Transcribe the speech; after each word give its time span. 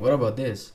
What 0.00 0.14
about 0.14 0.34
this? 0.34 0.72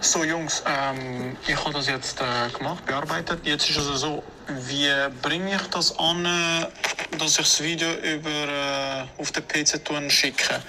So 0.00 0.22
Jungs, 0.22 0.62
ähm, 0.64 1.36
ich 1.48 1.56
habe 1.56 1.72
das 1.72 1.88
jetzt 1.88 2.20
äh, 2.20 2.56
gemacht, 2.56 2.86
bearbeitet. 2.86 3.44
Jetzt 3.44 3.68
ist 3.68 3.78
es 3.78 4.00
so, 4.00 4.22
wie 4.46 4.88
bringe 5.22 5.56
ich 5.56 5.66
das 5.72 5.98
an, 5.98 6.24
äh, 6.24 7.18
dass 7.18 7.32
ich 7.32 7.36
das 7.38 7.60
Video 7.60 7.92
über, 7.94 8.30
äh, 8.30 9.20
auf 9.20 9.32
den 9.32 9.42
PC 9.48 9.80
schicke? 10.08 10.62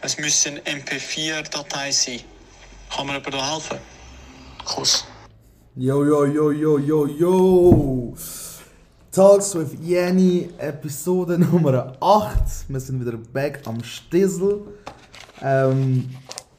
Es 0.00 0.16
müsste 0.16 0.48
eine 0.48 0.60
MP4-Datei 0.60 1.92
sein. 1.92 2.20
Kann 2.88 3.06
mir 3.08 3.18
jemand 3.18 3.34
da 3.34 3.52
helfen? 3.52 3.78
Kuss. 4.64 5.04
Yo, 5.74 6.04
yo, 6.04 6.26
yo, 6.26 6.50
yo, 6.50 6.78
yo, 6.78 7.06
yo! 7.06 8.14
Talks 9.10 9.54
with 9.54 9.82
Jenny, 9.82 10.50
Episode 10.58 11.38
Nummer 11.50 11.96
8. 11.98 12.66
Wir 12.68 12.78
sind 12.78 13.00
wieder 13.00 13.16
back 13.16 13.66
am 13.66 13.82
Stissel. 13.82 14.66
Ähm, 15.40 16.10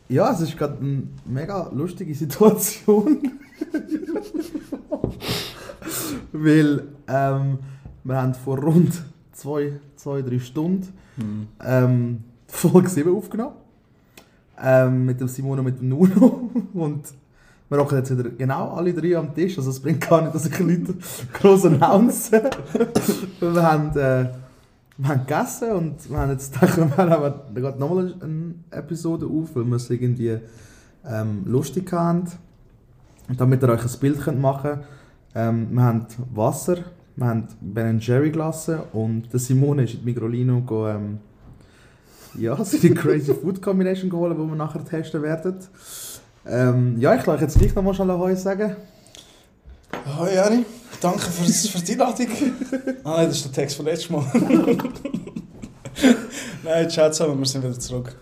ja, 0.10 0.32
es 0.32 0.42
ist 0.42 0.58
gerade 0.58 0.80
eine 0.80 1.04
mega 1.26 1.70
lustige 1.72 2.16
Situation. 2.16 3.40
Weil 6.32 6.88
ähm, 7.08 7.60
wir 8.04 8.16
haben 8.16 8.34
vor 8.34 8.58
rund 8.58 9.00
zwei, 9.32 9.80
zwei 9.96 10.24
drei 10.24 10.40
Stunden 10.40 10.88
ähm, 11.64 12.24
Folge 12.48 12.90
7 12.90 13.16
aufgenommen. 13.16 13.58
Ähm, 14.60 15.06
mit 15.06 15.22
dem 15.22 15.28
Simone 15.28 15.62
und 15.62 15.66
mit 15.66 15.80
dem 15.80 15.90
Nuno. 15.90 16.50
Und 16.74 17.14
wir 17.70 17.78
hocken 17.78 17.98
jetzt 17.98 18.18
wieder 18.18 18.30
genau 18.30 18.74
alle 18.74 18.94
drei 18.94 19.18
am 19.18 19.34
Tisch. 19.34 19.58
Also 19.58 19.70
es 19.70 19.80
bringt 19.80 20.08
gar 20.08 20.22
nicht, 20.22 20.36
dass 20.36 20.46
ich 20.46 20.60
Leute 20.60 20.96
groß 21.34 21.66
announce. 21.66 22.32
wir, 22.32 23.64
haben, 23.64 23.90
äh, 23.92 24.30
wir 24.98 25.08
haben 25.08 25.20
gegessen 25.26 25.72
und 25.72 26.10
wir 26.10 26.18
haben 26.18 26.32
jetzt 26.32 26.54
gedacht, 26.54 26.78
wir 26.98 27.06
da 27.06 27.34
geht 27.54 27.80
nochmal 27.80 28.14
eine 28.22 28.56
Episode 28.72 29.26
auf, 29.26 29.56
weil 29.56 29.66
wir 29.66 29.76
es 29.76 29.90
irgendwie 29.90 30.38
ähm, 31.08 31.44
lustig 31.46 31.92
haben. 31.92 32.26
Damit 33.38 33.64
ihr 33.64 33.70
euch 33.70 33.84
ein 33.84 34.00
Bild 34.00 34.20
könnt 34.20 34.42
machen 34.42 34.72
könnt. 34.72 34.84
Ähm, 35.36 35.70
wir 35.72 35.82
haben 35.82 36.06
Wasser, 36.34 36.78
wir 37.16 37.26
haben 37.26 37.48
Ben 37.60 38.00
Jerry 38.00 38.32
gelassen 38.32 38.80
und 38.92 39.32
der 39.32 39.40
Simone 39.40 39.84
ist 39.84 39.96
in 39.96 40.00
die 40.02 40.06
Migrolino 40.06 40.62
go, 40.62 40.88
ähm, 40.88 41.20
ja, 42.38 42.56
seine 42.64 42.94
Crazy 42.94 43.34
Food 43.34 43.62
Combination 43.62 44.10
geholt, 44.10 44.38
die 44.38 44.42
wir 44.42 44.56
nachher 44.56 44.84
testen 44.84 45.22
werden. 45.22 45.56
Ähm, 46.46 47.00
ja, 47.00 47.16
ich 47.16 47.26
lasse 47.26 47.44
jetzt 47.44 47.58
gleich 47.58 47.74
nochmal 47.74 47.94
schnell 47.94 48.10
Heu 48.10 48.36
sagen. 48.36 48.76
Hoi 50.18 50.34
Jani, 50.34 50.66
danke 51.00 51.20
für, 51.20 51.46
für 51.46 51.82
die 51.82 51.94
Einladung. 51.94 52.28
ah 53.04 53.18
nein, 53.18 53.28
das 53.28 53.38
ist 53.38 53.46
der 53.46 53.54
Text 53.54 53.78
von 53.78 53.86
letztes 53.86 54.10
Mal. 54.10 54.26
nein, 56.64 56.90
ciao 56.90 57.10
zusammen, 57.12 57.40
wir 57.40 57.46
sind 57.46 57.64
wieder 57.64 57.80
zurück. 57.80 58.14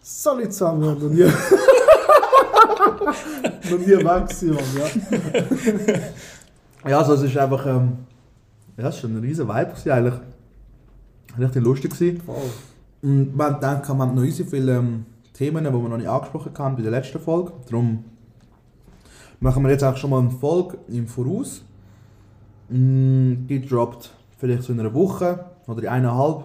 Salut 0.00 0.52
zusammen, 0.52 0.82
wir 0.82 0.90
haben 0.90 1.02
noch 1.02 1.10
nie. 1.10 1.24
noch 3.70 3.78
nie 3.78 3.86
weg 3.86 4.28
gewesen, 4.28 4.54
Mann, 4.54 4.64
ja. 4.78 4.86
Ja, 6.88 6.98
also 6.98 7.14
es 7.14 7.22
ist 7.22 7.36
einfach, 7.36 7.66
ähm, 7.66 7.98
ja, 8.76 8.86
es 8.88 8.94
ist 8.94 9.00
schon 9.00 9.16
ein 9.16 9.20
riesen 9.20 9.48
Vibe 9.48 9.74
eigentlich. 9.92 10.14
Richtig 11.38 11.62
lustig 11.62 11.92
gewesen. 11.92 12.20
Voll. 12.24 12.36
Und 13.02 13.36
wir 13.36 13.44
haben 13.44 13.54
gedacht, 13.54 13.88
wir 13.88 13.98
haben 13.98 14.14
noch 14.14 14.22
riesig 14.22 14.48
viele 14.48 14.76
ähm, 14.76 15.04
Themen, 15.40 15.64
die 15.64 15.72
wir 15.72 15.88
noch 15.88 15.96
nicht 15.96 16.06
angesprochen 16.06 16.52
haben 16.58 16.76
bei 16.76 16.82
der 16.82 16.90
letzten 16.90 17.18
Folge. 17.18 17.52
Darum 17.70 18.04
machen 19.40 19.62
wir 19.62 19.70
jetzt 19.70 19.82
auch 19.82 19.96
schon 19.96 20.10
mal 20.10 20.20
eine 20.20 20.30
Folge 20.30 20.76
im 20.88 21.06
Voraus. 21.06 21.62
Mm, 22.68 23.46
Die 23.48 23.66
droppt 23.66 24.10
vielleicht 24.36 24.64
so 24.64 24.74
in 24.74 24.80
einer 24.80 24.92
Woche 24.92 25.46
oder 25.66 25.82
in 25.82 25.88
eineinhalb. 25.88 26.44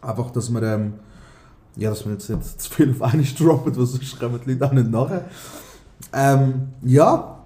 Einfach, 0.00 0.32
dass 0.32 0.52
wir, 0.52 0.62
ähm, 0.64 0.94
ja, 1.76 1.90
dass 1.90 2.04
wir 2.04 2.14
jetzt 2.14 2.28
nicht 2.28 2.60
zu 2.60 2.72
viel 2.72 2.90
auf 2.90 3.02
einmal 3.02 3.24
droppen, 3.38 3.76
weil 3.76 3.86
sonst 3.86 4.18
kommen 4.18 4.40
die 4.44 4.50
Leute 4.50 4.66
auch 4.66 4.72
nicht 4.72 4.90
nachher. 4.90 5.24
Ähm, 6.12 6.70
ja, 6.82 7.38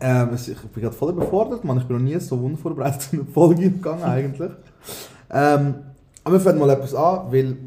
ähm, 0.00 0.30
ich 0.34 0.56
bin 0.56 0.82
gerade 0.82 0.96
voll 0.96 1.12
überfordert, 1.12 1.64
man. 1.64 1.76
Ich 1.76 1.84
bin 1.84 1.98
noch 1.98 2.02
nie 2.02 2.18
so 2.18 2.36
unvorbereitet 2.36 3.12
in 3.12 3.20
eine 3.20 3.28
Folge 3.28 3.68
gegangen 3.68 4.04
eigentlich. 4.04 4.52
Ähm, 5.28 5.74
aber 6.24 6.36
wir 6.36 6.40
fangen 6.40 6.60
mal 6.60 6.70
etwas 6.70 6.94
an, 6.94 7.30
weil 7.30 7.58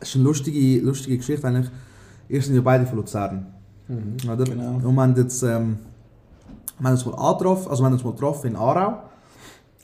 es 0.00 0.10
ist 0.10 0.14
eine 0.16 0.24
lustige, 0.24 0.80
lustige 0.84 1.16
Geschichte 1.16 1.46
eigentlich. 1.46 1.70
Ihr 2.28 2.42
sind 2.42 2.54
ja 2.54 2.60
beide 2.60 2.86
von 2.86 2.98
Luzern. 2.98 3.46
Oder? 4.26 4.44
Genau. 4.44 4.74
Und 4.74 4.94
wir 4.94 5.02
haben 5.02 5.16
jetzt 5.16 5.42
ähm, 5.42 5.78
wir 6.78 6.88
haben 6.88 6.94
uns 6.94 7.06
mal 7.06 7.14
angetroffen, 7.14 7.70
also 7.70 7.82
wir 7.82 7.86
haben 7.86 7.92
uns 7.94 8.04
mal 8.04 8.12
getroffen 8.12 8.46
in 8.48 8.56
Aarau. 8.56 9.02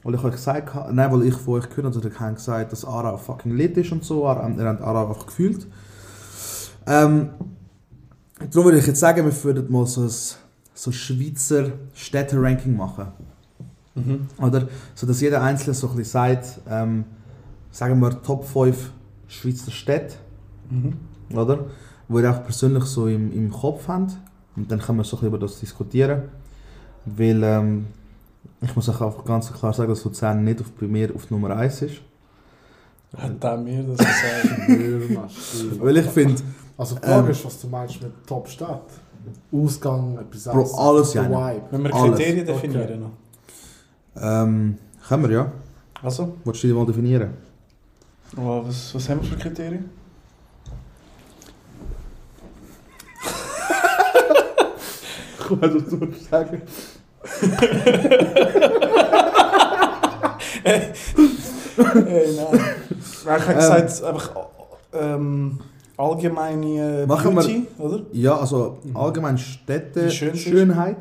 Weil 0.02 0.14
ich 0.14 0.22
euch 0.22 0.32
gesagt 0.32 0.74
habe, 0.74 0.92
nein, 0.92 1.10
weil 1.10 1.26
ich 1.26 1.34
von 1.34 1.54
euch 1.54 1.68
gehört 1.70 1.96
habe, 1.96 2.20
habe 2.20 2.34
gesagt, 2.34 2.72
dass 2.72 2.84
Aarau 2.84 3.16
fucking 3.16 3.56
lit 3.56 3.76
ist 3.78 3.90
und 3.90 4.04
so. 4.04 4.24
Ihr 4.24 4.28
habt 4.28 4.82
Aarau 4.82 5.08
einfach 5.08 5.26
gefühlt. 5.26 5.66
Ähm, 6.86 7.30
darum 8.50 8.66
würde 8.66 8.78
ich 8.78 8.86
jetzt 8.86 9.00
sagen, 9.00 9.24
wir 9.24 9.44
würden 9.44 9.72
mal 9.72 9.86
so 9.86 10.02
ein 10.02 10.10
so 10.74 10.92
Schweizer 10.92 11.70
Städte-Ranking 11.94 12.76
machen. 12.76 13.06
Mhm. 13.94 14.28
Oder? 14.38 14.68
So 14.94 15.06
dass 15.06 15.20
jeder 15.20 15.40
Einzelne 15.42 15.74
so 15.74 15.88
ein 15.88 15.96
bisschen 15.96 16.12
sagt, 16.12 16.60
ähm, 16.68 17.04
sagen 17.70 17.98
wir 18.00 18.22
Top 18.22 18.44
5 18.44 18.92
Schweizer 19.34 19.70
Städte, 19.70 20.14
Mhm. 20.70 20.94
oder? 21.36 21.66
Wo 22.08 22.18
ihr 22.20 22.30
auch 22.30 22.42
persönlich 22.44 22.84
so 22.84 23.06
im, 23.06 23.32
im 23.32 23.50
Kopf 23.50 23.88
habt. 23.88 24.12
Und 24.56 24.70
dann 24.70 24.78
können 24.78 24.98
wir 24.98 25.04
so 25.04 25.16
ein 25.16 25.20
bisschen 25.20 25.28
über 25.28 25.38
das 25.38 25.58
diskutieren. 25.60 26.22
Weil 27.06 27.42
ähm, 27.42 27.86
ich 28.62 28.74
muss 28.76 28.88
auch 28.88 29.00
einfach 29.00 29.24
ganz 29.24 29.52
klar 29.52 29.72
sagen, 29.72 29.88
dass 29.90 30.04
Luzern 30.04 30.44
nicht 30.44 30.60
auf, 30.60 30.70
bei 30.72 30.86
mir 30.86 31.14
auf 31.14 31.30
Nummer 31.30 31.50
1 31.56 31.82
ist. 31.82 31.96
Hat 33.16 33.44
auch 33.44 33.58
mir 33.58 33.82
das 33.82 33.98
gesagt. 33.98 34.68
Weil 35.80 35.96
ich 35.98 36.06
finde, 36.06 36.42
Also 36.76 36.94
die 36.96 37.06
Frage 37.06 37.26
Ähm. 37.26 37.30
ist, 37.30 37.44
was 37.44 37.60
du 37.60 37.66
meinst 37.68 38.02
mit 38.02 38.12
Top-Stadt. 38.26 38.82
Ausgang, 39.52 40.18
etwas 40.18 40.44
Bro, 40.44 40.74
alles 40.76 41.14
ja. 41.14 41.24
Vibe. 41.24 41.62
Wenn 41.70 41.84
wir 41.84 41.94
Alles. 41.94 42.16
Kriterien 42.18 42.46
definieren 42.46 43.00
noch. 43.00 43.10
ähm, 44.22 44.76
können 45.08 45.22
wir 45.22 45.30
ja. 45.30 45.52
Also, 46.02 46.34
Wolltest 46.44 46.64
du 46.64 46.68
die 46.68 46.74
mal 46.74 46.84
definieren? 46.86 47.30
Oh, 48.36 48.64
was, 48.66 48.94
was 48.94 49.08
haben 49.08 49.22
wir 49.22 49.28
für 49.30 49.36
Kriterien? 49.36 49.90
Weiß, 55.50 55.74
was 55.74 55.84
du 55.90 56.12
sagen. 56.30 56.62
Hey, 60.64 62.26
nein. 62.36 62.60
Ich 63.00 63.26
habe 63.28 63.54
gesagt, 63.54 64.02
einfach 64.04 64.30
ähm, 64.92 65.58
allgemeine 65.96 67.04
Machen 67.06 67.34
wir- 67.34 67.42
Beauty, 67.42 67.66
oder? 67.78 68.00
Ja, 68.12 68.36
also 68.38 68.78
allgemein 68.94 69.38
Städte. 69.38 70.10
Schönheit. 70.10 70.98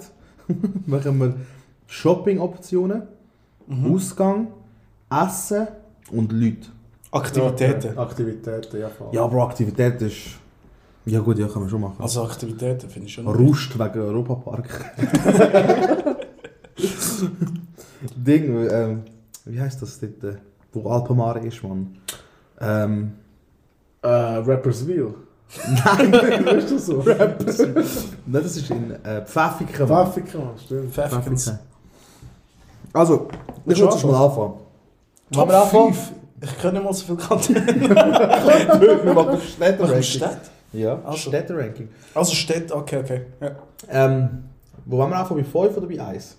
Machen 0.85 1.19
wir 1.19 1.35
Shopping-Optionen, 1.88 3.03
Mhm. 3.66 3.93
Ausgang, 3.95 4.47
Essen 5.09 5.67
und 6.11 6.33
Leute. 6.33 6.67
Aktivitäten. 7.13 7.91
Okay. 7.91 8.00
Aktivitäten, 8.00 8.79
ja 8.79 8.90
voll. 8.90 9.07
Ja, 9.12 9.28
Bro, 9.28 9.44
Aktivität 9.44 10.01
ist. 10.01 10.18
Ja, 11.06 11.19
gut, 11.19 11.38
ja, 11.38 11.47
kann 11.47 11.62
man 11.62 11.69
schon 11.69 11.81
machen. 11.81 11.97
Also 12.00 12.24
Aktivitäten 12.24 12.90
finde 12.90 13.07
ich 13.07 13.13
schon. 13.13 13.28
Rust 13.28 13.78
wegen 13.78 14.00
Europapark. 14.00 14.68
Ding, 18.16 18.68
ähm, 18.69 19.03
wie 19.46 19.59
heißt 19.62 19.81
das 19.81 20.00
dort, 20.00 20.23
äh, 20.23 20.38
wo 20.72 20.90
Alpamare 20.90 21.40
ist, 21.40 21.62
man? 21.63 21.97
Ähm, 22.59 23.13
Äh, 24.02 24.07
Rapperswil. 24.07 25.13
nein, 25.68 26.12
Weißt 26.46 26.72
du 26.72 26.78
so? 26.79 26.99
Rappers. 27.02 27.59
nein, 28.26 28.43
das 28.43 28.58
ist 28.58 28.70
in 28.70 28.91
äh, 29.03 29.22
Pfäffiken. 29.26 29.87
Mann. 29.87 30.11
Pfäffiken, 30.11 30.41
stimmt. 30.66 30.91
Pfäffiken. 30.93 31.59
Also, 32.93 33.28
ich 33.66 33.78
Schon 33.78 33.85
würde 33.87 33.96
jetzt 33.96 34.05
mal 34.05 34.26
anfangen. 34.26 34.53
Top 35.32 35.37
Wollen 35.37 35.49
wir 35.49 35.61
anfangen? 35.61 35.93
5. 35.93 36.11
Ich 36.43 36.63
nicht 36.63 36.84
mal 36.84 36.93
so 36.93 37.05
viel 37.05 37.16
Kanten. 37.16 37.55
Wir 37.55 39.13
machen 39.13 39.40
Städte-Ranking. 39.40 40.03
Stadt? 40.03 40.41
Ja, 40.73 40.99
Also. 41.05 41.29
Städte-Ranking. 41.29 41.87
Also 42.13 42.34
Städte, 42.34 42.75
okay, 42.75 42.97
okay. 42.99 43.22
Ja. 43.40 43.55
Ähm, 43.87 44.43
wo 44.85 44.97
wollen 44.97 45.11
wir 45.11 45.17
anfangen? 45.17 45.41
Bei 45.43 45.49
5 45.67 45.78
oder 45.78 45.87
bei 45.87 46.01
1? 46.01 46.35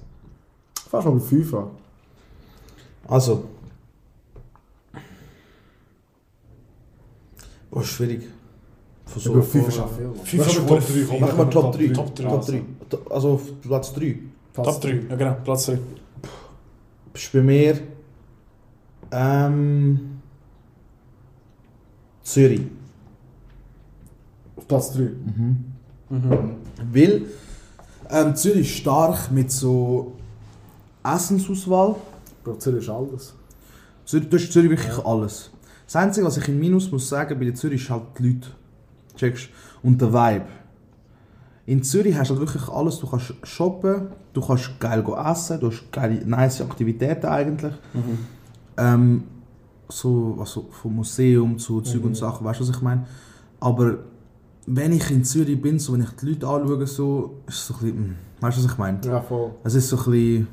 Fast 0.91 1.07
mal 1.07 1.13
bei 1.15 1.21
5 1.21 1.55
an. 1.55 1.71
Also. 3.09 3.45
Boah, 7.71 7.83
schwierig. 7.83 8.29
Von 9.07 9.33
Über 9.33 9.43
5 9.43 9.69
ist 9.69 9.79
auch 9.81 9.93
viel. 9.93 10.07
Mann. 10.07 10.17
Fünf 10.17 10.43
Machst 10.45 10.57
du 10.57 10.61
ist 10.61 10.69
Top 10.69 10.81
gut. 10.81 11.11
3? 11.11 11.21
Machen 11.21 11.39
wir 11.39 11.51
Top 11.51 11.73
3. 11.77 11.89
Top 11.89 12.15
drei. 12.15 12.25
Top 12.29 12.47
3. 12.47 12.63
Also 13.11 13.29
auf 13.33 13.61
Platz 13.63 13.93
3. 13.95 14.19
Top 14.55 14.81
3, 14.81 15.01
ja 15.09 15.17
genau, 15.17 15.37
Platz 15.45 15.67
3. 15.67 15.79
Ist 17.15 17.33
bei 17.33 17.41
mir. 17.41 17.94
Ähm. 19.15 20.21
Zürich. 22.23 22.63
Auf 24.57 24.67
Platz 24.67 24.93
3. 24.95 25.03
Mhm. 25.03 25.65
Mhm. 26.09 26.57
Weil 26.93 27.23
Ähm, 28.11 28.37
Zürich 28.37 28.69
ist 28.69 28.77
stark 28.81 29.31
mit 29.31 29.51
so 29.51 30.13
Essensauswahl. 31.03 31.97
Bro, 32.43 32.57
Zürich 32.57 32.83
ist 32.83 32.91
alles. 32.91 33.35
Zürich, 34.05 34.29
du 34.29 34.37
hast 34.37 34.45
in 34.45 34.51
Zürich 34.51 34.71
wirklich 34.71 35.07
alles. 35.07 35.51
Das 35.87 35.97
Einzige, 35.97 36.27
was 36.27 36.37
ich 36.37 36.49
im 36.49 36.59
Minus 36.59 36.91
muss 36.93 37.09
sagen, 37.09 37.39
bei 37.39 37.47
der 37.47 37.55
Zürich 37.55 37.83
ist 37.83 37.91
halt 37.91 38.03
die 38.19 38.29
Leute. 38.29 38.49
Checkst? 39.17 39.49
Und 39.83 40.01
der 40.01 40.13
Vibe. 40.13 40.47
In 41.67 41.83
Zürich 41.83 42.15
hast 42.17 42.31
du 42.31 42.35
halt 42.37 42.47
wirklich 42.47 42.69
alles. 42.69 42.99
Du 42.99 43.07
kannst 43.07 43.35
shoppen, 43.43 44.09
du 44.35 44.41
kannst 44.41 44.79
geil 44.79 45.03
go 45.03 45.17
essen, 45.17 45.61
du 45.61 45.71
hast 45.71 45.91
geile, 45.91 46.25
nice 46.27 46.61
Aktivitäten 46.61 47.27
eigentlich. 47.27 47.73
Ähm, 48.77 49.25
so, 49.89 50.37
also 50.39 50.69
vom 50.71 50.97
Museum 50.97 51.59
zu 51.59 51.81
Zeug 51.81 52.05
und 52.05 52.17
Sachen, 52.17 52.45
weißt 52.45 52.61
du, 52.61 52.69
was 52.69 52.77
ich 52.77 52.83
meine? 52.83 53.07
Aber 53.61 53.99
wenn 54.67 54.93
ich 54.93 55.11
in 55.11 55.25
Zürich 55.25 55.61
bin, 55.61 55.79
so, 55.79 55.93
wenn 55.93 56.03
ich 56.03 56.11
die 56.11 56.27
Leute 56.27 56.47
anschaue, 56.47 56.87
so, 56.87 57.41
ist 57.47 57.55
es 57.55 57.67
so 57.67 57.75
ein 57.75 57.81
bisschen, 57.81 57.99
mm, 57.99 58.17
weißt 58.41 58.59
du, 58.59 58.65
was 58.65 58.73
ich 58.73 58.79
meine? 58.79 59.01
Ja, 59.05 59.21
voll. 59.21 59.51
Es 59.63 59.75
ist 59.75 59.89
so 59.89 59.97
ein 59.99 60.11
bisschen, 60.11 60.49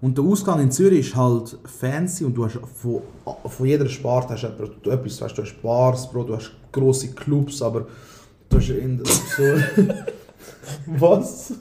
Und 0.00 0.18
der 0.18 0.24
Ausgang 0.24 0.60
in 0.60 0.70
Zürich 0.70 1.08
ist 1.08 1.16
halt 1.16 1.56
fancy 1.64 2.24
und 2.24 2.34
du 2.34 2.44
hast 2.44 2.58
von, 2.74 3.02
von 3.46 3.66
jeder 3.66 3.88
Sparte 3.88 4.34
hast 4.34 4.42
du 4.82 4.90
etwas, 4.90 5.20
weißt, 5.20 5.38
du 5.38 5.42
hast 5.42 5.62
Bars, 5.62 6.10
Bro, 6.10 6.24
du 6.24 6.36
hast 6.36 6.52
grosse 6.72 7.12
Clubs, 7.12 7.62
aber 7.62 7.86
du 8.48 8.56
hast 8.56 8.68
in 8.70 9.00
so... 9.04 9.42
Was? 10.86 11.52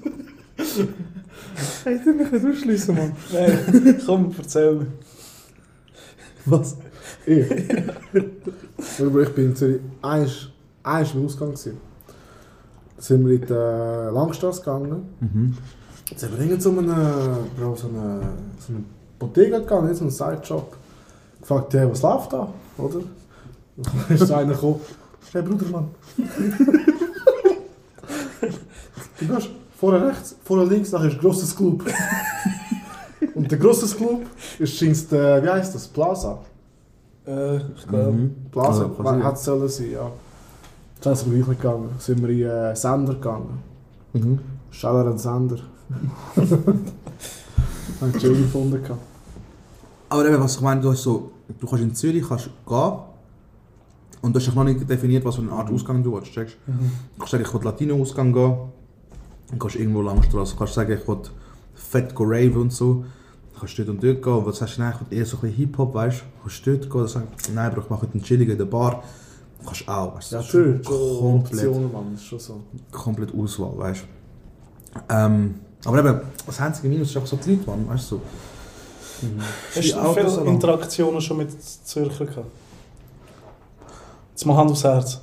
Ich 1.86 2.02
tu 2.04 2.14
mich 2.14 2.32
nicht 2.32 2.46
ausschliessen, 2.46 2.96
Mann. 2.96 3.12
Nein, 3.32 4.02
komm, 4.06 4.34
erzähl 4.38 4.74
mir. 4.74 4.88
Was? 6.46 6.78
Ich. 7.26 7.46
Aber 9.00 9.22
ich 9.22 9.30
bin 9.30 9.46
in 9.46 9.56
Zürich. 9.56 9.82
Eins, 10.02 10.50
eins 10.84 11.14
im 11.14 11.26
Ausgang. 11.26 11.52
Gewesen. 11.52 11.78
Da 12.96 13.02
sind 13.02 13.28
wir 13.28 13.36
in 13.36 13.42
die 13.42 13.54
äh, 13.54 14.10
Langstrasse 14.12 14.62
gegangen. 14.62 15.10
Mhm. 15.20 15.58
Jetzt 16.10 16.22
sind 16.22 16.38
wir 16.38 16.46
irgend 16.46 16.62
so 16.62 16.70
eine, 16.70 17.38
Bro, 17.58 17.76
so 17.76 17.88
eine, 17.88 18.22
so 18.60 18.74
eine 18.74 18.84
Bottega 19.18 19.60
gegangen, 19.60 19.88
nicht 19.88 19.98
so 19.98 20.04
einen 20.04 20.12
Sideshop. 20.12 20.76
Gefragt, 21.42 21.74
hey, 21.74 21.90
was 21.90 22.02
läuft 22.02 22.34
da? 22.34 22.48
Oder? 22.78 23.02
Dann 23.78 24.16
ist 24.16 24.32
einer 24.32 24.54
gekommen. 24.54 24.80
Hey 25.32 25.42
Bruder, 25.42 25.66
Mann. 25.66 25.90
du 29.20 29.28
gehst 29.28 29.50
vorne 29.86 30.08
rechts, 30.08 30.36
vorne 30.44 30.66
links, 30.66 30.92
nachher 30.92 31.08
ist 31.10 31.14
ein 31.16 31.20
grosses 31.20 31.56
Club. 31.56 31.84
Und 33.36 33.52
der 33.52 33.58
grosses 33.60 33.96
Club 33.96 34.26
ist 34.60 34.76
scheinst, 34.78 35.12
äh, 35.14 35.44
wie 35.44 35.50
heißt 35.50 35.76
das? 35.76 35.88
Plaza. 35.88 36.40
Äh, 37.28 37.58
ich 37.58 37.88
glaube. 37.88 38.12
Mhm. 38.12 38.36
Plaza, 38.52 38.68
Also, 38.84 38.90
quasi- 38.90 39.22
hat 39.24 39.36
es 39.36 39.44
sollen 39.44 39.70
sein, 39.70 39.92
ja. 39.92 40.12
Dann 41.02 41.16
sind 41.16 41.30
wir 41.32 41.38
gleich 41.38 41.48
nicht 41.50 41.62
gegangen. 41.62 41.90
Sind 42.00 42.22
wir 42.22 42.30
in 42.30 42.42
äh, 42.72 42.76
Sender 42.76 43.14
gegangen. 43.14 43.60
Mhm. 44.14 44.40
Scheller 44.72 45.06
an 45.08 45.18
Sender. 45.18 45.58
Haben 48.02 48.14
ich 48.16 48.22
schön 48.22 48.34
gefunden. 48.42 48.82
gehabt. 48.82 49.02
Aber 50.10 50.26
eben, 50.28 50.40
was 50.42 50.56
ich 50.56 50.62
meine, 50.62 50.82
du, 50.82 50.92
hast 50.92 51.04
so, 51.04 51.32
du 51.60 51.68
kannst 51.68 51.84
in 51.84 51.94
Zürich 51.94 52.24
kannst 52.28 52.50
gehen 52.68 52.94
und 54.22 54.36
du 54.36 54.40
hast 54.40 54.56
noch 54.56 54.64
nicht 54.64 54.90
definiert, 54.90 55.24
was 55.26 55.36
für 55.36 55.42
eine 55.42 55.52
Art 55.52 55.70
Ausgang 55.72 56.02
du 56.04 56.14
willst. 56.14 56.32
Checkst? 56.32 56.58
Du 56.66 56.74
kannst 57.20 57.32
sagen, 57.32 57.44
ich 57.46 57.54
will 57.54 57.62
Latino-Ausgang 57.64 58.34
gehen. 58.34 58.56
Dann 59.50 59.60
kannst 59.60 59.76
du 59.76 59.80
irgendwo 59.80 60.02
Langstrasse. 60.02 60.54
Du 60.54 60.60
kannst 60.60 60.74
sagen, 60.74 60.92
ich 61.00 61.08
will 61.08 61.18
fett 61.74 62.14
rave 62.20 62.60
und 62.60 62.74
so. 62.74 63.06
Dann 63.52 63.60
kannst 63.60 63.78
du 63.78 63.84
dort 63.84 63.96
und 63.96 64.04
dort 64.04 64.22
gehen. 64.22 64.34
Und 64.34 64.46
was 64.46 64.58
sagst 64.58 64.78
du, 64.78 64.82
nein, 64.82 64.94
ich 64.94 65.12
will 65.12 65.18
eher 65.20 65.26
so 65.26 65.38
ein 65.38 65.42
bisschen 65.42 65.56
Hip-Hop, 65.58 65.94
weißt 65.94 66.22
du? 66.22 66.24
Kannst 66.42 66.66
du 66.66 66.72
dort 66.78 66.90
gehen. 66.90 67.00
Dann 67.00 67.08
sagst 67.08 67.48
du, 67.48 67.52
nein, 67.54 67.72
ich 67.72 67.90
mache 67.90 68.02
heute 68.02 68.14
einen 68.14 68.24
chilligen 68.24 68.52
in 68.54 68.58
der 68.58 68.66
Bar. 68.66 69.04
Kannst 69.66 69.82
du 69.82 69.92
auch, 69.92 70.16
weißt 70.16 70.32
du? 70.32 70.36
Ja, 70.36 70.42
Das 70.42 70.48
ist 70.50 70.54
natürlich. 70.56 70.86
Komplett, 70.86 71.66
Optionen, 71.68 71.92
Mann, 71.92 72.12
das 72.14 72.22
ist 72.22 72.28
schon 72.28 72.40
so. 72.40 72.62
komplett 72.92 73.34
Auswahl, 73.36 73.78
weißt 73.78 74.02
du? 74.04 75.14
Ähm, 75.14 75.56
aber 75.86 76.00
eben, 76.00 76.22
das 76.46 76.60
einzige 76.62 76.88
Minus 76.88 77.10
ist 77.10 77.16
einfach 77.18 77.30
so 77.30 77.36
die 77.38 77.52
Leute, 77.56 77.70
Mann, 77.70 77.88
weißt 77.90 78.12
du? 78.12 78.16
So. 78.16 78.22
Hast 79.76 79.94
du 79.94 80.14
viele. 80.14 80.50
Interaktionen 80.50 81.22
schon 81.22 81.38
mit 81.38 81.50
Zürcher 81.62 82.26
gehabt? 82.26 82.48
Jetzt 84.32 84.46
mal 84.46 84.58
Hand 84.58 84.72
aufs 84.72 84.84
Herz. 84.84 85.22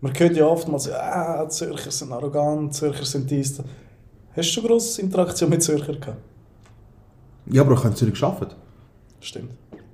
Man 0.00 0.12
hört 0.16 0.36
ja 0.36 0.46
oftmals, 0.46 0.88
ah, 0.90 1.48
Zürcher 1.48 1.90
sind 1.90 2.12
arrogant, 2.12 2.72
Zürcher 2.74 3.04
sind 3.04 3.28
dies. 3.30 3.58
Hast 3.58 3.64
du 4.36 4.42
schon 4.42 4.64
grosse 4.64 5.02
Interaktion 5.02 5.50
mit 5.50 5.62
Zürcher 5.62 5.94
gehabt? 5.94 6.18
Ja, 7.46 7.62
aber 7.62 7.72
ich 7.72 7.78
habe 7.78 7.88
in 7.88 7.96
Zürich 7.96 8.20
gearbeitet. 8.20 8.56
Stimmt. 9.20 9.50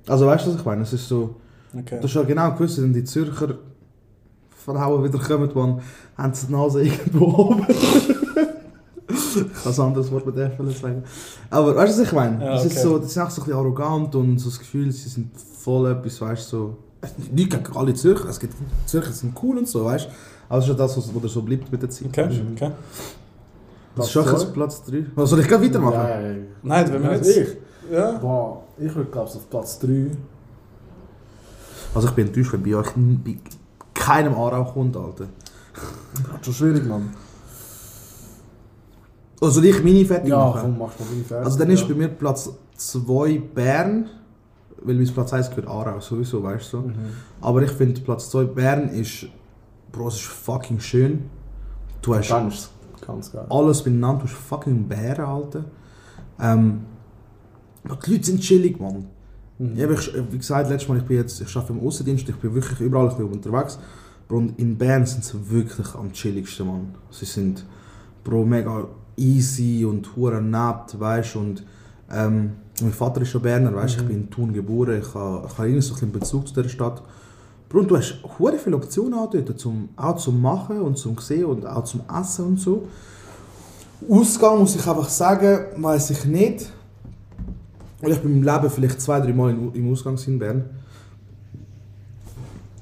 Also 0.07 0.27
weißt 0.27 0.45
du, 0.45 0.51
was 0.53 0.59
ich 0.59 0.65
meine? 0.65 0.81
Es 0.83 0.93
ist 0.93 1.07
so, 1.07 1.35
Okay. 1.77 1.97
du 1.99 2.03
hast 2.07 2.13
ja 2.13 2.21
genau 2.23 2.51
gewusst, 2.53 2.81
wenn 2.81 2.93
die 2.93 3.03
Zürcher 3.03 3.55
Frauen 4.65 5.03
wieder 5.03 5.19
kommen, 5.19 5.49
dann 5.53 5.81
haben 6.17 6.33
sie 6.33 6.47
die 6.47 6.53
Nase 6.53 6.83
irgendwo 6.83 7.25
oben. 7.49 7.65
ich 7.69 9.63
kann 9.63 9.73
ein 9.73 9.79
anderes 9.81 10.11
Wort 10.11 10.25
mit 10.25 10.35
Stelle 10.53 10.71
sagen. 10.71 11.03
Aber 11.49 11.75
weißt 11.75 11.97
du, 11.97 12.01
was 12.01 12.07
ich 12.07 12.13
meine? 12.13 12.43
Ja, 12.43 12.55
es 12.55 12.65
ist 12.65 12.73
okay. 12.73 12.81
so, 12.83 12.99
die 12.99 13.07
sind 13.07 13.23
auch 13.23 13.29
so 13.29 13.41
ein 13.41 13.45
bisschen 13.45 13.59
arrogant 13.59 14.15
und 14.15 14.37
so 14.39 14.49
das 14.49 14.59
Gefühl, 14.59 14.91
sie 14.91 15.09
sind 15.09 15.31
voll 15.37 15.91
etwas, 15.91 16.21
weißt 16.21 16.53
du, 16.53 16.57
so. 16.57 16.77
Nicht 17.31 17.51
gegen 17.51 17.75
alle 17.77 17.93
Zürcher, 17.93 18.29
es 18.29 18.39
gibt 18.39 18.53
Zürcher 18.85 19.11
sind 19.11 19.33
cool 19.41 19.57
und 19.57 19.67
so, 19.67 19.85
weißt 19.85 20.05
du. 20.05 20.09
Aber 20.49 20.59
es 20.59 20.65
ist 20.65 20.69
ja 20.69 20.75
das, 20.75 20.97
was 20.97 21.09
was 21.13 21.31
so 21.31 21.41
bleibt 21.41 21.71
mit 21.71 21.81
der 21.81 21.89
Zeit. 21.89 22.07
Okay, 22.07 22.27
du. 22.29 22.51
okay. 22.53 22.71
Das 23.95 24.05
ist 24.07 24.11
schon 24.11 24.25
jetzt 24.25 24.53
Platz 24.53 24.83
3. 24.83 25.05
Was 25.15 25.29
soll 25.29 25.39
ich 25.39 25.47
gerade 25.47 25.63
weitermachen? 25.65 25.93
Ja. 25.93 26.19
Nein, 26.63 26.93
wenn 26.93 27.03
wir 27.03 27.09
Also 27.11 27.31
jetzt... 27.31 27.49
ich? 27.49 27.91
Ja. 27.91 28.11
Boah, 28.17 28.63
ich 28.77 28.93
würde 28.93 29.09
glaube 29.09 29.27
auf 29.29 29.49
Platz 29.49 29.79
3. 29.79 30.07
Also 31.93 32.07
ich 32.09 32.13
bin 32.13 32.27
enttäuscht, 32.27 32.51
wenn 32.53 32.63
bei 32.63 32.75
euch 32.75 32.91
bei 32.93 33.37
keinem 33.93 34.33
Aarau 34.35 34.65
kommt, 34.65 34.97
Alter. 34.97 35.27
Hat 36.33 36.43
schon 36.45 36.53
schwierig, 36.53 36.85
Mann. 36.85 37.13
Also 39.41 39.61
ich 39.61 39.83
meine 39.83 40.05
fertig 40.05 40.29
Ja, 40.29 40.37
machen. 40.37 40.61
komm, 40.61 40.71
mach 40.77 40.99
mal 40.99 41.05
meine 41.09 41.23
fertig. 41.23 41.45
Also 41.45 41.57
dann 41.59 41.69
ist 41.69 41.81
ja. 41.81 41.87
bei 41.87 41.93
mir 41.95 42.07
Platz 42.09 42.49
2 42.77 43.39
Bern, 43.53 44.09
weil 44.85 44.95
mein 44.95 45.07
Platz 45.07 45.33
1 45.33 45.49
gehört 45.49 45.67
Aarau, 45.67 45.99
sowieso, 45.99 46.41
weißt 46.43 46.73
du. 46.73 46.77
so. 46.77 46.83
Mhm. 46.87 46.93
Aber 47.41 47.61
ich 47.63 47.71
finde 47.71 48.01
Platz 48.01 48.29
2 48.29 48.43
Bern 48.45 48.89
ist, 48.89 49.27
Bro, 49.91 50.09
es 50.09 50.15
ist 50.15 50.23
fucking 50.25 50.79
schön. 50.79 51.23
Du 52.01 52.13
hast 52.15 52.29
Ganz, 52.29 52.69
ganz 53.05 53.31
geil. 53.31 53.45
alles 53.49 53.81
beieinander, 53.83 54.23
du 54.23 54.29
hast 54.29 54.35
fucking 54.37 54.87
Bären, 54.87 55.25
Alter. 55.25 55.65
Ähm, 56.39 56.81
die 58.05 58.11
Leute 58.11 58.23
sind 58.25 58.41
chillig, 58.41 58.79
Mann. 58.79 59.05
Mhm. 59.57 59.75
Ja, 59.75 59.89
ich, 59.89 60.11
wie 60.31 60.37
gesagt, 60.37 60.69
letztes 60.69 60.89
Mal, 60.89 60.97
ich 60.97 61.03
bin 61.05 61.17
jetzt, 61.17 61.39
ich 61.39 61.55
arbeite 61.55 61.73
im 61.73 61.79
Außendienst, 61.87 62.27
ich 62.27 62.35
bin 62.35 62.53
wirklich 62.53 62.79
überall 62.81 63.09
ein 63.09 63.15
bisschen 63.15 63.31
unterwegs. 63.31 63.79
Bro, 64.27 64.37
und 64.37 64.59
in 64.59 64.77
Bern 64.77 65.05
sind 65.05 65.23
sie 65.23 65.49
wirklich 65.49 65.93
am 65.95 66.11
chilligsten, 66.11 66.67
Mann. 66.67 66.95
Sie 67.11 67.25
sind, 67.25 67.65
Bro, 68.23 68.43
mega 68.45 68.87
easy 69.17 69.85
und 69.85 70.15
hure 70.15 70.41
nett, 70.41 70.99
weißt 70.99 71.35
du, 71.35 71.39
und 71.39 71.63
ähm, 72.11 72.51
mein 72.81 72.91
Vater 72.93 73.21
ist 73.21 73.29
schon 73.29 73.41
Berner, 73.41 73.73
weißt 73.73 73.97
du, 73.97 74.01
ich 74.01 74.07
bin 74.07 74.17
in 74.17 74.29
Thun 74.29 74.53
geboren, 74.53 74.99
ich 75.01 75.13
habe, 75.13 75.47
ich 75.47 75.57
habe 75.57 75.67
irgendwie 75.67 75.81
so 75.81 75.95
ein 76.01 76.11
Bezug 76.11 76.47
zu 76.47 76.53
dieser 76.53 76.69
Stadt. 76.69 77.01
Und 77.73 77.91
du 77.91 77.97
hast 77.97 78.19
hure 78.39 78.57
viele 78.57 78.77
Optionen 78.77 79.13
auch 79.19 79.29
dort, 79.29 79.59
zum, 79.59 79.89
auch 79.97 80.15
zum 80.15 80.41
Machen 80.41 80.79
und 80.81 80.97
zum 80.97 81.17
Sehen 81.17 81.45
und 81.45 81.65
auch 81.65 81.83
zum 81.83 82.01
Essen 82.21 82.45
und 82.45 82.59
so. 82.59 82.87
Ausgang 84.09 84.59
muss 84.59 84.75
ich 84.75 84.87
einfach 84.87 85.09
sagen, 85.09 85.81
weiß 85.81 86.11
ich 86.11 86.25
nicht. 86.25 86.69
Weil 88.01 88.11
ich 88.11 88.19
bin 88.21 88.33
im 88.37 88.43
Leben 88.43 88.69
vielleicht 88.69 89.01
zwei, 89.01 89.19
drei 89.19 89.33
Mal 89.33 89.51
in- 89.51 89.73
im 89.73 89.91
Ausgang 89.91 90.17
in 90.27 90.39
Bern. 90.39 90.65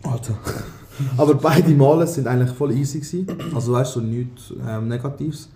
Alter. 0.04 0.36
Aber 1.18 1.34
beide 1.36 1.72
Male 1.72 2.06
sind 2.06 2.28
eigentlich 2.28 2.52
voll 2.56 2.72
easy 2.74 3.00
gewesen. 3.00 3.28
Also 3.56 3.74
weißt 3.74 3.96
du, 3.96 4.00
so 4.00 4.06
nichts 4.06 4.54
ähm, 4.68 4.88
Negatives. 4.90 5.50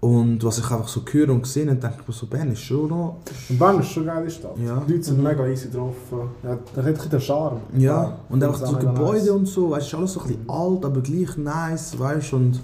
Und 0.00 0.42
was 0.42 0.58
ich 0.58 0.64
einfach 0.70 0.88
so 0.88 1.02
höre 1.10 1.28
und 1.28 1.46
sehe, 1.46 1.66
dann 1.66 1.78
denke 1.78 1.98
ich 2.00 2.08
mir 2.08 2.14
so, 2.14 2.26
Bern 2.26 2.50
ist 2.50 2.60
schon 2.62 2.88
noch... 2.88 3.16
Und 3.50 3.58
Bern 3.58 3.80
ist 3.80 3.88
schon 3.90 4.08
eine 4.08 4.20
geile 4.20 4.30
Stadt. 4.30 4.56
Ja. 4.58 4.82
Die 4.88 4.92
Leute 4.92 5.04
sind 5.04 5.22
mega 5.22 5.46
easy 5.46 5.70
drauf. 5.70 5.94
Ja, 6.42 6.58
da 6.74 6.80
hat 6.80 6.88
ein 6.88 6.94
bisschen 6.94 7.10
den 7.10 7.20
Charme. 7.20 7.60
Ja, 7.76 8.16
und 8.30 8.38
Ich 8.38 8.48
einfach 8.48 8.66
so 8.66 8.76
Gebäude 8.78 9.18
nice. 9.18 9.28
und 9.28 9.46
so, 9.46 9.70
weißt 9.70 9.82
du, 9.92 9.96
ist 9.96 10.00
alles 10.00 10.12
so 10.14 10.20
ein 10.20 10.26
bisschen 10.28 10.48
alt, 10.48 10.84
aber 10.86 11.00
gleich 11.02 11.36
nice, 11.36 11.98
weißt 11.98 12.32
du, 12.32 12.36
und 12.36 12.60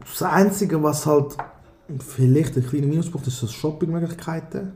das 0.00 0.22
Einzige, 0.22 0.82
was 0.82 1.06
halt 1.06 1.34
vielleicht 1.98 2.56
ein 2.58 2.66
kleiner 2.66 2.86
Minuspunkt 2.88 3.26
ist, 3.26 3.38
so 3.38 3.46
Shoppingmöglichkeiten. 3.46 4.72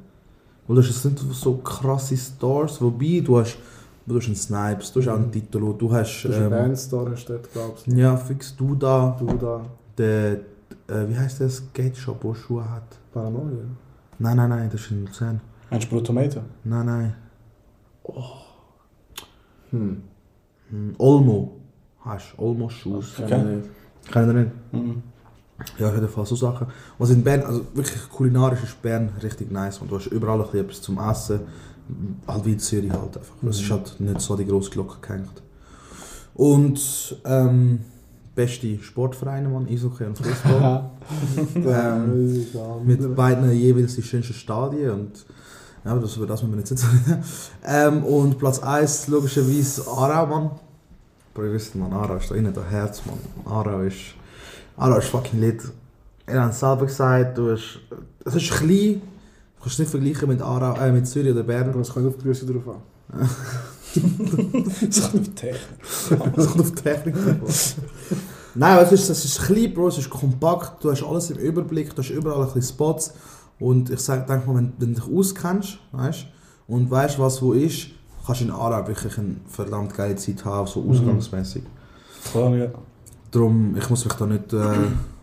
Weil 0.66 0.78
jetzt 0.84 1.04
nicht 1.04 1.18
so 1.32 1.56
krasse 1.56 2.16
Stores, 2.16 2.80
wobei 2.80 3.20
du 3.22 3.38
hast, 3.38 3.58
du 4.06 4.16
hast 4.16 4.26
einen 4.26 4.36
Snipes, 4.36 4.90
du 4.92 5.00
hast 5.00 5.08
auch 5.08 5.16
einen 5.16 5.30
Titolo, 5.30 5.74
du 5.74 5.92
hast, 5.92 6.22
Du 6.22 6.28
hast 6.30 6.36
einen 6.36 6.44
ähm, 6.44 6.50
Bandstore, 6.50 7.10
hast 7.12 7.28
du 7.28 7.32
dort, 7.34 7.52
glaubst 7.52 7.86
du. 7.86 7.90
ja, 7.92 8.16
fix 8.16 8.56
du 8.56 8.74
da, 8.74 9.16
Du 9.18 9.26
da, 9.34 9.60
der, 9.98 10.40
äh, 10.88 11.08
wie 11.08 11.16
heißt 11.18 11.40
der 11.40 11.50
Skate 11.50 11.96
Shop, 11.96 12.20
der 12.20 12.34
Schuhe 12.34 12.68
hat? 12.70 12.98
Paranoia. 13.12 13.64
Nein, 14.18 14.36
nein, 14.36 14.48
nein, 14.50 14.70
das 14.70 14.80
ist 14.82 14.90
in 14.90 15.06
Luzern. 15.06 15.40
Meinst 15.70 15.86
du 15.90 15.96
Brutometer? 15.96 16.42
Nein, 16.64 16.86
nein, 16.86 17.14
Hm. 19.70 20.02
hm, 20.70 20.94
Olmo, 20.98 21.60
hast 22.00 22.34
du, 22.36 22.42
Olmo 22.42 22.68
Schuhe. 22.68 22.98
Okay. 23.18 23.62
Kann 24.10 24.28
ich 24.28 24.34
nicht. 24.34 24.50
Mhm. 24.72 25.02
Ja, 25.78 25.88
auf 25.88 25.94
jeden 25.94 26.08
Fall 26.08 26.26
so 26.26 26.34
Sachen. 26.34 26.66
Was 26.98 27.10
in 27.10 27.22
Bern, 27.22 27.42
also 27.42 27.64
wirklich 27.74 28.08
kulinarisch 28.08 28.62
ist 28.64 28.80
Bern 28.82 29.10
richtig 29.22 29.50
nice 29.50 29.78
und 29.78 29.90
du 29.90 29.96
hast 29.96 30.06
überall 30.06 30.40
ein 30.40 30.44
bisschen 30.46 30.60
etwas 30.64 30.82
zum 30.82 30.98
Essen. 30.98 31.40
Halt 32.26 32.44
wie 32.46 32.52
in 32.52 32.58
Zürich 32.58 32.90
halt 32.90 33.16
einfach. 33.16 33.34
Es 33.48 33.60
ist 33.60 33.70
halt 33.70 34.00
nicht 34.00 34.20
so 34.20 34.36
die 34.36 34.46
grosse 34.46 34.70
Glocke 34.70 34.96
gehängt. 35.00 35.42
Und 36.34 37.20
ähm, 37.24 37.80
beste 38.34 38.78
Sportvereine, 38.78 39.48
Mann, 39.48 39.66
Eishockey 39.68 40.04
und 40.04 40.18
Fußball. 40.18 40.90
Ähm, 41.56 42.46
mit 42.84 43.16
beiden 43.16 43.50
jeweils 43.52 43.96
die 43.96 44.02
schönsten 44.02 44.34
Stadien 44.34 44.90
und 44.90 45.26
ja, 45.84 45.96
das, 45.96 46.16
über 46.16 46.26
das 46.26 46.42
müssen 46.42 46.52
wir 46.52 46.58
jetzt 46.60 46.70
nicht 46.70 46.84
reden. 46.84 47.24
Ähm, 47.64 48.04
und 48.04 48.38
Platz 48.38 48.60
1 48.60 49.08
logischerweise 49.08 49.86
Aarau, 49.86 50.26
Mann. 50.26 50.50
Bro, 51.32 51.44
ihr 51.44 51.52
wisst, 51.52 51.74
man, 51.74 51.92
Aarau 51.92 52.16
ist 52.16 52.30
da 52.30 52.34
innen, 52.34 52.52
da 52.52 52.62
Herz, 52.62 53.02
man. 53.06 53.18
Aarau 53.50 53.80
ist, 53.80 54.14
Aarau 54.76 54.98
ist 54.98 55.08
fucking 55.08 55.40
lit. 55.40 55.62
Er 56.26 56.44
hat 56.44 56.52
es 56.52 56.60
selber 56.60 56.86
gesagt, 56.86 57.38
du 57.38 57.52
hast, 57.52 57.80
es 58.24 58.34
ist 58.34 58.50
klein, 58.50 59.00
du 59.00 59.62
kannst 59.62 59.72
es 59.74 59.78
nicht 59.78 59.90
vergleichen 59.90 60.28
mit, 60.28 60.42
Aarau, 60.42 60.78
äh, 60.78 60.92
mit 60.92 61.06
Zürich 61.06 61.32
oder 61.32 61.42
Bern. 61.42 61.70
Aber 61.70 61.80
es 61.80 61.88
kommt 61.88 62.06
auf 62.06 62.16
die 62.16 62.24
Größe 62.24 62.46
drauf 62.46 62.68
an. 62.68 63.28
Das 63.94 65.10
kommt 65.10 65.28
auf 65.28 65.34
Technik. 65.34 65.60
Es 66.36 66.46
kommt 66.46 66.60
auf 66.60 66.74
die 66.74 66.82
Technik. 66.82 67.14
Nein, 68.54 68.78
es 68.84 68.92
ist, 68.92 69.08
es 69.08 69.24
ist 69.24 69.42
klein, 69.42 69.72
Bro, 69.74 69.88
es 69.88 69.98
ist 69.98 70.10
kompakt, 70.10 70.82
du 70.82 70.90
hast 70.90 71.02
alles 71.04 71.30
im 71.30 71.38
Überblick, 71.38 71.94
du 71.94 72.02
hast 72.02 72.10
überall 72.10 72.40
ein 72.40 72.46
bisschen 72.46 72.74
Spots. 72.74 73.12
Und 73.58 73.90
ich 73.90 74.00
sage, 74.00 74.24
denk 74.26 74.46
mal, 74.46 74.56
wenn, 74.56 74.72
wenn 74.78 74.94
du 74.94 75.00
dich 75.00 75.12
auskennst, 75.12 75.78
weißt 75.92 76.26
und 76.66 76.90
weißt, 76.90 77.18
was 77.18 77.42
wo 77.42 77.52
ist, 77.52 77.88
kannst 78.24 78.40
du 78.40 78.46
in 78.46 78.50
Aarau 78.50 78.86
wirklich 78.86 79.18
eine 79.18 79.36
verdammt 79.46 79.94
geile 79.94 80.16
Zeit 80.16 80.44
haben, 80.44 80.66
so 80.66 80.84
ausgangsmäßig. 80.88 81.62
Klar, 82.30 82.56
ja. 82.56 82.68
Darum, 83.30 83.76
ich 83.76 83.88
muss 83.90 84.04
mich 84.04 84.14
da 84.14 84.26
nicht, 84.26 84.52
äh, 84.52 84.58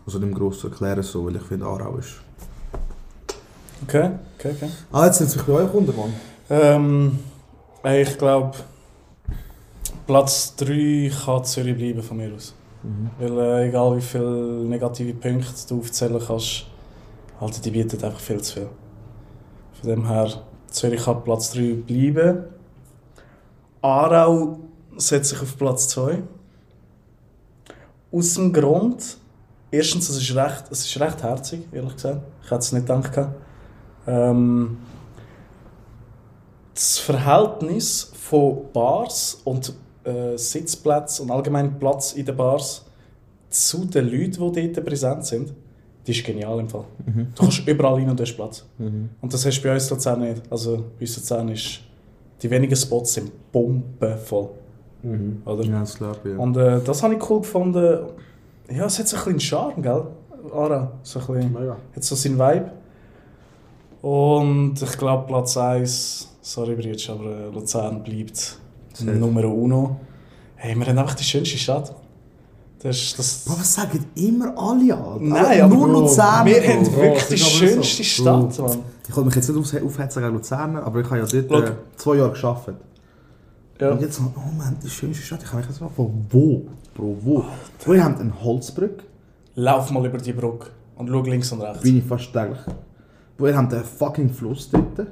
also 0.06 0.18
nicht 0.18 0.34
gross 0.34 0.62
erklären, 0.64 1.02
so, 1.02 1.26
weil 1.26 1.36
ich 1.36 1.42
finde, 1.42 1.66
Aarau 1.66 1.96
ist. 1.96 2.16
Okay, 3.82 4.10
okay, 4.38 4.52
okay. 4.56 4.70
Ah, 4.92 5.06
jetzt 5.06 5.18
sind 5.18 5.28
es 5.28 5.36
bei 5.36 5.52
euch 5.52 5.72
unter, 5.72 5.92
Mann. 5.92 6.12
Ähm, 6.50 7.18
ey, 7.82 8.02
ich 8.02 8.18
glaube, 8.18 8.56
Platz 10.06 10.56
3 10.56 11.10
kann 11.24 11.44
Zürich 11.44 11.76
bleiben 11.76 12.02
von 12.02 12.16
mir 12.16 12.34
aus. 12.34 12.54
Weil 13.18 13.38
äh, 13.38 13.68
egal 13.68 13.96
wie 13.96 14.00
viele 14.00 14.64
negative 14.64 15.14
Punkte 15.14 15.52
du 15.68 15.80
aufzählen 15.80 16.22
kannst, 16.24 16.66
halt, 17.40 17.64
die 17.64 17.70
bieten 17.70 18.02
einfach 18.02 18.20
viel 18.20 18.40
zu 18.40 18.54
viel. 18.54 18.68
Von 19.80 19.90
dem 19.90 20.06
her, 20.06 20.28
Zürich 20.68 21.04
kann 21.04 21.22
Platz 21.24 21.52
3 21.52 21.74
bleiben. 21.86 22.44
Aarau 23.82 24.58
setzt 24.96 25.30
sich 25.30 25.42
auf 25.42 25.56
Platz 25.56 25.88
2. 25.88 26.22
Aus 28.10 28.34
dem 28.34 28.52
Grund, 28.52 29.18
erstens, 29.70 30.08
es 30.08 30.16
ist 30.16 30.34
recht, 30.34 30.64
es 30.70 30.86
ist 30.86 31.00
recht 31.00 31.22
herzig, 31.22 31.68
ehrlich 31.72 31.94
gesagt. 31.94 32.22
Ich 32.42 32.50
hätte 32.50 32.60
es 32.60 32.72
nicht 32.72 32.86
gedacht. 32.86 33.28
Ähm, 34.06 34.78
das 36.78 36.98
Verhältnis 36.98 38.12
von 38.14 38.70
Bars 38.72 39.40
und 39.44 39.72
äh, 40.04 40.36
Sitzplätzen 40.36 41.24
und 41.24 41.32
allgemein 41.32 41.76
Platz 41.76 42.12
in 42.12 42.24
den 42.24 42.36
Bars 42.36 42.86
zu 43.50 43.84
den 43.84 44.06
Leuten, 44.06 44.52
die 44.52 44.72
dort 44.72 44.86
präsent 44.86 45.26
sind, 45.26 45.52
die 46.06 46.12
ist 46.12 46.24
genial 46.24 46.60
im 46.60 46.68
Fall. 46.68 46.84
Du 47.34 47.42
kannst 47.42 47.66
überall 47.66 47.94
rein 47.94 48.08
und 48.08 48.18
du 48.18 48.22
hast 48.22 48.36
Platz. 48.36 48.64
Und 48.78 49.32
das 49.34 49.44
hast 49.44 49.58
du 49.58 49.64
bei 49.68 49.74
uns 49.74 49.90
in 49.90 49.96
Luzern 49.96 50.20
nicht. 50.20 50.42
Also 50.50 50.76
bei 50.76 51.00
uns 51.00 51.16
Luzern 51.16 51.48
ist, 51.48 51.80
die 52.40 52.48
wenigen 52.48 52.76
Spots 52.76 53.14
sind 53.14 53.32
bombenvoll. 53.50 54.50
Oder? 55.44 55.64
Ja, 55.64 55.80
das 55.80 55.96
glaube 55.96 56.20
ich. 56.24 56.30
Ja. 56.30 56.38
Und 56.38 56.56
äh, 56.56 56.80
das 56.80 57.02
habe 57.02 57.14
ich 57.14 57.30
cool 57.30 57.40
gefunden. 57.40 58.06
Ja, 58.70 58.84
es 58.84 58.98
hat 59.00 59.08
so 59.08 59.16
ein 59.16 59.24
bisschen 59.24 59.40
Charme, 59.40 59.82
gell? 59.82 60.04
Ara, 60.52 60.92
so 61.02 61.18
ein 61.18 61.26
bisschen, 61.26 61.52
Mega. 61.52 61.76
hat 61.94 62.04
so 62.04 62.14
seinen 62.14 62.38
Vibe. 62.38 62.70
Und 64.00 64.80
ich 64.80 64.96
glaube 64.96 65.26
Platz 65.26 65.56
1, 65.56 66.37
sorry 66.48 66.74
Britsch, 66.74 67.10
aber 67.10 67.24
äh, 67.24 67.50
Luzern 67.54 68.02
bleibt 68.02 68.58
Safe. 68.94 69.10
Nummer 69.12 69.44
uno. 69.44 69.96
Hey, 70.56 70.74
wir 70.74 70.86
haben 70.86 70.98
einfach 70.98 71.14
die 71.14 71.24
schönste 71.24 71.56
Stadt. 71.58 71.94
Das, 72.82 72.96
ist- 72.96 73.18
das, 73.18 73.44
Bro, 73.44 73.54
was 73.58 73.74
sagen 73.74 74.04
immer 74.14 74.56
alle 74.56 74.94
an? 74.96 75.28
Nein, 75.28 75.60
aber 75.62 75.74
nur 75.74 75.88
Bro, 75.88 76.00
Luzern. 76.00 76.46
wir 76.46 76.60
Bro. 76.60 76.68
haben 76.68 76.84
Bro, 76.84 76.96
wirklich 76.96 77.18
das 77.22 77.28
die 77.28 77.36
schönste 77.38 78.02
so. 78.02 78.22
Stadt, 78.22 78.58
Mann. 78.58 78.78
Ich 79.08 79.16
wollte 79.16 79.26
mich 79.26 79.34
jetzt 79.36 79.48
nicht 79.48 79.58
aufhe- 79.58 79.84
aufhetzen 79.84 80.22
gegen 80.22 80.34
Luzerner, 80.34 80.82
aber 80.84 81.00
ich 81.00 81.06
habe 81.10 81.18
ja 81.18 81.26
dort 81.26 81.48
Schau. 81.50 81.72
äh, 81.72 81.72
zwei 81.96 82.16
Jahre 82.16 82.32
gearbeitet. 82.32 82.76
Ja. 83.80 83.90
Und 83.92 84.00
jetzt 84.00 84.20
oh 84.20 84.40
man, 84.56 84.76
die 84.82 84.88
schönste 84.90 85.22
Stadt. 85.24 85.40
Ich 85.42 85.48
habe 85.48 85.58
mich 85.58 85.66
jetzt 85.66 85.78
gefragt, 85.78 85.94
von 85.96 86.26
wo? 86.30 86.66
Bro, 86.94 87.16
wo? 87.22 87.44
Bro, 87.84 87.94
ihr 87.94 88.04
habt 88.04 88.20
eine 88.20 88.32
Holzbrücke, 88.42 89.04
Lauf 89.54 89.90
mal 89.90 90.04
über 90.06 90.18
die 90.18 90.32
Brücke 90.32 90.68
und 90.96 91.08
schau 91.08 91.20
links 91.22 91.50
und 91.52 91.60
rechts. 91.62 91.82
bin 91.82 91.98
ich 91.98 92.04
fast 92.04 92.32
täglich. 92.32 92.58
Ihr 93.40 93.56
habt 93.56 93.72
einen 93.72 93.84
fucking 93.84 94.30
Fluss 94.30 94.68
dort. 94.70 95.06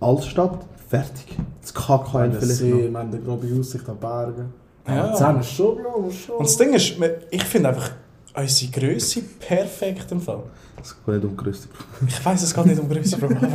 Altstadt, 0.00 0.58
fertig. 0.88 1.36
Das 1.62 1.74
KKL 1.74 2.32
vielleicht 2.32 2.58
See, 2.58 2.70
noch. 2.70 2.78
wir 2.78 2.86
haben 2.86 3.10
eine 3.12 3.20
grobe 3.20 3.48
Aussicht 3.58 3.88
an 3.88 3.98
Berge. 3.98 4.44
Ja. 4.86 4.94
Ja. 4.94 5.14
Zehn 5.14 5.40
ist 5.40 5.52
schon, 5.52 5.78
schon. 6.12 6.36
Und 6.36 6.46
das 6.46 6.56
Ding 6.56 6.72
ist, 6.74 6.94
ich 7.30 7.44
finde 7.44 7.70
einfach 7.70 7.90
unsere 8.34 8.70
Größe 8.70 9.22
perfekt 9.40 10.12
im 10.12 10.20
Fall. 10.20 10.42
Das 10.76 10.94
geht 11.04 11.14
nicht 11.14 11.24
um 11.24 11.36
Größe. 11.36 11.68
Ich 12.06 12.24
weiß, 12.24 12.42
es 12.42 12.54
geht 12.54 12.66
nicht 12.66 12.78
um 12.80 12.88
Größe, 12.88 13.16
Bro. 13.16 13.26
Aber 13.26 13.48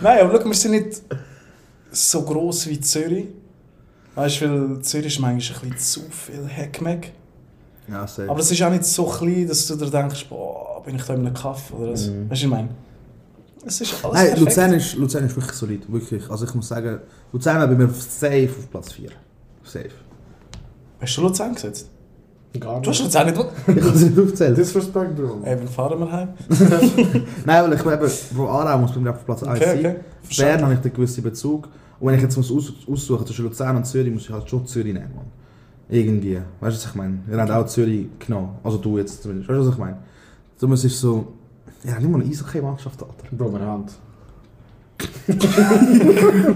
Nein, 0.00 0.20
aber 0.20 0.40
schau, 0.40 0.46
wir 0.46 0.54
sind 0.54 0.70
nicht 0.72 1.02
so 1.90 2.22
gross 2.22 2.66
wie 2.68 2.80
Zürich. 2.80 3.26
Weißt 4.14 4.40
du, 4.40 4.70
weil 4.72 4.80
Zürich 4.82 5.06
ist 5.06 5.18
manchmal 5.20 5.58
ein 5.62 5.70
bisschen 5.70 5.78
zu 5.78 6.10
viel 6.10 6.46
Heckmeck. 6.46 7.12
Ja, 7.88 8.06
safe. 8.06 8.30
Aber 8.30 8.40
es 8.40 8.50
ist 8.50 8.62
auch 8.62 8.70
nicht 8.70 8.84
so 8.84 9.04
klein, 9.04 9.46
dass 9.46 9.66
du 9.66 9.76
dir 9.76 9.90
denkst, 9.90 10.26
boah, 10.28 10.82
bin 10.84 10.96
ich 10.96 11.02
da 11.02 11.14
in 11.14 11.20
einem 11.20 11.34
Kaff 11.34 11.72
oder 11.72 11.92
was. 11.92 12.06
Mhm. 12.06 12.30
Weißt 12.30 12.42
du, 12.42 12.46
ich 12.46 12.50
meine? 12.50 12.68
Es 13.66 13.80
ist 13.80 13.94
alles 14.04 14.14
Nein, 14.14 14.26
perfekt. 14.26 14.40
Luzern 14.40 14.72
ist, 14.74 14.94
Luzern 14.96 15.24
ist 15.24 15.36
wirklich 15.36 15.56
solid, 15.56 15.92
wirklich. 15.92 16.30
Also 16.30 16.44
ich 16.44 16.54
muss 16.54 16.68
sagen, 16.68 17.00
Luzern 17.32 17.58
hat 17.58 17.70
bei 17.70 17.76
mir 17.76 17.88
safe 17.88 18.50
auf 18.58 18.70
Platz 18.70 18.92
4. 18.92 19.08
Safe. 19.64 19.88
Hast 21.00 21.16
du 21.16 21.22
Luzern 21.22 21.54
gesetzt? 21.54 21.88
Gar 22.60 22.80
Du 22.82 22.90
hast 22.90 23.00
nicht. 23.00 23.06
Luzern 23.14 23.26
nicht... 23.26 23.46
Ich 23.66 23.76
kann 23.84 23.94
es 23.94 24.02
nicht 24.02 24.18
aufzählen. 24.18 24.54
Disrespect, 24.54 25.16
Bro. 25.16 25.42
Eben, 25.46 25.66
fahren 25.68 25.98
wir 25.98 26.12
heim. 26.12 26.28
Nein, 27.46 27.64
weil 27.64 27.72
ich 27.72 27.82
glaube, 27.82 28.10
Bro, 28.34 28.48
Aarau 28.48 28.78
muss 28.78 28.92
bei 28.92 29.00
mir 29.00 29.10
auf 29.10 29.24
Platz 29.24 29.42
1 29.42 29.60
Okay, 29.60 29.82
sein. 29.82 29.96
okay. 29.96 29.96
Bern 30.36 30.62
habe 30.62 30.74
ich 30.74 30.80
den 30.80 30.92
gewissen 30.92 31.22
Bezug. 31.22 31.68
Und 31.98 32.08
wenn 32.08 32.14
ich 32.16 32.22
jetzt 32.22 32.36
muss 32.36 32.50
aus, 32.52 32.72
aussuchen 32.90 33.26
zwischen 33.26 33.44
Luzern 33.46 33.76
und 33.76 33.84
Zürich, 33.86 34.12
muss 34.12 34.22
ich 34.24 34.30
halt 34.30 34.48
schon 34.48 34.66
Zürich 34.66 34.92
nehmen, 34.92 35.14
Mann. 35.14 35.26
Irgendwie. 35.88 36.36
Weißt 36.60 36.76
du, 36.76 36.82
was 36.82 36.86
ich 36.86 36.94
meine? 36.94 37.18
Ihr 37.30 37.38
habt 37.40 37.50
auch 37.50 37.66
Zürich 37.66 38.06
genommen. 38.18 38.56
Also 38.62 38.78
du 38.78 38.98
jetzt 38.98 39.22
zumindest. 39.22 39.48
Weißt 39.48 39.58
du, 39.60 39.66
was 39.66 39.72
ich 39.74 39.78
meine? 39.78 39.98
So 40.56 40.68
muss 40.68 40.84
ich 40.84 40.96
so... 40.96 41.32
Habt 41.86 42.00
nicht 42.00 42.10
mal 42.10 42.20
eine 42.20 42.30
Eishockey-Mannschaft, 42.30 43.02
Alter. 43.02 43.14
Bro, 43.36 43.52
wir 43.52 43.60
haben. 43.60 43.84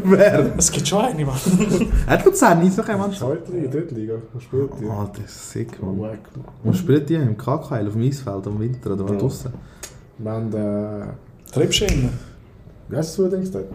Wer? 0.04 0.56
Es 0.56 0.70
gibt 0.70 0.86
schon 0.88 1.04
eine, 1.04 1.24
Mann. 1.26 1.36
Hat 2.06 2.24
Luzern 2.24 2.60
Eishockey-Mannschaft? 2.60 3.20
Zweite 3.46 3.52
Liga, 3.52 3.68
dritte 3.70 3.94
Liga. 3.94 4.14
Was 4.32 4.42
spielt 4.42 4.70
die? 4.80 4.86
Alter, 4.88 5.22
das 5.22 5.30
ist 5.30 5.50
sick, 5.50 5.78
Oh, 5.82 5.86
Mann. 5.86 6.00
wack, 6.00 6.18
Mann. 6.36 6.44
Wo 6.62 6.72
spielt 6.72 7.08
die? 7.08 7.14
Im 7.14 7.36
KKL, 7.36 7.86
auf 7.86 7.92
dem 7.94 8.02
Eisfeld, 8.02 8.46
am 8.46 8.58
Winter 8.60 8.92
oder 8.92 9.12
Ja. 9.12 9.18
draußen? 9.18 9.52
Wir 10.18 10.30
haben, 10.30 10.52
äh, 10.54 11.06
Treibschienen. 11.52 12.10
wie 12.88 12.96
heißt 12.96 13.18
das 13.18 13.26
übrigens 13.26 13.50
dort? 13.50 13.66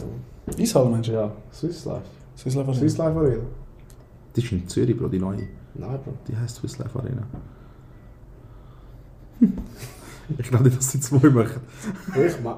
Eishalle, 0.59 0.89
meinst 0.89 1.09
du? 1.09 1.13
Ja, 1.13 1.31
Swiss 1.53 1.85
Life. 1.85 2.01
Swiss 2.37 2.55
Life 2.55 2.73
Swiss 2.73 2.97
Life 2.97 3.17
Arena. 3.19 3.43
Die 4.35 4.41
ist 4.43 4.51
in 4.51 4.67
Zürich, 4.67 4.97
Bro, 4.97 5.07
die 5.07 5.19
neue. 5.19 5.47
Nein, 5.75 5.99
Bro. 6.03 6.13
Die 6.27 6.35
heißt 6.35 6.55
Swiss 6.57 6.77
Life 6.79 6.97
Arena. 6.97 7.23
ich 10.37 10.49
glaube 10.49 10.65
nicht, 10.65 10.77
dass 10.77 10.91
sie 10.91 10.99
zwei 10.99 11.29
machen. 11.29 11.61
Ich 12.15 12.33
mach. 12.43 12.57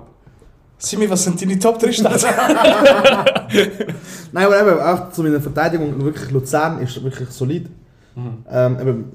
Simi, 0.77 1.09
was 1.09 1.23
sind 1.23 1.41
deine 1.41 1.57
Top 1.57 1.79
3 1.79 1.91
Städte? 1.91 2.27
Nein, 4.31 4.45
aber 4.45 4.61
eben, 4.61 4.79
auch 4.79 5.11
zu 5.11 5.23
meiner 5.23 5.39
Verteidigung, 5.39 6.03
wirklich 6.03 6.31
Luzern 6.31 6.79
ist 6.81 7.01
wirklich 7.01 7.29
solid. 7.29 7.69
Ähm, 8.49 8.79
eben, 8.79 9.05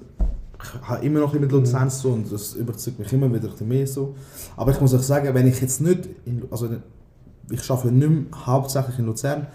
ich 0.63 0.89
habe 0.89 1.05
immer 1.05 1.21
noch 1.21 1.33
mit 1.33 1.51
Luzern 1.53 1.91
so 1.91 2.11
und 2.11 2.31
das 2.33 2.55
überzeugt 2.55 2.99
mich 2.99 3.13
immer 3.13 3.33
wieder 3.33 3.51
mehr 3.65 3.87
so. 3.87 4.15
Aber 4.57 4.73
ich 4.73 4.81
muss 4.81 4.95
euch 4.95 5.03
sagen, 5.03 5.33
wenn 5.35 5.47
ich 5.47 5.61
jetzt 5.61 5.81
nicht, 5.81 6.09
in, 6.25 6.43
also 6.51 6.69
ich 7.51 7.71
arbeite 7.71 7.93
nicht 7.93 8.11
mehr 8.11 8.47
hauptsächlich 8.47 8.99
in 8.99 9.07
Luzern 9.07 9.47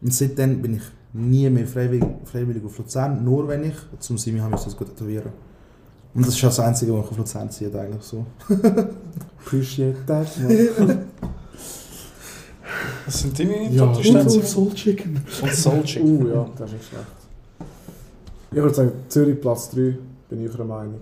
und 0.00 0.12
seitdem 0.12 0.62
bin 0.62 0.74
ich 0.76 0.82
nie 1.12 1.48
mehr 1.48 1.66
freiwillig, 1.66 2.04
freiwillig 2.24 2.64
auf 2.64 2.76
Luzern, 2.78 3.24
nur 3.24 3.46
wenn 3.48 3.64
ich 3.64 3.74
zum 4.00 4.18
Simi 4.18 4.40
habe, 4.40 4.50
müssen 4.50 4.64
das 4.64 4.76
gut 4.76 4.88
tätowieren. 4.88 5.32
Und 6.14 6.26
das 6.26 6.34
ist 6.34 6.44
auch 6.44 6.48
das 6.48 6.60
Einzige, 6.60 6.92
was 6.92 7.04
ich 7.06 7.10
auf 7.10 7.18
Luzern 7.18 7.50
ziehe 7.50 7.80
eigentlich 7.80 8.02
so. 8.02 8.24
Appreciate 9.40 9.96
that, 10.06 10.28
man. 10.38 11.06
Was 13.06 13.20
sind 13.20 13.38
deine 13.38 13.70
Ja, 13.70 13.86
Top 13.86 13.94
3 13.96 14.02
Städte? 14.02 14.34
und 14.36 14.44
Soul 14.46 14.74
Chicken. 14.74 15.20
Und 15.42 15.54
Soul 15.54 15.82
Chick. 15.82 16.02
Uh, 16.02 16.28
ja, 16.28 16.46
das 16.56 16.70
ist 16.70 16.76
nicht 16.76 16.88
schlecht. 16.88 17.06
Ich 18.50 18.56
würde 18.56 18.74
sagen, 18.74 18.92
Zürich 19.08 19.40
Platz 19.40 19.70
3, 19.70 19.98
bin 20.28 20.44
ich 20.44 20.54
der 20.54 20.64
Meinung. 20.64 21.00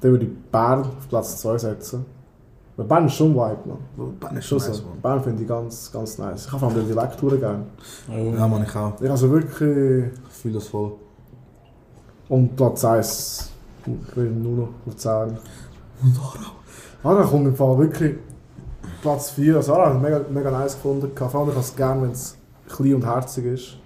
Dann 0.00 0.10
würde 0.12 0.24
ich 0.26 0.32
Bern 0.50 0.80
auf 0.82 1.08
Platz 1.08 1.36
2 1.38 1.58
setzen. 1.58 2.06
Weil 2.76 2.86
Bern 2.86 3.06
ist 3.06 3.14
schon 3.14 3.34
Vibe, 3.34 3.58
man. 3.66 4.18
Bern 4.18 4.36
ist 4.36 4.46
Schon 4.46 4.58
nice, 4.58 4.76
so. 4.76 4.84
Mann. 4.84 5.00
Bern 5.02 5.22
finde 5.22 5.42
ich 5.42 5.48
ganz, 5.48 5.92
ganz 5.92 6.16
nice. 6.16 6.46
Ich 6.46 6.52
habe 6.52 6.60
vor 6.60 6.68
allem 6.70 6.86
die 6.86 6.92
Dialekttouren 6.92 7.40
gerne. 7.40 7.66
Oh. 8.08 8.34
Ja, 8.34 8.48
man, 8.48 8.62
ich 8.62 8.74
auch. 8.74 9.00
Ich 9.00 9.10
also 9.10 9.30
wirklich... 9.30 10.12
Ich 10.28 10.36
fühle 10.36 10.54
das 10.54 10.68
voll. 10.68 10.92
Und 12.28 12.56
Platz 12.56 12.84
1, 12.84 13.50
ich 13.86 14.16
will 14.16 14.30
nur 14.30 14.56
noch 14.56 14.68
Luzern. 14.86 15.38
Und 16.02 16.18
Aarau. 16.18 16.52
Aarau 17.02 17.28
kommt 17.28 17.46
im 17.46 17.56
Fall 17.56 17.78
wirklich 17.78 18.16
Platz 19.02 19.30
4. 19.30 19.56
Also 19.56 19.74
Aarau 19.74 19.86
habe 19.86 19.96
ich 19.96 20.02
mega, 20.02 20.24
mega 20.30 20.50
nice 20.50 20.74
gefunden. 20.74 21.10
Vor 21.14 21.34
allem 21.34 21.48
ich 21.48 21.54
habe 21.54 21.64
es 21.64 21.76
gerne, 21.76 22.02
wenn 22.02 22.10
es 22.10 22.36
klein 22.68 22.94
und 22.94 23.06
herzig 23.06 23.44
ist. 23.46 23.76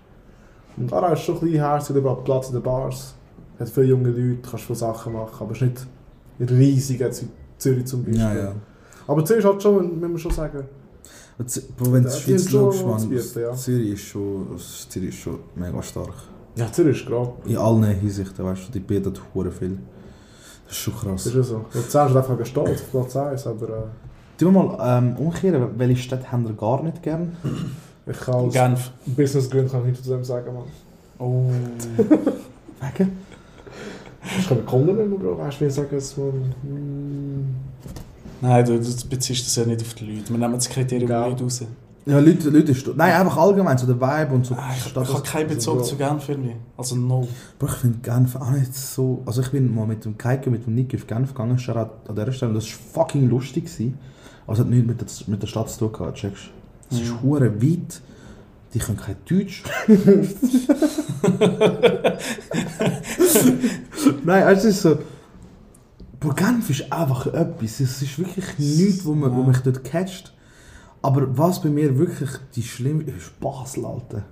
Und 0.76 0.92
Aarau 0.92 1.12
ist 1.12 1.20
schon 1.20 1.38
klein, 1.38 1.54
herzig, 1.54 1.96
überall 1.96 2.22
Platz 2.24 2.48
in 2.48 2.54
den 2.54 2.62
Bars. 2.62 3.14
hat 3.58 3.68
viele 3.68 3.86
junge 3.86 4.10
Leute, 4.10 4.48
kannst 4.48 4.64
viele 4.64 4.78
Sachen 4.78 5.12
machen, 5.12 5.36
aber 5.38 5.52
es 5.52 5.62
ist 5.62 5.86
nicht 6.38 6.50
riesig 6.50 7.00
jetzt 7.00 7.22
wie 7.22 7.28
Zürich 7.58 7.86
zum 7.86 8.04
Beispiel. 8.04 8.20
Ja, 8.20 8.34
ja. 8.34 8.52
Aber 9.06 9.24
Zürich 9.24 9.44
hat 9.44 9.62
schon, 9.62 10.00
muss 10.00 10.08
man 10.08 10.18
schon 10.18 10.32
sagen, 10.32 10.64
wenn 11.36 12.02
du 12.02 12.10
Schweiz 12.10 12.48
schaust, 12.48 12.82
Zürich 14.90 15.08
ist 15.08 15.16
schon 15.16 15.38
mega 15.54 15.82
stark. 15.82 16.14
Ja, 16.56 16.70
Zürich 16.72 17.00
ist 17.00 17.06
gerade. 17.06 17.32
In 17.46 17.56
allen 17.56 17.84
Hinsichten, 17.84 18.44
weißt 18.44 18.68
du, 18.68 18.72
die 18.72 18.80
bietet 18.80 19.20
hure 19.34 19.50
viel. 19.50 19.78
Das 20.66 20.76
ist 20.76 20.82
schon 20.82 20.94
krass. 20.94 21.24
Das 21.24 21.26
ist 21.26 21.34
ja 21.34 21.42
so. 21.42 21.64
Luzern 21.72 22.10
ist 22.10 22.16
einfach 22.16 22.38
gestolz 22.38 22.80
auf 22.82 22.90
Platz 22.90 23.16
1, 23.16 23.46
aber 23.46 23.68
äh, 23.68 23.82
Tun 24.38 24.52
wir 24.54 24.62
mal 24.64 24.98
ähm, 24.98 25.16
umkehren, 25.16 25.68
welche 25.76 26.02
Städte 26.02 26.30
haben 26.32 26.44
wir 26.44 26.54
gar 26.54 26.82
nicht 26.82 27.02
gern? 27.02 27.36
ich 28.06 28.18
kann 28.20 28.34
aus 28.34 28.52
Genf. 28.52 28.90
Businessgründen 29.06 29.70
kann 29.70 29.80
ich 29.82 29.86
nichts 29.88 30.02
zu 30.04 30.10
dem 30.10 30.24
sagen, 30.24 30.52
Mann. 30.54 30.64
Oh. 31.18 31.44
Wegen? 32.98 33.12
Ich 34.38 34.48
kann 34.48 34.66
Kunden 34.66 34.96
nicht 34.96 35.08
mehr, 35.08 35.18
Bro. 35.18 35.38
Weißt 35.38 35.60
du, 35.60 35.64
wie 35.64 35.68
ich 35.68 35.74
sage, 35.74 35.96
es 35.96 36.16
man... 36.16 36.28
Mm, 36.62 37.54
Nein, 38.40 38.64
du, 38.64 38.78
du 38.80 39.08
beziehst 39.08 39.46
das 39.46 39.56
ja 39.56 39.64
nicht 39.64 39.82
auf 39.82 39.94
die 39.94 40.16
Leute. 40.16 40.30
Wir 40.30 40.38
nehmen 40.38 40.54
das 40.54 40.68
Kriterium 40.68 41.10
Ja. 41.10 41.28
nicht 41.28 41.40
raus. 41.42 41.62
Ja, 42.06 42.18
Leute, 42.18 42.50
Leute 42.50 42.72
ist... 42.72 42.86
Nein, 42.96 43.12
einfach 43.14 43.38
allgemein, 43.38 43.78
so 43.78 43.86
der 43.86 43.98
Vibe 43.98 44.34
und 44.34 44.44
so. 44.44 44.54
Ah, 44.54 44.68
ich 44.76 44.84
Stadt- 44.84 45.08
ich 45.08 45.14
habe 45.14 45.22
keinen 45.22 45.48
Bezug 45.48 45.78
also, 45.78 45.90
zu 45.90 45.96
Genf 45.96 46.28
irgendwie. 46.28 46.54
Also 46.76 46.96
no. 46.96 47.26
Bro, 47.58 47.66
ich 47.68 47.72
finde 47.74 47.98
Genf 48.00 48.36
auch 48.36 48.50
nicht 48.50 48.74
so... 48.74 49.22
Also 49.24 49.40
ich 49.40 49.50
bin 49.50 49.74
mal 49.74 49.86
mit 49.86 50.04
dem 50.04 50.18
Keiko, 50.18 50.50
mit 50.50 50.66
dem 50.66 50.74
Nick 50.74 50.94
auf 50.94 51.06
Genf 51.06 51.30
gegangen, 51.32 51.58
Shoutout 51.58 52.10
an 52.10 52.14
dieser 52.14 52.32
Stelle, 52.32 52.52
das 52.52 52.66
war 52.66 53.04
fucking 53.06 53.30
lustig. 53.30 53.64
Gewesen. 53.64 53.96
Also 54.46 54.60
es 54.62 54.66
hat 54.66 54.74
nichts 54.74 54.86
mit 54.86 55.00
der, 55.00 55.06
mit 55.28 55.40
der 55.42 55.46
Stadt 55.46 55.70
zu 55.70 55.78
tun 55.78 55.92
gehabt, 55.92 56.18
checkst? 56.18 56.50
Es 56.90 57.00
ist 57.00 57.10
Mhm. 57.10 57.22
hure 57.22 57.62
weit, 57.62 58.00
die 58.74 58.78
können 58.80 58.98
kein 58.98 59.16
Deutsch. 59.26 59.62
Nein, 64.24 64.42
es 64.54 64.64
ist 64.64 64.82
so... 64.82 64.98
Bro, 66.20 66.34
Genf 66.34 66.68
ist 66.70 66.92
einfach 66.92 67.26
etwas, 67.28 67.80
es 67.80 68.02
ist 68.02 68.18
wirklich 68.18 68.58
nichts, 68.58 69.04
wo, 69.06 69.14
man, 69.14 69.34
wo 69.34 69.40
Ja. 69.40 69.46
mich 69.48 69.58
dort 69.60 69.82
catcht. 69.84 70.33
Aber 71.04 71.36
was 71.36 71.60
bei 71.60 71.68
mir 71.68 71.98
wirklich 71.98 72.30
die 72.56 72.62
schlimme 72.62 73.02
ist 73.02 73.38
Basel, 73.38 73.84
Alter. 73.84 74.22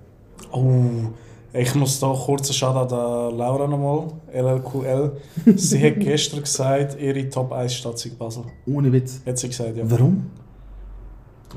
Oh. 0.51 1.11
Ich 1.53 1.75
muss 1.75 1.99
da 1.99 2.11
kurz 2.11 2.47
einen 2.47 2.55
Shoutout 2.55 2.95
an 2.95 3.37
Laura 3.37 3.67
nochmal. 3.67 4.07
LLQL. 4.33 5.11
Sie 5.55 5.83
hat 5.85 5.99
gestern 5.99 6.41
gesagt, 6.41 6.99
ihre 6.99 7.29
Top 7.29 7.51
1 7.51 7.75
Stadt 7.75 7.99
sei 7.99 8.09
Basel. 8.17 8.45
Ohne 8.65 8.91
Witz. 8.91 9.21
Hat 9.23 9.37
sie 9.37 9.49
gesagt, 9.49 9.77
ja. 9.77 9.83
Warum? 9.85 10.31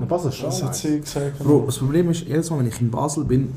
Was 0.07 0.27
ist 0.27 0.35
schon? 0.35 0.49
Was 0.49 0.63
hat 0.63 0.77
sie 0.77 1.01
gesagt? 1.01 1.39
Bro, 1.39 1.63
das 1.65 1.79
Problem 1.79 2.11
ist, 2.11 2.27
jedes 2.27 2.51
Mal, 2.51 2.59
wenn 2.59 2.67
ich 2.67 2.79
in 2.83 2.91
Basel 2.91 3.25
bin, 3.25 3.55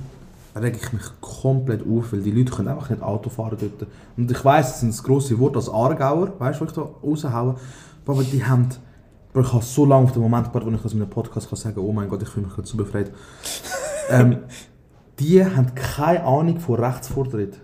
reg 0.55 0.79
ich 0.81 0.93
mich 0.93 1.03
komplett 1.19 1.81
auf, 1.81 2.13
weil 2.13 2.21
die 2.21 2.31
Leute 2.31 2.53
können 2.53 2.69
einfach 2.69 2.89
nicht 2.89 3.01
Auto 3.01 3.29
fahren 3.29 3.57
dort. 3.59 3.89
Und 4.15 4.31
ich 4.31 4.45
weiss, 4.45 4.67
das 4.67 4.79
sind 4.79 4.93
das 4.93 5.03
grosse 5.03 5.37
Wort 5.37 5.57
als 5.57 5.67
Aargauer, 5.67 6.31
weißt 6.39 6.61
du, 6.61 6.65
was 6.65 6.71
ich 6.71 6.75
da 6.77 6.89
raushaue? 7.03 7.55
Aber 8.05 8.23
die 8.23 8.45
haben... 8.45 8.69
Bro, 9.31 9.41
ich 9.41 9.53
habe 9.53 9.63
so 9.63 9.85
lange 9.85 10.05
auf 10.05 10.11
den 10.11 10.21
Moment 10.21 10.47
gewartet, 10.47 10.71
wo 10.71 10.75
ich 10.75 10.81
das 10.81 10.93
in 10.93 11.01
einem 11.01 11.09
Podcast 11.09 11.49
kann 11.49 11.57
sagen 11.57 11.79
oh 11.79 11.91
mein 11.91 12.09
Gott, 12.09 12.21
ich 12.23 12.29
fühle 12.29 12.47
mich 12.47 12.55
gerade 12.55 12.67
so 12.67 12.77
befreit. 12.77 13.11
ähm, 14.09 14.39
die 15.19 15.45
haben 15.45 15.75
keine 15.75 16.23
Ahnung 16.23 16.59
von 16.59 16.83
Rechtsvortritt. 16.83 17.59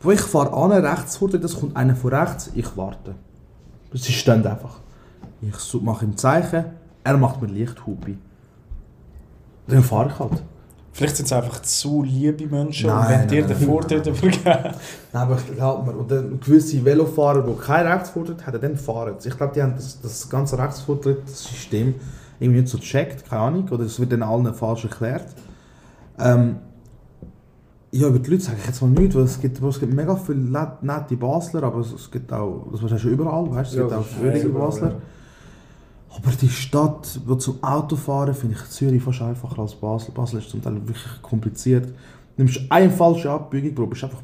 Wo 0.00 0.10
ich 0.10 0.20
fahre 0.20 0.52
an 0.52 0.72
Rechtsvortritt, 0.72 1.42
es 1.44 1.58
kommt 1.58 1.76
einer 1.76 1.96
von 1.96 2.12
rechts, 2.12 2.50
ich 2.54 2.76
warte. 2.76 3.14
Sie 3.92 4.12
stehen 4.12 4.46
einfach. 4.46 4.80
Ich 5.40 5.82
mache 5.82 6.04
ihm 6.04 6.16
Zeichen, 6.16 6.64
er 7.04 7.16
macht 7.16 7.40
mir 7.40 7.48
Lichthupe. 7.48 8.16
Dann 9.68 9.82
fahre 9.82 10.10
ich 10.10 10.18
halt. 10.18 10.42
Vielleicht 10.96 11.16
sind 11.16 11.26
es 11.26 11.32
einfach 11.32 11.60
zu 11.60 12.02
liebe 12.02 12.46
Menschen 12.46 12.86
Nein, 12.88 12.98
und 13.02 13.08
wenn 13.10 13.18
nein, 13.18 13.28
dir 13.28 13.42
den. 13.46 13.56
Vortritt 13.56 14.06
übergeben. 14.06 14.40
Nein, 14.44 14.72
aber 15.12 15.36
ich 15.36 15.54
glaube 15.54 15.92
mir, 15.92 15.98
oder 15.98 16.22
gewisse 16.22 16.82
Velofahrer, 16.82 17.42
die 17.42 17.52
keinen 17.62 17.86
Rechtsvortritt 17.92 18.46
haben, 18.46 18.60
dann 18.62 18.76
fahren 18.76 19.14
sie. 19.18 19.28
Ich 19.28 19.36
glaube, 19.36 19.52
die 19.54 19.62
haben 19.62 19.74
das, 19.76 20.00
das 20.00 20.28
ganze 20.30 20.58
Rechtsvortritt-System 20.58 21.94
irgendwie 22.40 22.60
nicht 22.62 22.70
so 22.70 22.78
gecheckt, 22.78 23.28
keine 23.28 23.42
Ahnung, 23.42 23.68
oder 23.70 23.84
es 23.84 24.00
wird 24.00 24.12
dann 24.12 24.22
allen 24.22 24.52
falsch 24.54 24.84
erklärt. 24.84 25.26
Ähm, 26.18 26.56
ja, 27.92 28.08
über 28.08 28.18
die 28.18 28.30
Leute 28.30 28.42
sage 28.44 28.58
ich 28.60 28.66
jetzt 28.66 28.80
mal 28.82 28.88
nichts, 28.90 29.14
weil 29.14 29.22
es 29.24 29.40
gibt, 29.40 29.62
es 29.62 29.80
gibt 29.80 29.92
mega 29.94 30.16
viele 30.16 30.38
net- 30.38 30.82
nette 30.82 31.16
Basler, 31.16 31.62
aber 31.62 31.80
es, 31.80 31.92
es 31.92 32.10
gibt 32.10 32.32
auch, 32.32 32.66
das 32.72 32.80
hast 32.90 33.04
du 33.04 33.08
überall, 33.08 33.50
weißt 33.50 33.74
du, 33.74 33.76
es 33.76 33.76
Ja, 33.76 33.82
gibt 33.82 33.94
auch 33.94 34.06
schwierige 34.18 34.46
überall, 34.48 34.66
Basler. 34.68 34.88
ja. 34.88 34.96
Aber 36.16 36.30
die 36.40 36.48
Stadt, 36.48 37.20
wo 37.26 37.34
zum 37.34 37.62
Autofahren 37.62 38.34
finde 38.34 38.56
ich 38.56 38.64
Zürich 38.70 39.02
fast 39.02 39.22
einfacher 39.22 39.58
als 39.60 39.74
Basel. 39.74 40.12
Basel 40.14 40.38
ist 40.40 40.50
zum 40.50 40.62
Teil 40.62 40.74
wirklich 40.86 41.22
kompliziert. 41.22 41.86
Du 42.36 42.42
nimmst 42.42 42.60
eine 42.70 42.90
falsche 42.90 43.30
Abbiegung, 43.30 43.74
Bro, 43.74 43.86
bist 43.88 44.04
einfach 44.04 44.22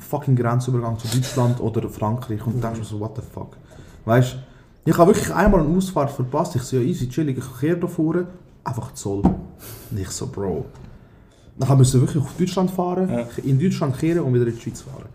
fucking 0.00 0.36
Grenzübergang 0.36 0.98
zu 0.98 1.08
Deutschland 1.08 1.60
oder 1.60 1.88
Frankreich 1.88 2.46
und 2.46 2.62
denkst 2.62 2.78
mir 2.78 2.84
so, 2.84 3.00
what 3.00 3.16
the 3.16 3.22
fuck. 3.22 3.56
Weißt 4.04 4.34
du, 4.34 4.90
ich 4.90 4.96
habe 4.96 5.14
wirklich 5.14 5.34
einmal 5.34 5.60
eine 5.60 5.76
Ausfahrt 5.76 6.10
verpasst. 6.10 6.54
Ich 6.56 6.62
so, 6.62 6.76
ja, 6.76 6.82
easy, 6.82 7.08
chillig, 7.08 7.38
ich 7.38 7.60
kehre 7.60 7.78
da 7.78 7.86
vorne, 7.86 8.26
einfach 8.64 8.92
Zoll. 8.94 9.22
Und 9.22 9.98
ich 9.98 10.08
so, 10.10 10.26
Bro. 10.28 10.66
Dann 11.58 11.78
müssen 11.78 12.00
wir 12.00 12.06
wirklich 12.06 12.22
auf 12.22 12.36
Deutschland 12.38 12.70
fahren, 12.70 13.08
Ja. 13.10 13.26
in 13.42 13.58
Deutschland 13.58 13.98
kehren 13.98 14.20
und 14.20 14.34
wieder 14.34 14.46
in 14.46 14.54
die 14.54 14.60
Schweiz 14.60 14.82
fahren. 14.82 15.06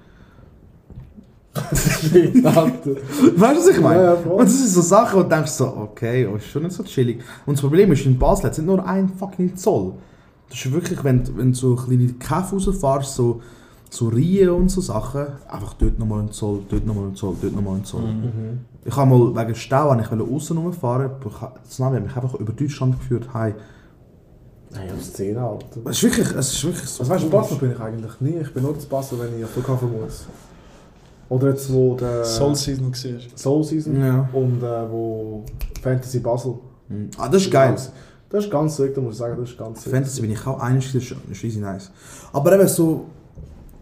Weißt 1.54 2.34
du, 2.46 3.36
was 3.36 3.68
ich 3.68 3.82
meine? 3.82 4.04
Ja, 4.04 4.14
und 4.14 4.40
das 4.46 4.58
sind 4.58 4.70
so 4.70 4.82
Sachen, 4.82 5.20
wo 5.20 5.24
du 5.24 5.30
denkst 5.30 5.52
so, 5.52 5.68
okay, 5.68 6.26
oh, 6.32 6.36
ist 6.38 6.46
schon 6.46 6.64
nicht 6.64 6.74
so 6.76 6.84
chillig. 6.84 7.22
Und 7.46 7.56
das 7.58 7.62
Problem 7.62 7.92
ist, 7.92 8.06
in 8.06 8.18
Basel 8.18 8.46
hat 8.46 8.52
es 8.54 8.58
nicht 8.60 8.68
nur 8.68 8.86
ein 8.86 9.10
fucking 9.10 9.56
Zoll. 9.56 9.94
Das 10.50 10.58
ist 10.66 10.72
wirklich, 10.72 11.04
wenn, 11.04 11.24
du- 11.24 11.36
wenn 11.38 11.52
du 11.52 11.58
so 11.58 11.76
kleine 11.76 12.08
Käfer 12.14 12.54
rausfährst, 12.54 13.16
so, 13.16 13.42
so 13.90 14.08
Reihen 14.10 14.50
und 14.50 14.70
so 14.70 14.82
Sachen, 14.82 15.26
einfach 15.50 15.74
dort 15.74 16.00
nochmal 16.00 16.22
ein 16.22 16.32
Zoll, 16.32 16.62
dort 16.70 16.86
nochmal 16.86 17.06
ein 17.08 17.16
Zoll, 17.16 17.36
dort 17.42 17.54
nochmal 17.56 17.76
ein 17.76 17.86
Zoll. 17.86 18.02
Mhm. 18.02 18.60
Ich 18.86 18.96
habe 18.96 19.10
mal 19.10 19.36
wegen 19.46 19.56
Stau, 19.56 19.92
wenn 19.92 20.00
ich 20.00 20.10
außen 20.10 20.58
rumfahren 20.58 21.12
wollte, 21.12 21.28
ich 21.36 21.42
ha- 21.42 21.54
das 21.68 21.80
Navi 21.80 21.98
hat 21.98 22.04
mich 22.06 22.16
einfach 22.16 22.34
über 22.36 22.54
Deutschland 22.54 22.98
geführt. 23.00 23.28
Hey, 23.34 23.54
Nein, 24.74 24.90
auf 24.96 25.04
Szene, 25.04 25.42
Alter. 25.42 25.82
es 25.90 25.98
ist 25.98 26.04
wirklich, 26.04 26.32
es 26.34 26.54
ist 26.54 26.64
wirklich 26.64 26.88
so. 26.90 27.02
Also 27.04 27.12
weißt 27.14 27.24
du, 27.24 27.26
in 27.28 27.32
Basel 27.32 27.58
bin 27.58 27.72
ich 27.72 27.80
eigentlich 27.82 28.22
nie. 28.22 28.38
Ich 28.42 28.54
bin 28.54 28.64
nur 28.64 28.80
zu 28.80 28.88
Basel, 28.88 29.20
wenn 29.20 29.38
ich 29.38 29.44
auf 29.44 29.54
den 29.54 29.64
Flughafen 29.64 29.90
muss. 30.02 30.26
Oder 31.32 31.52
jetzt, 31.52 31.72
wo 31.72 31.96
der 31.96 32.26
Soul 32.26 32.54
Season 32.56 32.88
war. 32.91 33.38
Soul 33.38 33.63
Season 33.63 33.98
Ja. 34.02 34.30
und 34.34 34.62
äh, 34.62 34.91
wo 34.91 35.44
Fantasy 35.82 36.20
Basel. 36.20 36.56
Mhm. 36.89 37.10
Ah, 37.17 37.30
das 37.30 37.44
ist 37.44 37.52
geil. 37.52 37.74
Das 38.30 38.44
ist 38.44 38.52
ganz 38.52 38.76
sick, 38.76 38.94
da 38.94 39.00
muss 39.00 39.13
ich 39.13 39.20
sagen, 39.20 39.38
das 39.39 39.50
ist 39.50 39.58
ganz 39.58 39.82
sick. 39.82 39.94
Fantasy 39.94 40.20
bin 40.22 40.32
ich 40.32 40.46
auch 40.46 40.60
einig, 40.60 40.86
das 40.91 40.96
ist, 41.04 41.44
easy 41.44 41.60
nice. 41.60 41.89
Aber 42.34 42.54
eben 42.54 42.67
so, 42.67 43.06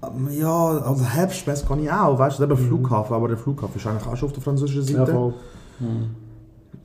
ähm, 0.03 0.27
ja, 0.31 0.67
also 0.79 1.03
Herbstmesse 1.03 1.65
kann 1.65 1.81
ich 1.83 1.91
auch, 1.91 2.19
weißt 2.19 2.37
du, 2.37 2.43
eben 2.43 2.55
Flughafen, 2.55 3.15
aber 3.15 3.27
der 3.27 3.37
Flughafen 3.37 3.75
ist 3.79 3.87
eigentlich 3.87 4.05
auch 4.07 4.15
schon 4.15 4.27
auf 4.29 4.33
der 4.33 4.43
französischen 4.43 4.83
Ja, 4.93 4.99
Seite. 4.99 5.11
voll. 5.11 5.33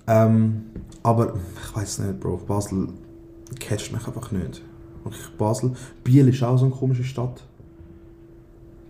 ähm, 0.07 0.63
aber 1.03 1.35
ich 1.63 1.77
weiß 1.77 1.99
nicht, 2.01 2.21
Bro, 2.21 2.39
Basel 2.47 2.89
catcht 3.61 3.93
mich 3.93 4.07
einfach 4.07 4.31
nicht. 4.33 4.63
Wirklich 5.03 5.29
Basel. 5.37 5.73
Biel 6.03 6.29
ist 6.29 6.43
auch 6.43 6.57
so 6.57 6.65
eine 6.67 6.75
komische 6.75 7.05
Stadt. 7.05 7.43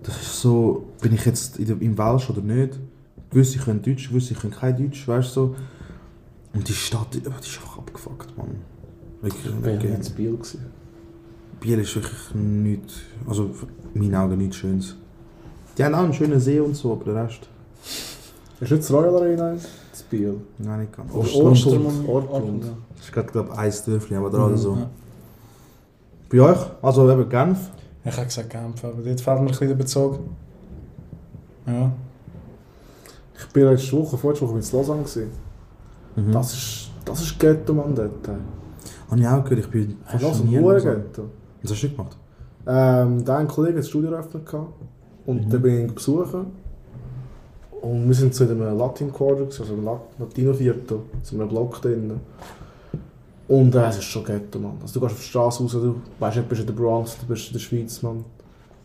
Das 0.04 0.20
ist 0.20 0.40
so, 0.40 0.84
bin 1.00 1.12
ich 1.14 1.24
jetzt 1.24 1.58
in 1.58 1.66
der, 1.66 1.80
im 1.80 1.96
Welsch 1.98 2.30
oder 2.30 2.42
nicht? 2.42 2.78
Gewisse 3.30 3.58
können 3.58 3.82
Deutsch, 3.82 4.08
gewisse 4.10 4.34
können 4.34 4.52
kein 4.52 4.76
Deutsch, 4.76 5.08
weißt 5.08 5.28
du 5.30 5.32
so. 5.32 5.54
Und 6.52 6.68
die 6.68 6.72
Stadt, 6.72 7.08
die 7.14 7.18
ist 7.18 7.26
einfach 7.26 7.78
abgefuckt, 7.78 8.36
Mann. 8.38 8.56
Wirklich, 9.22 9.44
Ich 9.46 9.50
bin 9.52 9.64
wirklich. 9.64 9.92
jetzt 9.92 10.10
in 10.10 10.14
Biel. 10.14 10.32
gewesen. 10.36 10.66
Biel 11.60 11.78
ist 11.80 11.94
wirklich 11.96 12.34
nichts, 12.34 12.94
also 13.26 13.50
in 13.94 14.00
meinen 14.02 14.14
Augen 14.14 14.36
nichts 14.36 14.56
Schönes. 14.56 14.96
Die 15.76 15.82
haben 15.84 15.94
auch 15.94 16.00
einen 16.04 16.12
schönen 16.12 16.38
See 16.38 16.60
und 16.60 16.76
so, 16.76 16.92
aber 16.92 17.06
der 17.12 17.24
Rest, 17.24 17.48
Ist 18.60 18.70
nicht 18.70 18.82
das 18.82 18.92
Royal 18.92 19.16
Arena 19.16 19.52
in 19.52 19.60
Biel? 20.10 20.40
nein, 20.58 20.80
nicht 20.80 20.92
ganz. 20.96 21.10
Ortrund. 21.12 22.08
Ortrund. 22.08 22.64
Das 22.96 23.04
ist 23.06 23.12
gerade, 23.12 23.32
glaube 23.32 23.50
ich, 23.52 23.58
ein 23.58 23.72
Dörfli, 23.86 24.16
aber 24.16 24.30
da 24.30 24.46
oder 24.46 24.56
so. 24.58 24.78
Bei 26.28 26.40
euch? 26.40 26.58
Also 26.82 27.10
eben 27.10 27.28
Genf? 27.28 27.58
Ich 28.04 28.12
habe 28.16 28.26
gesagt 28.26 28.50
Genf, 28.50 28.84
aber 28.84 29.02
dort 29.02 29.20
fehlt 29.20 29.36
mir 29.36 29.40
ein 29.42 29.46
bisschen 29.46 29.68
der 29.68 29.74
Bezug. 29.76 30.18
Ja. 31.66 31.90
Ich 33.38 33.46
bin 33.52 33.64
letzte 33.64 33.92
Woche, 33.92 34.16
vorletzte 34.18 34.46
Woche 34.48 34.58
in 34.58 34.64
Lausanne. 34.72 35.02
Gewesen. 35.02 35.30
Mhm. 36.16 36.32
Das 36.32 36.52
ist, 36.52 36.90
das 37.04 37.22
ist 37.22 37.38
Ghetto, 37.38 37.72
Mann, 37.72 37.94
dort. 37.94 38.10
Habe 39.10 39.20
ich 39.20 39.26
auch 39.26 39.42
gehört, 39.44 39.60
ich 39.64 39.70
bin 39.70 39.96
fast 40.06 40.40
ein 40.42 40.46
nie 40.48 40.56
in 40.56 40.62
Lausanne. 40.64 40.96
Ghetto. 40.96 41.22
Was 41.62 41.70
hast 41.72 41.82
du 41.82 41.88
gemacht? 41.90 42.16
Ähm, 42.66 43.24
da 43.24 43.34
hat 43.34 43.40
ein 43.40 43.48
Kollege 43.48 43.76
das 43.78 43.88
Studio 43.88 44.10
eröffnet 44.12 44.46
und 45.26 45.46
Mhm. 45.46 45.50
dann 45.50 45.62
bin 45.62 45.74
ich 45.74 45.80
ihn 45.88 45.94
besuchen. 45.94 46.46
Und 47.80 48.06
wir 48.08 48.14
sind 48.14 48.34
zu 48.34 48.44
einem 48.44 48.78
Latin 48.78 49.12
Quarter, 49.12 49.44
also 49.44 49.64
einem 49.74 49.84
Lat- 49.84 50.00
Latino 50.18 50.54
Viertel, 50.54 51.00
zu 51.22 51.34
einem 51.34 51.48
Block 51.48 51.80
drin. 51.82 52.18
Und 53.46 53.74
äh, 53.74 53.87
es 53.88 53.98
ist 53.98 54.04
schon 54.04 54.24
Ghetto, 54.24 54.59
Mann. 54.59 54.78
Also, 54.80 54.94
du 54.98 55.00
gehst 55.00 55.12
auf 55.16 55.20
die 55.20 55.28
Straße 55.28 55.62
raus, 55.62 55.72
du 55.72 55.94
weißt, 56.18 56.37
du 56.38 56.42
bist 56.42 56.61
in 56.62 56.66
der 56.66 56.74
Bronx, 56.74 57.18
du 57.18 57.26
bist 57.26 57.46
in 57.48 57.52
der 57.52 57.61
Schweiz, 57.61 58.00
Mann. 58.02 58.24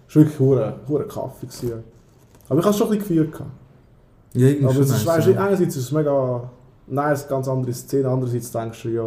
Es 0.08 0.15
war 0.15 0.24
wirklich 0.24 0.39
hure, 0.39 1.06
Kaffee. 1.08 1.45
Gewesen. 1.48 1.84
Aber 2.50 2.60
ich 2.60 2.65
hatte 2.65 2.74
es 2.74 2.78
schon 2.78 2.88
ein 2.88 2.98
bisschen 2.98 3.15
gefühlt. 3.15 3.32
gehabt. 3.32 3.52
Ja, 4.34 4.48
irgendwie 4.48 4.65
Aber 4.65 4.80
es 4.80 4.89
ist, 4.89 5.06
weißt, 5.06 5.28
du, 5.28 5.32
ja. 5.32 5.45
einerseits 5.45 5.76
ist 5.76 5.84
es 5.84 5.91
mega 5.91 6.50
nice, 6.88 7.28
ganz 7.28 7.48
andere 7.48 7.74
Szene, 7.74 8.08
andererseits 8.10 8.52
denkst 8.52 8.84
du, 8.84 8.89
ja, 8.89 9.04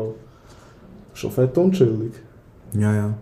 schon 1.13 1.31
fett 1.31 1.57
unchillig. 1.59 2.13
Ja, 2.75 2.95
ja. 2.95 3.15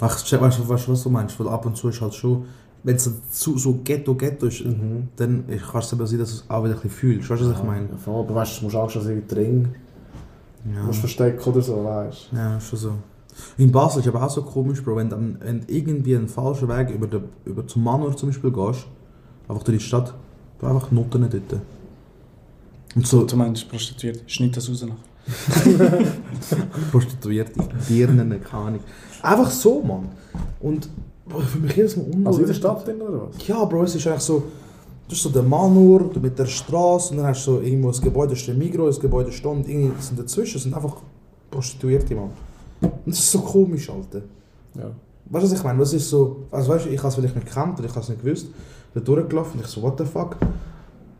Ach, 0.00 0.14
weißt 0.18 0.32
du, 0.32 0.68
weißt, 0.68 0.88
du, 0.88 0.92
was 0.92 1.02
du 1.02 1.10
meinst? 1.10 1.38
Weil 1.38 1.48
ab 1.48 1.64
und 1.64 1.76
zu 1.76 1.88
ist 1.88 2.00
halt 2.00 2.14
schon, 2.14 2.44
wenn 2.82 2.96
es 2.96 3.08
so, 3.30 3.56
so 3.56 3.78
Ghetto-Ghetto 3.84 4.46
ist, 4.46 4.64
Mhm. 4.64 5.08
dann 5.16 5.44
kann 5.46 5.80
es 5.80 5.92
aber 5.92 6.06
sein, 6.06 6.18
dass 6.18 6.30
du 6.30 6.36
es 6.36 6.50
auch 6.50 6.64
wieder 6.64 6.74
ein 6.74 6.80
bisschen 6.80 6.90
fühlst. 6.90 7.30
Weißt 7.30 7.40
du, 7.42 7.50
was 7.50 7.58
ich 7.58 7.64
meine? 7.64 7.86
Ja, 7.88 7.96
voll, 7.96 8.20
aber 8.24 8.34
weißt 8.34 8.56
du, 8.56 8.58
du 8.60 8.64
musst 8.66 8.76
auch 8.76 8.90
schon 8.90 9.02
irgendwie 9.08 9.34
drin, 9.34 9.74
Ja. 10.64 10.82
musst 10.84 11.00
verstecken 11.00 11.50
oder 11.50 11.60
so, 11.62 11.84
weißt 11.84 12.28
Ja, 12.32 12.60
schon 12.60 12.78
so. 12.78 12.92
In 13.56 13.72
Basel 13.72 14.00
ist 14.00 14.08
aber 14.08 14.22
auch 14.22 14.30
so 14.30 14.42
komisch, 14.42 14.82
Bro, 14.82 14.96
wenn 14.96 15.08
du, 15.08 15.16
wenn 15.40 15.60
du 15.60 15.72
irgendwie 15.72 16.16
einen 16.16 16.28
falschen 16.28 16.68
Weg 16.68 16.90
über, 16.90 17.06
den, 17.06 17.24
über 17.44 17.66
zum 17.66 17.82
Manor 17.82 18.16
zum 18.16 18.28
Beispiel 18.28 18.50
gehst, 18.50 18.86
einfach 19.48 19.62
durch 19.62 19.78
die 19.78 19.84
Stadt, 19.84 20.14
du 20.58 20.66
hast 20.66 20.74
einfach 20.74 20.90
Noten 20.90 21.28
dort. 21.28 21.60
Und 22.94 23.06
so 23.06 23.24
Du 23.24 23.36
meinst 23.36 23.68
Prostituierte, 23.68 24.20
schneid 24.26 24.56
das 24.56 24.68
raus 24.68 24.84
noch. 24.84 24.96
Prostituierte, 26.90 27.60
Dirnen, 27.88 28.42
keine 28.42 28.62
Ahnung. 28.62 28.80
Einfach 29.22 29.50
so, 29.50 29.82
Mann. 29.82 30.08
Und 30.60 30.88
Bro, 31.26 31.40
für 31.40 31.58
mich 31.58 31.74
jedes 31.76 31.96
Mal 31.96 32.04
unwohl. 32.04 32.26
Also 32.26 32.40
in 32.40 32.46
der 32.46 32.54
Stadt 32.54 32.86
drin 32.86 33.00
oder 33.00 33.28
was? 33.28 33.46
Ja, 33.46 33.64
Bro, 33.64 33.84
es 33.84 33.94
ist 33.94 34.06
eigentlich 34.06 34.20
so, 34.22 34.42
du 35.12 35.16
hast 35.16 35.22
so 35.22 35.28
den 35.30 35.48
Manor 35.48 36.00
du 36.12 36.20
mit 36.20 36.38
der 36.38 36.46
Straße 36.46 37.10
und 37.12 37.18
dann 37.18 37.26
hast 37.26 37.46
du 37.46 37.52
so 37.52 37.60
irgendwo 37.60 37.88
das 37.88 38.00
Gebäude, 38.00 38.30
das 38.30 38.40
ist 38.40 38.48
der 38.48 38.54
Migros, 38.54 38.96
das 38.96 39.00
Gebäude 39.02 39.30
steht 39.32 39.46
und 39.50 39.68
irgendwie 39.68 39.92
sind 40.02 40.18
dazwischen, 40.18 40.58
sind 40.60 40.74
einfach 40.74 40.96
Prostituierte, 41.50 42.14
Mann. 42.14 42.30
Und 42.80 42.90
das 43.06 43.18
ist 43.18 43.30
so 43.30 43.40
komisch, 43.40 43.88
Alter. 43.90 44.22
Ja. 44.74 44.90
Weißt 45.30 45.46
du, 45.46 45.50
was 45.50 45.58
ich 45.58 45.64
meine? 45.64 45.78
Was 45.78 45.92
ist 45.92 46.08
so, 46.08 46.44
also 46.50 46.72
weißt 46.72 46.86
du, 46.86 46.88
ich 46.90 46.98
habe 46.98 47.08
es 47.08 47.14
vielleicht 47.14 47.34
nicht 47.36 47.46
gekannt 47.46 47.78
oder 47.78 47.86
ich 47.88 47.94
habe 47.94 48.00
es 48.00 48.08
nicht 48.08 48.22
gewusst, 48.24 48.46
da 48.94 49.00
durchgelaufen 49.00 49.58
und 49.60 49.64
ich 49.66 49.70
so, 49.70 49.82
what 49.82 49.98
the 49.98 50.04
fuck? 50.04 50.36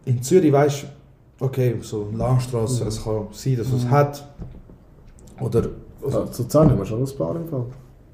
In 0.05 0.23
Zürich 0.23 0.53
weißt 0.53 0.85
du, 1.39 1.45
okay, 1.45 1.77
so 1.83 2.09
Langstrasse, 2.17 2.85
es 2.85 3.03
kann 3.03 3.27
sein, 3.33 3.57
dass 3.57 3.71
es 3.73 3.89
hat. 3.89 4.27
Oder, 5.41 5.69
Ja, 6.11 6.31
zu 6.31 6.45
Zahn 6.49 6.71
haben 6.71 6.79
wir 6.79 6.85
schon 6.85 7.03
ein 7.03 7.17
paar 7.17 7.37
im 7.37 7.47
Fall. 7.49 7.65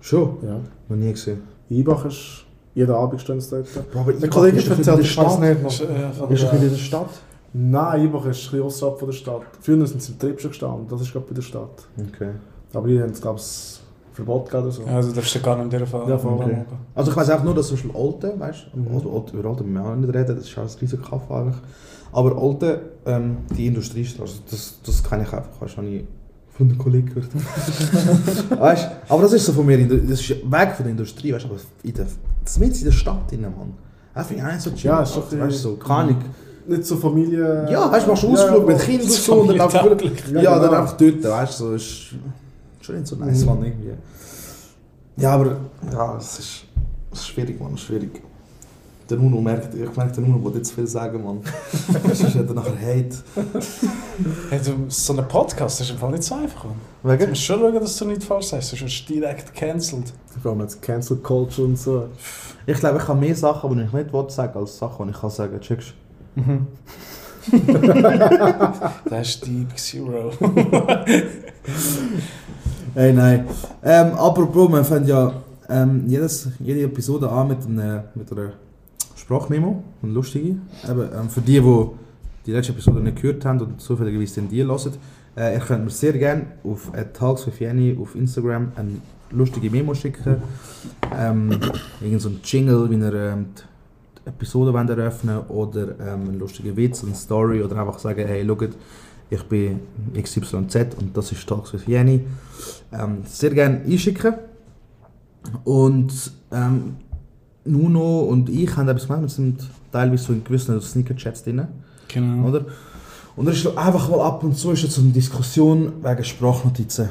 schon, 0.01 0.37
Ja. 0.43 0.61
noch 0.89 0.97
nie 0.97 1.11
gesehen. 1.13 1.43
Ibach 1.71 2.05
ist, 2.05 2.45
jeden 2.79 2.95
Abend 2.95 3.21
stehen 3.21 3.41
sie 3.41 3.51
dort. 3.51 3.91
Bro, 3.93 4.01
aber 4.01 4.13
Der 4.13 4.29
Kollege 4.31 4.59
ist 4.59 4.69
erzählt, 4.69 4.87
in 4.87 4.95
der 4.95 4.99
weiß 5.03 5.07
Stadt. 5.09 5.41
nicht. 5.41 5.67
Ist, 5.67 5.81
äh, 5.83 5.87
von 6.19 6.31
Ist 6.31 6.43
der- 6.43 6.53
nicht 6.55 6.63
in 6.65 6.71
der 6.71 6.77
Stadt? 6.77 7.11
Nein, 7.53 8.05
Ibach 8.05 8.27
ist 8.27 8.27
ein 8.27 8.51
bisschen 8.51 8.63
außerhalb 8.63 8.99
von 8.99 9.09
der 9.09 9.15
Stadt. 9.15 9.43
Früher 9.61 9.87
sind 9.87 10.03
sie 10.03 10.13
im 10.13 10.19
Trip 10.19 10.41
schon 10.41 10.51
gestanden, 10.51 10.87
das 10.89 11.01
ist 11.01 11.13
gerade 11.13 11.27
bei 11.27 11.35
der 11.35 11.43
Stadt. 11.43 11.71
Okay. 12.09 12.31
Aber 12.75 12.87
die 12.89 13.01
haben 13.01 13.11
es, 13.11 13.21
glaube 13.21 13.39
ich, 13.41 13.81
Verbot 14.13 14.53
oder 14.55 14.71
so. 14.71 14.83
Ja, 14.83 14.97
also 14.97 15.13
darfst 15.13 15.35
du 15.35 15.41
gar 15.41 15.57
nicht 15.65 15.73
in 15.73 15.87
Fall. 15.87 16.09
Ja, 16.09 16.19
voll, 16.19 16.33
okay. 16.35 16.65
Also 16.95 17.11
ich 17.11 17.17
weiß 17.17 17.31
auch 17.31 17.43
nur, 17.45 17.55
dass 17.55 17.69
zum 17.69 17.77
Beispiel 17.77 17.91
Olten, 17.95 18.39
weißt 18.39 18.67
du, 18.75 18.81
Mhm. 18.81 18.95
also 18.95 19.11
Olten, 19.13 19.39
über 19.39 19.49
Olten 19.51 19.65
müssen 19.73 19.83
wir 19.85 19.91
auch 19.91 19.97
nicht 19.97 20.15
reden, 20.15 20.37
das 20.37 20.45
ist 20.49 20.59
auch 20.59 20.63
ein 20.63 20.69
riesiger 20.81 21.03
Kaffee 21.03 21.35
eigentlich. 21.35 21.57
Aber 22.13 22.37
Olten, 22.43 22.79
ähm, 23.07 23.37
die 23.57 23.67
Industriestraße, 23.69 24.41
das, 24.51 24.79
das 24.85 25.03
kann 25.05 25.23
ich 25.23 25.33
einfach, 25.33 25.61
weißt 25.61 25.75
du, 25.75 25.77
habe 25.79 25.89
ich 25.89 26.05
von 26.51 26.69
den 26.69 26.77
Kollegen 26.79 27.07
gehört. 27.07 27.29
weißt 28.61 28.85
du, 28.85 29.13
aber 29.13 29.23
das 29.23 29.33
ist 29.35 29.47
so 29.47 29.53
von 29.53 29.65
mir, 29.67 29.79
das 29.87 30.21
ist 30.21 30.29
weg 30.31 30.73
von 30.75 30.85
der 30.85 30.91
Industrie, 30.91 31.33
weißt 31.33 31.45
du, 31.45 31.49
aber 31.51 31.59
in 31.83 31.95
der, 31.95 32.07
das 32.49 32.59
mit 32.59 32.77
in 32.79 32.85
der 32.85 32.93
Stadt 32.93 33.31
drin, 33.31 33.43
Mann. 33.43 33.75
Ich 34.31 34.43
auch 34.43 34.47
nicht 34.47 34.61
so 34.61 34.71
chill, 34.71 34.91
Ja, 34.91 35.03
ist 35.03 35.15
doch 35.17 35.31
weißt 35.31 35.57
du, 35.65 35.69
so, 35.71 35.77
keine. 35.77 36.17
Nicht 36.67 36.85
so 36.85 36.97
Familie... 36.97 37.67
Ja, 37.71 37.91
weißt 37.91 38.07
du, 38.07 38.11
machst 38.11 38.25
Ausflug 38.25 38.69
ja, 38.69 38.75
mit 38.75 38.79
Kindern 38.81 39.07
und 39.07 39.13
so, 39.13 39.33
und 39.35 39.49
dann 39.49 39.61
einfach, 39.61 39.85
ja, 39.85 40.41
Ja, 40.43 40.59
dann 40.59 40.69
genau. 40.69 40.83
einfach 40.83 40.97
dort, 40.97 41.25
weißt 41.25 41.61
du, 41.61 41.65
so 41.65 41.75
ist 41.75 42.15
schon 42.81 42.95
nicht 42.97 43.07
so 43.07 43.17
nice, 43.17 43.41
Mhm. 43.41 43.47
Mann, 43.47 43.65
irgendwie. 43.65 43.93
Ja, 45.17 45.31
aber, 45.33 45.57
ja, 45.91 46.17
es 46.19 46.39
ist, 46.39 46.65
es 47.13 47.19
ist 47.21 47.29
schwierig, 47.29 47.61
Mann, 47.61 47.77
schwierig. 47.79 48.21
Der 49.09 49.17
Nuno 49.17 49.41
merkt, 49.41 49.75
ich 49.75 49.97
merke, 49.97 50.13
der 50.13 50.25
Nuno 50.25 50.45
will 50.45 50.57
jetzt 50.57 50.73
viel 50.73 50.87
sagen, 50.87 51.25
Mann. 51.25 51.41
Sonst 52.13 52.35
hat 52.35 52.47
er 52.49 52.55
nachher 52.55 52.79
Hate. 52.79 53.17
Hey, 54.51 54.59
du, 54.59 54.73
so 54.89 55.17
ein 55.17 55.29
Podcast 55.29 55.81
ist 55.81 55.91
im 55.91 55.99
Fall 55.99 56.11
nicht 56.11 56.25
so 56.25 56.35
einfach. 56.35 56.65
Man. 56.65 56.75
Du 57.03 57.09
Wegen? 57.09 57.31
musst 57.31 57.43
schon 57.45 57.61
schauen, 57.61 57.75
dass 57.75 57.97
du 57.97 58.05
nicht 58.07 58.25
falsch 58.25 58.47
sagst, 58.47 58.71
sonst 58.71 58.83
wirst 58.83 59.09
du 59.09 59.13
direkt 59.15 59.55
cancelled. 59.55 60.13
Vor 60.43 60.51
allem 60.51 60.63
jetzt 60.63 60.83
Cancel 60.83 61.19
Culture 61.19 61.69
und 61.69 61.79
so. 61.79 62.09
Ich 62.67 62.79
glaube, 62.79 62.99
ich 62.99 63.05
kann 63.05 63.21
mehr 63.21 63.37
Sachen, 63.37 63.77
die 63.77 63.85
ich 63.85 63.93
nicht 63.93 64.13
will 64.13 64.29
sagen, 64.29 64.59
als 64.59 64.77
Sachen, 64.77 65.07
die 65.07 65.13
ich 65.13 65.21
kann 65.21 65.31
sagen. 65.31 65.61
Checkst 65.61 65.95
Mhm. 66.35 66.67
das 69.09 69.29
ist 69.29 69.47
Deep 69.47 69.79
Zero. 69.79 70.31
Hey, 72.95 73.13
nein. 73.13 73.47
Ähm, 73.83 74.13
apropos, 74.15 74.71
wir 74.71 74.85
fangen 74.85 75.07
ja 75.07 75.33
ähm, 75.69 76.05
jedes, 76.07 76.49
jede 76.59 76.83
Episode 76.83 77.31
an 77.31 77.49
mit, 77.49 77.65
einer, 77.67 78.05
mit 78.15 78.31
einer 78.33 78.53
Sprachmemo, 79.29 79.85
eine 80.03 80.13
lustige. 80.13 80.57
Eben, 80.89 81.09
ähm, 81.15 81.29
für 81.29 81.43
die, 81.43 81.61
die 81.61 81.87
die 82.47 82.53
letzte 82.53 82.73
Episode 82.73 83.01
nicht 83.01 83.21
gehört 83.21 83.45
haben 83.45 83.61
und 83.61 83.79
zufälligerweise 83.79 84.41
den 84.41 84.49
die 84.49 84.65
hören, 84.65 84.97
äh, 85.37 85.59
ich 85.59 85.67
könnte 85.67 85.85
mir 85.85 85.91
sehr 85.91 86.15
gerne 86.15 86.47
auf 86.65 86.91
Talks 87.13 87.47
with 87.47 87.59
Jenny 87.59 87.95
auf 88.01 88.15
Instagram 88.15 88.73
eine 88.75 89.03
lustige 89.31 89.69
Memo 89.69 89.93
schicken. 89.93 90.37
Ähm, 91.15 91.61
irgend 92.01 92.23
so 92.23 92.31
ein 92.31 92.41
Jingle, 92.43 92.89
wie 92.89 92.95
ihr 92.95 93.13
ähm, 93.13 93.49
die 93.55 94.31
Episode 94.31 94.73
wollt 94.73 94.89
eröffnen 94.89 95.41
oder 95.49 95.89
ähm, 96.01 96.29
einen 96.29 96.39
lustigen 96.39 96.75
Witz, 96.75 97.05
eine 97.05 97.15
Story 97.15 97.63
oder 97.63 97.77
einfach 97.77 97.99
sagen, 97.99 98.27
hey, 98.27 98.47
schaut, 98.47 98.71
ich 99.29 99.43
bin 99.43 99.81
XYZ 100.15 100.95
und 100.99 101.15
das 101.15 101.33
ist 101.33 101.47
Talks 101.47 101.75
with 101.75 101.87
Jenny. 101.87 102.25
Ähm, 102.93 103.25
sehr 103.27 103.51
gerne 103.51 103.83
einschicken. 103.85 104.37
Und 105.65 106.33
ähm, 106.51 106.97
Nuno 107.71 108.21
und 108.21 108.49
ich 108.49 108.75
haben 108.77 108.89
etwas 108.89 109.07
gemacht, 109.07 109.23
wir 109.23 109.29
sind 109.29 109.61
teilweise 109.93 110.25
so 110.25 110.33
in 110.33 110.45
gewissen 110.45 110.81
Sneaker-Chats 110.81 111.45
drin, 111.45 111.63
Genau. 112.09 112.49
oder? 112.49 112.65
Und 113.37 113.47
da 113.47 113.53
ist 113.53 113.67
einfach 113.77 114.09
mal 114.11 114.21
ab 114.23 114.43
und 114.43 114.57
zu 114.57 114.73
ist 114.73 114.91
so 114.91 115.01
eine 115.01 115.11
Diskussion 115.11 115.93
wegen 116.03 116.25
Sprachnotizen. 116.25 117.09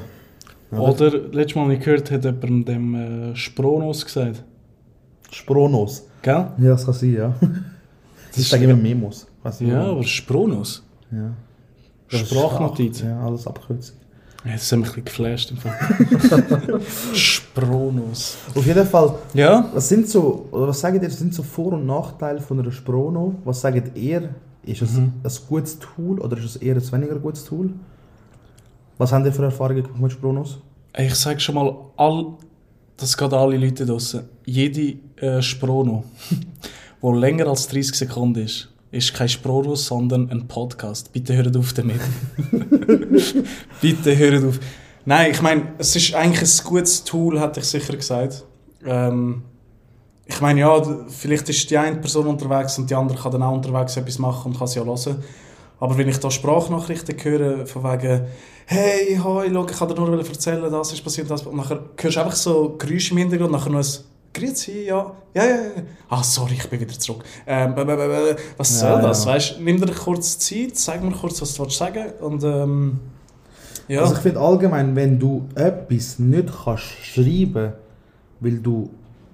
Oder, 0.71 1.11
letztes 1.31 1.55
Mal, 1.55 1.71
ich 1.71 1.79
gehört, 1.79 2.11
hat 2.11 2.25
jemand 2.25 2.67
dem 2.67 2.95
äh, 2.95 3.35
Spronos 3.35 4.03
gesagt. 4.03 4.43
Spronos. 5.31 6.05
Gell? 6.21 6.47
Ja, 6.57 6.69
das 6.71 6.85
kann 6.85 6.93
sein, 6.93 7.13
ja. 7.13 7.33
Das 8.35 8.49
sage 8.49 8.65
immer 8.65 8.75
Memos. 8.75 9.25
Ja, 9.61 9.85
aber 9.85 10.03
Spronos. 10.03 10.83
ja. 11.11 11.31
Ist 12.09 12.27
Sprachnotizen. 12.29 13.07
Ja, 13.09 13.21
alles 13.25 13.47
Abkürzung. 13.47 13.95
Das 14.43 14.71
hat 14.71 14.79
mich 14.79 14.87
ein 14.89 15.03
bisschen 15.03 15.05
geflasht 15.05 15.51
im 15.51 15.57
Fall. 15.57 16.81
Spronos. 17.13 18.37
Auf 18.55 18.65
jeden 18.65 18.85
Fall, 18.85 19.15
Ja? 19.33 19.69
was 19.73 19.89
sind 19.89 20.07
so, 20.09 20.47
oder 20.51 20.67
was 20.69 20.79
sagt 20.79 20.95
ihr, 21.01 21.07
was 21.09 21.17
sind 21.19 21.33
so 21.33 21.43
Vor- 21.43 21.73
und 21.73 21.85
Nachteile 21.85 22.39
von 22.39 22.59
einer 22.59 22.71
Sprono? 22.71 23.35
Was 23.43 23.61
sagt 23.61 23.97
ihr? 23.97 24.29
Ist 24.63 24.81
es 24.81 24.93
Mhm. 24.93 25.13
ein 25.23 25.31
gutes 25.47 25.79
Tool 25.79 26.19
oder 26.19 26.37
ist 26.37 26.45
es 26.45 26.55
eher 26.57 26.75
ein 26.75 26.91
weniger 26.91 27.15
gutes 27.19 27.45
Tool? 27.45 27.71
Was 28.97 29.11
haben 29.11 29.25
ihr 29.25 29.31
für 29.33 29.43
Erfahrungen 29.43 29.83
gemacht 29.83 30.01
mit 30.01 30.11
Spronos? 30.11 30.57
Ich 30.97 31.15
sage 31.15 31.39
schon 31.39 31.55
mal, 31.55 31.75
all, 31.97 32.33
das 32.97 33.15
geht 33.17 33.33
alle 33.33 33.57
Leute 33.57 33.85
draussen. 33.85 34.23
Jede 34.45 34.97
äh, 35.17 35.41
Sprono, 35.41 36.03
die 37.03 37.07
länger 37.19 37.47
als 37.47 37.67
30 37.67 37.95
Sekunden 37.95 38.41
ist, 38.43 38.69
ist 38.97 39.13
kein 39.13 39.29
Sprono, 39.29 39.75
sondern 39.75 40.29
ein 40.29 40.47
Podcast. 40.47 41.13
Bitte 41.13 41.35
hört 41.35 41.55
auf 41.55 41.73
damit. 41.73 42.01
Bitte 43.81 44.17
hört 44.17 44.43
auf. 44.43 44.59
Nein, 45.05 45.31
ich 45.31 45.41
meine, 45.41 45.73
es 45.77 45.95
ist 45.95 46.13
eigentlich 46.13 46.41
ein 46.41 46.65
gutes 46.65 47.03
Tool, 47.03 47.39
hätte 47.39 47.59
ich 47.59 47.65
sicher 47.65 47.95
gesagt. 47.95 48.43
Ähm, 48.85 49.43
ich 50.25 50.41
meine, 50.41 50.59
ja, 50.59 50.81
vielleicht 51.07 51.47
ist 51.47 51.69
die 51.69 51.77
eine 51.77 51.97
Person 51.97 52.27
unterwegs 52.27 52.77
und 52.77 52.89
die 52.89 52.95
andere 52.95 53.17
kann 53.17 53.31
dann 53.31 53.43
auch 53.43 53.53
unterwegs 53.53 53.95
etwas 53.95 54.19
machen 54.19 54.51
und 54.51 54.57
kann 54.57 54.67
sie 54.67 54.79
ja 54.79 54.85
hören. 54.85 55.23
Aber 55.79 55.97
wenn 55.97 56.09
ich 56.09 56.17
da 56.17 56.29
Sprachnachrichten 56.29 57.15
höre, 57.23 57.65
von 57.65 57.83
wegen, 57.83 58.25
hey, 58.65 59.17
hoi, 59.23 59.49
schau, 59.53 59.65
ich 59.65 59.77
kann 59.77 59.87
dir 59.87 59.95
nur 59.95 60.17
erzählen, 60.17 60.71
das 60.71 60.91
ist 60.91 61.03
passiert, 61.03 61.29
das. 61.29 61.43
Und 61.43 61.55
nachher 61.55 61.79
hörst 61.97 62.15
du 62.15 62.19
einfach 62.19 62.35
so 62.35 62.75
Geräusche 62.77 63.11
im 63.11 63.17
Hintergrund, 63.19 63.51
nachher 63.51 63.69
noch 63.69 63.79
ein 63.79 64.16
Grüezi, 64.37 64.85
ja, 64.85 65.11
ja, 65.33 65.45
ja, 65.45 65.55
ja. 65.55 65.71
Ah, 66.09 66.23
sorry, 66.23 66.53
ich 66.53 66.69
bin 66.69 66.79
wieder 66.79 66.97
zurück. 66.97 67.23
Ähm, 67.45 67.73
was 68.57 68.81
Ja, 68.81 68.91
soll 68.93 69.01
das, 69.01 69.25
ja. 69.25 69.31
weißt? 69.31 69.59
Nimm 69.61 69.79
dir 69.79 69.93
kurz 69.93 70.37
Zeit, 70.39 70.77
sag 70.77 71.03
mir 71.03 71.11
kurz, 71.11 71.41
was 71.41 71.53
du 71.53 71.63
willst 71.63 71.77
sagen 71.77 72.05
und 72.21 72.43
ähm, 72.43 72.99
ja. 73.87 74.01
Also 74.01 74.15
ich 74.15 74.19
finde 74.19 74.39
allgemein, 74.39 74.95
wenn 74.95 75.17
du 75.17 75.47
etwas 75.55 76.19
nicht 76.19 76.49
kannst 76.63 76.83
schreiben, 76.83 77.73
weil 78.41 78.57
du 78.59 78.89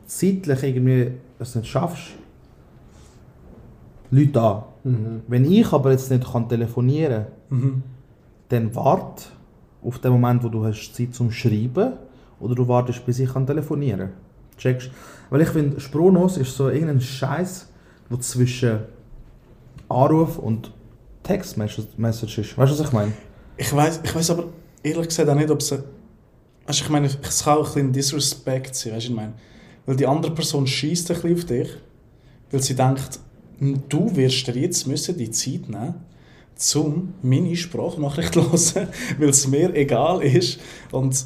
zeitlich 0.06 0.64
irgendwie 0.64 1.12
es 1.40 1.56
nicht 1.56 1.68
schaffst, 1.68 2.10
Leute 4.12 4.42
an. 4.42 4.64
Mhm. 4.84 5.22
Wenn 5.28 5.52
ich 5.52 5.72
aber 5.74 5.92
jetzt 5.92 6.12
nicht 6.12 6.32
kann 6.32 6.48
telefonieren 6.48 7.26
mhm. 7.50 7.84
dann 8.50 8.76
wart 8.76 9.32
auf 9.84 10.00
den 10.00 10.12
Moment, 10.12 10.44
wo 10.44 10.50
du 10.50 10.64
hast 10.64 10.94
Zeit 10.94 11.14
zum 11.16 11.32
Schreiben 11.32 11.94
oder 12.40 12.56
du 12.56 12.68
wartest, 12.68 13.06
bis 13.06 13.20
ich 13.20 13.34
kann 13.34 13.48
telefonieren 13.48 14.12
Checkst? 14.64 14.90
Weil 15.30 15.42
ich 15.42 15.50
finde, 15.50 15.80
Spronos 15.80 16.38
ist 16.38 16.56
so 16.56 16.70
irgendein 16.70 17.02
Scheiß, 17.02 17.68
wo 18.10 18.18
zwischen 18.18 18.80
Anruf 19.90 20.38
und 20.38 20.72
Textmessage 21.24 22.42
ist. 22.42 22.58
Weißt 22.58 22.72
du, 22.72 22.80
was 22.80 22.88
ich 22.88 22.92
meine? 22.94 23.14
Ich 23.58 23.74
weiß 23.74 24.02
ich 24.04 24.16
weiss 24.16 24.30
aber 24.30 24.46
ehrlich 24.82 25.08
gesagt 25.08 25.30
auch 25.30 25.36
nicht, 25.36 25.50
ob 25.50 25.60
es. 25.60 25.72
Weißt, 25.72 26.82
ich 26.82 26.90
meine, 26.90 27.08
es 27.08 27.44
kann 27.44 27.58
auch 27.58 27.68
ein 27.68 27.92
bisschen 27.92 27.94
Disrespect 27.94 28.76
sein, 28.76 28.94
weißt 28.94 29.08
du, 29.08 29.10
ich 29.12 29.16
meine. 29.16 29.34
Weil 29.86 29.96
die 29.96 30.08
andere 30.08 30.34
Person 30.34 30.66
schießt 30.66 31.12
ein 31.12 31.22
bisschen 31.22 31.38
auf 31.38 31.46
dich, 31.46 31.70
weil 32.52 32.62
sie 32.62 32.76
denkt, 32.76 33.20
du 33.90 34.16
wirst 34.16 34.48
dir 34.48 34.56
jetzt 34.56 34.88
müssen 34.88 35.18
die 35.18 35.32
Zeit 35.32 35.68
nehmen 35.68 35.96
um 36.76 37.14
meine 37.22 37.56
Sprachnachricht 37.56 38.36
hören, 38.36 38.88
weil 39.18 39.30
es 39.30 39.48
mir 39.48 39.74
egal 39.76 40.22
ist. 40.22 40.60
Und, 40.92 41.26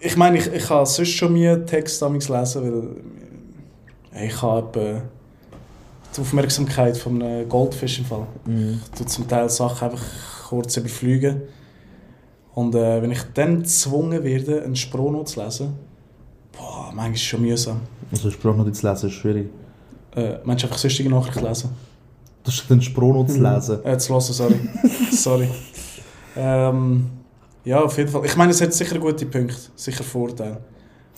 Ich 0.00 0.16
meine, 0.16 0.38
ich, 0.38 0.46
ich 0.46 0.70
habe 0.70 0.86
sonst 0.86 1.10
schon 1.10 1.32
mir 1.32 1.64
Text 1.66 2.00
damals 2.00 2.28
lesen, 2.28 2.62
weil 4.12 4.24
ich 4.24 4.42
habe 4.42 5.02
die 6.16 6.20
Aufmerksamkeit 6.20 6.96
von 6.96 7.20
einem 7.22 7.48
Goldfisch 7.48 7.98
im 7.98 8.04
Fall. 8.04 8.26
Ich 8.46 8.90
tue 8.90 9.06
zum 9.06 9.26
Teil 9.26 9.48
Sachen 9.48 9.90
einfach 9.90 10.04
kurz 10.48 10.76
überfliegen. 10.76 11.42
Und 12.54 12.74
äh, 12.74 13.02
wenn 13.02 13.10
ich 13.10 13.22
dann 13.34 13.62
gezwungen 13.62 14.22
werde, 14.22 14.62
einen 14.62 14.76
Sprono 14.76 15.24
zu 15.24 15.42
lesen, 15.42 15.74
boah, 16.52 16.92
manchmal 16.94 17.12
ist 17.14 17.20
es 17.20 17.26
schon 17.26 17.42
mühsam. 17.42 17.80
Also 18.12 18.30
Sprachnotiz 18.30 18.82
lesen 18.82 19.08
ist 19.08 19.14
schwierig. 19.14 19.48
Äh, 20.14 20.38
meinst 20.44 20.62
du 20.62 20.68
einfach 20.68 20.78
sonstige 20.78 21.10
Nachricht 21.10 21.40
lesen? 21.42 21.70
Das 22.44 22.54
ist 22.54 22.70
den 22.70 22.80
Sprachnotiz 22.80 23.36
lesen. 23.36 23.84
Äh, 23.84 23.98
zu 23.98 24.12
hören, 24.12 24.20
sorry. 24.20 24.60
sorry. 25.10 25.48
Ähm, 26.36 27.10
ja, 27.64 27.80
auf 27.80 27.96
jeden 27.96 28.10
Fall. 28.10 28.24
Ich 28.24 28.36
meine, 28.36 28.52
es 28.52 28.60
hat 28.60 28.72
sicher 28.72 28.98
gute 28.98 29.26
Punkte, 29.26 29.56
sicher 29.74 30.04
Vorteile. 30.04 30.60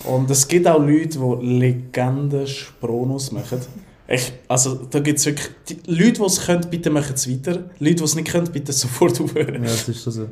Und 0.05 0.31
es 0.31 0.47
gibt 0.47 0.67
auch 0.67 0.79
Leute, 0.79 1.19
die 1.19 1.47
Legenden 1.47 2.47
Spronos 2.47 3.33
machen. 3.33 3.61
Ich, 4.09 4.33
also, 4.47 4.75
da 4.89 5.01
gibt 5.01 5.19
es 5.19 5.27
wirklich... 5.27 5.49
Die 5.69 5.81
Leute, 5.87 6.21
die 6.21 6.23
es 6.23 6.41
können, 6.45 6.67
bitte 6.71 6.91
machen 6.91 7.15
es 7.15 7.29
weiter. 7.29 7.65
Leute, 7.79 7.95
die 7.97 8.05
es 8.05 8.15
nicht 8.15 8.29
können, 8.29 8.49
bitte 8.53 8.73
sofort 8.75 9.21
aufhören. 9.21 9.55
Ja, 9.55 9.71
das 9.71 9.89
ist 9.89 10.05
so. 10.05 10.29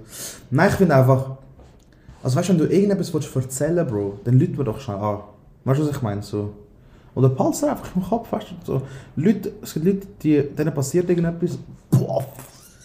Nein, 0.51 0.69
ich 0.71 0.77
finde 0.77 0.95
einfach. 0.95 1.39
Also 2.23 2.37
weißt 2.37 2.49
du, 2.49 2.53
wenn 2.53 2.59
du 2.59 2.73
irgendetwas 2.73 3.13
willst 3.13 3.37
erzählen 3.37 3.87
Bro, 3.87 4.21
dann 4.25 4.39
lügt 4.39 4.57
mir 4.57 4.65
doch 4.65 4.81
schnell 4.81 4.97
an. 4.97 5.21
Weißt 5.65 5.81
du, 5.81 5.85
was 5.87 5.97
ich 5.97 6.03
meine? 6.03 6.23
So. 6.23 6.55
Oder 7.15 7.29
dir 7.29 7.71
einfach 7.71 7.95
im 7.95 8.03
Kopf, 8.03 8.33
weißt 8.33 8.47
du? 8.51 8.55
So. 8.65 8.83
Leute, 9.17 9.53
es 9.61 9.75
gibt 9.75 9.87
Leute, 9.87 10.07
die, 10.23 10.43
denen 10.43 10.73
passiert 10.73 11.09
irgendetwas. 11.09 11.59
Boah, 11.91 12.25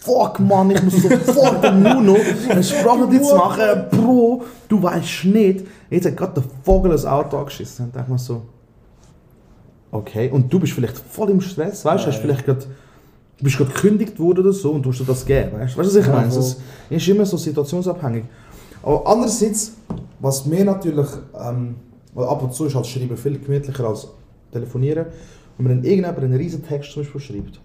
fuck 0.00 0.40
man, 0.40 0.70
ich 0.70 0.82
muss 0.82 1.02
sofort 1.02 1.62
dem 1.62 1.82
Nuno 1.82 2.16
eine 2.48 2.62
Sprachnotiz 2.62 3.32
machen. 3.32 3.86
Bro, 3.90 4.44
du 4.68 4.82
weißt 4.82 5.26
nicht. 5.26 5.66
Jetzt 5.90 6.06
hat 6.06 6.16
gerade 6.16 6.40
der 6.40 6.44
Vogel 6.62 6.92
ein 6.92 7.06
Auto 7.06 7.38
angeschissen. 7.38 7.86
Und 7.86 7.94
denke 7.94 8.10
mir 8.10 8.18
so. 8.18 8.42
Okay, 9.92 10.30
und 10.30 10.52
du 10.52 10.60
bist 10.60 10.72
vielleicht 10.72 10.96
voll 10.96 11.30
im 11.30 11.40
Stress, 11.40 11.84
weißt 11.84 12.04
du? 12.04 12.08
Hast 12.08 12.18
vielleicht 12.18 12.44
gerade 12.44 12.64
du 13.40 13.44
bist 13.44 13.56
gerade 13.56 13.72
gekündigt 13.72 14.18
worden 14.18 14.40
oder 14.40 14.52
so 14.52 14.70
und 14.72 14.82
du 14.82 14.90
musst 14.90 15.00
dir 15.00 15.04
das 15.04 15.24
geben, 15.24 15.52
weißt 15.52 15.74
du, 15.74 15.78
weißt 15.78 15.94
du, 15.94 15.98
was 15.98 16.06
ich 16.06 16.12
meine? 16.12 16.28
Es 16.28 16.56
ist 16.90 17.08
immer 17.08 17.24
so 17.24 17.36
situationsabhängig. 17.36 18.24
Aber 18.82 19.06
andererseits, 19.06 19.72
was 20.20 20.44
mir 20.46 20.64
natürlich, 20.64 21.08
ähm, 21.34 21.76
weil 22.14 22.26
ab 22.26 22.42
und 22.42 22.52
zu 22.54 22.66
ist 22.66 22.74
halt 22.74 22.86
Schreiben 22.86 23.16
viel 23.16 23.38
gemütlicher 23.38 23.84
als 23.84 24.08
Telefonieren, 24.52 25.06
wenn 25.56 25.66
man 25.66 25.76
dann 25.76 25.84
irgendjemand 25.84 26.18
einen 26.18 26.34
riesen 26.34 26.62
Text 26.66 26.92
zum 26.92 27.02
Beispiel 27.02 27.20
schreibt. 27.20 27.60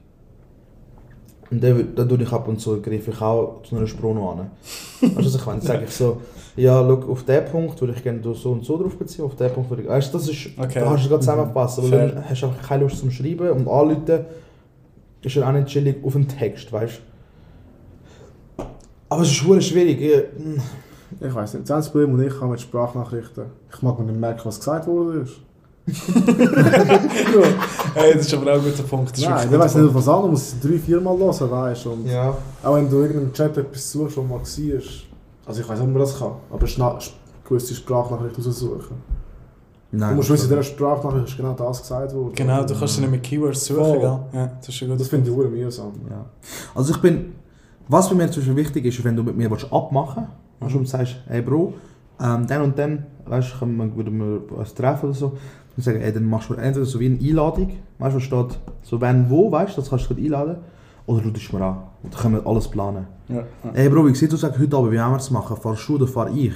Und 1.52 1.64
dann, 1.64 1.96
dann 1.96 2.10
tue 2.10 2.22
ich 2.22 2.32
ab 2.32 2.48
und 2.48 2.60
zu, 2.60 2.82
greife 2.82 3.12
ich 3.12 3.22
auch 3.22 3.62
zu 3.64 3.76
einer 3.76 3.88
Sprono 3.88 4.32
an. 4.32 4.52
Weißt 5.02 5.18
du, 5.18 5.26
was 5.26 5.36
ich 5.36 5.46
meine? 5.46 5.60
Dann 5.60 5.68
sage 5.68 5.84
ich 5.86 5.92
so, 5.92 6.22
ja, 6.56 6.84
schau, 6.84 7.12
auf 7.12 7.24
den 7.24 7.46
Punkt 7.46 7.80
würde 7.80 7.94
ich 7.96 8.04
gerne 8.04 8.22
so 8.34 8.52
und 8.52 8.66
so 8.66 8.78
drauf 8.78 8.98
beziehen, 8.98 9.26
auf 9.26 9.36
den 9.36 9.52
Punkt 9.52 9.70
würde 9.70 9.84
ich... 9.84 9.90
Weißt 9.90 10.14
du, 10.14 10.18
das 10.18 10.28
ist... 10.30 10.50
Okay. 10.58 10.80
Da 10.80 10.90
hast 10.90 11.06
du 11.06 11.10
gerade 11.10 11.22
zusammenpassen, 11.22 11.84
weil 11.84 11.90
Fair. 11.90 12.08
dann 12.10 12.30
hast 12.30 12.42
du 12.42 12.48
einfach 12.48 12.68
keine 12.68 12.84
Lust 12.84 13.00
zum 13.00 13.12
Schreiben 13.12 13.50
und 13.50 13.68
anrufen 13.68 14.26
ist 15.22 15.36
ja 15.36 15.48
auch 15.48 15.54
nicht 15.54 15.68
chillig 15.68 16.04
auf 16.04 16.14
den 16.14 16.28
Text, 16.28 16.72
weißt 16.72 17.02
du? 18.58 18.64
Aber 19.10 19.22
es 19.22 19.30
ist 19.30 19.36
schon 19.36 19.62
schwierig. 19.62 20.02
Ich, 20.02 20.24
Ich 21.22 21.34
weiß 21.34 21.54
nicht. 21.54 21.70
Das 21.70 21.76
einzige 21.76 22.00
Problem, 22.00 22.18
das 22.18 22.28
ich 22.28 22.42
habe 22.42 22.52
mit 22.52 22.62
Sprachnachrichten, 22.62 23.46
ich 23.74 23.82
mag 23.82 24.00
mir 24.00 24.06
nicht 24.06 24.20
merken, 24.20 24.42
was 24.44 24.60
gesagt 24.60 24.88
worden 24.88 25.24
ist. 25.24 25.36
Hey, 27.93 28.13
das 28.15 28.26
ist 28.28 28.34
aber 28.34 28.54
auch 28.54 28.58
ein 28.58 28.63
guter 28.63 28.84
Punkt. 28.84 29.17
Nein, 29.21 29.52
ein 29.52 29.60
weiß 29.60 29.76
nicht, 29.76 29.93
was 29.93 30.08
anderes, 30.08 30.32
muss 30.32 30.41
es 30.54 30.60
drei, 30.60 30.80
vier 30.80 31.00
Mal 31.00 31.17
hören, 31.17 31.52
weißt 31.52 31.86
du. 31.86 31.91
Und 31.91 32.08
ja. 32.08 32.36
Auch 32.63 32.76
wenn 32.76 32.89
du 32.89 32.98
in 32.98 33.02
irgendeinem 33.04 33.34
Chat 33.34 33.58
etwas 33.58 33.91
suchst, 33.91 34.17
was 34.17 34.26
mal 34.26 34.39
war. 34.39 34.82
Also 35.45 35.62
ich 35.62 35.69
weiß 35.69 35.80
nicht, 35.80 35.88
ob 35.88 35.93
man 35.93 36.00
das 36.02 36.17
kann, 36.17 36.32
aber 36.52 36.65
schna- 36.65 36.98
gewisse 37.48 37.76
Sprachnachrichten 37.76 38.43
raussuchen. 38.43 39.15
Nein. 39.91 40.10
du 40.10 40.15
musst 40.15 40.30
wissen, 40.32 40.43
in 40.45 40.50
dieser 40.50 40.63
Sprachnachricht 40.63 41.28
ist 41.30 41.38
genau 41.38 41.54
das 41.54 41.82
gesagt 41.82 42.13
worden. 42.13 42.34
Genau, 42.36 42.63
du 42.65 42.74
kannst 42.78 42.95
sie 42.95 43.02
nicht 43.02 43.12
mit 43.12 43.24
Keywords 43.24 43.65
suchen, 43.65 44.00
gell? 44.02 44.19
Ja, 44.34 44.52
das 44.58 44.67
ist 44.69 44.82
guter 44.82 44.98
Das 44.98 45.08
finde 45.08 45.30
ich 45.30 45.38
sehr 45.38 45.50
mühsam. 45.50 45.91
Ja. 46.10 46.26
Also 46.74 46.93
ich 46.93 47.02
bin, 47.02 47.34
was 47.88 48.10
bei 48.10 48.15
mir 48.15 48.30
zum 48.32 48.41
Beispiel 48.41 48.56
wichtig 48.58 48.86
ist, 48.86 49.04
wenn 49.04 49.15
du 49.15 49.24
mit 49.24 49.38
mir 49.38 49.50
abmachen 49.71 50.28
willst, 50.60 50.76
und 50.76 50.84
du 50.84 50.89
sagst, 50.89 51.15
hey 51.28 51.41
Bro, 51.41 51.74
ähm, 52.21 52.47
dann 52.47 52.62
und 52.62 52.78
dann, 52.78 53.06
weißt 53.25 53.56
du, 53.60 53.67
würden 53.95 54.19
wir 54.19 54.58
uns 54.58 54.73
treffen 54.73 55.08
oder 55.08 55.15
so, 55.15 55.30
dann 55.75 55.84
sagen, 55.84 56.01
ey, 56.01 56.13
dann 56.13 56.25
machst 56.25 56.49
du 56.49 56.54
entweder 56.54 56.86
so 56.86 56.99
wie 56.99 57.08
eine 57.08 57.19
Einladung, 57.19 57.71
weißt 57.99 58.15
du, 58.15 58.19
steht, 58.19 58.60
so 58.82 59.01
wenn, 59.01 59.30
wo, 59.30 59.51
weißt 59.51 59.75
du, 59.75 59.82
das 59.82 59.89
kannst 59.89 60.10
du 60.10 60.15
einladen, 60.15 60.58
oder 61.06 61.21
du 61.21 61.32
tust 61.32 61.54
mir 61.54 61.62
an, 61.62 61.78
und 62.04 62.13
dann 62.13 62.21
können 62.21 62.36
wir 62.36 62.47
alles 62.47 62.67
planen. 62.67 63.08
Ja, 63.28 63.36
ja. 63.36 63.43
Hey 63.73 63.89
Bro, 63.89 64.08
wie 64.08 64.15
sieht 64.15 64.32
du 64.32 64.38
sagst 64.38 64.60
heute 64.60 64.78
Abend, 64.78 64.91
wie 64.91 64.97
wollen 64.97 65.12
wir 65.12 65.17
es 65.17 65.32
machen, 65.32 65.58
fahrst 65.58 65.88
du 65.88 65.95
oder 65.95 66.08
fahr 66.08 66.30
ich? 66.34 66.54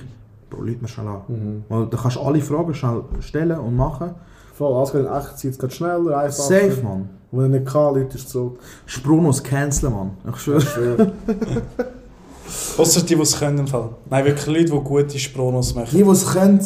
Bro, 0.49 0.61
lüt 0.63 0.81
mir 0.81 0.87
schnell 0.87 1.07
an. 1.07 1.21
Mhm. 1.27 1.63
Weil 1.69 1.87
dann 1.87 1.99
kannst 1.99 2.17
du 2.17 2.21
alle 2.21 2.41
Fragen 2.41 2.73
schnell 2.73 3.03
stellen 3.19 3.59
und 3.59 3.75
machen. 3.75 4.11
Voll, 4.53 4.73
alles 4.75 4.91
geht 4.91 5.05
in 5.05 5.07
Echtzeit, 5.07 5.51
es 5.51 5.59
geht 5.59 5.73
schneller, 5.73 6.17
einfacher. 6.17 6.31
Safe, 6.31 6.81
Mann. 6.83 7.09
Und 7.31 7.39
wenn 7.39 7.53
er 7.53 7.59
nicht 7.59 7.71
kann, 7.71 7.95
Leute 7.95 8.17
ist 8.17 8.29
zurück. 8.29 8.59
Spronos 8.85 9.43
canceln, 9.43 9.93
Mann. 9.93 10.11
Ich 10.27 10.37
schwöre. 10.37 11.11
Ausser 12.77 13.01
die, 13.01 13.15
die 13.15 13.21
es 13.21 13.37
können. 13.37 13.59
im 13.59 13.67
Fall. 13.67 13.89
Nein, 14.09 14.25
wirklich 14.25 14.47
Leute, 14.47 14.65
die 14.65 14.83
gute 14.83 15.19
Spronos 15.19 15.75
machen. 15.75 15.89
Die, 15.91 16.03
die 16.03 16.09
es 16.09 16.25
können, 16.25 16.59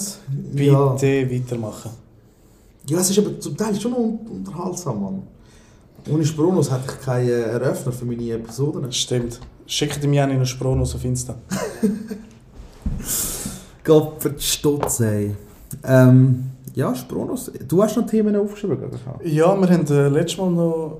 Bitte 0.54 0.66
ja. 0.66 1.32
weitermachen. 1.32 1.92
Ja, 2.88 3.00
es 3.00 3.10
ist 3.10 3.20
aber 3.20 3.40
zum 3.40 3.56
Teil 3.56 3.80
schon 3.80 3.94
un 3.94 4.20
unterhaltsam, 4.28 5.02
Mann. 5.02 5.24
Ohne 6.12 6.26
Spronos 6.26 6.70
hätte 6.70 6.84
ich 6.88 7.06
keinen 7.06 7.30
äh, 7.30 7.42
Eröffner 7.44 7.94
für 7.94 8.06
meine 8.06 8.30
Episoden. 8.32 8.92
Stimmt. 8.92 9.40
Schickt 9.66 10.04
ihm 10.04 10.14
ja 10.14 10.26
einen 10.26 10.46
Spronos 10.46 10.96
auf 10.96 11.06
Insta. 11.06 11.36
Gott 13.84 14.22
für 14.22 14.32
die 14.32 14.42
Stutz, 14.42 15.00
ey. 15.00 15.36
Ähm, 15.84 16.52
ja, 16.76 16.94
Spronos. 16.94 17.52
Du 17.68 17.82
hast 17.82 17.96
noch 17.96 18.06
Themen 18.06 18.36
aufgeschrieben, 18.36 18.80
gell? 18.80 19.32
Ja, 19.32 19.56
wir 19.56 19.70
haben 19.70 19.88
äh, 19.88 20.10
letztes 20.10 20.40
Mal 20.40 20.52
noch 20.52 21.00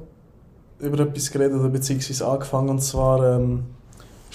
über 0.80 1.00
etwas 1.00 1.32
geredet, 1.32 1.60
oder 1.60 1.70
beziehungsweise 1.70 2.28
angefangen, 2.28 2.70
und 2.70 2.82
zwar 2.82 3.38
ähm, 3.38 3.64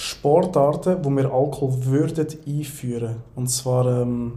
Sportarten, 0.01 0.99
wo 1.03 1.11
wir 1.11 1.25
Alkohol 1.25 1.75
würden 1.85 2.29
einführen. 2.47 3.17
Und 3.35 3.51
zwar, 3.51 4.03
ähm, 4.03 4.35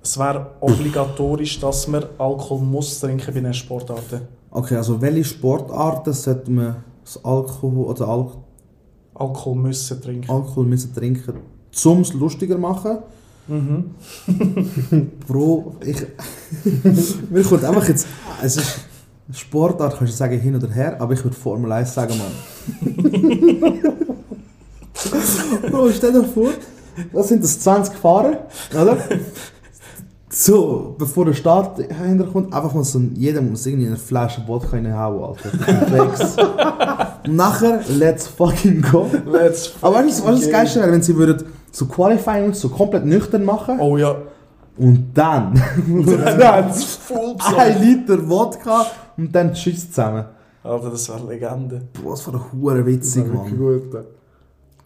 es 0.00 0.16
wäre 0.16 0.52
obligatorisch, 0.60 1.58
dass 1.58 1.88
man 1.88 2.04
Alkohol 2.16 2.60
muss 2.60 3.00
trinken 3.00 3.34
bei 3.34 3.40
den 3.40 3.52
Sportarten. 3.52 4.20
Okay, 4.52 4.76
also 4.76 5.00
welche 5.00 5.24
Sportarten 5.24 6.12
sollte 6.12 6.48
man 6.48 6.76
das 7.02 7.24
Alkohol 7.24 7.86
oder 7.86 8.06
Al 8.06 8.30
Alkohol 9.14 9.56
müssen 9.56 10.00
trinken. 10.00 10.30
Alkohol 10.30 10.66
müssen 10.66 10.94
trinken, 10.94 11.40
um 11.84 12.00
es 12.00 12.12
lustiger 12.12 12.56
machen? 12.56 12.98
Mhm. 13.48 13.90
Bro, 15.26 15.74
ich. 15.84 16.06
Mir 17.30 17.42
kommt 17.42 17.64
einfach 17.64 17.88
jetzt. 17.88 18.06
Es 18.40 18.56
ist. 18.58 18.80
Sportart 19.32 19.96
kannst 19.96 20.12
du 20.12 20.16
sagen 20.16 20.38
hin 20.38 20.54
oder 20.54 20.68
her, 20.68 21.00
aber 21.00 21.14
ich 21.14 21.24
würde 21.24 21.34
Formel 21.34 21.72
1 21.72 21.94
sagen, 21.94 22.14
Mann. 22.18 23.80
Bro, 25.70 25.90
stell 25.96 26.12
dir 26.12 26.24
vor, 26.24 26.48
das 27.12 27.28
sind 27.28 27.42
das 27.42 27.58
20 27.60 27.94
Fahrer, 27.96 28.46
oder? 28.72 28.96
So, 30.30 30.96
bevor 30.98 31.26
der 31.26 31.34
Start 31.34 31.78
hinterkommt, 31.78 32.52
einfach 32.52 32.74
mal 32.74 32.82
so, 32.82 33.00
jeder 33.14 33.40
muss 33.40 33.64
irgendwie 33.66 33.86
eine 33.86 33.96
Flasche 33.96 34.42
Wodka 34.48 34.70
reinhauen, 34.76 35.22
Alter. 35.22 35.50
Und 37.24 37.28
nachher, 37.36 37.80
let's 37.88 38.26
fucking 38.26 38.82
go. 38.82 39.08
Let's 39.30 39.74
Aber 39.80 39.96
weißt 39.96 40.20
du, 40.20 40.24
was 40.24 40.30
das 40.30 40.34
fucking 40.40 40.50
Geilste 40.52 40.80
wäre, 40.80 40.92
wenn 40.92 41.02
sie 41.02 41.16
würden 41.16 41.44
so 41.70 41.86
Qualifying 41.86 42.46
und 42.46 42.56
so 42.56 42.68
komplett 42.68 43.04
nüchtern 43.04 43.44
machen 43.44 43.78
Oh 43.80 43.96
ja. 43.96 44.16
und 44.76 45.10
dann, 45.14 45.54
dann 46.38 46.72
Full 46.72 47.36
ein 47.56 47.82
Liter 47.82 48.28
Wodka 48.28 48.86
und 49.16 49.32
dann 49.34 49.52
tschüss 49.54 49.88
zusammen. 49.88 50.24
Alter, 50.64 50.90
das 50.90 51.08
wäre 51.08 51.28
Legende. 51.28 51.82
Boah, 52.02 52.10
das 52.12 52.26
war 52.26 52.32
doch 52.34 52.52
hure 52.52 52.78
Das 52.78 52.86
witzig, 52.86 53.24
ist 53.26 53.32
Mann. 53.32 53.56
gut. 53.56 54.04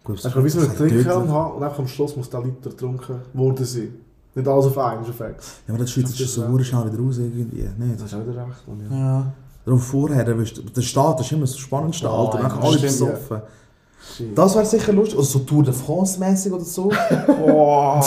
Hast 0.08 0.24
du 0.34 0.44
wie 0.44 0.48
so 0.48 0.58
einen 0.60 0.68
das 0.68 0.78
tödlich. 0.78 1.06
haben 1.06 1.52
und 1.56 1.62
einfach 1.62 1.78
am 1.78 1.88
Schluss 1.88 2.16
muss 2.16 2.30
der 2.30 2.42
Liter 2.42 2.70
getrunken 2.70 3.20
worden 3.34 3.64
sein. 3.64 3.94
Nicht 4.34 4.46
alles 4.48 4.66
auf 4.66 4.78
einen, 4.78 5.02
ist 5.02 5.08
Effekt. 5.10 5.42
Ja, 5.66 5.74
aber 5.74 5.82
das 5.82 5.90
schützt 5.90 6.16
sich 6.16 6.30
so 6.30 6.46
hure 6.46 6.62
schnell 6.64 6.86
wieder 6.92 7.02
raus 7.02 7.18
irgendwie. 7.18 7.68
Nicht? 7.76 8.00
Das 8.00 8.12
ist 8.12 8.14
auch 8.14 8.26
wieder 8.26 8.46
recht. 8.46 8.68
Mann, 8.68 8.86
ja. 8.90 8.96
Ja. 8.98 9.32
Darum 9.64 9.80
vorher, 9.80 10.24
der, 10.24 10.82
Start 10.82 11.20
ist 11.20 11.32
immer 11.32 11.46
so 11.46 11.58
spannend, 11.58 12.00
Oh, 12.04 12.08
Alter. 12.08 12.40
ja, 12.42 12.48
Dann 12.48 12.58
alle 12.58 12.78
stimmt, 12.78 12.82
besoffen. 12.92 13.42
Das 14.34 14.54
wäre 14.54 14.64
sicher 14.64 14.92
lustig. 14.92 15.18
Oder 15.18 15.26
so 15.26 15.38
Tour 15.40 15.62
de 15.64 15.72
France 15.74 16.18
mäßig 16.20 16.52
oder 16.52 16.64
so. 16.64 16.90
Boah. 17.26 18.02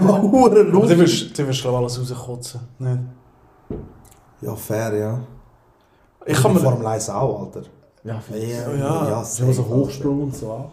Aber 0.00 0.22
hure 0.22 0.50
Aber 0.50 0.64
du 0.64 0.70
lustig. 0.70 0.98
wirst, 0.98 1.38
du 1.38 1.46
wirst 1.46 1.66
alles 1.66 1.98
rauskotzen. 2.00 2.60
Nicht? 2.78 2.98
Ja, 4.40 4.54
fair, 4.56 4.94
ja. 4.96 5.20
Ich 6.24 6.40
kann 6.40 6.54
mir... 6.54 6.60
Formel 6.60 6.86
1 6.86 7.10
auch, 7.10 7.40
Alter. 7.46 7.62
Ja, 8.04 8.20
Ja, 8.30 8.74
Ja. 8.74 9.08
ja 9.08 9.24
Schon 9.24 9.52
so 9.52 9.62
safe, 9.62 9.68
Hochsprung 9.68 10.22
und 10.22 10.36
so. 10.36 10.50
auch. 10.50 10.72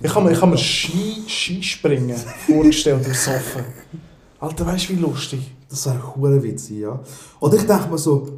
Ich 0.00 0.14
habe 0.14 0.26
mir, 0.26 0.32
ich 0.32 0.40
hab 0.40 0.48
mir 0.48 0.56
Ski, 0.58 1.22
Skispringen 1.26 2.16
vorgestellt 2.46 3.06
im 3.06 3.14
Soffen. 3.14 3.64
Alter, 4.40 4.66
weißt 4.66 4.88
du, 4.90 4.92
wie 4.94 5.00
lustig? 5.00 5.54
Das 5.68 5.86
wäre 5.86 6.14
hure 6.16 6.42
witzig, 6.42 6.78
ja. 6.78 7.00
Oder 7.40 7.56
ich 7.56 7.66
denke 7.66 7.88
mir 7.90 7.98
so, 7.98 8.28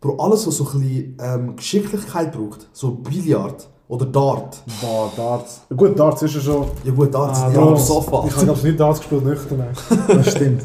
Bro, 0.00 0.16
alles, 0.16 0.46
was 0.46 0.56
so 0.56 0.64
ein 0.68 0.80
bisschen 0.80 1.16
ähm, 1.20 1.56
Geschicklichkeit 1.56 2.32
braucht, 2.32 2.66
so 2.72 2.90
Billard 2.90 3.68
Oder 3.86 4.06
Dart. 4.06 4.60
Boah, 4.80 5.12
Darts. 5.16 5.60
Gut, 5.76 5.96
Darts 5.96 6.22
ist 6.22 6.34
ja 6.34 6.40
schon... 6.40 6.66
Ja 6.82 6.92
gut, 6.92 7.14
Dart 7.14 7.36
Ah, 7.36 7.52
ja 7.52 7.60
am 7.60 7.76
Sofa. 7.76 8.24
Ich 8.26 8.34
habe 8.34 8.46
glaube 8.46 8.66
nicht 8.66 8.80
Darts 8.80 8.98
gespielt, 8.98 9.24
nüchtern. 9.24 9.64
Das 10.08 10.30
stimmt. 10.32 10.62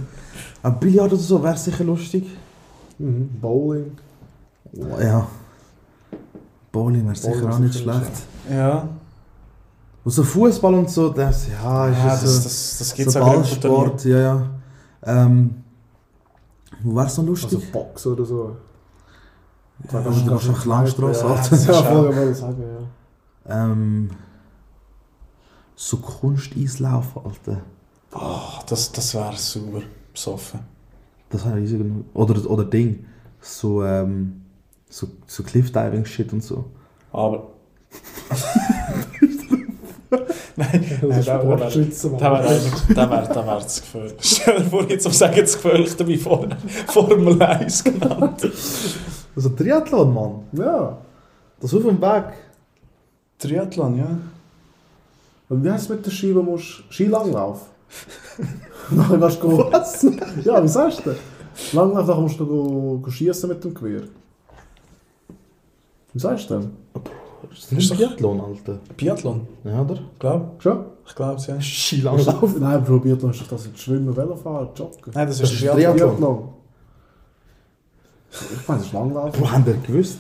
Ein 0.64 0.80
Billard 0.80 1.12
oder 1.12 1.22
so 1.22 1.44
wäre 1.44 1.58
sicher 1.58 1.84
lustig. 1.84 2.26
Mhm. 2.98 3.30
Bowling. 3.40 3.92
Oh, 4.76 5.00
ja. 5.00 5.28
Bowling 6.72 7.06
wäre 7.06 7.16
sicher 7.16 7.34
Bowling 7.34 7.50
auch 7.52 7.60
nicht 7.60 7.76
schlecht. 7.80 8.12
Ja, 8.50 8.88
Und 10.08 10.12
so 10.14 10.24
Fußball 10.24 10.74
und 10.74 10.90
so, 10.90 11.10
das, 11.10 11.50
ja, 11.50 11.90
ist 11.90 11.98
ja 11.98 12.06
ja 12.06 12.10
das, 12.12 12.22
so, 12.22 12.44
das, 12.44 12.78
das 12.78 12.98
es 12.98 13.12
so. 13.12 13.20
Ballsport, 13.20 14.06
ja, 14.06 14.20
ja. 14.20 14.50
Ähm, 15.04 15.64
wo 16.82 16.96
wäre 16.96 17.08
es 17.08 17.18
noch 17.18 17.26
Also 17.26 17.46
lustig? 17.46 17.72
Boxen 17.74 18.14
oder 18.14 18.24
so. 18.24 18.56
Ja, 19.92 20.00
du 20.00 20.26
kannst 20.30 20.48
nach 20.48 20.66
Langstrasse, 20.66 21.26
Ja, 21.26 21.32
Alter. 21.32 21.50
das 21.50 21.60
ist 21.60 21.68
Ja, 21.68 21.84
voll, 21.84 22.16
wollte 22.16 22.36
sagen, 22.36 22.64
ja. 22.64 23.64
Ähm, 23.66 24.10
so 25.76 25.98
Kunsteislaufen, 25.98 27.22
Alter. 27.26 27.62
Oh, 28.14 28.62
das, 28.66 28.90
das 28.94 29.14
wäre 29.14 29.36
super 29.36 29.82
besoffen. 30.14 30.62
Das 31.30 31.46
wäre 31.46 31.58
riesig. 31.58 31.82
Oder, 32.14 32.50
oder 32.50 32.64
Ding. 32.64 33.06
So, 33.42 33.84
ähm, 33.84 34.46
so, 34.90 35.10
so 35.26 35.44
Cliff-Diving-Shit 35.44 36.32
und 36.32 36.46
so. 36.46 36.64
Aber. 37.12 37.50
Nein, 40.10 40.86
Das 41.02 41.10
nein, 41.10 41.20
ist 41.20 41.28
da 41.28 41.44
wäre 41.44 41.58
Sportschützen, 41.58 42.12
Mann. 42.12 42.20
da 42.20 42.32
wär 42.32 42.50
eigentlich- 42.50 42.96
da 42.96 43.10
wär, 43.10 43.22
da 43.28 43.46
wär 43.48 43.56
das 43.56 43.82
Gefühl. 43.82 44.14
Stell 44.22 44.58
dir 44.60 44.64
vor, 44.70 44.90
jetzt 44.90 45.06
um 45.06 45.12
sagen, 45.12 45.38
das 45.40 45.62
Gefühl, 45.62 46.08
wie 46.08 46.18
vor 46.18 46.48
Formel 46.88 47.42
1 47.42 47.84
genannt. 47.84 48.50
Also 49.36 49.50
Triathlon, 49.50 50.14
Mann. 50.14 50.44
Ja. 50.54 50.98
Das 51.60 51.74
auf 51.74 51.84
dem 51.84 52.02
Weg. 52.02 52.24
Triathlon, 53.40 53.98
ja. 53.98 54.08
Und 55.50 55.64
wie 55.64 55.72
heißt 55.72 55.84
es 55.86 55.90
mit 55.90 56.06
der 56.06 56.12
Ski, 56.12 56.34
wo 56.36 56.40
du 56.40 56.44
musst... 56.52 56.84
Skilanglauf? 56.90 57.68
Nachher 58.90 59.18
gehst 59.18 59.42
du... 59.44 59.58
Was? 59.72 60.06
Ja, 60.44 60.64
wie 60.64 60.68
sagst 60.68 61.02
du? 61.06 61.16
Langlauf, 61.74 62.08
nachher 62.08 62.22
musst 62.22 62.40
du 62.40 62.46
go, 62.46 63.00
go 63.02 63.10
schiessen 63.10 63.50
mit 63.50 63.64
dem 63.64 63.74
Gewehr. 63.74 64.04
Wie 66.14 66.20
sagst 66.20 66.50
du 66.50 66.60
denn? 66.60 66.72
Das 67.50 67.60
ist 67.60 67.72
nicht 67.72 67.94
Triathlon, 67.94 68.42
Alter. 68.42 68.80
Biathlon, 68.96 69.48
Ja, 69.64 69.82
oder? 69.82 70.00
glaub. 70.20 70.62
Schon? 70.62 70.86
Ich 71.06 71.16
glaube 71.16 71.42
ja. 71.48 71.62
Skilanglauf. 71.62 72.60
Nein, 72.60 72.84
Bro, 72.84 73.00
Biathlon 73.00 73.32
ist 73.32 73.42
doch 73.42 73.48
das 73.48 73.66
jetzt 73.66 73.80
Schwimmen, 73.80 74.16
Velofahren, 74.16 74.70
Joggen. 74.76 75.12
Nein, 75.14 75.28
das 75.28 75.38
Das 75.40 75.52
ist 75.52 75.56
ist 75.56 75.62
Triathlon. 75.72 75.98
Triathlon. 75.98 76.10
Biathlon. 76.18 76.50
Ich 78.32 78.68
meine, 78.68 78.80
das 78.80 78.88
ist 78.88 78.94
Langlauf. 78.94 79.32
Bro, 79.38 79.52
habt 79.52 79.68
ihr 79.68 79.74
gewusst, 79.76 80.20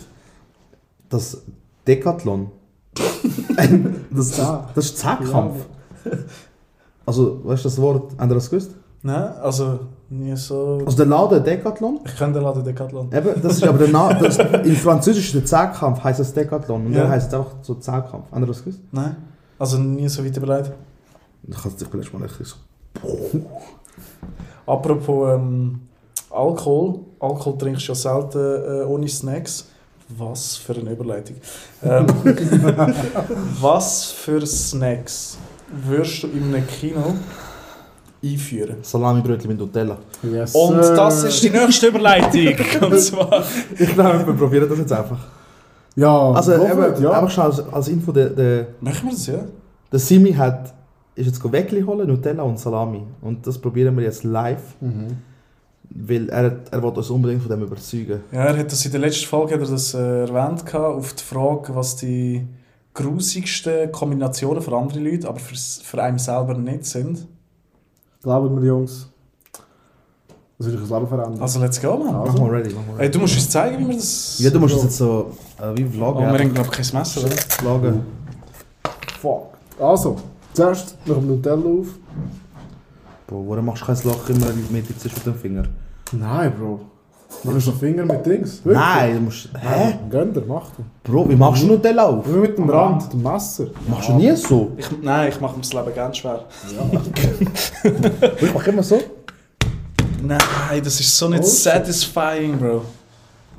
dass 1.09 1.41
Decathlon. 1.85 2.51
das, 4.11 4.31
das 4.75 4.85
ist 4.85 4.97
Zehnkampf. 4.97 5.65
Also, 7.05 7.41
weißt 7.45 7.63
du 7.65 7.69
das 7.69 7.81
Wort? 7.81 8.13
Habt 8.17 8.31
ihr 8.31 8.35
das 8.35 8.49
gewusst? 8.49 8.71
Nein, 9.03 9.33
also 9.41 9.79
nie 10.09 10.35
so. 10.35 10.81
Also, 10.85 10.97
der 10.97 11.05
Laden 11.05 11.43
Decathlon, 11.43 11.99
Ich 12.05 12.15
kenne 12.15 12.33
den 12.33 12.43
Laden 12.43 12.63
Decathlon. 12.63 13.09
eben, 13.13 13.41
das 13.41 13.53
ist 13.57 13.63
aber 13.63 13.77
der 13.77 13.89
Na 13.89 14.13
das, 14.19 14.37
In 14.37 14.75
Französisch 14.75 15.25
ist 15.25 15.35
der 15.35 15.45
Zehnkampf, 15.45 16.03
heisst 16.03 16.19
das 16.19 16.33
Decathlon. 16.33 16.85
Und 16.87 16.93
Ja. 16.93 17.01
der 17.01 17.09
heisst 17.09 17.33
einfach 17.33 17.51
so 17.61 17.75
Zehnkampf. 17.75 18.25
Ihr 18.35 18.45
das 18.45 18.59
gewusst? 18.63 18.79
Nein, 18.91 19.15
also 19.59 19.77
nie 19.77 20.07
so 20.07 20.23
weit 20.23 20.37
überlegt. 20.37 20.71
Ich 21.47 21.57
kann 21.61 21.71
es 21.71 21.77
dir 21.77 21.87
mal 22.17 22.25
echt 22.25 22.35
so. 22.45 22.55
Apropos 24.65 25.33
ähm, 25.33 25.81
Alkohol. 26.29 26.99
Alkohol 27.19 27.57
trinkst 27.57 27.87
du 27.87 27.91
ja 27.91 27.95
selten 27.95 28.37
äh, 28.37 28.83
ohne 28.85 29.07
Snacks. 29.07 29.65
Was 30.09 30.55
für 30.55 30.73
eine 30.73 30.91
Überleitung. 30.91 31.35
Ähm, 31.83 32.05
was 33.61 34.05
für 34.11 34.45
Snacks 34.45 35.37
würdest 35.69 36.23
du 36.23 36.27
in 36.27 36.53
einem 36.53 36.65
Kino 36.67 37.15
einführen? 38.33 38.77
Salami-Brötchen 38.81 39.49
mit 39.49 39.59
Nutella. 39.59 39.97
Yes, 40.23 40.53
Und 40.55 40.83
sir. 40.83 40.95
das 40.95 41.23
ist 41.23 41.43
die 41.43 41.49
nächste 41.49 41.87
Überleitung. 41.87 42.55
Und 42.91 42.99
zwar. 42.99 43.43
Ich 43.77 43.93
glaube, 43.93 44.25
wir 44.27 44.33
probieren 44.33 44.67
das 44.69 44.77
jetzt 44.79 44.93
einfach. 44.93 45.19
Ja, 45.95 46.31
Also, 46.31 46.53
eben, 46.53 47.01
ja. 47.03 47.11
einfach 47.11 47.29
schnell 47.31 47.45
als, 47.47 47.59
als 47.73 47.87
Info, 47.87 48.11
der, 48.11 48.29
der, 48.29 48.67
Machen 48.81 49.05
wir 49.05 49.11
das, 49.11 49.27
ja? 49.27 49.39
der 49.91 49.99
Simi 49.99 50.31
hat, 50.33 50.73
ist 51.15 51.25
jetzt 51.25 51.51
Weckli 51.51 51.81
holen, 51.81 52.07
Nutella 52.07 52.43
und 52.43 52.59
Salami. 52.59 53.01
Und 53.21 53.47
das 53.47 53.57
probieren 53.57 53.95
wir 53.97 54.03
jetzt 54.03 54.23
live, 54.23 54.61
Mhm. 54.79 55.07
weil 55.89 56.29
er, 56.29 56.59
er 56.69 56.83
will 56.83 56.89
uns 56.91 57.09
unbedingt 57.09 57.41
von 57.41 57.49
dem 57.49 57.63
überzeugen. 57.63 58.19
Ja, 58.31 58.43
er 58.45 58.57
hat 58.57 58.71
das 58.71 58.85
in 58.85 58.91
der 58.91 58.99
letzten 59.01 59.25
Folge 59.25 59.55
hat 59.55 59.61
er 59.61 59.67
das 59.67 59.93
äh, 59.95 59.97
erwähnt 60.27 60.65
gehabt, 60.65 60.97
auf 60.97 61.13
die 61.13 61.23
Frage, 61.23 61.73
was 61.75 61.95
die 61.95 62.45
grusigsten 62.93 63.91
Kombinationen 63.91 64.61
für 64.61 64.75
andere 64.75 64.99
Leute, 64.99 65.27
aber 65.27 65.39
für, 65.39 65.55
für 65.55 66.01
einen 66.03 66.19
selber 66.19 66.53
nicht 66.55 66.85
sind. 66.85 67.27
Glauben 68.21 68.59
wir, 68.61 68.67
Jungs. 68.67 69.07
Das 70.57 70.67
wird 70.71 70.81
das 70.81 70.89
Leben 70.89 71.07
verändern. 71.07 71.39
Also, 71.41 71.59
let's 71.59 71.79
go, 71.79 71.97
man. 71.97 72.15
Also. 72.15 72.33
Mach 72.33 72.39
mal 72.41 72.49
ready, 72.49 72.73
mach 72.73 72.81
mal 72.87 72.93
Hey, 72.93 72.99
ready. 73.05 73.11
du 73.11 73.19
musst 73.19 73.35
uns 73.35 73.49
zeigen, 73.49 73.77
wie 73.79 73.87
wir 73.89 73.95
das. 73.95 74.39
Ja, 74.39 74.49
du 74.49 74.59
musst 74.59 74.75
es 74.75 74.83
jetzt 74.83 74.97
so 74.97 75.31
äh, 75.61 75.77
wie 75.77 75.85
Oh, 75.85 75.89
vloggen. 75.91 76.21
wir 76.25 76.33
ja. 76.33 76.39
haben, 76.39 76.53
glaube 76.53 76.69
ich, 76.71 76.89
kein 76.91 76.99
Messer, 76.99 77.21
oder? 77.25 77.35
vloggen. 77.37 78.01
Fuck. 79.21 79.43
Also, 79.79 80.15
zuerst 80.53 80.97
noch 81.05 81.15
dem 81.17 81.27
Nutella 81.27 81.63
auf. 81.63 81.87
Bro, 83.27 83.45
warum 83.49 83.65
machst 83.65 83.83
du 83.83 83.85
kein 83.85 84.03
Loch 84.03 84.29
immer 84.29 84.49
in 84.49 84.65
die 84.67 84.73
Mitte 84.73 84.97
zwischen 84.97 85.23
den 85.23 85.35
Fingern? 85.35 85.67
Nein, 86.13 86.53
Bro. 86.57 86.79
Du 87.43 87.51
den 87.51 87.61
Finger 87.61 88.05
mit 88.05 88.25
Dings? 88.25 88.63
Wirklich? 88.63 88.77
Nein, 88.83 89.13
du 89.15 89.19
musst... 89.21 89.49
Hä? 89.59 89.95
Gönn 90.09 90.33
dir, 90.33 90.43
mach 90.47 90.71
du. 90.71 90.83
Bro, 91.03 91.29
wie 91.29 91.35
machst 91.35 91.63
du 91.63 91.67
Nutella 91.67 92.05
auf? 92.07 92.25
Wie 92.27 92.37
mit 92.39 92.57
dem 92.57 92.69
Rand, 92.69 93.11
dem 93.13 93.21
Messer. 93.21 93.67
Machst 93.87 94.09
du 94.09 94.13
nie 94.13 94.35
so? 94.35 94.71
Ich, 94.77 94.87
nein, 95.01 95.29
ich 95.29 95.39
mache 95.39 95.55
mir 95.55 95.61
das 95.61 95.73
Leben 95.73 95.93
ganz 95.95 96.17
schwer. 96.17 96.45
Ich 98.41 98.53
mach 98.53 98.67
immer 98.67 98.83
so. 98.83 98.99
Nein, 100.21 100.81
das 100.83 100.99
ist 100.99 101.17
so 101.17 101.29
nicht 101.29 101.43
Oh, 101.43 101.47
satisfying, 101.47 102.57
Bro. 102.57 102.81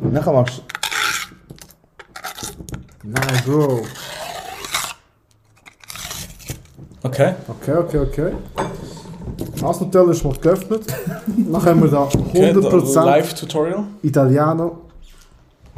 Nachher 0.01 0.33
machst 0.33 0.63
Nein, 3.05 3.43
Bro. 3.47 3.83
Okay. 7.03 7.35
Okay, 7.49 7.73
okay, 7.73 7.99
okay. 7.99 8.33
Das 9.61 9.81
Nutella 9.81 10.11
ist 10.11 10.25
mal 10.25 10.35
geöffnet. 10.41 10.83
Dann 11.27 11.65
haben 11.65 11.83
wir 11.83 11.91
da 11.91 12.03
okay 12.03 12.53
100% 12.53 13.05
Live-Tutorial. 13.05 13.85
Italiano. 14.03 14.89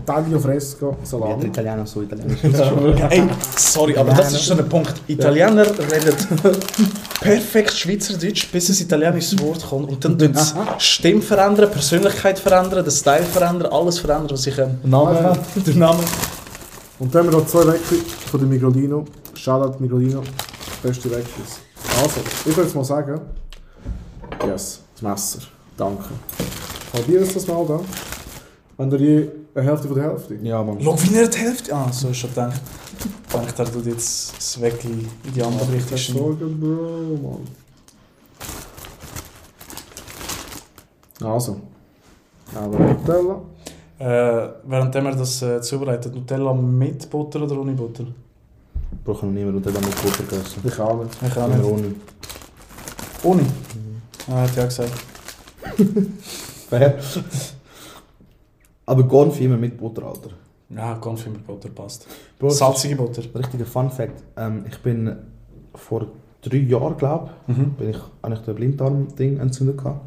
Taglio 0.06 0.38
fresco. 0.38 0.96
Salami. 1.02 1.46
Italiener 1.46 1.86
so, 1.86 2.02
Italiener 2.02 2.34
Ey, 3.10 3.22
sorry, 3.56 3.96
aber 3.96 4.12
das 4.12 4.32
ist 4.32 4.46
so 4.46 4.54
ein 4.54 4.68
Punkt. 4.68 4.94
Italiener 5.06 5.66
reden 5.66 6.16
perfekt 7.20 7.72
Schweizerdeutsch, 7.72 8.50
bis 8.50 8.70
ein 8.70 8.86
italienisches 8.86 9.38
Wort 9.40 9.66
kommt. 9.68 9.90
Und 9.90 10.04
dann 10.04 10.18
tun 10.18 10.34
sie 10.34 10.54
Stimme 10.78 11.20
verändern, 11.20 11.70
Persönlichkeit 11.70 12.38
verändern, 12.38 12.84
den 12.84 12.90
Style 12.90 13.24
verändern, 13.24 13.72
alles 13.72 13.98
verändern, 13.98 14.30
was 14.30 14.42
sie 14.42 14.50
können. 14.50 14.80
Name? 14.84 15.36
Der 15.66 15.74
Name. 15.74 15.98
Und 16.98 17.14
dann 17.14 17.26
haben 17.26 17.32
wir 17.32 17.38
noch 17.38 17.46
zwei 17.46 17.66
Weckli 17.66 17.98
von 18.30 18.40
der 18.40 18.48
Migrolino. 18.48 19.04
Shoutout 19.34 19.80
Migrolino. 19.80 20.22
Beste 20.82 21.10
Wecklis. 21.10 21.60
Also, 22.02 22.20
ich 22.46 22.56
würde 22.56 22.62
jetzt 22.62 22.74
mal 22.74 22.84
sagen. 22.84 23.20
Yes, 24.46 24.82
das 24.94 25.02
Messer. 25.02 25.46
Danke. 25.76 26.10
Halbier 26.92 27.22
es 27.22 27.34
das 27.34 27.46
mal 27.46 27.64
da. 27.66 27.80
Wenn 28.76 28.90
ihr 28.92 28.98
je 28.98 29.28
eine 29.54 29.66
Hälfte 29.66 29.88
von 29.88 29.96
der 29.96 30.10
Hälfte. 30.10 30.34
Ja, 30.42 30.62
Mann. 30.62 30.78
Schau, 30.80 30.96
wie 31.02 31.14
er 31.14 31.28
die 31.28 31.38
Hälfte. 31.38 31.74
Ah, 31.74 31.90
so 31.92 32.08
ist 32.08 32.16
schon 32.18 32.30
gedacht. 32.30 32.60
Ich 32.98 33.32
denke, 33.34 33.54
er 33.56 33.72
tut 33.72 33.86
jetzt 33.86 34.36
das 34.36 34.60
Weckli 34.60 35.06
in 35.24 35.32
die 35.34 35.42
andere 35.42 35.72
Richtung. 35.72 35.88
Keine 35.88 35.98
schneiden. 35.98 36.18
Sorge, 36.18 36.46
Bro, 36.46 37.38
Mann. 41.20 41.32
Also. 41.32 41.60
Aber 42.54 42.78
Nutella. 42.78 43.42
Äh, 43.98 44.48
während 44.64 44.94
wir 44.94 45.12
das 45.12 45.42
äh, 45.42 45.60
zubereitet, 45.60 46.14
Nutella 46.14 46.54
mit 46.54 47.08
Butter 47.10 47.42
oder 47.42 47.58
ohne 47.60 47.72
Butter? 47.72 48.04
Ich 48.04 49.08
habe 49.08 49.26
noch 49.26 49.32
nie 49.32 49.44
mehr 49.44 49.52
Nutella 49.52 49.78
mit 49.78 50.02
Butter 50.02 50.24
gegessen. 50.24 50.60
Ich 50.64 50.80
auch 50.80 51.04
nicht. 51.04 51.16
Ich 51.22 51.36
auch 51.36 51.48
nicht. 51.48 51.64
ohne. 51.64 51.94
Ohne? 53.22 53.42
Ah, 54.28 54.42
hat 54.42 54.56
ja 54.56 54.64
gesagt. 54.64 54.92
Fair. 56.68 56.98
Aber 58.86 59.02
Gonfi 59.04 59.44
immer 59.44 59.56
mit 59.56 59.76
Butter, 59.76 60.04
Alter. 60.04 60.30
Ja, 60.70 60.94
Konfi 60.96 61.30
mit 61.30 61.46
Butter 61.46 61.68
passt. 61.68 62.06
Bro, 62.38 62.50
Salzige 62.50 62.96
Butter. 62.96 63.22
richtiger 63.34 63.66
Fun 63.66 63.90
Fact. 63.90 64.22
Ähm, 64.36 64.64
ich 64.68 64.78
bin 64.78 65.16
vor 65.74 66.06
drei 66.42 66.58
Jahren, 66.58 66.96
glaube 66.96 67.30
Mhm. 67.46 67.70
bin 67.78 67.90
ich, 67.90 67.98
habe 68.22 68.34
ich 68.34 68.40
den 68.40 68.54
Blinddarm-Ding 68.54 69.38
entzündet 69.38 69.78
gehabt. 69.78 70.00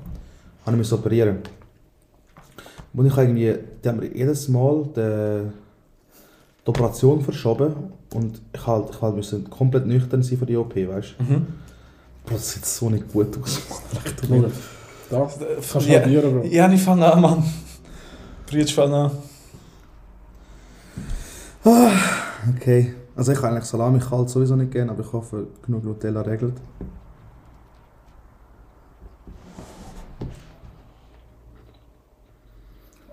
Habe 0.66 0.76
ich 0.78 0.80
mich 0.80 0.94
operieren. 0.94 1.40
Und 2.94 3.06
ich 3.08 3.18
irgendwie, 3.18 3.56
die 3.84 3.90
haben 3.90 4.00
mir 4.00 4.16
jedes 4.16 4.48
Mal 4.50 4.84
die, 4.96 5.50
die 6.66 6.70
Operation 6.70 7.22
verschoben 7.22 7.74
und 8.14 8.40
ich 8.54 8.68
halt, 8.68 8.90
ich 8.92 9.02
halt 9.02 9.16
müssen 9.16 9.50
komplett 9.50 9.86
nüchtern 9.88 10.22
sein 10.24 10.38
für 10.38 10.46
die 10.46 10.56
OP, 10.56 10.76
weißt 10.76 11.16
du? 11.18 11.24
Mhm. 11.24 11.48
Bro, 12.26 12.36
das 12.36 12.52
sieht 12.54 12.66
so 12.66 12.90
nicht 12.90 13.12
gut 13.12 13.38
aus. 13.42 13.62
Schau. 14.28 14.50
Da. 15.10 15.18
Kannst 15.20 15.42
du 15.88 15.92
Ja, 15.92 16.00
halbieren, 16.02 16.40
Bro. 16.40 16.48
ja, 16.48 16.72
ich 16.72 16.82
fange 16.82 17.12
an, 17.12 17.22
Mann. 17.22 17.44
Brütsch, 18.48 18.74
fang 18.74 18.94
an. 18.94 19.12
Okay. 22.56 22.96
Also 23.16 23.32
ich 23.32 23.40
kann 23.40 23.52
eigentlich 23.52 23.66
Salami 23.66 24.00
kalt 24.00 24.30
sowieso 24.30 24.56
nicht 24.56 24.72
gerne, 24.72 24.92
aber 24.92 25.02
ich 25.02 25.14
hoffe, 25.14 25.48
genug 25.66 25.84
Nutella 25.84 26.22
regelt. 26.22 26.56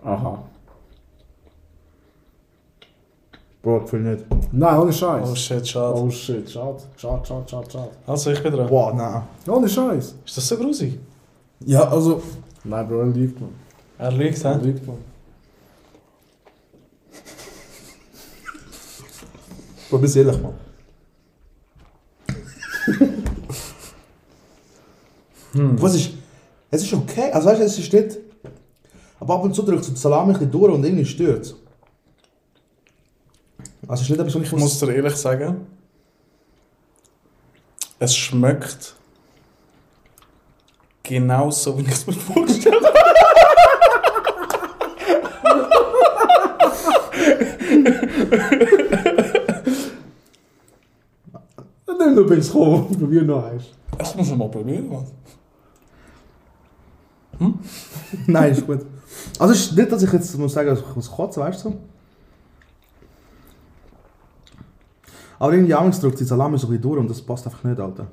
Aha. 0.03 0.43
Bro, 3.63 3.83
ich 3.85 3.91
fühle 3.91 4.15
nicht. 4.15 4.25
Nein, 4.53 4.79
ohne 4.79 4.93
Scheiß. 4.93 5.29
Oh 5.31 5.35
shit, 5.35 5.69
schade. 5.69 6.01
Oh 6.01 6.11
shit, 6.11 6.51
schade. 6.51 6.79
Schade, 6.97 7.27
schade, 7.27 7.45
schade, 7.47 7.71
schade. 7.71 7.91
Also, 8.07 8.31
ich 8.31 8.43
bin 8.43 8.53
dran. 8.53 8.67
Boah, 8.69 8.95
nein. 8.95 9.23
Ohne 9.47 9.69
Scheiß. 9.69 10.15
Ist 10.25 10.37
das 10.37 10.49
so 10.49 10.57
grusig? 10.57 10.99
Ja, 11.67 11.87
also... 11.89 12.23
Nein, 12.65 12.89
Bro, 12.89 13.01
er 13.01 13.07
lügt 13.07 13.41
man. 13.41 13.51
Er 13.99 14.13
Er 14.13 14.13
hä? 14.19 14.65
lügt 14.65 14.87
man. 14.87 14.97
Bro, 19.91 19.99
bist 19.99 20.17
ehrlich, 20.17 20.41
Mann. 20.41 20.55
Hm. 25.53 25.83
Was 25.83 25.95
ist... 25.97 26.11
Es 26.71 26.83
ist 26.83 26.95
okay, 26.95 27.31
also 27.33 27.49
weißt 27.49 27.61
du, 27.61 27.65
es 27.65 27.79
ist 27.79 27.93
nicht... 27.93 28.19
Aber 29.19 29.35
ab 29.35 29.45
und 29.45 29.55
zu 29.55 29.63
drückt 29.63 29.85
so 29.85 29.93
die 29.93 29.99
Salami 29.99 30.29
ein 30.29 30.33
bisschen 30.33 30.51
durch 30.51 30.73
und 30.73 30.83
irgendwie 30.83 31.05
stört 31.05 31.45
es. 31.45 31.55
Also 33.91 34.03
ist 34.05 34.11
nicht 34.11 34.21
etwas, 34.21 34.37
was 34.37 34.43
ich 34.43 34.53
muss 34.53 34.79
dir 34.79 34.95
ehrlich 34.95 35.17
sagen, 35.17 35.67
es 37.99 38.15
schmeckt 38.15 38.95
genauso, 41.03 41.77
wie 41.77 41.83
ich 41.83 41.91
es 41.91 42.07
mir 42.07 42.13
vorgestellt 42.13 42.77
habe. 42.77 42.87
Nimm 51.99 52.15
du 52.15 52.25
bist 52.29 52.53
gekommen. 52.53 52.97
Probier 52.97 53.23
noch 53.23 53.45
eins. 53.45 53.65
Das 53.99 54.15
muss 54.15 54.29
man 54.29 54.39
mal 54.39 54.49
probieren. 54.51 54.89
Mann. 54.89 55.05
Nein, 58.29 58.53
ist 58.53 58.65
gut. 58.65 58.87
Also 59.37 59.53
ist 59.53 59.77
nicht, 59.77 59.91
dass 59.91 60.05
ich 60.05 60.13
jetzt 60.13 60.39
muss 60.39 60.53
sagen, 60.53 60.79
ich 60.79 60.95
muss 60.95 61.11
kotzen, 61.11 61.43
weißt 61.43 61.65
du? 61.65 61.77
Aber 65.41 65.55
irgendwie 65.55 65.75
abends 65.75 65.99
drückt 65.99 66.21
die 66.21 66.25
Salami 66.25 66.59
so 66.59 66.67
ein 66.67 66.71
bisschen 66.71 66.83
durch 66.83 67.01
und 67.01 67.09
das 67.09 67.23
passt 67.23 67.47
einfach 67.47 67.65
nicht, 67.65 67.81
Alter. 67.81 68.07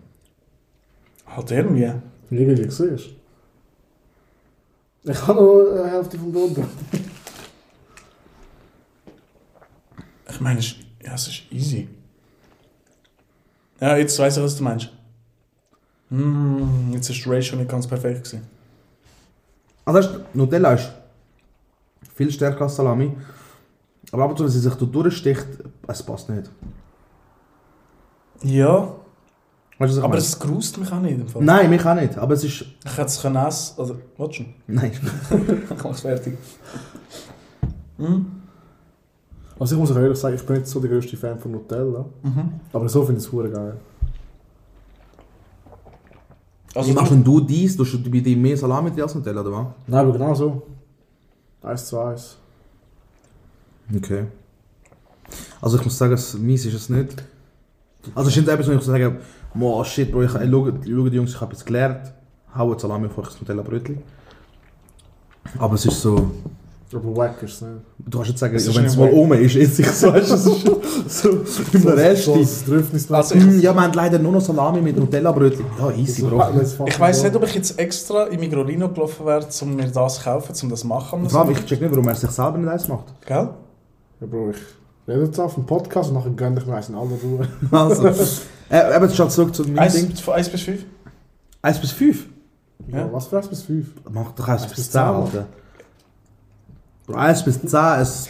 Halt 1.28 1.52
irgendwie. 1.52 1.92
Irgendwie 2.32 2.70
siehst 2.70 3.10
Ich 5.04 5.28
habe 5.28 5.42
noch 5.42 5.82
eine 5.84 5.92
Hälfte 5.92 6.18
vom 6.18 6.32
Boden. 6.32 6.66
Ich 10.30 10.40
meine, 10.40 10.60
es 10.60 10.68
ist, 10.68 10.76
ja, 11.04 11.16
es 11.16 11.28
ist 11.28 11.44
easy. 11.52 11.90
Ja, 13.82 13.98
jetzt 13.98 14.18
weiß 14.18 14.38
ich, 14.38 14.44
was 14.44 14.56
du 14.56 14.64
meinst. 14.64 14.90
Mm, 16.10 16.94
jetzt 16.94 17.10
ist 17.10 17.26
die 17.26 17.30
Ratio 17.30 17.58
nicht 17.58 17.70
ganz 17.70 17.86
perfekt 17.88 18.24
gewesen. 18.24 18.48
Also 19.84 20.14
du, 20.14 20.26
Nutella 20.34 20.74
ist 20.74 20.94
viel 22.16 22.32
stärker 22.32 22.62
als 22.62 22.78
Salami. 22.78 23.12
Aber 24.14 24.24
ab 24.24 24.30
und 24.30 24.38
zu, 24.38 24.44
wenn 24.46 24.52
sie 24.52 24.60
sich 24.60 24.74
da 24.74 24.86
durchsticht, 24.86 25.48
es 25.88 26.04
passt 26.04 26.30
nicht. 26.30 26.50
Ja, 28.44 28.94
Weißt 29.80 29.92
du, 29.94 29.98
was 29.98 29.98
ich 29.98 30.04
aber 30.04 30.08
meine? 30.10 30.20
es 30.22 30.40
grust 30.40 30.78
mich 30.80 30.92
auch 30.92 31.00
nicht. 31.02 31.20
Im 31.20 31.28
Fall. 31.28 31.44
Nein, 31.44 31.70
mich 31.70 31.86
auch 31.86 31.94
nicht. 31.96 32.18
Aber 32.18 32.34
es 32.34 32.44
ist... 32.44 32.62
Ich 32.84 32.92
hätte 32.98 33.02
es 33.08 33.22
können 33.22 33.36
essen. 33.36 33.80
Oder, 33.80 33.96
warte 34.18 34.34
schon. 34.34 34.46
Nein. 34.66 34.92
Ich 35.78 35.84
mach's 35.84 36.02
fertig. 36.02 36.36
Mhm. 37.98 38.26
Also 39.60 39.76
ich 39.76 39.80
muss 39.80 39.92
euch 39.92 39.98
ehrlich 39.98 40.18
sagen, 40.18 40.36
ich 40.36 40.44
bin 40.46 40.56
nicht 40.58 40.68
so 40.68 40.80
der 40.80 40.90
grösste 40.90 41.16
Fan 41.18 41.38
von 41.40 41.52
Nutella. 41.52 42.06
Mhm. 42.24 42.54
Aber 42.74 42.90
so 42.90 43.04
finde 43.06 43.20
ich 43.22 43.28
es 43.28 43.32
hure 43.32 43.50
geil. 43.52 43.78
Also 46.76 46.90
Wie 46.90 46.94
machst 46.94 47.12
du, 47.12 47.16
denn 47.16 47.24
du 47.24 47.42
dies? 47.42 47.76
Du 47.78 47.84
hast 47.86 48.04
bei 48.12 48.20
dir 48.20 48.38
mehr 48.38 48.58
Salami 48.58 48.92
drin 48.92 49.04
als 49.04 49.16
Nutella, 49.16 49.42
oder 49.42 49.52
was? 49.52 49.68
Nein, 49.88 50.00
aber 50.00 50.12
genau 50.14 50.34
so. 50.36 50.62
Eins 51.62 51.86
zu 51.88 52.00
eins. 52.00 52.38
Okay. 53.96 54.26
Also 55.62 55.78
ich 55.78 55.84
muss 55.84 55.98
sagen, 55.98 56.14
es- 56.14 56.34
mies 56.38 56.66
ist 56.66 56.74
es 56.76 56.90
nicht. 56.90 57.24
Also 58.16 58.30
es 58.30 58.38
etwas, 58.38 58.68
wo 58.68 58.72
ich 58.72 58.82
so 58.82 58.92
sage, 58.92 59.18
oh 59.60 59.84
shit, 59.84 60.12
Bro, 60.12 60.24
ich, 60.24 60.36
ey, 60.36 60.48
schau, 60.50 60.66
schau 60.68 61.10
die 61.10 61.16
Jungs, 61.18 61.32
ich 61.34 61.42
habe 61.42 61.54
jetzt 61.54 61.66
gelernt, 61.66 62.14
hau 62.58 62.72
jetzt 62.72 62.82
Salami 62.82 63.10
vor 63.10 63.24
das 63.24 63.40
Nutella-Brötchen. 63.40 63.98
Aber 65.60 65.76
es 65.76 65.86
ist 65.86 66.02
so, 66.02 66.32
Aber 66.94 67.16
wack 67.18 67.42
ist 67.44 67.56
es 67.56 67.62
nicht. 67.62 67.74
du 68.00 68.18
kannst 68.18 68.30
jetzt 68.30 68.40
sagen, 68.40 68.56
Es 68.56 68.76
wenn 68.76 68.86
es 68.86 68.96
mal 68.98 69.10
um 69.12 69.34
ist, 69.34 69.56
ist 69.56 69.80
es 69.80 70.00
so, 70.02 70.14
weißt 70.14 70.30
du, 70.30 70.36
es 70.36 70.46
ist 70.46 71.24
so 71.24 71.30
im 71.78 71.88
Rest. 71.88 72.26
So 72.26 72.36
das 72.38 73.12
Also 73.12 73.36
Mm, 73.36 73.60
Ja, 73.60 73.74
wir 73.74 73.82
haben 73.82 73.94
leider 73.94 74.20
nur 74.20 74.32
noch 74.34 74.42
Salami 74.42 74.82
mit 74.82 74.98
Nutella-Brötchen. 74.98 75.66
Ja, 75.80 75.92
easy, 75.92 76.22
Bro. 76.24 76.42
ich 76.86 77.00
weiss 77.00 77.24
nicht, 77.24 77.36
ob 77.36 77.44
ich 77.44 77.56
jetzt 77.56 77.78
extra 77.80 78.26
in 78.28 78.40
Migrolino 78.40 78.90
gelaufen 78.90 79.26
wäre, 79.26 79.46
um 79.62 79.76
mir 79.76 79.88
das 79.90 80.16
zu 80.16 80.24
kaufen, 80.24 80.54
um 80.64 80.70
das 80.70 80.80
zu 80.82 80.88
machen. 80.88 81.30
Vor 81.30 81.42
allem, 81.42 81.52
ich 81.52 81.66
check 81.66 81.82
nicht, 81.82 81.92
warum 81.92 82.08
er 82.08 82.16
sich 82.16 82.30
selber 82.32 82.58
nicht 82.58 82.70
eins 82.70 82.88
macht. 82.88 83.06
Gell? 83.26 83.50
Ja, 84.20 84.28
Bro, 84.28 84.52
ich 84.52 84.58
rede 85.08 85.26
jetzt 85.26 85.40
auf 85.40 85.54
dem 85.56 85.66
Podcast 85.66 86.10
und 86.10 86.16
nachher 86.16 86.32
ich 86.60 86.66
mir 86.66 86.76
eins 86.76 86.90
in 86.90 86.96
aller 86.96 87.16
Ruhe. 87.24 87.48
Also, 87.72 88.08
äh, 88.70 88.96
eben, 88.96 89.10
schon 89.14 89.30
zurück 89.30 89.56
zu 89.56 89.64
meinem 89.64 89.92
Ding. 89.92 90.10
1, 90.10 90.20
von 90.20 90.34
1 90.34 90.50
bis 90.50 90.62
5? 90.62 90.86
1 91.62 91.80
bis 91.80 91.92
5. 91.92 92.26
Ja. 92.88 92.98
Ja. 93.00 93.14
Was 93.14 93.28
für 93.28 93.38
1 93.38 93.48
bis 93.48 93.64
5? 93.64 93.88
Mach 94.12 94.32
doch 94.34 94.48
1 94.48 94.64
Eins 94.64 94.72
bis 94.72 94.76
bis 94.78 94.92
10, 94.92 94.92
zehn, 94.92 95.02
Alter. 95.02 95.46
Bro, 97.06 97.16
1 97.16 97.44
bis 97.46 97.62
10 97.62 98.02
ist 98.02 98.30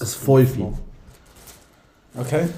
ein 0.00 0.06
5. 0.06 0.58
Okay. 2.18 2.48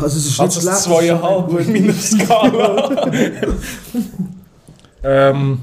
Also 0.00 0.16
es 0.16 0.26
ist 0.26 0.40
Also 0.40 0.44
nicht 0.44 0.56
es 0.56 0.62
schlecht. 0.62 0.76
ist 0.78 0.82
zweieinhalb 0.84 1.60
in 1.60 1.72
meiner 1.72 1.92
Skala. 1.92 3.10
ähm. 5.02 5.58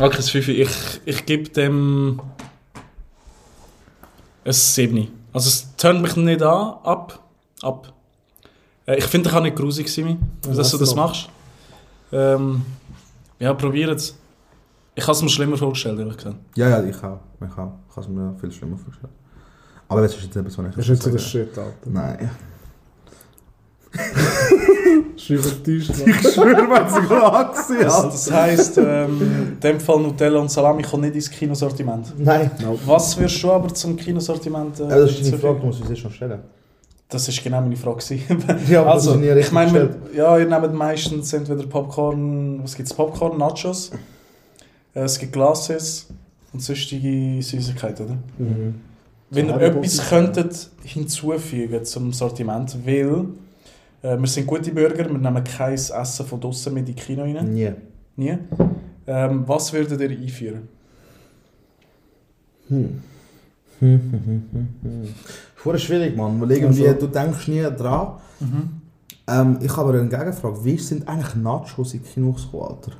Okay, 0.00 0.16
das 0.16 0.30
5. 0.30 0.48
Ich, 0.48 0.70
ich 1.04 1.24
gebe 1.26 1.48
dem. 1.50 2.20
ein 4.44 4.52
7. 4.52 5.06
Also 5.34 5.48
es 5.48 5.76
tönt 5.76 6.00
mich 6.00 6.16
nicht 6.16 6.42
an, 6.42 6.76
ab. 6.84 7.18
ab. 7.60 7.92
Äh, 8.86 8.98
ich 8.98 9.04
finde, 9.04 9.28
ich 9.28 9.34
auch 9.34 9.42
nicht 9.42 9.56
grusig, 9.56 9.88
Simi, 9.92 10.16
dass 10.42 10.70
du 10.70 10.78
das 10.78 10.94
noch? 10.94 11.08
machst. 11.08 11.28
Ähm, 12.12 12.64
ja, 13.40 13.52
probier 13.52 13.88
es. 13.90 14.16
Ich 14.94 15.02
habe 15.02 15.12
es 15.12 15.22
mir 15.22 15.28
schlimmer 15.28 15.56
vorgestellt, 15.56 15.98
ehrlich 15.98 16.16
gesagt. 16.16 16.36
Ja, 16.54 16.68
ja, 16.68 16.84
ich 16.84 16.96
auch. 17.02 17.18
Ich 17.40 17.58
auch. 17.58 17.72
Ich 17.90 17.96
habe 17.96 18.00
es 18.00 18.08
mir 18.08 18.36
viel 18.40 18.52
schlimmer 18.52 18.78
vorgestellt. 18.78 19.12
Aber 19.88 20.02
das 20.02 20.14
ist 20.14 20.22
jetzt 20.22 20.36
etwas, 20.36 20.56
was 20.56 20.66
ich 20.66 20.74
Das 20.76 20.84
ist 20.84 20.90
nicht 20.90 21.02
so 21.02 21.10
der 21.10 21.18
Shit, 21.18 21.58
Alter. 21.58 21.72
Nein. 21.86 22.30
Schreib 25.16 25.38
auf 25.38 25.62
den 25.62 25.64
Tisch. 25.64 25.88
Ich 25.90 26.32
schwöre, 26.32 26.62
man 26.64 26.84
hat 26.84 26.90
sogar 26.90 27.48
angesehen. 27.48 27.82
Das, 27.82 28.02
das 28.02 28.30
heisst, 28.30 28.78
ähm, 28.78 29.54
in 29.54 29.60
dem 29.60 29.80
Fall 29.80 30.00
Nutella 30.00 30.40
und 30.40 30.50
Salami 30.50 30.82
kommen 30.82 31.04
nicht 31.04 31.14
ins 31.14 31.30
Kinosortiment. 31.30 32.12
Nein. 32.18 32.50
Was 32.84 33.16
würdest 33.16 33.42
du 33.42 33.50
aber 33.50 33.72
zum 33.72 33.96
Kinosortiment 33.96 34.80
äh, 34.80 34.82
Ja, 34.82 34.88
das 34.88 35.12
ist 35.12 35.26
zur 35.26 35.38
Frage, 35.38 35.60
musst 35.64 35.80
uns 35.80 35.90
jetzt 35.90 36.00
schon 36.00 36.10
stellen. 36.10 36.40
Das 37.08 37.28
ist 37.28 37.42
genau 37.42 37.60
meine 37.60 37.76
Frage. 37.76 38.00
Ja, 38.68 38.80
aber 38.80 38.94
das 38.94 39.08
also, 39.08 39.20
ich 39.20 39.30
richtig 39.30 39.52
meine, 39.52 39.96
ja, 40.14 40.36
ihr 40.38 40.48
nehmt 40.48 40.74
meistens 40.74 41.32
entweder 41.32 41.64
Popcorn, 41.66 42.60
was 42.62 42.74
gibt 42.74 42.88
es? 42.88 42.94
Popcorn, 42.94 43.38
Nachos, 43.38 43.92
äh, 44.94 45.00
es 45.00 45.18
gibt 45.18 45.32
Glasses 45.32 46.08
und 46.52 46.60
sonstige 46.60 47.40
Süßigkeiten, 47.42 48.06
oder? 48.06 48.16
Mhm. 48.38 48.74
Wenn 49.30 49.48
ihr 49.48 49.60
etwas 49.60 50.08
könntet 50.08 50.70
hinzufügen 50.84 51.84
zum 51.84 52.12
Sortiment, 52.12 52.76
weil 52.84 53.26
äh, 54.04 54.18
wir 54.18 54.26
sind 54.26 54.46
gute 54.46 54.70
Bürger, 54.70 55.08
wir 55.08 55.18
nehmen 55.18 55.42
kein 55.42 55.74
Essen 55.74 56.26
von 56.26 56.40
draußen 56.40 56.72
mit 56.72 56.88
in 56.88 56.94
die 56.94 57.00
Kino 57.00 57.22
rein. 57.22 57.52
Nie. 57.52 57.72
Nie. 58.16 58.38
Ähm, 59.06 59.44
was 59.46 59.72
würdet 59.72 60.00
ihr 60.00 60.10
einführen? 60.10 60.68
Vorher 65.56 65.78
schwierig, 65.78 66.16
Mann. 66.16 66.40
Weil 66.40 66.52
irgendwie, 66.52 66.84
du 66.98 67.06
denkst 67.06 67.48
nie 67.48 67.62
dran. 67.62 68.18
Ähm, 69.26 69.58
ich 69.60 69.70
habe 69.76 69.88
aber 69.88 69.98
eine 69.98 70.08
Gegenfrage. 70.08 70.64
Wie 70.64 70.78
sind 70.78 71.08
eigentlich 71.08 71.34
Nachos 71.36 71.94
in 71.94 72.02
Kinos 72.02 72.44
gekommen, 72.44 72.74
Alter? 72.74 72.92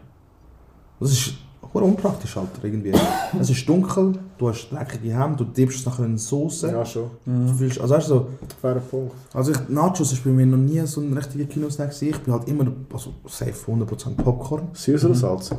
Das 1.01 1.13
ist 1.13 1.35
hure 1.73 1.85
unpraktisch, 1.85 2.37
Alter, 2.37 2.65
irgendwie. 2.65 2.93
es 3.41 3.51
ist 3.51 3.69
dunkel, 3.69 4.13
du 4.39 4.49
hast 4.49 4.69
dreckige 4.71 5.19
Hände, 5.19 5.37
du 5.39 5.45
dippst 5.45 5.79
es 5.81 5.87
nachher 5.87 6.05
in 6.05 6.19
Soße. 6.19 6.71
Ja, 6.71 6.85
schon. 6.85 7.11
Du 7.25 7.55
fühlst, 7.55 7.81
also 7.81 7.95
weißt 7.95 8.09
du, 8.11 8.15
so, 8.15 8.27
Fairer 8.61 8.81
Punkt. 8.81 9.13
also 9.33 9.53
ich, 9.53 9.69
Nachos 9.69 10.13
ist 10.13 10.23
bei 10.25 10.31
mir 10.31 10.47
noch 10.47 10.59
nie 10.59 10.85
so 10.87 11.01
ein 11.01 11.13
richtiger 11.13 11.45
Kinosnack 11.45 11.91
gewesen. 11.91 12.09
Ich 12.11 12.19
bin 12.19 12.33
halt 12.35 12.49
immer, 12.49 12.67
also 12.93 13.15
safe 13.27 13.53
100% 13.71 14.17
Popcorn. 14.17 14.69
Süß 14.73 15.05
oder 15.07 15.15
salzig? 15.15 15.59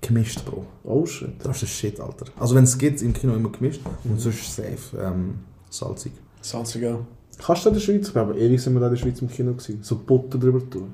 Gemischt, 0.00 0.44
Bro. 0.44 0.64
Oh 0.84 1.06
shit. 1.06 1.30
Das 1.42 1.62
ist 1.62 1.70
Shit, 1.70 2.00
Alter. 2.00 2.26
Also 2.38 2.54
wenn 2.54 2.64
es 2.64 2.76
geht, 2.76 3.00
im 3.02 3.12
Kino 3.12 3.34
immer 3.34 3.50
gemischt 3.50 3.80
und 4.04 4.20
sonst 4.20 4.54
safe 4.54 4.96
ähm, 5.00 5.36
salzig. 5.70 6.12
Salzig 6.42 6.86
auch. 6.86 7.00
Kannst 7.38 7.64
du 7.64 7.68
in 7.70 7.74
der 7.74 7.80
Schweiz? 7.80 8.06
Ich 8.08 8.12
glaube, 8.12 8.34
ewig 8.38 8.60
sind 8.60 8.74
wir 8.74 8.80
da 8.80 8.86
in 8.88 8.92
der 8.92 8.98
Schweiz 9.00 9.22
im 9.22 9.28
Kino 9.28 9.52
gewesen. 9.52 9.78
So 9.82 9.96
Butter 9.96 10.38
drüber 10.38 10.60
tun. 10.68 10.92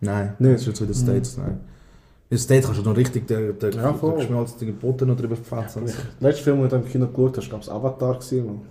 Nein, 0.00 0.34
Nicht? 0.38 0.54
das 0.54 0.60
ist 0.62 0.66
jetzt 0.66 0.78
so 0.78 0.84
in 0.84 0.90
den 0.90 1.00
States, 1.00 1.36
nein. 1.38 1.60
In 2.32 2.38
den 2.38 2.44
States 2.44 2.64
kannst 2.66 2.80
du 2.80 2.88
noch 2.88 2.96
richtig 2.96 3.26
den, 3.26 3.58
den, 3.58 3.72
Ja, 3.72 3.92
voll. 3.92 4.12
den 4.12 4.20
geschmolzenen 4.20 4.74
Boden 4.76 5.08
noch 5.08 5.18
drüber 5.18 5.36
pflanzen. 5.36 5.84
Der 5.84 6.30
letzte 6.30 6.44
Film, 6.44 6.60
den 6.62 6.68
du 6.70 6.76
im 6.76 6.88
Kino 6.88 7.06
geschaut 7.06 7.36
hast, 7.36 7.50
gab 7.50 7.60
es 7.60 7.68
Avatar. 7.68 8.14
Gewesen. 8.14 8.62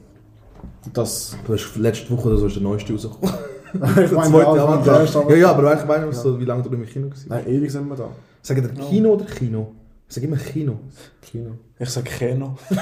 Das. 0.92 1.38
Du 1.46 1.54
hast 1.54 1.76
letzte 1.78 2.10
Woche 2.10 2.30
oder 2.30 2.38
so 2.38 2.48
ist 2.48 2.56
der 2.56 2.64
neueste 2.64 2.92
rausgekommen. 2.92 3.36
ich 3.74 3.80
meine, 3.80 4.08
Zweite 4.08 4.32
der 4.32 4.68
andere, 4.68 5.02
Avatar. 5.02 5.26
der 5.28 5.38
Ja, 5.38 5.42
ja, 5.44 5.52
aber 5.52 5.64
weißt 5.66 5.82
du, 5.82 5.84
ich 5.84 5.88
meine, 5.88 6.12
so, 6.12 6.40
wie 6.40 6.46
lange 6.46 6.64
du 6.64 6.70
im 6.72 6.84
Kino 6.88 7.08
warst? 7.12 7.30
Nein, 7.30 7.48
ewig 7.48 7.72
sind 7.72 7.88
wir 7.88 7.96
da. 7.96 8.10
Sagt 8.42 8.62
ihr 8.64 8.68
Kino 8.68 9.14
oder 9.14 9.26
Kino? 9.26 9.72
Ich 10.08 10.16
sage 10.16 10.26
immer 10.26 10.38
Kino. 10.38 10.80
Kino. 11.22 11.52
Ich 11.78 11.90
sag 11.90 12.06
Keno. 12.06 12.58
Ich 12.72 12.80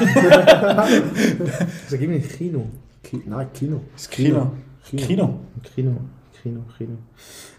sage 1.90 2.06
immer 2.06 2.20
Kino. 2.20 2.68
Ki 3.04 3.22
Nein, 3.26 3.48
Kino. 3.54 3.82
Das 3.94 4.10
Kino. 4.10 4.52
Kino. 4.86 5.06
Kino. 5.06 5.06
Kino. 5.06 5.40
Kino, 5.76 5.92
Kino. 6.42 6.62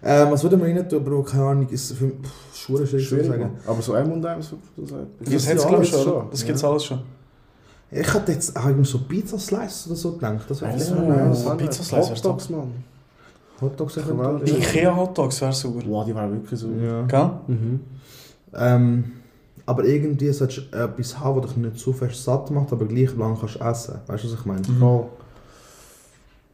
Ähm, 0.03 0.31
was 0.31 0.43
würden 0.43 0.61
wir 0.61 0.67
rein 0.69 0.89
tun, 0.89 1.05
Bro? 1.05 1.23
Keine 1.23 1.45
Ahnung, 1.45 1.69
ist 1.69 1.93
für 1.93 2.13
Schuhe 2.55 2.87
schwierig 2.87 3.09
zu 3.09 3.15
Schwierig. 3.17 3.27
sagen. 3.29 3.51
Aber 3.67 3.83
so 3.83 3.95
M&M's, 3.95 4.49
so 4.49 4.59
so 4.85 4.97
Das 5.21 5.45
Das 5.47 5.67
glaube 5.67 5.85
ich 5.85 5.93
alles 5.95 6.03
schon. 6.05 6.13
oder? 6.13 6.27
Das 6.31 6.45
gibt's 6.45 6.65
alles 6.65 6.85
schon. 6.85 7.01
Ich 7.93 8.15
hatte 8.15 8.33
jetzt 8.33 8.57
eigentlich 8.57 8.89
so 8.89 8.99
Pizza 9.01 9.39
Slices 9.39 9.87
oder 9.89 9.97
so 9.97 10.13
gedacht. 10.13 10.45
Das 10.49 10.61
wäre 10.63 10.79
ja, 10.79 10.95
noch 10.95 11.29
nice. 11.29 11.57
Pizza 11.57 11.83
Slice 11.83 12.09
wär's 12.11 12.19
Hotdogs, 12.25 12.51
Mann. 12.51 12.73
Hotdogs 13.61 13.97
Ja. 13.97 14.03
eventuell. 14.03 14.49
Ikea 14.49 14.97
Hotdogs 14.97 15.41
wäre 15.41 15.53
super. 15.53 15.83
Wow, 15.87 16.05
die 16.07 16.15
waren 16.15 16.33
wirklich 16.33 16.59
so. 16.61 16.69
Ja. 16.71 17.03
Gell? 17.03 17.31
Mhm. 17.49 17.81
Ähm, 18.55 19.13
aber 19.67 19.85
irgendwie 19.85 20.31
solltest 20.33 20.73
du 20.73 20.77
etwas 20.77 21.19
haben, 21.19 21.43
das 21.43 21.51
dich 21.53 21.59
nicht 21.59 21.79
zu 21.79 21.93
fest 21.93 22.25
satt 22.25 22.51
macht, 22.51 22.73
aber 22.73 22.87
gleich 22.87 23.15
lang 23.17 23.37
kannst 23.39 23.57
du 23.57 23.59
essen. 23.65 23.95
Weißt 24.07 24.25
du, 24.25 24.29
was 24.33 24.39
ich 24.41 24.47
meine? 24.47 24.63
Oh. 24.81 25.09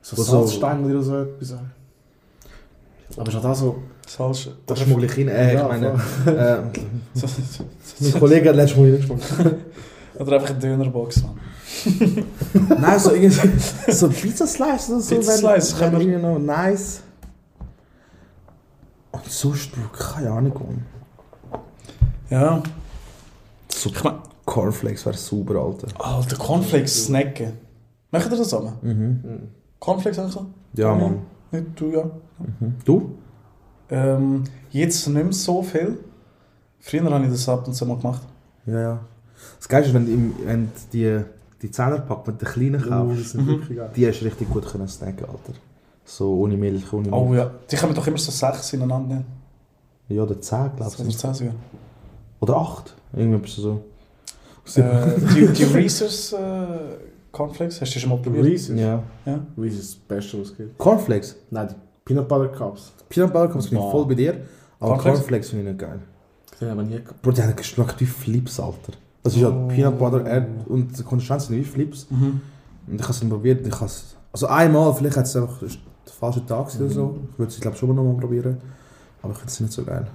So 0.03 0.23
Salzstängel 0.23 0.93
oder 0.97 1.03
so 1.03 1.17
etwas. 1.23 1.55
Aber 3.17 3.29
ist 3.29 3.37
auch 3.37 3.43
das 3.43 3.59
so... 3.61 3.83
Salz. 4.09 4.49
Das 4.67 4.79
schmuggle 4.81 5.07
ich 5.07 5.17
rein. 5.19 5.29
Äh, 5.29 5.49
ich 5.49 5.59
Ja, 5.59 5.67
meine, 5.69 5.87
äh, 6.27 6.59
So- 7.19 7.27
mein 8.01 8.13
Kollege 8.21 8.49
hat 8.51 8.57
letztes 8.57 8.79
Mal 8.79 8.85
reingeschmuggelt. 8.91 9.57
Oder 10.19 10.33
einfach 10.37 10.51
eine 10.51 10.59
Dönerbox, 10.61 11.23
Mann. 11.25 11.39
Nein, 12.81 12.99
so 13.01 13.13
irgendwie 13.13 13.93
so 13.93 14.09
Pizza 14.09 14.47
Slice 14.47 14.93
oder 14.93 15.01
so. 15.01 15.15
Pizza 15.15 15.33
wenn- 15.33 15.39
Slice, 15.39 15.73
wenn 15.73 15.79
können 15.81 15.93
wir- 15.93 16.01
irgendwie 16.09 16.23
noch 16.23 16.39
nice. 16.39 17.01
Und 19.13 19.25
sonst, 19.31 19.73
Bro, 19.73 19.89
keine 19.93 20.31
Ahnung. 20.31 20.53
Mann. 20.55 21.61
Ja. 22.31 22.63
So 23.69 23.91
Ich 23.91 24.05
mein, 24.05 24.15
Cornflakes 24.45 25.05
wäre 25.05 25.17
super, 25.17 25.57
Alter. 25.57 25.89
Alter, 26.03 26.37
Cornflakes 26.37 27.07
snacken. 27.07 27.55
Machen 28.11 28.31
ihr 28.33 28.39
das 28.39 28.49
zusammen? 28.49 28.73
Mhm. 28.83 29.49
Cornflakes 29.81 30.19
auch 30.21 30.31
so? 30.31 30.47
Ja, 30.75 30.95
Mann. 30.95 31.19
Nicht 31.51 31.67
du, 31.77 31.91
ja. 31.91 32.05
Mhm. 32.39 32.75
Du? 32.85 33.15
Ähm, 33.89 34.45
jetzt 34.71 35.07
nicht 35.07 35.15
mehr 35.23 35.33
so 35.33 35.63
viel. 35.63 35.99
Früher 36.81 37.05
habe 37.11 37.25
ich 37.25 37.31
das 37.31 37.49
ab 37.49 37.67
und 37.67 37.75
zu 37.75 37.87
mal 37.87 37.97
gemacht. 37.97 38.23
Ja, 38.67 38.81
ja. 38.81 39.01
Das 39.59 39.69
Geilste 39.69 39.91
ist, 39.91 39.95
wenn 39.95 40.07
du, 40.07 40.47
wenn 40.47 40.71
die, 40.93 41.21
die 41.63 41.71
Zehnerpack 41.71 42.27
mit 42.27 42.41
den 42.41 42.49
kleinen 42.49 42.85
Oh, 42.85 42.89
kaufst, 42.89 43.35
Mhm. 43.37 43.63
die 43.95 44.07
hast 44.07 44.21
du 44.21 44.25
richtig 44.25 44.51
gut 44.51 44.67
können 44.67 44.89
snacken, 44.89 45.25
Alter. 45.27 45.53
So 46.05 46.35
ohne 46.41 46.57
Milch, 46.57 46.93
ohne 46.93 47.09
Milch. 47.09 47.15
Oh 47.15 47.35
ja. 47.35 47.51
Die 47.71 47.77
kommen 47.77 47.95
doch 47.95 48.07
immer 48.07 48.19
so 48.19 48.31
sechs 48.31 48.73
ineinander. 48.73 49.17
Ne? 49.17 49.25
Ja, 50.09 50.23
oder 50.23 50.41
10, 50.41 50.77
glaube 50.77 50.93
ich. 50.95 51.01
oder 51.01 51.11
zehn 51.11 51.35
sogar. 51.35 51.55
Oder 52.41 52.57
8. 52.57 52.95
Irgendwie 53.15 53.51
so. 53.51 53.83
Äh, 54.77 55.07
die, 55.35 55.47
die 55.53 55.65
Reese's 55.65 56.33
äh, 56.33 56.39
Cornflakes, 57.33 57.81
hast 57.81 57.95
du 57.95 57.99
schon 58.01 58.11
mal 58.11 58.19
probiert? 58.19 58.45
Reese's? 58.45 58.79
Ja. 58.79 59.03
Ja. 59.25 59.41
Reese's 59.59 59.81
ist 59.81 59.95
das 59.95 60.01
Beste, 60.01 60.41
was 60.41 60.49
es 60.51 60.57
gibt. 60.57 60.79
Cornflakes. 60.79 61.37
Nein, 61.51 61.69
die 61.69 61.75
Peanut 62.07 62.29
Butter 62.29 62.49
Cups. 62.49 62.93
Peanut 63.11 63.33
Butter 63.33 63.49
Cups 63.49 63.67
bin 63.69 63.79
ich 63.79 63.85
voll 63.91 64.07
bei 64.07 64.15
dir. 64.15 64.35
Aber 64.81 64.93
Cornflakes? 64.93 65.19
Cornflakes 65.19 65.51
finde 65.51 65.65
ich 65.65 65.69
nicht 65.73 65.81
geil. 65.81 65.99
Die 66.61 66.65
haben 66.65 66.87
nie 66.89 66.97
gehabt. 67.01 67.21
Bro, 67.21 67.33
die 67.33 67.43
haben 67.43 67.57
geschmeckt 67.57 68.01
wie 68.01 68.07
Flips, 68.07 68.61
Alter. 68.61 68.93
Das 69.23 69.35
ist 69.37 69.43
Oh. 69.43 69.53
halt 69.53 69.69
Peanut 69.69 69.99
Butter 69.99 70.25
Erd 70.25 70.47
und 70.69 70.97
die 70.97 71.03
Konsistenz 71.03 71.49
sind 71.49 71.57
wie 71.57 71.65
Flips. 71.65 72.07
Mhm. 72.11 72.41
Und 72.87 72.95
ich 72.95 73.03
habe 73.03 73.13
es 73.13 73.29
probiert. 73.29 73.67
Ich 73.67 73.81
has, 73.81 74.15
also 74.33 74.47
einmal, 74.47 74.95
vielleicht 74.95 75.17
hat 75.17 75.27
es 75.27 75.35
einfach 75.37 75.59
der 75.59 75.69
falsche 76.13 76.47
Tag 76.47 76.67
gewesen 76.69 76.85
oder 76.85 76.95
so. 76.95 77.19
Ich 77.33 77.39
würde 77.39 77.53
es 77.53 77.61
glaube 77.61 77.77
schon 77.77 77.89
mal 77.89 77.95
noch 77.97 78.05
mal 78.13 78.21
probieren. 78.21 78.57
Aber 79.23 79.33
ich 79.33 79.39
finde 79.39 79.53
es 79.53 79.61
nicht 79.61 79.73
so 79.73 79.83
geil. 79.83 80.07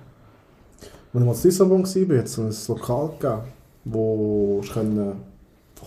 Als 1.13 1.19
ich 1.21 1.25
mal 1.25 1.33
in 1.35 1.43
Lissabon 1.43 1.83
war, 1.83 2.17
hat 2.17 2.25
es 2.25 2.37
ein 2.39 2.73
Lokal 2.73 3.09
gegeben, 3.19 3.41
wo 3.83 4.61
können 4.71 5.11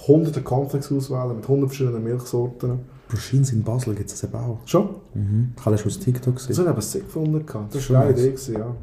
hunderte 0.06 0.42
Cornflakes 0.42 0.92
auswählen 0.92 1.36
mit 1.36 1.44
100 1.44 1.70
verschiedenen 1.70 2.04
Milchsorten. 2.04 2.80
Bruschins 3.14 3.52
in 3.52 3.62
Basel 3.62 3.94
gibt 3.94 4.10
es 4.10 4.20
das 4.20 4.28
eben 4.30 4.38
auch. 4.38 4.58
Schon? 4.66 4.88
Mhm. 5.14 5.52
Ich 5.56 5.60
habe 5.64 5.72
das 5.76 5.80
schon 5.82 5.90
auf 5.92 5.98
TikTok 5.98 6.34
Das 6.34 6.46
gesehen. 6.46 6.66
haben 6.68 6.76
wir 6.76 6.82
sick 6.82 7.04
gefunden. 7.06 7.46
gehabt. 7.46 7.74
Das 7.74 7.82
Schon 7.82 7.96
war 7.96 8.02
eine. 8.02 8.12
Idee, 8.12 8.30
gewesen, 8.30 8.54
ja. 8.54 8.74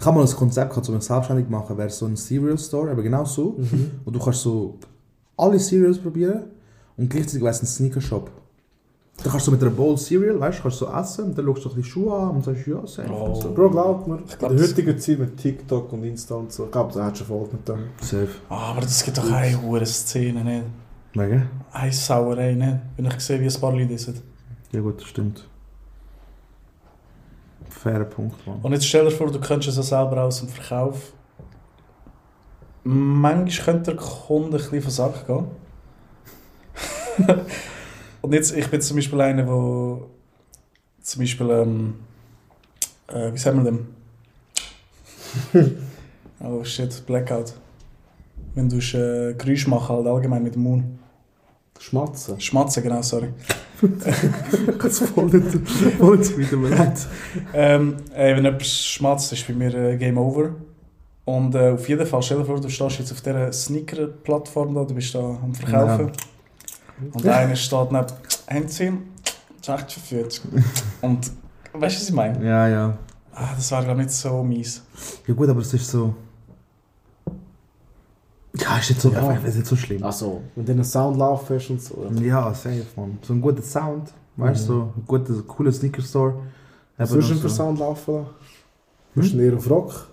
Ich 0.00 0.06
habe 0.06 0.18
mal 0.18 0.26
ein 0.26 0.34
Konzept 0.34 0.70
gehabt, 0.70 0.88
um 0.88 0.94
mich 0.94 1.04
selbstständig 1.04 1.46
zu 1.46 1.52
machen, 1.52 1.76
wäre 1.76 1.90
so 1.90 2.06
ein 2.06 2.16
Cereal 2.16 2.58
Store, 2.58 2.90
aber 2.90 3.02
genau 3.02 3.24
so. 3.24 3.56
Mhm. 3.58 3.90
Und 4.04 4.16
du 4.16 4.18
kannst 4.18 4.40
so 4.40 4.74
alle 5.36 5.58
Cereals 5.58 5.98
probieren 5.98 6.44
und 6.96 7.10
gleichzeitig 7.10 7.42
wäre 7.42 7.50
es 7.52 7.62
ein 7.62 7.66
Sneaker 7.66 8.00
Shop. 8.00 8.30
Da 9.22 9.30
kannst 9.30 9.48
du 9.48 9.50
mit 9.50 9.60
einer 9.60 9.72
Bowl 9.72 9.98
Cereal, 9.98 10.38
weißt 10.38 10.58
du, 10.58 10.62
kannst 10.62 10.80
du 10.80 10.86
so 10.86 10.92
essen 10.92 11.24
und 11.26 11.38
dann 11.38 11.44
schaust 11.44 11.64
du 11.64 11.68
bisschen 11.70 11.84
Schuhe 11.84 12.14
an 12.16 12.36
und 12.36 12.44
sagst, 12.44 12.66
ja, 12.68 12.86
safe. 12.86 13.10
Oh. 13.12 13.34
so. 13.34 13.52
Bro, 13.52 13.70
glaub 13.70 14.06
mir, 14.06 14.20
Ich 14.28 14.38
glaub, 14.38 14.52
in 14.52 14.56
der 14.56 14.66
das- 14.66 14.76
heutigen 14.76 14.98
Zeit 14.98 15.18
mit 15.18 15.36
TikTok 15.36 15.92
und 15.92 16.04
Insta 16.04 16.36
und 16.36 16.52
so, 16.52 16.66
ich 16.66 16.70
glaube, 16.70 16.94
da 16.94 17.06
hättest 17.06 17.28
du 17.28 17.34
Erfolg 17.34 17.52
mit 17.52 17.68
dem. 17.68 17.78
Safe. 18.00 18.28
Ah, 18.48 18.70
aber 18.70 18.80
das 18.82 19.02
gibt 19.04 19.18
doch 19.18 19.30
eine 19.30 19.60
hohe 19.60 19.84
Szene, 19.84 20.44
nicht? 20.44 20.64
Mega? 21.18 21.42
Eine 21.72 21.92
Sauerei, 21.92 22.54
nicht? 22.54 22.78
Wenn 22.96 23.06
ich 23.06 23.20
sehe, 23.20 23.40
wie 23.40 23.46
ein 23.46 23.60
paar 23.60 23.72
Leute 23.72 23.94
essen. 23.94 24.22
Ja 24.70 24.80
gut, 24.80 25.00
das 25.00 25.08
stimmt. 25.08 25.48
Fairer 27.68 28.04
Punkt, 28.04 28.46
Mann. 28.46 28.60
Und 28.62 28.72
jetzt 28.72 28.86
stell 28.86 29.04
dir 29.04 29.10
vor, 29.10 29.30
du 29.30 29.40
könntest 29.40 29.76
es 29.76 29.76
ja 29.76 29.82
selber 29.82 30.22
aus 30.22 30.38
dem 30.38 30.48
Verkauf. 30.48 31.12
Manchmal 32.84 33.64
könnte 33.64 33.94
der 33.94 33.96
Kunde 33.96 34.58
ein 34.58 34.62
bisschen 34.62 34.82
von 34.82 34.90
Sack 34.90 35.26
gehen. 35.26 35.46
Und 38.22 38.32
jetzt, 38.32 38.56
ich 38.56 38.68
bin 38.68 38.80
zum 38.80 38.96
Beispiel 38.96 39.20
einer, 39.20 39.42
der 39.42 39.98
zum 41.02 41.20
Beispiel, 41.20 41.50
ähm, 41.50 41.94
äh, 43.08 43.32
wie 43.32 43.38
sagen 43.38 43.64
wir 43.64 43.72
dem? 43.72 43.88
oh 46.40 46.62
shit, 46.62 47.04
Blackout. 47.06 47.54
Wenn 48.54 48.68
du 48.68 48.76
äh, 48.76 49.34
Geräusche 49.34 49.68
machen, 49.68 49.96
halt 49.96 50.06
allgemein 50.06 50.44
mit 50.44 50.54
dem 50.54 50.62
Mund. 50.62 50.84
Schmatzen. 51.78 52.40
Schmatzen, 52.40 52.82
genau, 52.82 53.02
sorry. 53.02 53.32
Ganz 54.78 54.98
voll 54.98 55.26
nicht, 55.26 55.68
voll 55.98 56.18
nicht 56.18 56.36
wieder 56.36 56.56
leid. 56.68 57.06
Ähm, 57.54 57.96
ey, 58.14 58.36
wenn 58.36 58.44
jemand 58.44 58.66
schmatzt, 58.66 59.32
ist 59.32 59.46
bei 59.46 59.54
mir 59.54 59.72
äh, 59.74 59.96
Game 59.96 60.18
Over. 60.18 60.50
Und 61.24 61.54
äh, 61.54 61.72
auf 61.72 61.88
jeden 61.88 62.06
Fall, 62.06 62.22
stell 62.22 62.38
dir 62.38 62.44
vor, 62.44 62.60
du 62.60 62.68
stehst 62.68 62.98
jetzt 62.98 63.12
auf 63.12 63.20
dieser 63.20 63.52
Sneaker-Plattform 63.52 64.74
da, 64.74 64.84
du 64.84 64.94
bist 64.94 65.14
da 65.14 65.20
am 65.20 65.54
Verkaufen. 65.54 66.12
Und 67.12 67.26
einer 67.26 67.54
steht 67.54 67.92
neben 68.50 69.08
echt 69.68 69.92
verführt. 69.92 70.40
Und 71.02 71.30
weißt 71.72 71.96
du, 71.96 72.00
was 72.00 72.08
ich 72.08 72.14
meine? 72.14 72.44
Ja, 72.44 72.68
ja. 72.68 72.98
Ah, 73.34 73.50
das 73.54 73.70
war 73.70 73.84
glaube 73.84 74.00
nicht 74.00 74.10
so 74.10 74.42
mies. 74.42 74.82
Ja 75.26 75.34
gut, 75.34 75.48
aber 75.48 75.60
es 75.60 75.72
ist 75.72 75.90
so... 75.90 76.14
Ja, 78.60 78.78
ist 78.78 78.90
nicht 78.90 79.00
so, 79.00 79.10
Ja. 79.10 79.32
ist 79.32 79.54
nicht 79.56 79.66
so 79.66 79.76
schlimm. 79.76 80.02
Also, 80.02 80.42
wenn 80.56 80.66
du 80.66 80.72
einen 80.72 80.84
Sound 80.84 81.16
laufen 81.18 81.60
und 81.70 81.80
so. 81.82 82.10
Ja, 82.20 82.52
safe, 82.54 82.84
man. 82.96 83.18
So 83.22 83.32
ein 83.34 83.40
guter 83.40 83.62
Sound, 83.62 84.12
weißt 84.36 84.68
du, 84.68 84.72
so 84.72 84.80
ein 84.96 85.04
guter, 85.06 85.34
cooler 85.46 85.72
Sneaker-Store. 85.72 86.34
Was 86.96 87.10
sollst 87.10 87.30
du 87.30 87.34
für 87.34 87.48
so- 87.48 87.54
Sound 87.54 87.78
laufen 87.78 88.14
lassen? 88.14 88.26
Willst 89.14 89.34
du 89.34 89.38
eher 89.38 89.56
auf 89.56 89.70
Rock 89.70 90.06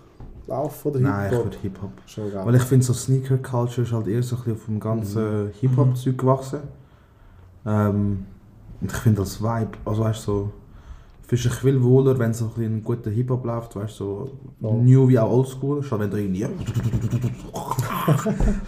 laufen 0.47 0.87
oder 0.89 0.99
Nein, 0.99 1.25
ich 1.25 1.29
Hip-Hop? 1.31 1.45
würde 1.45 1.57
Hip-Hop. 1.61 1.91
Schon 2.05 2.31
geil. 2.31 2.45
Weil 2.45 2.55
ich 2.55 2.63
finde, 2.63 2.85
so 2.85 2.93
Sneaker-Culture 2.93 3.87
ist 3.87 3.93
halt 3.93 4.07
eher 4.07 4.21
so 4.23 4.35
ein 4.35 4.41
bisschen 4.43 4.53
auf 4.55 4.65
dem 4.65 4.79
ganzen 4.79 5.51
Hip-Hop-Zeug 5.59 6.17
gewachsen. 6.17 6.59
Ähm, 7.65 8.25
und 8.81 8.91
ich 8.91 8.97
finde 8.97 9.21
das 9.21 9.41
Vibe, 9.41 9.71
also 9.85 10.03
weißt 10.03 10.27
du, 10.27 10.31
so, 10.31 10.51
fühlst 11.27 11.45
dich 11.45 11.53
viel 11.53 11.81
wohler, 11.81 12.19
wenn 12.19 12.33
so 12.33 12.51
ein, 12.57 12.83
guter 12.83 13.09
Hip-Hop 13.09 13.45
läuft, 13.45 13.75
weißt 13.75 13.99
du, 13.99 14.03
so 14.03 14.29
Ja. 14.61 14.71
New 14.71 15.09
wie 15.09 15.17
auch 15.19 15.31
Oldschool, 15.31 15.83
statt 15.83 15.99
wenn 15.99 16.11
du 16.11 16.17
irgendwie 16.17 16.41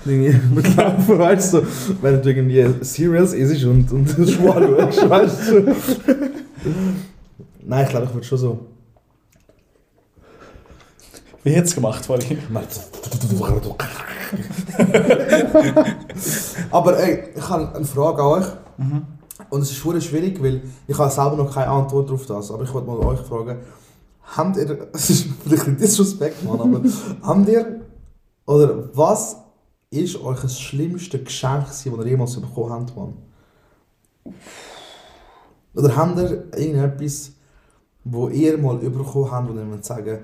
irgendwie 0.06 0.40
mitlaufen, 0.54 1.20
weißt 1.20 1.54
du, 1.54 1.62
wenn 2.02 2.22
du 2.22 2.30
irgendwie 2.30 2.66
Cereals 2.84 3.34
isst 3.34 3.64
und, 3.66 3.92
und 3.92 4.10
Schwal 4.10 4.92
schaust, 4.92 5.10
weißt 5.10 5.52
du. 5.52 5.76
Nein, 7.64 7.84
ich 7.84 7.90
glaube, 7.90 8.06
ich 8.06 8.14
würde 8.14 8.26
schon 8.26 8.38
so. 8.38 8.60
Wie 11.44 11.52
hätte 11.52 11.68
es 11.68 11.76
gemacht 11.76 12.06
vorhin? 12.06 12.38
Aber 16.72 17.00
ey, 17.00 17.30
ich 17.36 17.50
habe 17.50 17.76
eine 17.76 17.86
Frage 17.86 18.22
an 18.22 18.28
euch. 18.28 18.46
Mhm. 18.78 19.17
Und 19.50 19.62
es 19.62 19.72
ist 19.72 19.78
schwer 19.78 20.00
schwierig, 20.02 20.42
weil 20.42 20.62
ich 20.88 20.98
habe 20.98 21.12
selber 21.12 21.36
noch 21.36 21.54
keine 21.54 21.70
Antwort 21.70 22.12
auf 22.12 22.26
das. 22.26 22.52
Aber 22.52 22.64
ich 22.64 22.74
wollte 22.74 22.88
mal 22.88 22.98
euch 22.98 23.20
fragen, 23.20 23.60
habt 24.36 24.58
ihr, 24.58 24.88
es 24.94 25.10
ist 25.10 25.28
vielleicht 25.44 25.68
ein 25.68 25.78
Disrespect, 25.78 26.44
Mann, 26.44 26.60
aber 26.60 26.82
habt 27.22 27.50
ihr, 27.50 27.82
oder 28.46 28.90
was 28.96 29.38
ist 29.90 30.22
euch 30.22 30.40
das 30.42 30.60
schlimmste 30.60 31.24
Geschenk, 31.24 31.68
das 31.68 31.86
ihr 31.86 32.06
jemals 32.06 32.40
bekommen 32.40 32.72
habt, 32.72 32.96
Mann? 32.96 33.14
Oder 35.76 35.96
habt 35.96 36.18
ihr 36.18 36.46
irgendetwas, 36.58 37.32
wo 38.04 38.30
ihr 38.30 38.58
mal 38.58 38.78
bekommen 38.78 39.32
habt, 39.32 39.50
wo 39.50 39.54
ihr 39.54 39.84
sagen, 39.84 40.20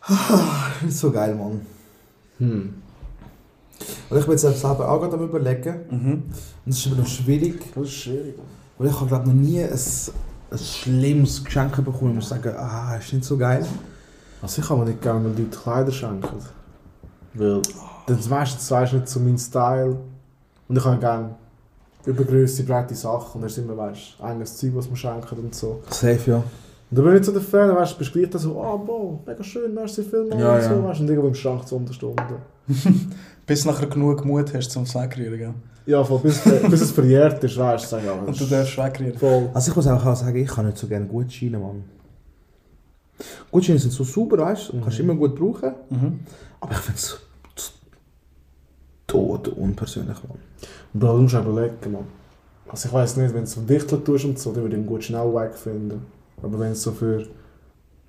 ah, 0.02 0.70
ist 0.86 0.98
so 0.98 1.10
geil, 1.10 1.34
Mann. 1.34 1.60
Hm. 2.38 2.82
Und 4.08 4.18
ich 4.18 4.24
bin 4.24 4.36
jetzt 4.36 4.42
selber 4.42 4.90
auch 4.90 5.00
gerade 5.00 5.14
am 5.14 5.24
überlegen. 5.24 5.76
Mhm. 5.90 6.12
Und 6.64 6.72
es 6.72 6.78
ist 6.78 6.86
immer 6.86 6.96
noch 6.96 7.06
schwierig. 7.06 7.60
Das 7.74 7.84
ist 7.84 7.92
schwierig. 7.92 8.34
Weil 8.78 8.88
ich 8.88 8.94
habe 8.94 9.06
glaube 9.06 9.28
noch 9.28 9.34
nie 9.34 9.62
ein, 9.62 9.70
ein 10.50 10.58
schlimmes 10.58 11.44
Geschenk 11.44 11.76
bekommen. 11.76 12.10
Ich 12.10 12.16
muss 12.16 12.28
sagen, 12.28 12.54
ah, 12.56 12.96
ist 12.96 13.12
nicht 13.12 13.24
so 13.24 13.36
geil. 13.36 13.66
Also 14.42 14.62
ich 14.62 14.68
kann 14.68 14.78
mir 14.78 14.84
nicht 14.86 15.02
gerne, 15.02 15.24
wenn 15.24 15.36
Leute 15.36 15.56
Kleider 15.56 15.92
schenken. 15.92 16.38
Weil 17.34 17.62
dann 18.06 18.18
meistens 18.28 18.70
weisst 18.70 18.92
du 18.92 18.96
nicht 18.96 19.08
so 19.08 19.20
mein 19.20 19.38
Style. 19.38 19.96
Und 20.68 20.76
ich 20.76 20.84
habe 20.84 20.98
gerne 20.98 21.34
übergrößte, 22.04 22.62
breite 22.62 22.94
Sachen. 22.94 23.34
Und 23.34 23.40
dann 23.42 23.50
ist 23.50 23.58
immer, 23.58 23.76
weißt 23.76 24.16
du, 24.18 24.24
eigenes 24.24 24.56
Zeug, 24.56 24.72
was 24.74 24.86
man 24.86 24.96
schenken 24.96 25.38
und 25.38 25.54
so. 25.54 25.82
Safe, 25.90 26.30
ja. 26.30 26.42
Und 26.88 26.98
dann 26.98 27.04
bin 27.04 27.14
ich 27.14 27.20
nicht 27.20 27.26
so 27.26 27.32
der 27.32 27.42
Fan, 27.42 27.74
weißt 27.74 27.94
du, 27.94 27.98
bist 27.98 28.12
gleich 28.12 28.30
dann 28.30 28.40
so, 28.40 28.62
ah, 28.62 28.76
boah, 28.76 29.18
mega 29.26 29.42
schön, 29.42 29.74
merci 29.74 30.04
vielmals 30.04 30.40
Ja, 30.40 30.54
und 30.54 30.62
so, 30.62 30.70
ja. 30.70 30.84
weißt 30.84 31.00
du, 31.00 31.02
und 31.02 31.08
irgendwo 31.08 31.28
im 31.28 31.34
Schrank 31.34 31.66
zu 31.66 31.76
Unterstunden. 31.76 32.36
Bis 33.46 33.64
nachher 33.64 33.86
genug 33.88 34.24
Mut 34.24 34.54
hast, 34.54 34.70
zum 34.70 34.84
es 34.84 34.94
wegrühren, 34.94 35.38
gell? 35.38 35.54
Ja, 35.86 36.02
voll, 36.02 36.18
bis, 36.18 36.40
bis 36.40 36.80
es 36.80 36.90
verjährt 36.90 37.42
ist, 37.44 37.56
weißt 37.56 37.84
du, 37.84 37.88
sag 37.88 38.02
ich 38.02 38.10
auch. 38.10 38.26
Und 38.26 38.40
du 38.40 38.44
darfst 38.44 38.76
wegrühren. 38.76 39.16
Voll. 39.16 39.50
Also 39.54 39.70
ich 39.70 39.76
muss 39.76 39.86
auch 39.86 40.16
sagen, 40.16 40.36
ich 40.36 40.48
kann 40.48 40.66
nicht 40.66 40.78
so 40.78 40.88
gerne 40.88 41.06
Gutscheine, 41.06 41.58
Mann. 41.58 41.84
Gutscheine 43.52 43.78
sind 43.78 43.92
so 43.92 44.02
super, 44.02 44.38
weißt 44.38 44.72
du, 44.72 44.80
kannst 44.80 44.98
du 44.98 45.02
immer 45.04 45.14
gut 45.14 45.36
brauchen. 45.36 45.74
Mhm. 45.90 46.20
Aber 46.60 46.72
ich 46.72 46.78
finde 46.78 46.98
es 46.98 47.08
so 47.08 47.16
tot 49.06 49.48
unpersönlich, 49.48 50.18
Mann. 50.28 50.38
Bro, 50.92 51.16
du 51.16 51.22
musst 51.22 51.34
auch 51.36 51.44
überlegen, 51.44 51.92
Mann. 51.92 52.06
Also 52.68 52.88
ich 52.88 52.94
weiss 52.94 53.16
nicht, 53.16 53.32
wenn 53.32 53.44
du 53.44 53.50
so 53.50 53.68
Wichtel 53.68 54.02
tust 54.02 54.24
und 54.24 54.38
so, 54.38 54.52
dann 54.52 54.62
würde 54.64 54.76
ich 54.76 54.82
ihn 54.82 54.86
gut 54.86 55.04
schnell 55.04 55.32
weg 55.34 55.54
finden. 55.54 56.04
Aber 56.42 56.58
wenn 56.58 56.70
du 56.70 56.74
so 56.74 56.92
für 56.92 57.26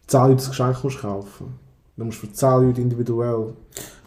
10 0.07 0.21
Leute 0.21 0.35
das 0.35 0.49
Geschenk 0.49 0.83
musst 0.83 0.99
kaufen 0.99 1.59
dann 1.97 2.05
musst 2.05 2.21
du 2.21 2.27
für 2.27 2.33
10 2.33 2.49
Leute 2.49 2.81
individuell. 2.81 3.53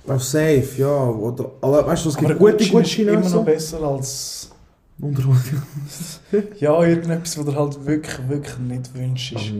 Bro, 0.07 0.18
safe, 0.18 0.68
ja. 0.79 1.09
Oder, 1.09 1.51
aber 1.61 1.87
weißt 1.87 2.05
du, 2.05 2.09
es 2.11 2.16
gibt 2.16 2.31
Aber 2.31 2.39
gute 2.39 2.64
ist 2.64 2.71
Gutscheine 2.71 3.11
immer 3.12 3.29
noch 3.29 3.45
besser 3.45 3.83
als... 3.83 4.51
Unterhosen. 5.01 5.62
Ja, 6.59 6.83
irgendetwas, 6.85 7.39
was 7.39 7.45
du 7.45 7.55
halt 7.55 7.87
wirklich, 7.87 8.29
wirklich 8.29 8.59
nicht 8.59 8.95
wünschst. 8.95 9.53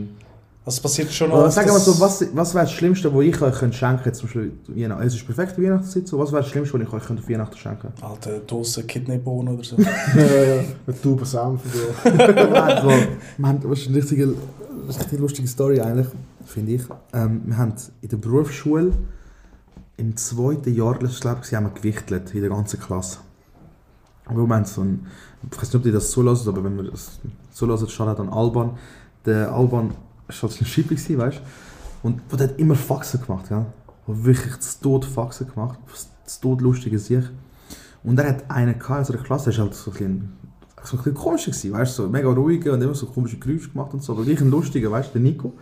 Also 0.63 0.77
es 0.77 0.79
passiert 0.81 1.11
schon 1.11 1.31
Aber 1.31 1.45
oft, 1.45 1.53
sag 1.53 1.65
mal 1.65 1.73
dass- 1.73 1.85
so, 1.85 1.99
was, 1.99 2.23
was 2.35 2.53
wäre 2.53 2.65
das 2.65 2.71
Schlimmste, 2.73 3.11
was 3.13 3.23
ich 3.23 3.41
euch 3.41 3.55
könnte 3.55 3.75
schenken 3.75 4.03
könnte? 4.03 4.19
Zum 4.19 4.27
Beispiel 4.27 4.51
Weihnachten. 4.67 5.03
Es 5.07 5.15
ist 5.15 5.25
perfekte 5.25 5.61
Weihnachtszeit. 5.63 6.07
So. 6.07 6.19
Was 6.19 6.31
wäre 6.31 6.43
das 6.43 6.51
Schlimmste, 6.51 6.75
was 6.79 6.81
ich 6.87 6.93
euch 6.93 7.03
könnte 7.03 7.23
auf 7.23 7.29
Weihnachten 7.29 7.57
schenken 7.57 7.87
Alter, 8.01 8.39
Dose 8.39 8.83
Kidneybohnen 8.83 9.55
oder 9.55 9.63
so. 9.63 9.75
Ja, 10.15 10.43
ja, 10.55 10.63
mit 10.85 11.01
Tauben 11.01 11.25
Senf, 11.25 11.61
wir 13.37 13.47
haben, 13.47 13.59
das 13.61 13.79
ist 13.79 13.87
eine 13.87 13.97
richtige, 13.97 14.27
das 14.27 14.95
ist 14.95 14.95
eine 14.97 15.03
richtig 15.05 15.19
lustige 15.19 15.47
Story 15.47 15.81
eigentlich, 15.81 16.07
finde 16.45 16.73
ich. 16.73 16.83
Ähm, 17.13 17.41
wir 17.45 17.57
haben 17.57 17.73
in 18.01 18.09
der 18.09 18.17
Berufsschule 18.17 18.91
im 19.97 20.15
zweiten 20.15 20.73
Jahr, 20.75 20.97
das 20.99 21.17
ich, 21.17 21.55
haben 21.55 21.65
wir 21.65 21.71
gewichtelt 21.73 22.33
in 22.35 22.41
der 22.41 22.49
ganzen 22.51 22.79
Klasse. 22.79 23.17
Und 24.29 24.37
wir 24.37 24.55
haben 24.55 24.65
so 24.65 24.81
ein, 24.81 25.07
ich 25.51 25.57
weiß 25.57 25.63
nicht, 25.73 25.75
ob 25.75 25.85
ihr 25.87 25.91
das 25.91 26.11
zulassen, 26.11 26.49
aber 26.49 26.63
wenn 26.63 26.75
wir 26.77 26.91
das 26.91 27.19
zulassen, 27.51 27.89
schaut 27.89 28.19
an 28.19 28.29
Alban. 28.29 28.77
Der 29.25 29.51
Alban 29.51 29.91
war 30.31 30.49
ein 30.49 30.65
Schippi, 30.65 30.95
gewesen, 30.95 31.17
weißt 31.17 31.37
du? 31.37 32.07
Und 32.07 32.21
der 32.31 32.49
hat 32.49 32.59
immer 32.59 32.75
Faxen 32.75 33.21
gemacht, 33.21 33.49
gell? 33.49 33.65
Hat 34.07 34.25
wirklich 34.25 34.59
zu 34.59 34.81
Tod 34.81 35.05
Faxen 35.05 35.47
gemacht, 35.53 35.79
zu 36.25 36.41
Tod 36.41 36.61
lustige 36.61 36.99
sich. 36.99 37.25
Und 38.03 38.19
er 38.19 38.29
hat 38.29 38.49
einen 38.49 38.79
gehabt 38.79 38.99
in 38.99 39.05
seiner 39.05 39.23
Klasse, 39.23 39.45
der 39.45 39.53
ist 39.53 39.59
halt 39.59 39.75
so 39.75 39.91
ein 39.91 39.93
bisschen, 39.93 40.33
so 40.83 40.97
ein 40.97 41.03
bisschen 41.03 41.13
gewesen, 41.51 41.73
weißt 41.73 41.99
du, 41.99 42.03
so 42.03 42.09
mega 42.09 42.29
ruhige 42.29 42.73
und 42.73 42.81
immer 42.81 42.95
so 42.95 43.05
komische 43.05 43.37
Geräusche 43.37 43.69
gemacht 43.69 43.93
und 43.93 44.03
so, 44.03 44.13
aber 44.13 44.23
gleich 44.23 44.41
ein 44.41 44.49
lustiger, 44.49 44.91
weißt 44.91 45.09
du, 45.09 45.19
der 45.19 45.21
Nico. 45.21 45.53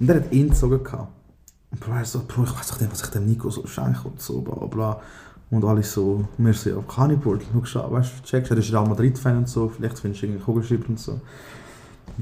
Und 0.00 0.06
der 0.08 0.16
hat 0.16 0.32
ihn 0.32 0.48
gezogen 0.48 0.82
gehabt. 0.82 1.12
Und 1.70 1.80
Bro, 1.80 1.92
er 1.92 2.04
so, 2.04 2.22
Bro, 2.26 2.44
ich 2.44 2.58
weiß 2.58 2.80
nicht, 2.80 2.92
was 2.92 3.02
ich 3.02 3.10
dem 3.10 3.26
Nico 3.26 3.48
so 3.50 3.66
schenke 3.66 4.08
und 4.08 4.20
so, 4.20 4.40
bla 4.40 4.66
bla. 4.66 5.00
Und 5.50 5.64
alle 5.64 5.82
so, 5.82 6.26
und 6.36 6.46
wir 6.46 6.54
so, 6.54 6.70
ja, 6.70 6.76
kann 6.88 7.10
schau, 7.64 7.92
weißt 7.92 8.12
du, 8.18 8.22
checkst, 8.24 8.50
er 8.50 8.58
ist 8.58 8.72
Real 8.72 8.88
Madrid-Fan 8.88 9.36
und 9.36 9.48
so, 9.48 9.68
vielleicht 9.68 9.98
findest 9.98 10.22
du 10.22 10.26
irgendeinen 10.26 10.44
Kugelschreiber 10.46 10.88
und 10.88 10.98
so. 10.98 11.20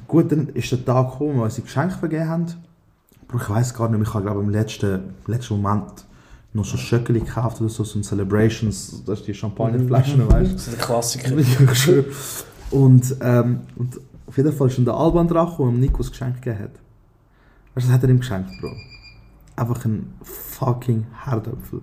Gut, 0.06 0.30
dann 0.30 0.48
ist 0.48 0.70
der 0.70 0.84
Tag 0.84 1.12
gekommen, 1.12 1.38
wo 1.38 1.48
sie 1.48 1.62
Geschenke 1.62 1.96
vergeben 1.96 2.28
haben. 2.28 2.46
Bro, 3.28 3.38
ich 3.38 3.50
weiß 3.50 3.74
gar 3.74 3.88
nicht 3.88 4.02
ich 4.02 4.14
habe 4.14 4.24
glaube 4.24 4.40
im 4.40 4.50
letzten, 4.50 5.14
letzten 5.26 5.60
Moment 5.60 6.04
noch 6.52 6.64
so 6.64 6.76
Schöckeli 6.76 7.20
gekauft 7.20 7.60
oder 7.60 7.70
so, 7.70 7.84
so 7.84 7.98
ein 7.98 8.02
Celebrations, 8.02 9.04
das 9.04 9.20
ist 9.20 9.28
die 9.28 9.34
Champagnerflaschen, 9.34 10.28
weißt 10.28 10.50
du. 10.50 10.54
Das 10.54 10.66
ist 10.66 10.78
der 10.78 10.84
Klassiker. 10.84 11.36
Und, 12.70 13.16
ähm, 13.20 13.62
und 13.74 14.00
auf 14.26 14.36
jeden 14.36 14.52
Fall 14.52 14.68
ist 14.68 14.78
dann 14.78 14.84
der 14.84 14.94
Alban 14.94 15.26
dran 15.26 15.48
gekommen, 15.48 15.80
Nico 15.80 16.04
ein 16.04 16.08
Geschenk 16.08 16.36
gegeben 16.36 16.60
hat. 16.60 16.70
Weißt 17.74 17.86
du, 17.86 17.88
was 17.88 17.90
hat 17.90 18.02
er 18.04 18.10
ihm 18.10 18.20
geschenkt, 18.20 18.48
Bro? 18.60 18.70
Einfach 19.56 19.84
ein 19.86 20.14
fucking 20.22 21.04
Herdöpfel. 21.24 21.82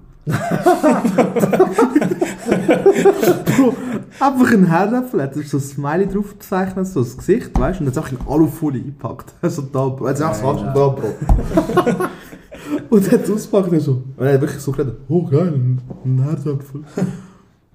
Bro, 3.45 3.75
einfach 4.19 4.51
ein 4.51 4.67
Herdöpfel, 4.67 5.21
hat 5.21 5.36
so 5.36 5.57
ein 5.57 5.61
Smiley 5.61 6.07
drauf 6.07 6.38
gezeichnet, 6.38 6.88
so 6.88 7.01
das 7.01 7.17
Gesicht, 7.17 7.57
weißt 7.57 7.80
du, 7.80 7.86
und 7.86 7.89
hat 7.89 7.97
es 7.97 8.03
auch 8.03 8.11
in 8.11 8.19
Alufolie 8.28 8.82
eingepackt. 8.82 9.34
So 9.43 9.61
da, 9.61 9.88
Bro. 9.88 10.07
Es 10.07 10.21
auch 10.21 10.34
falsch 10.36 10.61
da, 10.61 10.88
Bro. 10.89 11.13
und 12.89 13.11
hat 13.11 13.23
es 13.23 13.32
ausgepackt 13.32 13.71
und 13.71 13.80
so. 13.80 14.03
Und 14.17 14.25
er 14.25 14.34
hat 14.34 14.41
wirklich 14.41 14.61
so 14.61 14.71
geredet, 14.71 14.97
oh 15.07 15.23
geil, 15.25 15.53
ein, 15.53 15.82
ein 16.03 16.23
Herdöpfel. 16.23 16.84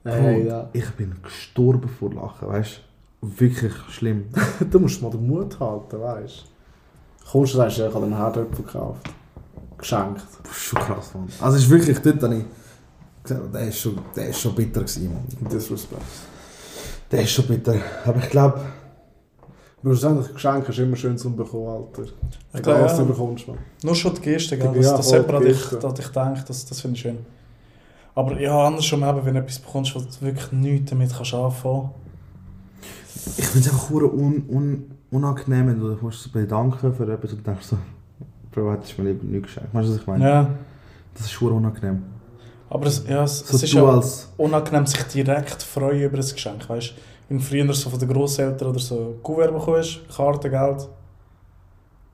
Hey, 0.05 0.47
ja. 0.47 0.69
Ich 0.73 0.91
bin 0.91 1.15
gestorben 1.23 1.89
vor 1.89 2.13
Lachen, 2.13 2.49
weißt 2.49 2.81
du? 3.21 3.41
Wirklich 3.41 3.73
schlimm. 3.91 4.25
Du 4.71 4.81
musst 4.81 5.01
mal 5.01 5.11
den 5.11 5.27
Mut 5.27 5.59
halten, 5.61 6.01
weißt 6.01 6.45
du. 6.45 7.31
Kommst 7.31 7.55
du, 7.55 7.59
sagst 7.59 7.79
ich 7.79 7.85
habe 7.85 8.05
einen 8.05 8.17
Herdöpfel 8.17 8.65
gekauft. 8.65 9.09
Geschenkt. 9.83 10.23
Das 10.43 10.53
ist 10.53 10.63
schon 10.63 10.81
krass, 10.81 11.13
Mann. 11.15 11.29
Also 11.41 11.57
es 11.57 11.65
ist 11.65 11.71
wirklich, 11.71 11.99
dort 11.99 12.23
habe 12.23 12.37
ich 12.37 12.45
gesagt, 13.23 13.55
der 13.55 13.69
ist 13.69 13.79
schon, 13.79 13.99
der 14.17 14.29
ist 14.29 14.41
schon 14.41 14.55
bitter 14.55 14.81
gewesen, 14.81 15.13
Mann. 15.13 15.51
Disrespect. 15.51 16.03
Der 17.11 17.23
ist 17.23 17.31
schon 17.31 17.47
bitter. 17.47 17.75
Aber 18.07 18.19
ich 18.19 18.31
glaube, 18.31 18.61
Schlussendlich, 19.83 20.33
Geschenke 20.33 20.71
ist 20.71 20.79
immer 20.79 20.95
schön 20.95 21.19
zum 21.19 21.35
bekommen, 21.35 21.67
Alter. 21.67 22.09
Ich 22.55 22.63
glaube, 22.63 22.83
was 22.83 22.97
du 22.97 23.05
bekommst, 23.05 23.49
man. 23.49 23.59
Nur 23.83 23.97
schon 23.97 24.15
die 24.15 24.21
Geste, 24.21 24.57
gell? 24.57 24.81
Ja, 24.81 24.97
dass, 24.97 25.11
jemand 25.11 25.33
an 25.33 25.43
dich, 25.43 25.85
an 25.85 25.95
dich 25.95 26.07
denkt, 26.07 26.49
das, 26.49 26.65
das 26.67 26.81
finde 26.81 26.95
ich 26.95 27.03
schön. 27.03 27.19
Aber 28.15 28.41
ja, 28.41 28.65
andersrum 28.65 29.03
eben, 29.03 29.25
wenn 29.25 29.35
du 29.35 29.41
etwas 29.41 29.59
bekommst, 29.59 29.93
wo 29.97 29.99
du 29.99 30.07
wirklich 30.21 30.53
nichts 30.53 30.91
damit 30.91 31.13
kannst 31.13 31.35
anfangen 31.35 31.91
ich 33.37 33.47
finde 33.47 33.69
es 33.69 33.73
einfach 33.73 33.91
hure 33.91 34.11
un, 34.13 34.45
un, 34.49 34.91
unangenehm, 35.11 35.69
wenn 35.69 35.81
du 35.81 35.95
dich 35.95 36.33
bedanken 36.33 36.95
für 36.95 37.13
etwas 37.13 37.33
und 37.33 37.47
denkst 37.47 37.67
so, 37.67 37.79
Bro, 38.53 38.73
hättest 38.73 38.97
du 38.97 39.03
mir 39.03 39.13
lieber 39.13 39.25
nichts 39.25 39.47
geschenkt. 39.49 39.75
Weißt 39.75 39.89
du, 39.89 39.93
was 39.93 40.01
ich 40.01 40.07
meine? 40.07 40.25
Ja. 40.25 40.51
Das 41.15 41.27
ist 41.27 41.41
hure 41.41 41.55
unangenehm. 41.55 42.03
Aber 42.71 42.87
es, 42.87 43.05
ja, 43.07 43.25
es, 43.25 43.41
So 43.41 43.57
es 43.57 43.63
ist 43.65 43.73
ja 43.73 44.01
unangenehm, 44.37 44.87
sich 44.87 45.03
direkt 45.05 45.63
freuen 45.63 46.03
über 46.03 46.19
ein 46.19 46.23
Geschenk. 46.23 46.69
Weißt 46.69 46.95
wenn 47.29 47.39
du 47.39 47.45
früher 47.45 47.73
so 47.73 47.89
von 47.89 47.99
den 47.99 48.09
Grosseltern 48.09 48.69
oder 48.69 48.79
so 48.79 49.19
Kuvert 49.23 49.53
bekommst, 49.53 50.01
Karte, 50.15 50.51
Geld. 50.51 50.89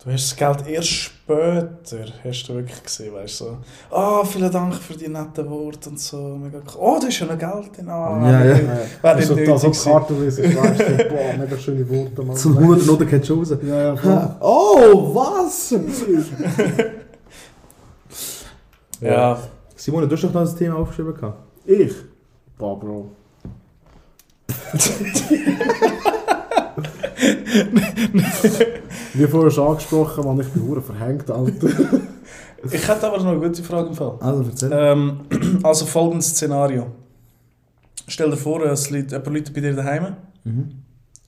Du 0.05 0.13
hast 0.13 0.31
das 0.31 0.37
Geld 0.37 0.69
erst 0.69 1.11
später, 1.29 2.07
hast 2.25 2.49
du 2.49 2.55
wirklich 2.55 2.83
gesehen, 2.83 3.13
weißt 3.15 3.41
du. 3.41 3.45
So, 3.45 3.59
ah, 3.91 4.25
vielen 4.25 4.51
Dank 4.51 4.75
für 4.75 4.95
die 4.95 5.09
netten 5.09 5.49
Worte 5.51 5.91
und 5.91 6.01
so. 6.01 6.17
Mega 6.17 6.59
cool. 6.59 6.81
Oh, 6.81 6.99
da 7.01 7.07
ist 7.09 7.19
ja 7.21 7.27
noch 7.27 7.39
Geld 7.39 7.77
drin. 7.77 7.89
Ah, 7.89 8.19
Ja, 8.31 8.45
ja. 8.45 8.59
Wäre 9.03 9.17
nicht 9.17 9.29
so 9.29 9.35
nötig 9.35 9.73
die 9.73 9.91
Karte 9.91 10.27
weißt 10.27 10.39
du, 10.39 10.43
boah, 11.09 11.35
mega 11.39 11.59
schöne 11.59 11.89
Worte, 11.89 12.23
man. 12.23 12.37
Zum 12.37 12.57
100 12.57 12.87
Noten 12.87 13.07
geht 13.09 13.27
schon 13.27 13.39
raus. 13.41 13.55
Ja, 13.63 13.83
ja, 13.83 13.97
voll. 13.97 14.37
Oh, 14.41 15.15
was? 15.15 15.75
Ja. 19.01 19.39
Simone, 19.77 20.09
du 20.09 20.17
hast 20.17 20.25
doch 20.25 20.33
noch 20.35 20.41
ein 20.41 20.57
Thema 20.57 20.79
aufgeschrieben 20.79 21.15
gehabt. 21.15 21.39
Ich? 21.65 21.93
Boah, 22.57 22.81
Bro. 22.81 23.13
Wie 29.15 29.27
vorher 29.27 29.51
schon 29.51 29.69
angesprochen, 29.69 30.25
man, 30.25 30.41
ich 30.41 30.49
bin 30.49 30.63
hure 30.67 30.83
verhängt, 30.83 31.31
Alter. 31.31 31.69
Ich 32.73 32.89
hätte 32.89 33.07
aber 33.07 33.19
noch 33.19 33.27
eine 33.27 33.39
gute 33.39 33.63
Frage 33.63 33.91
im 33.91 33.95
Fall. 33.95 34.17
Also, 34.19 34.43
erzähl. 34.43 34.71
Ähm, 34.73 35.21
also 35.63 35.87
folgendes 35.87 36.31
Szenario. 36.31 36.89
Stell 38.09 38.31
dir 38.31 38.37
vor, 38.37 38.65
es 38.67 38.91
liegt 38.91 39.13
jemand 39.13 39.29
Leute 39.29 39.53
bei 39.53 39.61
dir 39.61 39.77
daheim. 39.77 40.17
Mhm. 40.43 40.73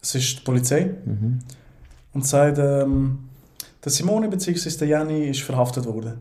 Es 0.03 0.15
ist 0.17 0.41
die 0.41 0.43
Polizei 0.43 0.93
Mhm. 1.05 1.39
und 2.15 2.27
sagt, 2.27 2.59
ähm, 2.59 3.21
der 3.85 3.93
Simone 3.93 4.29
bzw. 4.29 4.71
der 4.79 4.89
Jenny 4.89 5.29
ist 5.29 5.43
verhaftet 5.43 5.87
worden. 5.87 6.15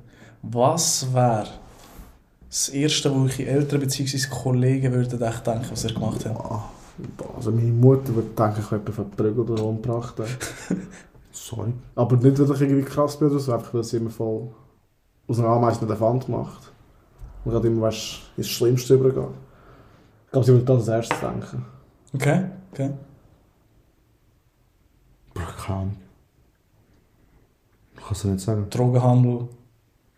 Was 0.43 1.07
wäre 1.11 1.47
das 2.47 2.69
Erste, 2.69 3.11
wo 3.11 3.23
eure 3.23 3.45
Eltern 3.45 3.79
bzw. 3.79 4.27
Kollegen 4.29 4.93
würden 4.93 5.21
echt 5.23 5.47
denken, 5.47 5.65
was 5.71 5.85
ihr 5.85 5.93
gemacht 5.93 6.23
Boah, 6.23 6.69
Also 7.35 7.49
meine 7.51 7.71
Mutter 7.71 8.13
würde 8.13 8.29
denken, 8.37 8.61
ich 8.63 8.69
hätte 8.71 8.91
verprügelt 8.91 9.49
oder 9.49 9.63
umgebracht. 9.65 10.15
sorry. 11.31 11.73
Aber 11.95 12.15
nicht, 12.17 12.39
weil 12.39 12.51
ich 12.51 12.61
irgendwie 12.61 12.83
krass 12.83 13.17
bin 13.17 13.29
oder 13.29 13.39
so, 13.39 13.53
einfach 13.53 13.73
weil 13.73 13.83
sie 13.83 13.97
immer 13.97 14.09
voll 14.09 14.49
aus 15.27 15.39
einer 15.39 15.49
Ameise 15.49 15.85
nicht 15.85 15.99
Wand 15.99 16.29
macht. 16.29 16.71
Und 17.45 17.51
gerade 17.51 17.67
immer, 17.67 17.83
weißt 17.83 18.21
ins 18.37 18.47
Schlimmste 18.47 18.95
übergeht. 18.95 19.35
Ich 20.25 20.31
glaube, 20.31 20.45
sie 20.45 20.53
würde 20.53 20.65
das 20.65 20.87
als 20.89 21.09
erstes 21.09 21.19
denken. 21.19 21.65
Okay, 22.13 22.45
okay. 22.71 22.91
Ahnung. 25.69 25.95
Ich 27.95 28.01
kann 28.01 28.11
es 28.11 28.23
nicht 28.23 28.39
sagen. 28.39 28.67
Drogenhandel, 28.69 29.47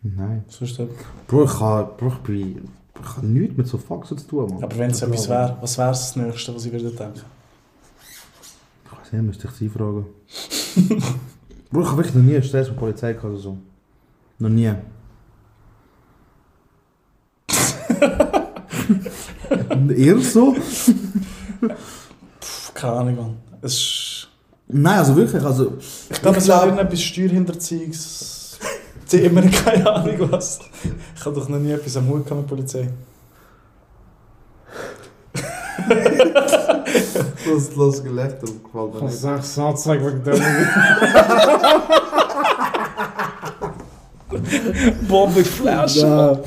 Nein. 0.01 0.43
sonst 0.47 0.79
etwas. 0.79 0.95
Bro, 1.27 1.43
ich, 1.43 1.57
kann, 1.57 1.87
Bro, 1.97 2.07
ich 2.07 2.17
bin 2.19 2.69
Ich 2.99 3.17
habe 3.17 3.25
nichts 3.27 3.57
mit 3.57 3.67
so 3.67 3.77
Faxen 3.77 4.17
zu 4.17 4.27
tun, 4.27 4.53
Mann. 4.53 4.63
Aber 4.63 4.77
wenn 4.77 4.91
es 4.91 5.01
etwas 5.01 5.27
wäre, 5.29 5.57
was 5.61 5.77
wäre 5.77 5.89
das 5.89 6.15
Nächste, 6.15 6.55
was 6.55 6.65
ich 6.65 6.71
würde 6.71 6.91
denken? 6.91 7.21
Nicht, 9.11 9.23
müsste 9.23 9.47
ich 9.47 9.53
sie 9.53 9.69
fragen. 9.69 10.05
Bro, 11.71 11.81
ich 11.81 11.87
habe 11.87 11.97
wirklich 11.97 12.15
noch 12.15 12.23
nie 12.23 12.41
Stress 12.41 12.67
mit 12.67 12.77
der 12.77 12.79
Polizei 12.79 13.13
gehabt 13.13 13.25
oder 13.25 13.37
so. 13.37 13.57
Noch 14.39 14.49
nie. 14.49 14.67
Eher 19.95 20.17
so? 20.19 20.53
Pff, 20.53 20.93
keine 22.73 22.93
Ahnung, 22.93 23.15
Mann. 23.15 23.37
Es 23.61 23.73
ist... 23.73 24.27
Nein, 24.67 24.99
also 24.99 25.15
wirklich, 25.15 25.43
also... 25.43 25.77
Ich 26.09 26.21
glaube, 26.21 26.37
es 26.37 26.47
wäre 26.47 26.65
irgendetwas 26.65 27.01
Steuerhinterziehungs... 27.01 28.59
Themen, 29.07 29.49
keine 29.51 29.91
Ahnung 29.91 30.31
was. 30.31 30.59
Ich 31.15 31.25
habe 31.25 31.35
doch 31.35 31.49
noch 31.49 31.59
nie 31.59 31.71
etwas 31.71 31.97
am 31.97 32.07
Hut 32.07 32.19
mit 32.19 32.29
der 32.29 32.35
Polizei. 32.35 32.89
Das, 37.45 37.69
das 37.75 38.03
Gelächter 38.03 38.45
gefällt 38.47 39.01
mir 39.01 39.07
Ich 39.09 39.15
sag 39.15 39.39
es 39.39 39.57
anzeigen 39.57 40.05
wegen 40.05 40.23
dem. 40.23 40.41
Bombe 45.07 45.43
Flasche! 45.43 46.05
Nein, 46.05 46.39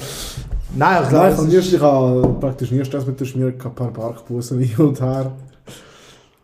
Nein, 0.77 0.97
also 1.05 1.17
Nein, 1.17 1.33
ich 1.33 1.39
habe 1.39 1.49
nie- 1.49 1.57
ich 1.59 1.81
habe 1.81 2.37
praktisch 2.41 2.71
nie 2.71 2.85
Stress 2.85 3.07
mit 3.07 3.21
der 3.21 3.25
Schmier 3.27 3.53
gehabt, 3.53 3.81
ein 3.81 3.93
paar 3.93 4.11
Parkbussen 4.13 4.59
hin 4.61 4.87
und 4.87 5.01
her. 5.01 5.33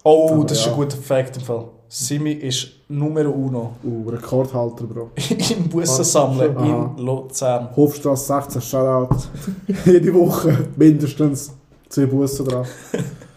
Oh, 0.05 0.30
Aber 0.34 0.44
das 0.44 0.59
ist 0.59 0.66
ja. 0.66 0.72
ein 0.72 0.78
guter 0.78 0.96
Fact 0.96 1.36
im 1.36 1.42
Fall. 1.42 1.64
Simi 1.88 2.32
ist 2.32 2.68
Numero 2.88 3.30
uno 3.30 3.72
Uh, 3.82 4.09
Rekordhalter, 4.09 4.84
Bro. 4.84 5.11
im 5.57 5.68
Bussen 5.68 6.05
sammeln 6.05 6.57
Aha. 6.57 6.94
in 6.96 7.05
Luzern. 7.05 7.68
Hofstrasse 7.74 8.26
16, 8.40 8.62
Shoutout. 8.62 9.16
Jede 9.84 10.14
Woche 10.14 10.57
mindestens 10.76 11.53
zwei 11.88 12.07
Bussen 12.07 12.46
dran. 12.46 12.64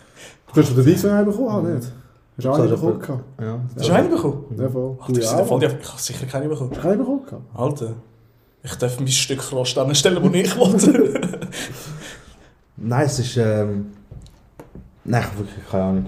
Du 0.54 0.62
hast 0.62 0.68
schon 0.68 0.76
den 0.78 0.86
Weiss 0.86 1.06
einen 1.06 1.26
bekommen, 1.26 1.48
auch 1.50 1.62
nicht? 1.62 1.92
Hast 2.36 2.46
du 2.46 2.50
auch 2.50 2.60
einen 2.60 2.72
hat 2.72 3.00
bekommen? 3.00 3.24
Ja. 3.40 3.60
Hast 3.76 3.88
du 3.90 3.94
einen 3.94 4.10
bekommen? 4.10 4.44
Ja, 4.58 4.70
voll. 4.70 4.98
Ach, 5.02 5.08
Du 5.08 5.14
das 5.14 5.24
ja 5.24 5.30
ist 5.30 5.36
der 5.38 5.44
auch. 5.44 5.48
Fall. 5.48 5.64
Ja, 5.64 5.70
Ich 5.82 5.90
habe 5.90 6.02
sicher 6.02 6.26
keinen 6.26 6.50
bekommen. 6.50 6.70
Hast 6.72 6.78
du 6.78 6.82
keinen 6.88 6.98
bekommen? 7.00 7.46
Alter, 7.54 7.94
ich 8.64 8.76
darf 8.76 9.00
mein 9.00 9.08
Stück 9.08 9.52
Rost 9.52 9.78
anstellen, 9.78 10.20
wo 10.24 10.30
ich 10.36 10.58
wollte. 10.58 11.20
Nein, 12.78 13.06
es 13.06 13.20
ist. 13.20 13.38
Ähm... 13.38 13.88
Nein, 15.06 15.22
ich 15.22 15.28
habe 15.28 15.40
wirklich 15.40 15.70
keine 15.70 15.84
Ahnung. 15.84 16.06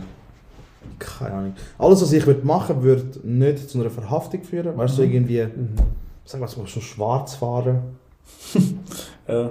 Keine 1.00 1.36
Ahnung. 1.36 1.54
Alles, 1.78 2.02
was 2.02 2.12
ich 2.14 2.26
würde 2.26 2.46
machen 2.46 2.82
würde, 2.82 3.20
nicht 3.24 3.70
zu 3.70 3.80
einer 3.80 3.90
Verhaftung 3.90 4.44
führen. 4.44 4.78
Weißt 4.78 4.94
du, 4.94 4.98
so 4.98 5.04
irgendwie. 5.04 5.44
Mhm. 5.44 5.76
Sag 6.24 6.40
mal, 6.42 6.48
so 6.48 6.66
schwarz 6.66 7.36
fahren. 7.36 7.80
ja. 9.28 9.50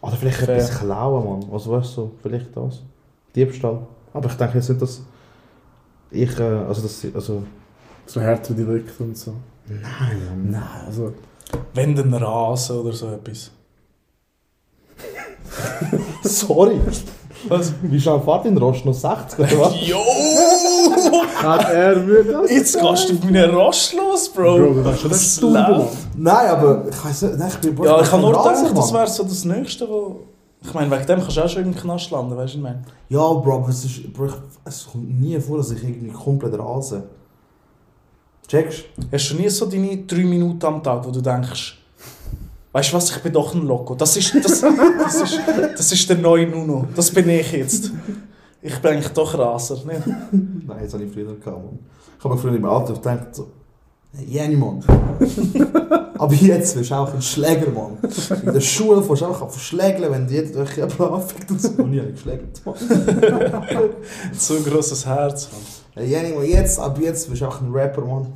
Oder 0.00 0.16
vielleicht 0.16 0.38
Fair. 0.38 0.56
etwas 0.56 0.78
klauen, 0.78 1.40
Mann. 1.40 1.50
Also 1.52 1.70
weißt 1.70 1.90
du, 1.92 1.94
so, 1.94 2.10
vielleicht 2.22 2.54
das. 2.56 2.82
Diebstahl. 3.34 3.86
Aber 4.12 4.28
ich 4.28 4.34
denke 4.36 4.58
jetzt 4.58 4.68
nicht, 4.68 4.82
dass. 4.82 5.00
Ich. 6.10 6.38
Äh, 6.38 6.42
also, 6.42 6.82
das. 6.82 7.06
Also. 7.14 7.42
So 8.06 8.20
härter 8.20 8.54
Delikte 8.54 9.02
und 9.02 9.16
so. 9.16 9.34
Nein. 9.68 10.50
Nein, 10.50 10.62
also... 10.86 11.14
Wenn 11.74 11.94
dann 11.94 12.12
Rasen 12.14 12.78
oder 12.78 12.92
so 12.92 13.10
etwas. 13.10 13.50
Sorry. 16.22 16.80
Was? 17.48 17.72
Wie 17.82 18.00
schnell 18.00 18.20
fahrt 18.20 18.46
in 18.46 18.56
Rost? 18.56 18.84
Noch 18.84 18.94
60 18.94 19.38
oder 19.38 19.60
was? 19.60 19.74
Jo! 19.86 19.98
Hat 21.42 21.70
er 21.70 21.96
mir 21.96 22.24
das 22.24 22.50
Jetzt 22.50 22.80
gehst 22.80 23.10
du 23.10 23.14
auf 23.14 23.24
meinen 23.24 23.54
Rost 23.54 23.94
los, 23.94 24.28
Bro. 24.28 24.56
Bro, 24.58 25.08
Das. 25.08 25.40
Mann. 25.40 25.88
Nein, 26.16 26.46
aber 26.48 26.84
ich 26.88 27.04
weiß 27.04 27.22
nicht. 27.22 27.38
Nein, 27.38 27.50
ich 27.50 27.58
bin 27.74 27.84
Ja, 27.84 28.00
ich 28.00 28.12
habe 28.12 28.22
nur 28.22 28.32
gedacht, 28.32 28.76
das 28.76 28.92
wäre 28.92 29.06
so 29.08 29.24
das 29.24 29.44
Nächste, 29.44 29.88
wo... 29.88 30.20
Ich 30.64 30.74
meine, 30.74 30.90
wegen 30.90 31.06
dem 31.06 31.20
kannst 31.20 31.36
du 31.36 31.42
auch 31.42 31.48
schon 31.48 31.64
im 31.64 31.74
Knast 31.74 32.10
landen, 32.10 32.36
weißt 32.36 32.54
du, 32.54 32.58
ich 32.58 32.62
meine? 32.62 32.82
Ja, 33.08 33.32
Bro, 33.32 33.56
aber 33.56 33.68
es, 33.68 33.84
ist, 33.84 34.12
Bro, 34.12 34.26
ich, 34.26 34.32
es 34.64 34.86
kommt 34.86 35.20
nie 35.20 35.38
vor, 35.40 35.58
dass 35.58 35.70
ich 35.72 35.82
irgendwie 35.82 36.12
komplett 36.12 36.58
rase. 36.58 37.04
Checkst 38.46 38.84
Hast 39.10 39.30
du 39.30 39.36
nie 39.36 39.48
so 39.48 39.66
deine 39.66 39.96
drei 39.98 40.24
Minuten 40.24 40.64
am 40.64 40.82
Tag, 40.82 41.04
wo 41.04 41.10
du 41.10 41.20
denkst, 41.20 41.78
weißt 42.72 42.92
du 42.92 42.96
was, 42.96 43.10
ich 43.10 43.22
bin 43.22 43.32
doch 43.32 43.54
ein 43.54 43.66
Loco. 43.66 43.94
Das 43.94 44.16
ist, 44.16 44.34
das, 44.34 44.60
das 44.60 45.22
ist, 45.22 45.40
das 45.76 45.92
ist 45.92 46.08
der 46.08 46.18
neue 46.18 46.46
Nuno. 46.46 46.86
Das 46.94 47.10
bin 47.10 47.28
ich 47.28 47.52
jetzt. 47.52 47.90
Ich 48.60 48.78
bin 48.78 48.92
eigentlich 48.92 49.12
doch 49.12 49.36
Raser. 49.36 49.78
Ne? 49.84 50.02
Nein, 50.66 50.78
jetzt 50.82 50.94
habe 50.94 51.04
ich 51.04 51.12
früher 51.12 51.34
gehabt, 51.34 51.46
Mann. 51.46 51.78
Ich 52.18 52.24
habe 52.24 52.34
mir 52.34 52.40
früher 52.40 52.54
im 52.54 52.64
Alter 52.64 52.94
gedacht, 52.94 53.34
so, 53.34 53.48
hey, 54.12 54.26
Jenny, 54.28 54.56
Mann. 54.56 54.82
aber 56.22 56.34
jetzt 56.34 56.76
wirst 56.76 56.92
du 56.92 56.94
auch 56.94 57.12
ein 57.12 57.20
Schläger, 57.20 57.68
Mann. 57.72 57.98
In 58.46 58.52
der 58.52 58.60
Schule 58.60 59.02
fährst 59.02 59.22
du 59.22 59.26
auch 59.26 59.50
verschlägeln, 59.50 60.12
wenn 60.12 60.28
die 60.28 60.34
jeder 60.34 60.52
durch 60.52 60.76
jemanden 60.76 61.02
anfängt 61.02 61.50
und 61.50 61.60
so. 61.60 61.68
Ich 61.70 61.78
habe 61.78 62.12
geschlägt, 62.12 62.64
Mann. 62.64 62.76
So 64.32 64.54
ein 64.54 64.62
grosses 64.62 65.04
Herz. 65.04 65.48
Mann. 65.96 66.06
Jenny, 66.06 66.32
Mann, 66.32 66.44
jetzt, 66.44 66.78
ab 66.78 66.96
jetzt 67.00 67.28
wirst 67.28 67.42
du 67.42 67.46
auch 67.46 67.60
ein 67.60 67.72
Rapper, 67.72 68.02
Mann. 68.02 68.28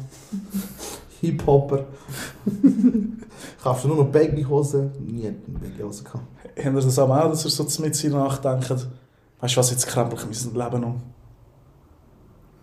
Hip-Hopper. 1.20 1.84
Kaufst 3.62 3.84
du 3.84 3.88
nur 3.88 3.98
noch 3.98 4.10
Baggy-Hosen? 4.10 4.90
Nie 5.06 5.28
eine 5.28 5.36
Baggy-Hose 5.46 6.02
gehabt. 6.02 6.24
Haben 6.58 6.76
ihr 6.76 6.82
das 6.82 6.98
auch 6.98 7.06
mal, 7.06 7.28
dass 7.28 7.44
ihr 7.44 7.50
so 7.50 7.82
mit 7.82 7.94
sich 7.94 8.10
nachdenkt? 8.10 8.68
Weißt 8.68 9.54
du 9.54 9.58
was, 9.60 9.70
jetzt 9.70 9.86
krempel 9.86 10.18
ich 10.28 10.44
mein 10.44 10.64
Leben 10.64 10.84
um. 10.84 11.02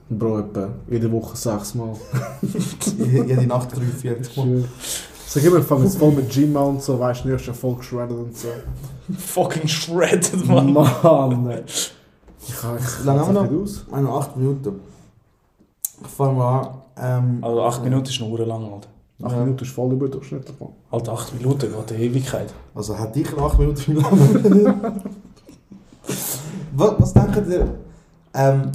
Bro, 0.09 0.39
etwa 0.39 0.69
jede 0.89 1.09
Woche 1.09 1.37
sechsmal. 1.37 1.95
Jede 2.97 3.47
Nacht 3.47 3.73
drei, 3.73 3.85
vier 3.85 4.17
Mal. 4.35 4.65
Sag 5.27 5.43
immer, 5.43 5.57
ich 5.57 5.65
fange 5.65 5.85
jetzt 5.85 5.97
voll 5.97 6.11
mit 6.11 6.29
Gym 6.29 6.55
an 6.57 6.63
und 6.67 6.81
so, 6.83 6.99
weißt 6.99 7.23
du, 7.23 7.29
nächste 7.29 7.53
Folge 7.53 7.83
shredded 7.83 8.17
und 8.17 8.37
so. 8.37 8.49
Fucking 9.17 9.67
shredded, 9.67 10.45
Mann. 10.47 10.73
Mann, 11.03 11.49
ey. 11.49 11.63
Ich 12.47 12.55
kann 12.59 12.77
Wie 12.77 13.05
lange 13.07 13.19
haben 13.21 13.33
wir 13.35 13.41
noch? 13.43 13.49
nicht 13.51 13.61
aus. 13.63 13.85
Meine 13.89 14.09
acht 14.09 14.35
Minuten. 14.37 14.79
Ich 16.01 16.07
fange 16.07 16.33
mal 16.33 16.59
an. 16.61 16.67
Ähm, 16.95 17.43
Also 17.43 17.63
8 17.63 17.83
Minuten 17.85 18.05
ist 18.07 18.19
noch 18.19 18.37
lang, 18.37 18.63
Alter. 18.65 18.87
Acht 19.23 19.31
Ja. 19.31 19.39
Minuten 19.39 19.63
ist 19.63 19.71
voll 19.71 19.93
überdurchschnittlich, 19.93 20.59
Mann. 20.59 20.69
Alter, 20.91 21.13
8 21.13 21.33
Minuten 21.35 21.71
geht 21.71 21.91
eine 21.91 21.99
Ewigkeit. 22.03 22.53
Also 22.75 22.97
hat 22.99 23.15
ich 23.15 23.31
in 23.31 23.39
acht 23.39 23.57
Minuten 23.57 23.91
im 23.91 24.53
Leben. 24.53 24.81
was, 26.75 26.91
was 26.99 27.13
denkt 27.13 27.47
ihr? 27.49 27.73
Ähm, 28.33 28.71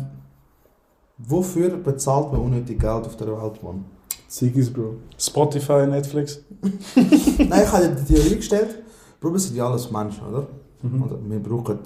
wofür 1.18 1.70
bezahlt 1.76 2.32
man 2.32 2.40
unnötig 2.40 2.78
Geld 2.80 3.06
auf 3.06 3.16
der 3.16 3.26
Welt, 3.28 3.62
Mann? 3.62 3.84
Sigis, 4.28 4.70
Bro. 4.70 4.96
Spotify, 5.18 5.86
Netflix. 5.86 6.42
Nein, 6.94 7.62
ich 7.64 7.72
habe 7.72 7.88
die 7.88 8.14
Theorie 8.14 8.36
gestellt. 8.36 8.82
Bro, 9.18 9.32
wir 9.32 9.40
sind 9.40 9.56
ja 9.56 9.66
alles 9.66 9.90
Menschen, 9.90 10.26
oder? 10.28 10.46
Mhm. 10.82 11.02
Oder 11.02 11.18
wir 11.26 11.40
brauchen 11.40 11.78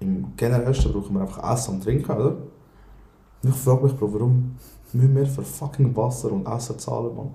im 0.00 0.32
generellsten 0.36 0.92
brauchen 0.92 1.14
wir 1.14 1.20
einfach 1.20 1.52
Essen 1.52 1.74
und 1.74 1.84
Trinken, 1.84 2.10
oder? 2.10 2.36
Und 3.42 3.50
ich 3.50 3.54
frage 3.54 3.84
mich, 3.84 3.94
Bro, 3.94 4.12
warum 4.12 4.56
müssen 4.92 5.14
wir 5.14 5.26
für 5.26 5.42
fucking 5.42 5.94
Wasser 5.96 6.32
und 6.32 6.46
Essen 6.46 6.78
zahlen, 6.78 7.14
Mann? 7.14 7.30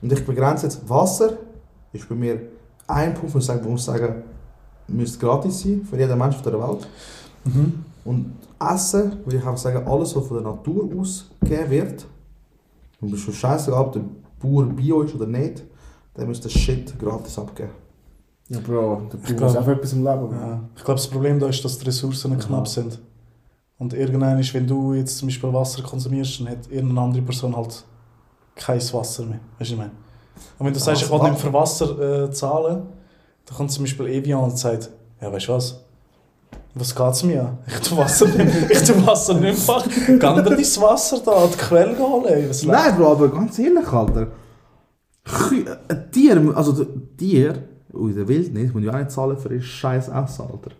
Und 0.00 0.12
ich 0.12 0.24
begrenze 0.24 0.66
jetzt, 0.66 0.88
Wasser 0.88 1.38
ist 1.92 2.08
bei 2.08 2.14
mir 2.14 2.40
ein 2.86 3.14
Punkt, 3.14 3.34
wo 3.34 3.38
ich 3.38 3.44
sage, 3.44 3.64
wo 3.64 3.74
ich 3.74 3.82
sagen, 3.82 4.22
müsste 4.86 5.18
gratis 5.18 5.60
sein 5.60 5.84
für 5.88 5.98
jeden 5.98 6.16
Mensch 6.16 6.36
auf 6.36 6.42
der 6.42 6.52
Welt. 6.52 6.86
Mhm. 7.44 7.84
Und 8.04 8.36
Essen, 8.60 9.18
würde 9.24 9.36
ich 9.36 9.42
einfach 9.42 9.58
sagen, 9.58 9.86
alles, 9.86 10.14
was 10.14 10.26
von 10.26 10.42
der 10.42 10.52
Natur 10.52 10.88
aus 10.98 11.30
gegeben 11.40 11.70
wird, 11.70 12.06
und 13.00 13.08
es 13.12 13.18
ist 13.20 13.24
schon 13.24 13.34
scheißegal, 13.34 13.80
ob 13.80 13.92
der 13.92 14.02
Bauer 14.40 14.64
Bio 14.66 15.02
ist 15.02 15.14
oder 15.14 15.26
nicht, 15.26 15.64
der 16.16 16.26
müsste 16.26 16.44
das 16.44 16.52
Shit 16.52 16.98
gratis 16.98 17.38
abgeben. 17.38 17.70
Ja, 18.48 18.60
Bro, 18.60 19.02
der 19.12 19.36
glaub- 19.36 19.50
ist 19.50 19.56
einfach 19.56 19.72
etwas 19.72 19.92
im 19.92 20.04
Leben. 20.04 20.30
Ja. 20.32 20.60
Ich 20.74 20.82
glaube, 20.84 20.98
das 20.98 21.06
Problem 21.06 21.38
da 21.38 21.48
ist, 21.48 21.64
dass 21.64 21.78
die 21.78 21.84
Ressourcen 21.84 22.38
knapp 22.38 22.66
sind. 22.66 22.98
Und 23.78 23.92
irgendwann 23.94 24.38
ist, 24.38 24.52
wenn 24.54 24.66
du 24.66 24.94
jetzt 24.94 25.18
zum 25.18 25.28
Beispiel 25.28 25.52
Wasser 25.52 25.82
konsumierst, 25.82 26.40
dann 26.40 26.48
hat 26.48 26.70
irgendeine 26.70 27.00
andere 27.02 27.22
Person 27.22 27.54
halt 27.54 27.84
kein 28.56 28.80
Wasser 28.92 29.24
mehr. 29.24 29.38
Weißt 29.58 29.58
du, 29.58 29.60
was 29.60 29.70
ich 29.70 29.76
meine? 29.76 29.90
Und 30.58 30.66
wenn 30.66 30.72
du 30.72 30.80
sagst, 30.80 31.02
ich 31.02 31.10
will 31.10 31.22
nicht 31.30 31.38
für 31.38 31.52
Wasser 31.52 32.24
äh, 32.24 32.30
zahlen, 32.30 32.82
dann 33.44 33.56
kommt 33.56 33.70
zum 33.70 33.84
Beispiel 33.84 34.06
Evian 34.08 34.42
und 34.42 34.58
sagt, 34.58 34.90
ja, 35.20 35.32
weißt 35.32 35.48
du 35.48 35.52
was? 35.52 35.84
Was 36.78 36.94
geht's 36.94 37.24
mir 37.24 37.40
an? 37.42 37.58
Ich 37.66 37.80
tu 37.80 37.96
Wasser 37.96 38.26
nicht, 38.26 38.70
ich 38.70 38.82
tu 38.84 39.06
Wasser 39.06 39.34
nicht 39.34 39.66
machen. 39.66 39.90
Geh 40.06 40.12
dir 40.18 40.18
dein 40.42 40.58
Wasser 40.58 41.18
da 41.24 41.32
an 41.32 41.50
die 41.52 41.56
Quelle 41.58 41.98
holen. 41.98 42.48
Was 42.48 42.64
Nein, 42.64 42.96
Bro, 42.96 43.12
aber 43.12 43.28
ganz 43.28 43.58
ehrlich, 43.58 43.88
Alter. 43.92 44.28
Kü- 45.26 45.66
Ein 45.88 46.10
Tier, 46.12 46.52
also 46.54 46.72
der 46.72 46.86
Tier, 47.16 47.54
in 47.92 48.14
der 48.14 48.28
Wildnis, 48.28 48.72
muss 48.72 48.82
ja 48.84 48.92
auch 48.92 48.98
nicht 48.98 49.10
zahlen 49.10 49.36
für 49.36 49.52
ihr 49.54 49.60
scheiß 49.60 50.08
Essen, 50.08 50.42
Alter. 50.42 50.70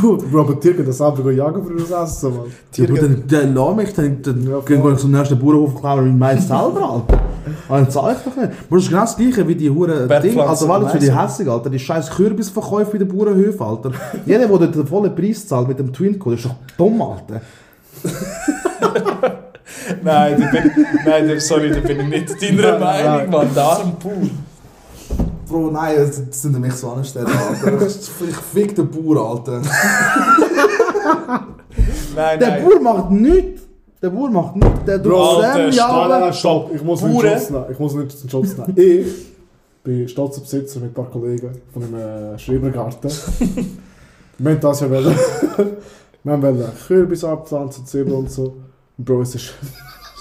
Bro, 0.00 0.40
aber 0.40 0.60
Tier 0.60 0.74
geht 0.74 0.88
das 0.88 0.98
selber 0.98 1.30
jagen 1.32 1.64
für 1.64 1.74
das 1.74 1.90
Essen, 1.90 2.36
Mann. 2.36 2.46
Ja, 2.74 2.84
aber 2.84 2.98
dann, 2.98 3.24
dann 3.28 3.54
lass 3.54 3.76
mich, 3.76 3.92
dann, 3.94 4.22
dann 4.22 4.48
Ja, 4.50 4.60
gehen 4.60 4.82
wir 4.84 4.96
zum 4.96 5.10
nächsten 5.12 5.38
Bauernhof 5.38 5.74
und 5.74 5.80
klauen 5.80 6.04
mein 6.04 6.18
Mais 6.18 6.46
selber, 6.48 6.90
Alter. 7.08 7.20
Zahle 7.88 8.16
ich 8.16 8.18
doch 8.24 8.36
nicht. 8.36 8.50
Aber 8.68 8.76
das 8.76 8.82
ist 8.84 8.88
genau 8.88 9.00
das 9.02 9.16
gleiche 9.16 9.48
wie 9.48 9.54
die 9.54 9.70
Huren 9.70 10.08
Ding. 10.22 10.40
Also, 10.40 10.68
weil 10.68 10.82
und 10.82 10.90
für 10.90 10.98
die 10.98 11.12
hässig, 11.16 11.48
Alter. 11.48 11.70
Die 11.70 11.78
scheiß 11.78 12.10
Kürbisverkäufe 12.10 12.96
in 12.96 13.06
den 13.06 13.16
Bauernhöfen, 13.16 13.62
Alter. 13.66 13.92
Jeder, 14.24 14.46
der 14.46 14.66
den 14.68 14.86
vollen 14.86 15.14
Preis 15.14 15.46
zahlt 15.46 15.68
mit 15.68 15.78
dem 15.78 15.92
Twin-Code, 15.92 16.36
ist 16.36 16.44
doch 16.44 16.54
dumm, 16.76 17.00
Alter. 17.02 17.40
Nein, 20.02 20.40
da 20.40 20.46
bin 20.50 20.70
ich, 20.70 21.04
nein, 21.06 21.28
da- 21.28 21.40
sorry, 21.40 21.70
da 21.70 21.80
bin 21.80 22.00
ich 22.00 22.08
nicht 22.08 22.42
deiner 22.42 22.78
Nein, 22.78 23.04
Meinung. 23.04 23.30
Mann. 23.30 23.48
Der 23.54 23.64
Armpur. 23.64 24.12
Bro, 25.48 25.70
nein, 25.70 25.94
das 25.98 26.26
das 26.28 26.42
sind 26.42 26.58
mich 26.60 26.72
so 26.74 26.90
anstellen, 26.90 27.26
Alter. 27.28 27.86
Ich 27.86 28.36
fick 28.52 28.74
den 28.74 28.88
Bauer, 28.90 29.30
Alter. 29.30 29.60
Nein, 32.16 32.38
Der 32.40 32.48
nein. 32.50 32.64
Bauer 32.64 32.80
macht 32.80 33.10
nichts. 33.12 33.62
Der 34.02 34.10
Bauer 34.10 34.30
macht 34.30 34.56
nichts. 34.56 34.84
Der 34.86 35.02
tut 35.02 35.12
Bro, 35.12 35.40
Sam 35.40 35.52
Nein, 35.52 35.72
jagen. 35.72 36.08
nein, 36.08 36.20
nein, 36.20 36.32
stopp. 36.32 36.74
Ich 36.74 36.82
muss 36.82 37.02
nicht 37.02 37.14
in 37.14 37.30
Schutz 37.30 37.50
nehmen. 37.50 37.64
Ich 37.70 37.78
muss 37.78 37.94
nicht 37.94 38.22
in 38.22 38.30
Schutz 38.30 38.56
nehmen. 38.56 38.74
Ich 38.76 39.26
bin 39.82 40.08
stolzer 40.08 40.40
Besitzer 40.40 40.80
mit 40.80 40.90
ein 40.90 40.94
paar 40.94 41.10
Kollegen 41.10 41.50
von 41.72 41.82
einem 41.82 42.34
äh, 42.34 42.38
Schreibergarten. 42.38 43.10
wir 44.38 44.50
haben 44.50 44.60
das 44.60 44.80
ja 44.80 44.90
wollen. 44.90 45.14
wir 46.24 46.32
haben 46.32 46.42
wollen 46.42 46.64
Kürbis 46.86 47.24
abpflanzen, 47.24 47.86
Zwiebeln 47.86 48.16
und 48.16 48.30
so. 48.30 48.56
Und 48.98 49.04
Bro, 49.04 49.22
es 49.22 49.34
ist 49.34 49.54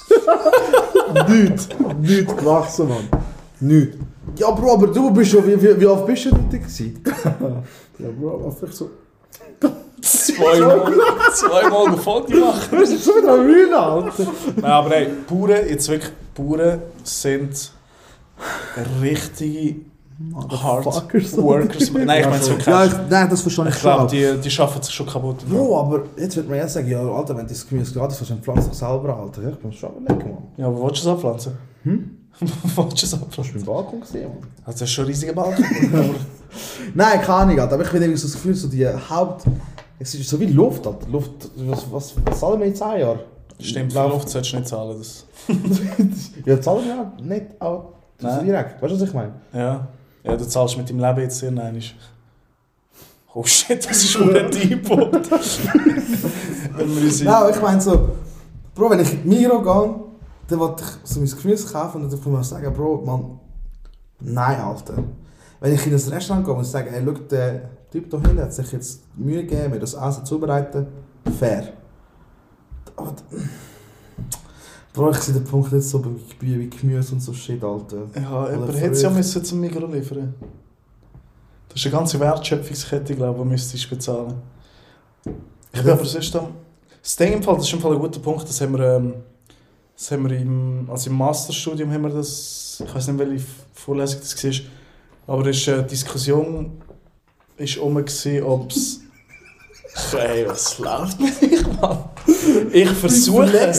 nichts, 1.29 1.69
nichts 2.01 2.35
gewachsen, 2.35 2.87
Mann. 2.87 3.09
Nichts. 3.59 3.97
Ja, 4.37 4.51
Bro, 4.51 4.73
aber 4.73 4.87
du 4.87 5.11
bist 5.11 5.31
schon, 5.31 5.45
wie, 5.45 5.61
wie, 5.61 5.79
wie 5.79 5.85
oft 5.85 6.05
bist 6.05 6.25
du 6.25 6.29
dort 6.31 6.51
gewesen? 6.51 7.01
Ja, 7.97 8.09
Bro, 8.19 8.35
aber 8.35 8.51
vielleicht 8.51 8.75
so... 8.75 8.89
Zweimal, 10.05 10.93
zweimal 11.33 11.87
eine 11.87 11.97
Foto 11.97 12.37
machen. 12.37 12.61
Du 12.69 12.77
bist 12.77 13.03
schon 13.03 13.15
wieder 13.15 13.33
am 13.33 13.45
Wühlen, 13.47 13.73
Alter. 13.73 14.25
Nein, 14.55 14.71
aber 14.71 14.89
hey, 14.91 15.09
Bauern, 15.27 15.67
jetzt 15.67 15.89
wirklich, 15.89 16.11
Bauern 16.35 16.79
sind 17.03 17.71
richtige 19.01 19.75
Hard. 20.49 20.85
Workers. 20.85 21.91
Nein, 21.91 22.19
ich 22.21 22.25
meine 22.25 22.35
es 22.35 22.49
wirklich 22.49 22.67
Ja, 22.67 22.85
ich, 22.85 22.93
nein, 23.09 23.29
das 23.29 23.41
verstehe 23.41 23.67
ich 23.67 23.75
Ich 23.75 23.81
glaube, 23.81 24.01
schon. 24.01 24.07
die, 24.09 24.41
die 24.41 24.49
schaffen 24.51 24.81
sich 24.81 24.93
schon 24.93 25.07
kaputt. 25.07 25.37
Bro, 25.49 25.79
aber 25.79 26.03
jetzt 26.17 26.35
wird 26.35 26.47
man 26.47 26.57
ja 26.57 26.67
sagen, 26.67 26.87
ja, 26.87 27.01
Alter, 27.01 27.35
wenn 27.35 27.47
das 27.47 27.67
Gemüse 27.67 27.93
gratis 27.93 28.21
ist, 28.21 28.29
dann 28.29 28.41
pflanzt 28.41 28.71
es 28.71 28.77
selber, 28.77 29.17
Alter. 29.17 29.41
Ja, 29.41 29.49
ich 29.49 29.57
bin 29.57 29.73
schon 29.73 29.89
überlegen, 29.97 30.29
Mann. 30.29 30.43
Ja, 30.55 30.67
aber 30.67 30.83
willst 30.83 31.03
du 31.03 31.09
es 31.09 31.13
abpflanzen? 31.13 31.53
Hm? 31.83 32.11
willst 32.39 33.01
du 33.01 33.05
es 33.05 33.13
abpflanzen? 33.13 33.55
ist 33.55 33.65
mein 33.65 33.75
Balkon 33.75 34.01
gesehen, 34.01 34.29
Mann. 34.29 34.47
Also, 34.65 34.79
das 34.79 34.81
ist 34.83 34.91
schon 34.91 35.05
ein 35.05 35.07
riesiger 35.07 35.33
Balkon. 35.33 35.65
Nein, 36.93 37.21
keine 37.21 37.33
Ahnung, 37.33 37.59
Alter, 37.59 37.73
aber 37.73 37.83
ich 37.83 37.89
habe 37.89 37.97
irgendwie 37.97 38.17
so 38.17 38.27
das 38.27 38.33
Gefühl, 38.35 38.53
so 38.53 38.67
die 38.67 38.87
Haupt... 38.87 39.43
Es 39.99 40.13
ist 40.15 40.29
so 40.29 40.39
wie 40.39 40.47
Luft, 40.47 40.85
Alter. 40.85 41.07
Luft, 41.09 41.49
was, 41.55 41.85
was, 41.91 42.13
was 42.25 42.39
zahlen 42.39 42.59
wir 42.59 42.67
in 42.67 42.75
10 42.75 42.99
Jahren? 42.99 43.19
Stimmt, 43.59 43.93
für 43.93 44.07
Luft 44.07 44.29
solltest 44.29 44.53
du 44.53 44.57
nicht 44.57 44.67
zahlen. 44.67 44.97
Das. 44.97 45.25
Ja, 46.45 46.59
zahlen 46.61 46.83
wir 46.85 46.95
ja 46.95 47.13
nicht 47.21 47.45
auch 47.61 47.93
so 48.19 48.27
Nein. 48.27 48.45
direkt. 48.45 48.81
Weißt 48.81 48.93
du, 48.93 48.99
was 49.01 49.07
ich 49.07 49.13
meine? 49.13 49.31
Ja. 49.53 49.87
ja, 50.23 50.35
du 50.35 50.45
zahlst 50.47 50.77
mit 50.77 50.89
deinem 50.89 50.99
Leben 50.99 51.19
jetzt 51.21 51.37
sehr 51.39 51.51
nein. 51.51 51.81
Oh 53.33 53.43
shit, 53.43 53.83
das 53.85 53.97
ist 53.97 54.11
schon 54.11 54.29
ein 54.35 54.49
in- 54.51 54.81
Nein, 57.23 57.27
aber 57.27 57.49
ich 57.49 57.61
meine 57.61 57.81
so, 57.81 58.09
Bro, 58.73 58.89
wenn 58.91 58.99
ich 59.01 59.13
in 59.13 59.23
die 59.23 59.29
Miro 59.29 59.61
gehe, 59.61 59.95
dann 60.47 60.59
will 60.59 60.73
ich 60.77 60.85
so 61.09 61.19
mein 61.19 61.29
Gemüse 61.29 61.71
kaufen 61.71 62.03
und 62.03 62.11
dann 62.11 62.19
darf 62.19 62.25
man 62.27 62.43
sagen, 62.43 62.73
Bro, 62.73 63.01
man, 63.05 63.39
nein, 64.19 64.59
Alter. 64.59 64.95
Wenn 65.59 65.73
ich 65.73 65.85
in 65.87 65.93
ein 65.93 65.99
Restaurant 66.13 66.45
gehe 66.45 66.53
und 66.53 66.63
sage, 66.65 66.91
hey, 66.91 67.01
schau, 67.05 67.11
der 67.11 67.69
Typ 67.95 68.09
da 68.09 68.19
hinten 68.19 68.41
hat 68.41 68.53
sich 68.53 68.71
jetzt 68.73 69.03
Mühe 69.15 69.45
gegeben, 69.45 69.71
mir 69.71 69.79
das 69.79 69.93
Essen 69.93 70.25
zubereiten, 70.25 70.85
fair. 71.39 71.71
Aber, 72.97 73.15
ich 75.11 75.19
den 75.33 75.43
Punkt 75.45 75.71
nicht 75.71 75.87
so 75.87 75.99
bei 75.99 76.09
bei- 76.41 76.57
bei 76.57 76.65
Gemüse 76.65 77.13
und 77.13 77.21
so 77.21 77.31
Shit, 77.33 77.63
Alter. 77.63 78.03
Ja, 78.15 78.43
Oder 78.43 78.51
jemand 78.51 78.73
hätte 78.81 78.91
es 78.91 79.01
ja 79.01 79.09
müssen 79.09 79.43
zum 79.45 79.59
Migros 79.61 79.91
liefern 79.93 80.33
Das 81.69 81.77
ist 81.79 81.85
eine 81.85 81.95
ganze 81.95 82.19
Wertschöpfungskette, 82.19 83.15
glaube 83.15 83.39
ich, 83.39 83.45
müsstest 83.45 83.85
du 83.85 83.89
bezahlen. 83.95 84.33
Ich 85.73 85.81
bin 85.81 85.91
aber 85.91 86.03
sonst 86.05 86.35
am... 86.35 86.47
Das 87.01 87.15
Ding 87.15 87.33
im 87.33 87.43
Fall, 87.43 87.55
das 87.55 87.65
ist 87.67 87.73
im 87.73 87.79
Fall 87.79 87.93
ein 87.93 87.99
guter 87.99 88.19
Punkt, 88.19 88.43
das 88.49 88.59
haben 88.59 88.77
wir, 88.77 88.95
ähm, 88.97 89.13
das 89.95 90.11
haben 90.11 90.29
wir 90.29 90.37
im, 90.37 90.89
also 90.89 91.09
im 91.09 91.15
Masterstudium 91.17 91.91
haben 91.93 92.03
wir 92.03 92.09
das, 92.09 92.81
ich 92.85 92.93
weiß 92.95 93.07
nicht, 93.07 93.19
welche 93.19 93.45
Vorlesung 93.73 94.19
das 94.21 94.43
war, 94.43 95.33
aber 95.35 95.45
es 95.47 95.57
ist 95.57 95.69
eine 95.69 95.83
Diskussion 95.83 96.71
ist 97.57 97.77
um, 97.77 97.97
ob 97.97 98.71
es... 98.71 98.99
Hey, 100.11 100.45
was 100.45 100.77
läuft 100.77 101.21
mit 101.21 101.41
mich, 101.41 101.65
Mann? 101.79 102.03
Ich 102.73 102.89
versuche... 102.89 103.73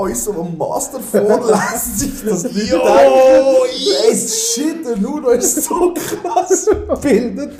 unserem 0.00 0.56
Master 0.56 1.00
vorlässt 1.00 1.98
sich 1.98 2.24
das 2.24 2.44
nicht 2.44 2.70
Jo, 2.70 2.78
Ey, 4.08 4.16
shit, 4.16 4.86
der 4.86 4.96
Nuno 4.96 5.30
ist 5.30 5.64
so 5.64 5.92
krass 5.94 6.66
gebildet. 6.88 7.52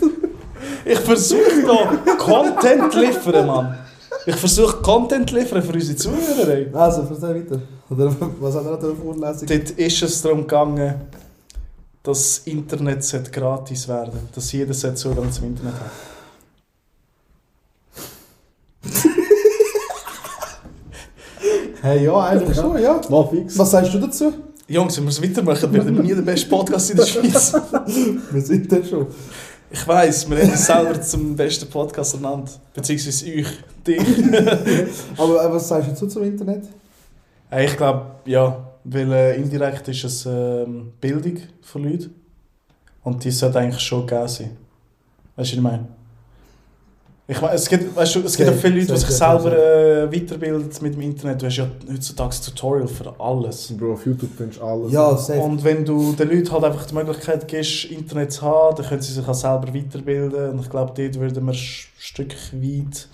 Ich 0.84 0.98
versuche 1.00 1.64
da 1.66 2.14
Content 2.14 2.92
zu 2.92 3.00
liefern, 3.00 3.46
Mann. 3.46 3.78
Ich 4.26 4.36
versuche 4.36 4.76
Content 4.82 5.28
zu 5.28 5.36
liefern 5.36 5.62
für 5.62 5.72
unsere 5.72 5.96
Zuhörer. 5.96 6.48
Ey. 6.48 6.68
Also, 6.72 7.06
erzähl 7.10 7.34
weiter. 7.34 7.60
Oder 7.88 8.14
was 8.40 8.54
hat 8.54 8.64
er 8.66 8.72
an 8.72 8.80
der 8.80 8.90
Vorlesung? 8.94 9.48
Dort 9.48 9.70
ist 9.70 10.02
es 10.02 10.22
darum 10.22 10.40
gegangen, 10.40 10.94
das 12.02 12.38
Internet 12.38 13.04
sollte 13.04 13.30
gratis 13.30 13.86
werden 13.86 14.28
Dass 14.34 14.52
jeder 14.52 14.72
Zugang 14.72 15.30
zum 15.30 15.46
Internet 15.46 15.74
hat. 15.74 15.90
Hey, 21.82 22.04
ja, 22.04 22.14
eigentlich 22.18 22.56
schon, 22.56 22.80
ja. 22.80 23.00
Mal 23.08 23.26
fix. 23.28 23.58
Was 23.58 23.70
sagst 23.70 23.94
du 23.94 23.98
dazu? 23.98 24.34
Jungs, 24.68 24.98
wenn 24.98 25.04
wir 25.04 25.10
es 25.10 25.22
weitermachen, 25.22 25.72
werden 25.72 25.96
wir 25.96 26.02
nie 26.02 26.14
der 26.14 26.22
beste 26.22 26.48
Podcast 26.48 26.90
in 26.90 26.98
der 26.98 27.06
Schweiz. 27.06 27.54
Wir 28.32 28.42
sind 28.42 28.70
da 28.70 28.84
schon. 28.84 29.06
Ich 29.72 29.86
weiss, 29.86 30.28
wir 30.28 30.38
haben 30.38 30.50
uns 30.50 30.66
selber 30.66 31.00
zum 31.00 31.36
besten 31.36 31.70
Podcast 31.70 32.14
ernannt. 32.14 32.50
Beziehungsweise 32.74 33.24
euch, 33.26 33.46
dich. 33.86 34.00
Aber 35.16 35.44
äh, 35.44 35.52
was 35.52 35.68
sagst 35.68 35.88
du 35.88 35.92
dazu 35.92 36.06
zum 36.08 36.24
Internet? 36.24 36.64
Hey, 37.48 37.66
ich 37.66 37.76
glaube, 37.76 38.06
ja, 38.26 38.69
weil 38.84 39.12
äh, 39.12 39.36
indirekt 39.36 39.88
ist 39.88 40.04
es 40.04 40.26
ähm, 40.26 40.92
Bildung 41.00 41.38
von 41.62 41.84
Leuten. 41.84 42.14
Und 43.02 43.24
die 43.24 43.30
sollte 43.30 43.58
eigentlich 43.58 43.80
schon 43.80 44.06
gegeben 44.06 44.28
sein. 44.28 44.56
Weißt 45.36 45.36
du, 45.36 45.36
was 45.36 45.52
ich 45.52 45.60
meine? 45.60 45.88
Ich 47.30 47.40
meine, 47.40 47.54
es 47.54 47.68
gibt, 47.68 47.94
weißt 47.94 48.16
du, 48.16 48.20
es 48.24 48.36
gibt 48.36 48.48
Sehr, 48.48 48.56
auch 48.56 48.60
viele 48.60 48.80
Leute, 48.80 48.92
die 48.92 48.98
sich 48.98 49.10
selber 49.10 49.56
äh, 49.56 50.12
weiterbilden 50.12 50.68
mit 50.80 50.94
dem 50.94 51.00
Internet. 51.00 51.40
Du 51.40 51.46
hast 51.46 51.56
ja 51.58 51.68
heutzutage 51.88 52.34
Tutorial 52.44 52.88
für 52.88 53.14
alles. 53.20 53.72
Bro, 53.76 53.92
auf 53.92 54.04
YouTube 54.04 54.30
findest 54.36 54.60
du 54.60 54.64
alles. 54.64 54.92
Ja, 54.92 55.16
safe. 55.16 55.38
Und 55.38 55.62
wenn 55.62 55.84
du 55.84 56.12
den 56.12 56.28
Leuten 56.28 56.50
halt 56.50 56.64
einfach 56.64 56.86
die 56.86 56.94
Möglichkeit 56.94 57.46
gibst, 57.46 57.84
Internet 57.84 58.32
zu 58.32 58.42
haben, 58.42 58.76
dann 58.76 58.84
können 58.84 59.00
sie 59.00 59.12
sich 59.12 59.28
auch 59.28 59.32
selber 59.32 59.72
weiterbilden. 59.72 60.50
Und 60.50 60.60
ich 60.60 60.70
glaube, 60.70 60.92
dort 60.96 61.20
würden 61.20 61.46
wir 61.46 61.52
ein 61.52 61.58
Stück 61.98 62.34
weit 62.52 63.08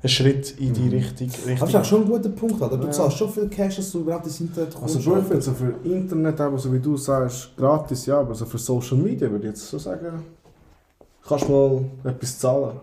einen 0.00 0.08
Schritt 0.08 0.54
in 0.60 0.72
die 0.72 0.88
Richtung. 0.88 1.28
Das 1.28 1.46
Richtung 1.46 1.68
ist 1.68 1.74
auch 1.76 1.84
schon 1.84 2.02
ein 2.02 2.08
guter 2.08 2.28
Punkt, 2.28 2.62
Alter. 2.62 2.76
Du 2.76 2.86
Ja. 2.86 2.90
zahlst 2.92 3.16
schon 3.18 3.28
viel 3.30 3.48
Cash, 3.48 3.76
dass 3.76 3.90
du 3.90 4.00
überhaupt 4.00 4.26
ins 4.26 4.40
Internet 4.40 4.74
kommst. 4.74 4.96
Also 4.96 5.16
ich 5.16 5.24
finde 5.24 5.42
so 5.42 5.52
für 5.52 5.74
Internet, 5.88 6.40
aber 6.40 6.58
so 6.58 6.72
wie 6.72 6.78
du 6.78 6.96
sagst, 6.96 7.56
gratis, 7.56 8.06
ja, 8.06 8.20
aber 8.20 8.34
so 8.34 8.44
für 8.46 8.58
Social 8.58 8.96
Media 8.96 9.28
würde 9.30 9.46
ich 9.48 9.54
jetzt 9.54 9.68
so 9.68 9.78
sagen, 9.78 10.22
kannst 11.26 11.48
du 11.48 11.52
mal 11.52 12.10
etwas 12.10 12.38
zahlen. 12.38 12.76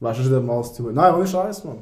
Weißt 0.00 0.18
du, 0.18 0.22
das 0.24 0.30
ist 0.32 0.36
nicht 0.36 0.46
mal 0.46 0.56
alles 0.56 0.72
die 0.72 0.82
Nein, 0.82 1.14
ohne 1.14 1.26
Scheiß, 1.26 1.64
Mann. 1.64 1.78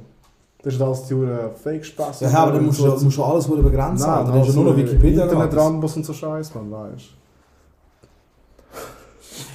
Das 0.62 0.74
ist 0.74 0.82
alles 0.82 1.04
die 1.04 1.14
Hure 1.14 1.50
Fake-Spaß. 1.54 2.20
Ja, 2.20 2.34
aber 2.34 2.52
dann 2.52 2.66
musst 2.66 2.80
du, 2.80 2.84
musst 2.86 3.16
du 3.16 3.24
alles 3.24 3.48
wurde 3.48 3.62
begrenzt 3.62 4.02
Nein, 4.02 4.10
haben. 4.10 4.26
Dann 4.30 4.40
hast 4.40 4.48
du 4.48 4.50
also 4.50 4.62
nur 4.62 4.70
noch 4.72 4.76
Wikipedia 4.76 5.22
Internet 5.24 5.50
gratis. 5.50 5.66
Rambos 5.66 5.96
und 5.96 6.04
so 6.04 6.12
Scheiß, 6.12 6.54
man, 6.54 6.70
weißt 6.70 7.04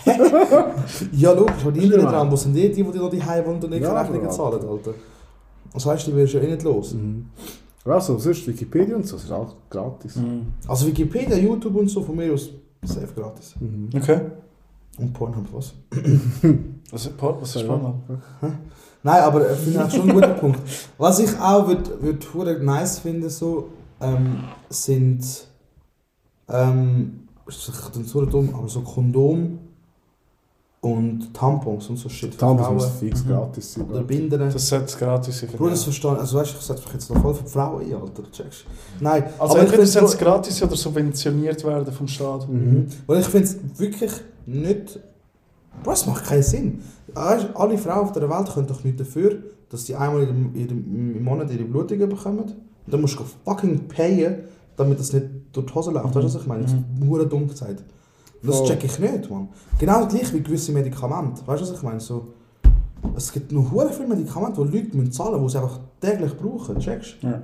Ja, 1.12 1.32
logisch, 1.32 1.56
aber 1.62 1.72
die 1.72 1.80
Stimmt. 1.80 1.94
Internetrambos 1.96 2.44
sind 2.44 2.54
die, 2.54 2.72
die, 2.72 2.84
die 2.84 2.98
noch 2.98 3.10
die 3.10 3.24
Heim 3.24 3.46
wohnen 3.46 3.64
und 3.64 3.70
nicht 3.70 3.82
Ja, 3.82 4.00
Rechnungen 4.00 4.28
Bro. 4.28 4.32
zahlen, 4.34 4.68
Alter. 4.68 4.94
Das 5.74 5.86
heißt, 5.86 6.08
die 6.08 6.16
wirst 6.16 6.34
du 6.34 6.38
ja 6.38 6.44
eh 6.44 6.52
nicht 6.52 6.64
los. 6.64 6.94
Mhm. 6.94 7.26
Also, 7.84 8.18
sonst 8.18 8.48
Wikipedia 8.48 8.96
und 8.96 9.06
so, 9.08 9.16
das 9.16 9.26
ist 9.26 9.32
auch 9.32 9.56
gratis. 9.70 10.16
Mhm. 10.16 10.48
Also 10.68 10.88
Wikipedia, 10.88 11.38
YouTube 11.38 11.76
und 11.76 11.90
so 11.90 12.02
von 12.02 12.16
mir 12.16 12.34
aus 12.34 12.50
safe 12.84 13.14
gratis. 13.16 13.56
Mhm. 13.60 13.90
Okay. 13.96 14.22
Und 14.98 15.14
Pornhub 15.14 15.46
was? 15.52 15.74
Was, 16.92 17.10
was 17.20 17.56
ist 17.56 17.62
spannend? 17.62 17.96
Nein, 19.04 19.22
aber 19.24 19.52
ich 19.52 19.58
finde 19.60 19.86
auch 19.86 19.92
schon 19.92 20.10
ein 20.10 20.16
guter 20.16 20.30
Punkt. 20.30 20.60
Was 20.98 21.20
ich 21.20 21.38
auch 21.40 21.68
würd, 21.68 22.02
würd 22.02 22.34
hure 22.34 22.60
nice 22.64 23.00
finde, 23.00 23.30
so, 23.30 23.70
ähm, 24.02 24.46
sind, 24.70 25.24
ähm, 26.50 27.28
ist 27.46 27.72
dann 27.94 28.04
so 28.04 28.26
dumm, 28.26 28.50
aber 28.56 28.68
so 28.68 28.82
Kondom 28.82 29.60
und 30.86 31.34
Tampons 31.34 31.90
und 31.90 31.98
so 31.98 32.08
Shit. 32.10 32.34
für 32.34 32.40
Tampons 32.40 32.66
Frauen. 32.68 32.76
muss 32.76 32.86
fix 33.00 33.24
Mhm. 33.26 33.30
gratis 33.30 33.74
sein. 33.74 33.86
Oder 33.86 34.00
Bro. 34.00 34.08
Binden. 34.08 34.40
Das 34.40 34.68
sollte 34.68 34.98
gratis 34.98 35.40
sein. 35.40 35.50
Bro, 35.58 35.70
das 35.70 35.84
verstehe 35.84 36.12
also 36.12 36.38
weißt 36.38 36.54
du, 36.54 36.58
ich 36.60 36.64
setze 36.64 36.84
mich 36.84 36.94
jetzt 36.94 37.10
noch 37.12 37.22
voll 37.22 37.34
für 37.34 37.44
die 37.44 37.50
Frauen 37.50 37.82
ein, 37.82 37.94
Alter, 37.96 38.24
checkst 38.32 38.66
Nein, 39.00 39.24
Also 39.24 39.40
aber 39.40 39.54
ich 39.54 39.60
entweder 39.62 39.78
find's 39.78 39.94
soll 39.94 40.04
es 40.06 40.18
gratis 40.18 40.62
oder 40.64 40.76
subventioniert 40.76 41.64
werden 41.64 41.92
vom 41.94 42.08
Staat. 42.08 42.48
Mhm. 42.48 42.86
Weil 43.08 43.20
ich 43.22 43.26
finde 43.28 43.48
es 43.48 43.80
wirklich 43.80 44.12
nicht. 44.46 45.00
Bro, 45.84 45.92
es 45.92 46.06
macht 46.06 46.24
keinen 46.26 46.44
Sinn. 46.44 46.82
Alle 47.16 47.78
Frauen 47.78 48.00
auf 48.06 48.12
der 48.12 48.30
Welt 48.30 48.54
können 48.54 48.68
doch 48.68 48.84
nicht 48.84 49.00
dafür, 49.00 49.38
dass 49.70 49.86
sie 49.86 49.96
einmal 49.96 50.22
in 50.24 50.28
dem- 50.28 50.56
in 50.56 50.68
dem- 50.68 51.16
im 51.18 51.24
Monat 51.24 51.52
ihre 51.52 51.64
Blutung 51.64 51.98
bekommen. 51.98 52.40
Und 52.40 52.54
dann 52.94 53.02
musst 53.02 53.18
du 53.20 53.24
fucking 53.44 53.88
payen, 53.88 54.44
damit 54.78 55.00
das 55.00 55.12
nicht 55.14 55.26
durch 55.52 55.66
die 55.66 55.74
Hose 55.74 55.92
läuft. 55.92 56.06
Weißt 56.14 56.16
du, 56.18 56.24
was 56.24 56.36
ich 56.36 56.46
meine? 56.48 56.64
Das 56.64 56.74
ist 56.74 56.80
hure 57.08 57.26
dumm 57.26 57.48
gesagt. 57.48 57.84
Das 58.48 58.64
check 58.64 58.84
ich 58.84 59.00
nicht, 59.00 59.30
man. 59.30 59.48
Genau 59.80 60.06
gleich 60.08 60.34
wie 60.34 60.42
gewisse 60.42 60.72
Medikamente. 60.72 61.42
Weißt 61.46 61.62
du, 61.62 61.68
was 61.68 61.74
ich 61.78 61.84
meine? 61.84 62.00
So, 62.00 62.28
es 63.16 63.32
gibt 63.32 63.52
noch 63.52 63.72
hure 63.72 63.90
viele 63.92 64.08
Medikamente, 64.08 64.66
die 64.66 64.78
Leute 64.78 64.98
müssen 64.98 65.12
zahlen 65.12 65.42
müssen, 65.42 65.46
die 65.48 65.52
sie 65.52 65.58
einfach 65.58 65.80
täglich 66.02 66.38
brauchen. 66.38 66.80
Checkst 66.80 67.16
Ja. 67.22 67.42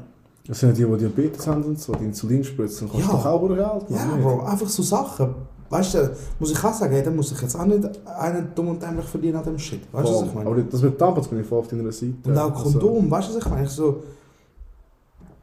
Das 0.48 0.60
sind 0.60 0.78
ja 0.78 0.88
die, 0.88 0.92
die 0.92 0.98
Diabetes 1.08 1.46
haben 1.48 1.64
und 1.64 1.80
so, 1.80 1.94
die 1.94 2.04
Insulin 2.06 2.44
spritzen. 2.44 2.90
Kostet 2.90 3.08
Ja. 3.10 3.16
doch 3.16 3.26
auch 3.26 3.48
Geld. 3.48 3.60
Ja, 3.60 3.76
nicht? 4.06 4.22
Bro, 4.24 4.42
einfach 4.42 4.68
so 4.68 4.82
Sachen. 4.82 5.36
Weißt 5.70 5.94
du, 5.94 6.12
muss 6.40 6.52
ich 6.52 6.62
auch 6.64 6.74
sagen, 6.74 6.92
hey, 6.94 7.04
da 7.04 7.12
muss 7.12 7.32
ich 7.32 7.42
jetzt 7.42 7.56
auch 7.56 7.64
nicht 7.64 7.88
einen 8.20 8.52
dumm 8.54 8.70
und 8.70 8.82
dämlich 8.82 9.06
verdienen 9.06 9.38
an 9.38 9.44
dem 9.46 9.58
Shit. 9.60 9.82
Weißt 9.94 10.10
du, 10.10 10.14
was 10.16 10.24
ich 10.24 10.34
meine? 10.34 10.50
Aber 10.50 10.62
das 10.62 10.82
mit 10.82 10.98
Tampons 10.98 11.28
bin 11.30 11.40
ich 11.40 11.48
voll 11.48 11.60
auf 11.60 11.68
deiner 11.68 11.90
Seite. 11.92 12.14
Und 12.26 12.38
auch 12.38 12.52
Also, 12.52 12.64
Kondom, 12.80 13.10
weißt 13.10 13.30
du, 13.30 13.36
was 13.36 13.44
ich 13.46 13.50
meine? 13.50 13.64
Ich 13.66 13.70
so, 13.70 14.04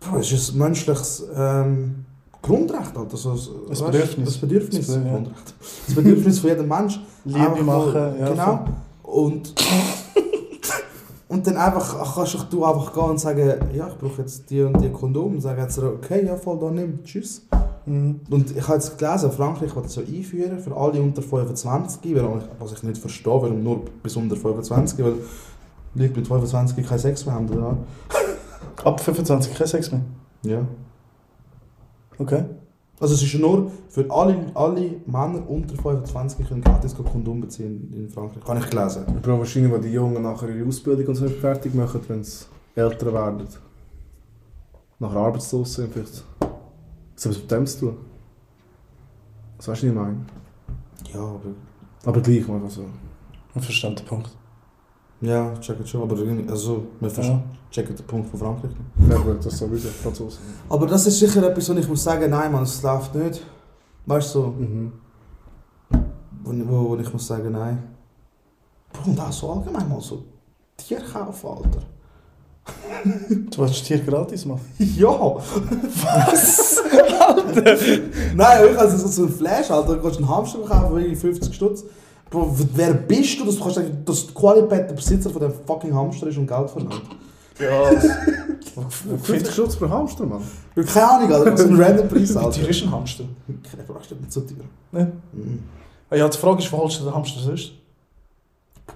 Bro, 0.01 0.19
es 0.19 0.31
ist 0.33 0.53
ein 0.53 0.59
menschliches 0.59 1.25
ähm, 1.35 2.05
Grundrecht, 2.43 2.97
Alter. 2.97 3.17
So, 3.17 3.35
so, 3.35 3.67
Das 3.69 3.81
weißt 3.81 3.93
Bedürfnis. 3.93 4.25
Das 4.29 4.39
Bedürfnis. 4.39 4.87
Das, 4.87 4.97
ja. 4.97 5.03
Grundrecht. 5.03 5.55
Das 5.87 5.95
Bedürfnis 5.95 6.39
von 6.39 6.51
jedem 6.51 6.69
Mensch. 6.69 7.01
Liebe 7.25 7.63
machen, 7.63 7.95
ja. 8.21 8.29
Genau. 8.31 8.65
Und, 9.03 9.55
und 11.29 11.47
dann 11.47 11.57
einfach 11.57 12.15
kannst 12.15 12.47
du 12.51 12.65
einfach 12.65 12.93
gehen 12.93 13.03
und 13.03 13.21
sagen, 13.21 13.55
ja, 13.75 13.89
ich 13.89 13.99
brauche 13.99 14.23
jetzt 14.23 14.49
die 14.51 14.63
und 14.63 14.81
die 14.81 14.91
Kondom. 14.91 15.35
Und 15.35 15.41
sagen 15.41 15.61
jetzt, 15.61 15.79
okay, 15.79 16.25
ja, 16.27 16.37
voll, 16.37 16.59
da 16.61 16.71
nimm, 16.71 17.03
tschüss. 17.05 17.43
Mhm. 17.87 18.21
Und 18.31 18.57
ich 18.57 18.63
habe 18.63 18.75
jetzt 18.75 18.99
gelesen, 18.99 19.33
Frankreich 19.33 19.75
will 19.75 19.83
das 19.83 19.95
so 19.95 20.01
einführen 20.03 20.59
für 20.59 20.77
alle 20.77 21.01
unter 21.01 21.23
25, 21.23 22.15
weil 22.15 22.43
was 22.59 22.73
ich 22.73 22.83
nicht 22.83 22.99
verstehe, 22.99 23.33
warum 23.33 23.63
nur 23.63 23.83
bis 24.03 24.17
unter 24.17 24.37
25, 24.37 24.99
weil 25.05 25.15
Leute 25.95 26.17
mit 26.17 26.27
25 26.27 26.87
keinen 26.87 26.99
Sex 26.99 27.27
mehr 27.27 27.35
haben, 27.35 27.49
oder? 27.49 27.77
Ab 28.85 29.01
25 29.01 29.55
kein 29.55 29.67
Sex 29.67 29.91
mehr. 29.91 30.03
Ja. 30.43 30.61
Okay. 32.19 32.45
Also 33.01 33.15
es 33.15 33.23
ist 33.23 33.33
ja 33.33 33.39
nur 33.39 33.71
für 33.89 34.11
alle, 34.11 34.51
alle 34.55 34.97
Männer 35.07 35.49
unter 35.49 35.77
25 35.77 36.49
können 36.49 36.63
gratis 36.63 36.95
Kondom 36.97 37.41
beziehen 37.41 37.93
in 37.95 38.09
Frankreich. 38.09 38.45
Habe 38.45 38.59
ich 38.59 38.69
gelesen. 38.71 39.05
Bro, 39.23 39.39
wahrscheinlich, 39.39 39.73
weil 39.73 39.81
die 39.81 39.93
Jungen 39.93 40.21
nachher 40.23 40.49
ihre 40.49 40.67
Ausbildung 40.67 41.07
und 41.07 41.15
so 41.15 41.29
fertig 41.29 41.75
machen, 41.75 42.01
wenn 42.09 42.25
sie 42.25 42.47
älter 42.75 43.13
werden. 43.13 43.47
Nachher 44.99 45.17
arbeitslos 45.17 45.75
sind 45.75 45.93
vielleicht. 45.93 46.25
Was 46.41 47.25
hat 47.25 47.33
das 47.33 47.39
mit 47.39 47.51
dem 47.51 47.67
zu 47.67 47.79
tun? 47.79 47.97
Das 49.59 49.69
weißt 49.69 49.83
du, 49.83 49.87
was 49.87 49.91
ich 49.91 49.95
meine? 49.95 50.27
Ja, 51.15 51.21
aber... 51.21 51.55
Aber 52.05 52.21
gleich 52.21 52.49
mal 52.49 52.61
so. 52.69 52.85
Ein 53.55 53.63
verstanden 53.63 54.05
Punkt. 54.05 54.31
Ja, 55.21 55.53
check 55.61 55.81
es 55.83 55.91
schon, 55.91 56.03
aber 56.03 56.17
irgendwie- 56.17 56.49
also, 56.49 56.85
wir 57.01 57.11
Ja. 57.11 57.43
checken 57.71 57.97
den 57.97 58.07
Punkt 58.07 58.31
von 58.31 58.39
Frankreich 58.39 58.71
nicht. 58.71 59.11
Ja 59.11 59.19
gut, 59.19 59.45
das 59.45 59.59
sowieso, 59.59 59.89
Franzosen. 59.89 60.39
Aber 60.69 60.87
das 60.87 61.07
ist 61.07 61.19
sicher 61.19 61.43
etwas, 61.43 61.69
wo 61.69 61.75
ich 61.75 61.89
muss 61.89 62.05
sagen, 62.05 62.31
nein, 62.31 62.53
man, 62.53 62.63
es 62.63 62.81
läuft 62.83 63.15
nicht. 63.17 63.43
Weißt 64.07 64.35
du, 64.35 64.41
so, 64.41 64.47
Mhm. 64.49 64.93
wo, 66.45 66.53
wo, 66.53 66.89
wo 66.91 66.97
ich 66.97 67.13
muss 67.13 67.27
sagen, 67.27 67.51
nein. 67.53 67.83
Und 69.05 69.19
auch 69.21 69.33
so 69.33 69.51
allgemein 69.51 69.89
mal 69.89 70.01
so 70.01 70.23
Tierkauf, 70.77 71.45
Alter. 71.45 71.83
Du 73.51 73.59
willst 73.63 73.85
Tier 73.87 73.99
gratis 73.99 74.45
machen? 74.45 74.61
Ja! 74.79 75.09
Was? 75.09 76.79
Alter! 77.21 77.77
Nein, 78.37 78.59
ich 78.73 78.79
also 78.79 79.09
so, 79.09 79.25
ein 79.25 79.29
Flash, 79.31 79.71
Alter. 79.71 79.95
Du 79.97 80.03
kannst 80.03 80.19
einen 80.19 80.29
Hamster 80.29 80.59
kaufen 80.61 80.95
für 80.95 81.01
irgendwie 81.01 81.17
50 81.17 81.55
Stutz. 81.55 81.85
Bro, 82.31 82.55
wer 82.75 82.93
bist 82.95 83.41
du, 83.41 83.45
dass 83.47 83.57
du 83.57 83.61
kannst 83.63 83.77
sagen, 83.77 84.03
dass 84.05 84.35
Qualipet 84.35 84.91
der 84.91 84.95
Besitzer 84.95 85.31
von 85.31 85.41
dem 85.41 85.53
fucking 85.67 85.95
Hamster 85.95 86.27
ist 86.27 86.37
und 86.37 86.47
Geld 86.47 86.71
verlangt? 86.71 87.03
Ja. 87.59 87.91
50 89.23 89.55
Schutz 89.55 89.77
pro 89.77 89.89
Hamster, 89.89 90.25
Mann. 90.27 90.43
Keine 90.75 91.11
Ahnung, 91.11 91.33
Alter. 91.33 91.53
Was 91.55 91.61
ein 91.65 91.81
random 91.81 92.09
Preis, 92.09 92.35
Wie 92.35 92.39
Alter. 92.39 92.61
teuer 92.61 92.69
ist 92.69 92.83
ein 92.83 92.91
Hamster? 92.93 93.25
Keine 93.71 93.85
Frage, 93.85 94.05
stimmt 94.05 94.21
nicht 94.21 94.33
so 94.33 94.41
teuer. 94.43 94.57
Ne? 94.93 95.13
Mhm. 95.33 95.59
Ja, 96.11 96.29
die 96.29 96.39
Frage 96.39 96.63
ist, 96.63 96.71
wo 96.73 96.79
holst 96.79 97.01
du 97.01 97.05
den 97.05 97.15
Hamster 97.15 97.41
sonst? 97.41 97.73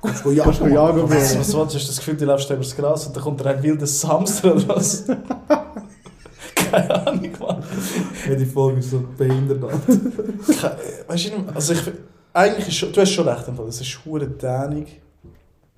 Kannst 0.00 0.24
du 0.24 0.30
ja, 0.30 0.44
Kannst 0.44 0.60
du 0.60 0.66
jagen, 0.66 1.00
Bro. 1.00 1.10
Was, 1.10 1.16
was 1.16 1.36
willst 1.36 1.54
du? 1.54 1.58
Hast 1.58 1.72
du 1.74 1.78
das 1.78 1.96
Gefühl, 1.96 2.16
du 2.16 2.24
läufst 2.24 2.50
übers 2.50 2.76
Gras 2.76 3.06
und 3.06 3.16
dann 3.16 3.22
kommt 3.22 3.44
ein 3.44 3.62
wildes 3.62 4.06
Hamster 4.06 4.54
oder 4.54 4.68
was? 4.68 5.04
Keine 6.54 7.06
Ahnung, 7.06 7.30
Mann. 7.40 7.62
Ja, 8.28 8.34
die 8.34 8.46
Folge 8.46 8.78
ist 8.78 8.90
so 8.90 9.02
behindert. 9.16 9.62
Alter. 9.64 10.76
Weißt 11.08 11.26
du, 11.26 11.38
nicht, 11.38 11.54
also 11.54 11.72
ich, 11.74 11.82
eigentlich 12.32 12.68
ist 12.68 12.74
schon, 12.74 12.92
du 12.92 13.00
hast 13.00 13.10
schon 13.10 13.28
recht, 13.28 13.48
im 13.48 13.56
Fall. 13.56 13.66
es 13.68 13.80
ist 13.80 14.04
hure 14.04 14.26
dänig, 14.26 15.00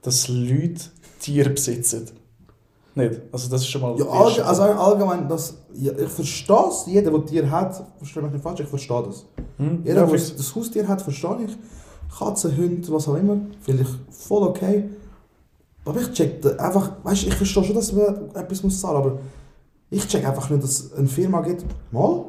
dass 0.03 0.29
Leute 0.29 0.83
Tiere 1.21 1.51
besitzen. 1.51 2.11
Nicht? 2.95 3.21
Also 3.33 3.51
das 3.51 3.63
ist 3.63 3.69
schon 3.69 3.83
mal... 3.83 3.99
Ja, 3.99 4.25
erste 4.25 4.47
also 4.47 4.63
allgemein, 4.63 5.29
das, 5.29 5.57
ja, 5.75 5.93
ich 5.93 6.09
verstehe 6.09 6.69
es, 6.69 6.85
jeder, 6.87 7.11
der 7.11 7.27
Tier 7.27 7.51
hat, 7.51 7.83
verstehe 7.99 8.23
mich 8.23 8.33
nicht 8.33 8.43
falsch, 8.43 8.61
ich 8.61 8.69
verstehe 8.69 9.03
das. 9.03 9.27
Hm? 9.57 9.83
Jeder, 9.85 10.03
Ja, 10.03 10.07
der 10.07 10.17
das 10.17 10.55
Haustier 10.55 10.87
hat, 10.87 11.03
verstehe 11.03 11.39
ich. 11.47 11.57
Katze, 12.17 12.57
Hund, 12.57 12.91
was 12.93 13.09
auch 13.09 13.17
immer, 13.17 13.39
finde 13.61 13.83
ich 13.83 14.17
voll 14.17 14.45
okay. 14.45 14.85
Aber 15.85 16.01
ich 16.01 16.13
check 16.13 16.45
einfach, 16.61 16.93
weißt 17.03 17.27
ich 17.27 17.35
verstehe 17.35 17.65
schon, 17.65 17.75
dass 17.75 17.93
man 17.93 18.31
etwas 18.35 18.63
muss 18.63 18.81
zahlen 18.81 18.97
aber 18.97 19.19
ich 19.91 20.07
check 20.07 20.25
einfach 20.25 20.49
nicht, 20.51 20.63
dass 20.63 20.71
es 20.71 20.93
eine 20.95 21.09
Firma 21.09 21.41
gibt, 21.41 21.65
mal, 21.91 22.27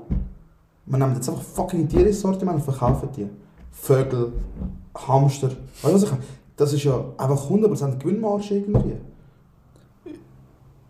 wir 0.88 0.98
nehmen 0.98 1.16
jetzt 1.16 1.30
einfach 1.30 1.44
fucking 1.44 1.88
Tiere 1.88 2.10
ins 2.10 2.22
Sortiment 2.22 2.58
und 2.58 2.64
verkaufen 2.64 3.10
die. 3.16 3.28
Vögel, 3.82 4.34
Hamster, 4.96 5.50
weißt 5.50 5.84
du 5.84 5.94
was 5.94 6.04
ich 6.04 6.12
meine? 6.12 6.24
Das 6.58 6.74
ist 6.74 6.84
ja 6.84 7.04
einfach 7.18 7.50
100% 7.50 7.98
Gewinnmarge 7.98 8.56
irgendwie. 8.56 8.96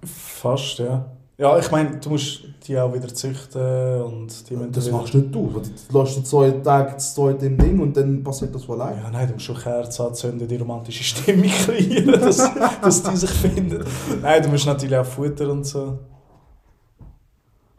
Fast, 0.04 0.80
ja. 0.80 1.06
Ja, 1.38 1.58
ich 1.60 1.70
meine, 1.70 1.98
du 1.98 2.12
musst 2.12 2.44
die 2.66 2.80
auch 2.80 2.94
wieder 2.94 3.10
züchten 3.14 4.02
und 4.02 4.50
die 4.50 4.58
Das 4.72 4.90
machst 4.90 5.14
du 5.14 5.18
nicht 5.18 5.36
du. 5.36 5.52
Du 5.92 6.00
lässt 6.00 6.18
die 6.18 6.24
zwei 6.24 6.52
Tage 6.52 6.94
das 6.94 7.14
zweite 7.14 7.48
im 7.48 7.58
Ding 7.58 7.78
und 7.82 7.98
dann 7.98 8.24
passiert 8.24 8.56
das 8.56 8.64
von 8.64 8.80
allein. 8.80 9.02
Ja, 9.04 9.10
nein, 9.10 9.28
du 9.28 9.34
musst 9.34 9.46
schon 9.46 9.58
Kerzen 9.58 10.06
anzünden, 10.06 10.48
die 10.48 10.56
romantische 10.56 11.04
Stimmung 11.04 11.50
kreieren, 11.66 12.22
dass, 12.22 12.38
dass 12.82 13.04
die 13.04 13.18
sich 13.18 13.32
finden. 13.32 13.84
Nein, 14.22 14.44
du 14.44 14.50
musst 14.50 14.66
natürlich 14.66 14.96
auch 14.96 15.06
Futter 15.06 15.50
und 15.50 15.66
so. 15.66 16.00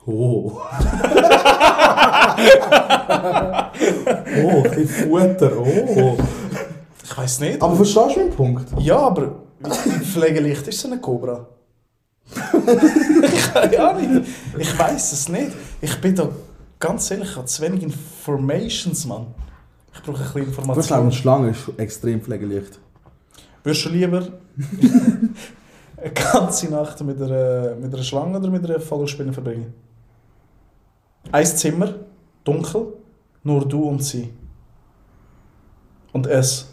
Oh. 0.04 0.60
oh, 4.44 4.62
ein 4.62 4.70
bisschen 4.70 4.88
Futter. 4.88 5.52
Oh. 5.58 6.16
Ich 7.04 7.16
weiß 7.16 7.40
nicht. 7.40 7.62
Aber 7.62 7.76
verstehst 7.76 8.16
du 8.16 8.20
meinen 8.20 8.30
Punkt? 8.30 8.68
Ja, 8.78 8.98
aber 8.98 9.36
wie 9.60 10.04
pflegeleicht 10.04 10.66
ist 10.68 10.80
so 10.80 10.88
eine 10.88 11.00
Cobra? 11.00 11.46
Keine 13.52 13.88
Ahnung. 13.88 14.24
Ich 14.58 14.78
weiß 14.78 15.12
es 15.12 15.28
nicht. 15.28 15.52
Ich 15.80 16.00
bin 16.00 16.14
da 16.14 16.28
ganz 16.78 17.10
ehrlich, 17.10 17.30
ich 17.30 17.36
habe 17.36 17.46
zu 17.46 17.62
wenig 17.62 17.82
Informations, 17.82 19.06
Mann. 19.06 19.26
Ich 19.94 20.02
brauche 20.02 20.18
ein 20.18 20.24
bisschen 20.24 20.46
Informationen. 20.48 21.12
Schlange 21.12 21.50
ist 21.50 21.70
extrem 21.78 22.20
pflegeleicht. 22.20 22.78
Würdest 23.62 23.84
du 23.84 23.88
lieber 23.88 24.28
eine 25.96 26.12
ganze 26.12 26.68
Nacht 26.70 27.00
mit 27.02 27.20
einer, 27.20 27.74
mit 27.76 27.92
einer 27.92 28.02
Schlange 28.02 28.38
oder 28.38 28.50
mit 28.50 28.64
einer 28.64 28.80
Vogelspinne 28.80 29.32
verbringen? 29.32 29.72
Ein 31.32 31.46
Zimmer, 31.46 31.94
dunkel, 32.46 32.94
nur 33.42 33.66
du 33.66 33.84
und 33.84 34.02
sie. 34.02 34.32
Und 36.12 36.26
es. 36.26 36.66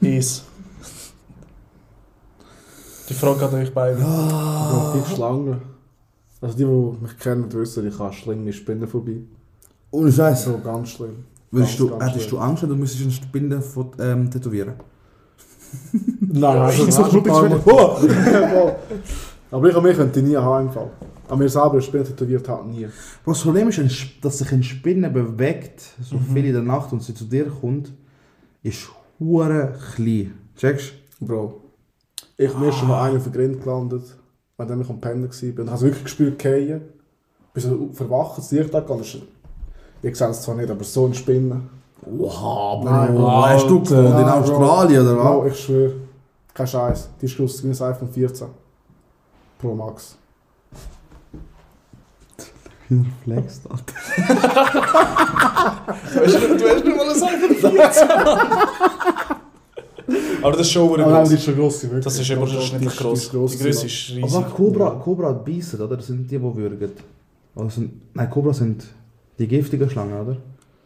Es. 0.00 0.44
Die 3.08 3.14
Frage 3.14 3.46
an 3.46 3.54
euch 3.54 3.72
beide. 3.72 4.00
Bro, 4.00 4.92
viel 4.92 5.14
Schlangen. 5.14 5.62
Also 6.40 6.56
die, 6.56 6.64
die 6.64 7.02
mich 7.02 7.18
kennen, 7.18 7.52
wissen, 7.52 7.86
ich 7.86 7.98
habe 7.98 8.12
schlimme 8.12 8.52
Spinnen 8.52 8.88
vorbei. 8.88 9.20
Ohne 9.90 10.12
Scheiß. 10.12 10.44
So 10.44 10.58
ganz 10.58 10.90
schlimm. 10.90 11.24
Würdest 11.50 11.78
du, 11.78 11.88
Ganz, 11.88 12.00
ganz 12.00 12.12
hättest 12.12 12.26
du 12.26 12.30
schlimm. 12.30 12.42
Angst, 12.42 12.62
wenn 12.62 12.68
du 12.70 12.76
müsstest 12.76 13.02
eine 13.02 13.12
Spinne 13.12 13.62
ähm, 14.00 14.30
tätowieren? 14.30 14.74
Nein, 16.20 16.58
also, 16.58 16.90
so 16.90 17.04
ein 17.04 17.10
Spinne. 17.10 17.22
paar 17.22 17.48
Mal. 17.48 17.60
Voll. 17.60 18.76
Aber 19.50 19.68
ich 19.68 19.76
und 19.76 19.82
mich 19.82 19.96
könnte 19.96 20.22
nie 20.22 20.36
haben 20.36 20.66
im 20.66 20.72
Fall. 20.72 20.90
An 21.28 21.38
mir 21.38 21.48
selber 21.48 21.72
eine 21.72 21.82
Spinne 21.82 22.04
tätowiert 22.04 22.48
hat 22.48 22.66
nie. 22.66 22.86
Bro, 23.24 23.32
das 23.32 23.42
Problem 23.42 23.68
ist, 23.68 23.80
dass 24.22 24.38
sich 24.38 24.52
eine 24.52 24.62
Spinne 24.62 25.10
bewegt, 25.10 25.82
so 26.00 26.16
Mhm. 26.16 26.34
viel 26.34 26.44
in 26.46 26.52
der 26.52 26.62
Nacht 26.62 26.92
und 26.92 27.02
sie 27.02 27.14
zu 27.14 27.24
dir 27.24 27.46
kommt, 27.46 27.92
ist 28.62 28.88
hure 29.18 29.74
klein. 29.94 30.34
Checkst 30.56 30.92
Bro. 31.20 31.60
Ich 32.36 32.56
mir 32.56 32.68
ist 32.68 32.76
schon 32.76 32.88
mal 32.88 33.02
einer 33.08 33.16
auf 33.16 33.24
den 33.24 33.32
Grind 33.32 33.62
gelandet, 33.62 34.04
wenn 34.58 34.80
ich 34.80 34.88
am 34.90 35.00
Pennen 35.00 35.24
war. 35.24 35.28
Und 35.30 35.32
ich 35.42 35.58
habe 35.58 35.70
es 35.74 35.82
wirklich 35.82 36.04
gespürt, 36.04 36.40
fallen. 36.42 36.82
Bis 37.54 37.64
so 37.64 37.88
verwacht, 37.92 38.38
das 38.38 38.50
Licht 38.52 38.74
angegangen 38.74 39.00
ist. 39.02 39.16
Ich 40.02 40.14
sehe 40.16 40.28
es 40.28 40.42
zwar 40.42 40.54
nicht, 40.56 40.70
aber 40.70 40.84
so 40.84 41.06
eine 41.06 41.14
Spinne. 41.14 41.62
Wow, 42.02 42.84
Nein, 42.84 43.14
Bro, 43.16 43.26
Alter. 43.26 43.54
hast 43.54 43.70
du 43.70 43.82
gewohnt 43.82 43.90
in 43.90 44.12
Bro. 44.12 44.30
Australien 44.30 45.02
oder 45.02 45.14
Bro, 45.16 45.44
was? 45.44 45.52
ich 45.52 45.60
schwöre. 45.64 45.92
Kein 46.54 46.66
Scheiß. 46.66 47.08
Die 47.20 47.26
ist 47.26 47.38
ein 47.64 47.70
iPhone 47.90 48.08
14. 48.10 48.46
Pro 49.58 49.74
Max. 49.74 50.16
Flex, 53.24 53.62
Alter. 53.68 53.94
Du 56.14 56.20
hast, 56.20 56.34
du 56.34 56.68
hast 56.68 56.84
nicht 56.84 56.96
mal 56.96 57.08
ein 57.08 57.22
iPhone 57.22 57.56
14. 57.72 58.08
Aber 60.42 60.52
das 60.52 60.66
ist 60.66 60.72
schon 60.72 60.90
nein, 61.00 61.24
die 61.24 61.28
groß. 61.28 61.32
ist 61.32 61.44
schon 61.44 61.56
gross. 61.56 61.82
wirklich. 61.82 62.04
Das 62.04 62.18
ist 62.18 62.30
überdurchschnittlich 62.30 62.92
ist 62.92 62.98
gross, 62.98 63.52
Die 63.52 63.62
Größe 63.64 63.86
ist 63.86 64.10
riesig. 64.10 64.24
Aber 64.24 64.42
Cobra, 64.48 64.90
Cobra 64.90 65.32
beißen, 65.32 65.80
oder? 65.80 65.96
Das 65.96 66.06
sind 66.06 66.30
die, 66.30 66.38
die 66.38 66.42
würgen. 66.42 66.92
Oder 67.56 67.70
sind, 67.70 68.14
nein, 68.14 68.30
Cobra 68.30 68.52
sind 68.52 68.84
die 69.38 69.48
giftigen 69.48 69.90
Schlangen, 69.90 70.20
oder? 70.20 70.36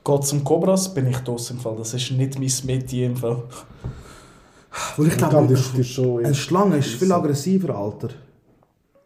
Geht 0.02 0.24
zum 0.24 0.42
Cobras, 0.42 0.94
bin 0.94 1.06
ich 1.08 1.18
dos 1.18 1.50
im 1.50 1.58
Fall. 1.58 1.76
Das 1.76 1.92
ist 1.92 2.10
nicht 2.12 2.38
mein 2.38 2.50
Metier 2.64 3.06
im 3.06 3.16
Fall. 3.16 3.42
Und 4.96 5.06
ich 5.06 5.16
glaube, 5.16 5.38
eine 6.24 6.34
Schlange 6.34 6.78
ist 6.78 6.94
viel 6.94 7.12
aggressiver, 7.12 7.74
Alter. 7.74 8.08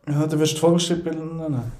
Ja, 0.08 0.26
du 0.26 0.38
wirst 0.38 0.54
die 0.54 0.60
Vogelspinnen 0.60 1.36
nennen. 1.38 1.72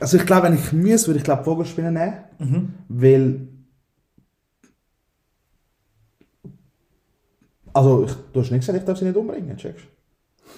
Also 0.00 0.16
ich 0.16 0.26
glaube, 0.26 0.44
wenn 0.48 0.54
ich 0.54 0.72
müsste, 0.72 1.08
würde 1.08 1.18
ich 1.18 1.24
glaube 1.24 1.44
Vogelspinnen 1.44 1.94
nehmen, 1.94 2.14
Mhm. 2.38 2.74
weil... 2.88 3.48
Also, 7.74 8.04
ich, 8.04 8.12
du 8.32 8.40
hast 8.40 8.50
nicht 8.50 8.60
gesagt, 8.60 8.78
ich 8.78 8.84
darf 8.84 8.98
sie 8.98 9.06
nicht 9.06 9.16
umbringen, 9.16 9.56
checkst 9.56 9.84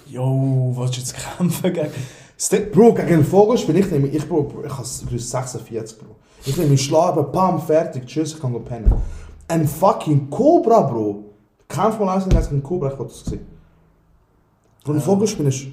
Jo, 0.07 0.73
willst 0.77 0.97
du 0.97 1.01
jetzt 1.01 1.15
kämpfen 1.17 1.73
gegen... 1.73 1.91
Sti- 2.37 2.71
Bro, 2.73 2.95
gegen 2.95 3.09
einen 3.15 3.25
Vogelspinne, 3.25 3.79
ich 3.79 3.91
nehme, 3.91 4.09
ich, 4.09 4.29
Bro, 4.29 4.65
ich 4.67 4.73
habe 4.73 4.85
46, 4.85 5.99
Bro. 5.99 6.17
Ich 6.45 6.57
nehme 6.57 6.77
Schlag, 6.77 7.15
bam, 7.33 7.63
fertig, 7.63 8.07
tschüss, 8.07 8.35
ich 8.35 8.41
kann 8.41 8.53
go 8.53 8.59
pennen. 8.59 8.93
Ein 9.47 9.69
fucking 9.69 10.29
Cobra, 10.29 10.81
Bro. 10.83 11.25
Kämpf 11.69 11.99
mal 12.01 12.15
eins 12.17 12.25
gegen 12.25 12.37
einen 12.37 12.63
Cobra, 12.63 12.93
ich 12.93 12.99
wollte 12.99 13.13
das 13.13 13.25
sehen. 13.25 13.47
Bro, 14.83 14.95
ein. 14.95 15.01
Vogelspinne 15.01 15.49
ist... 15.51 15.67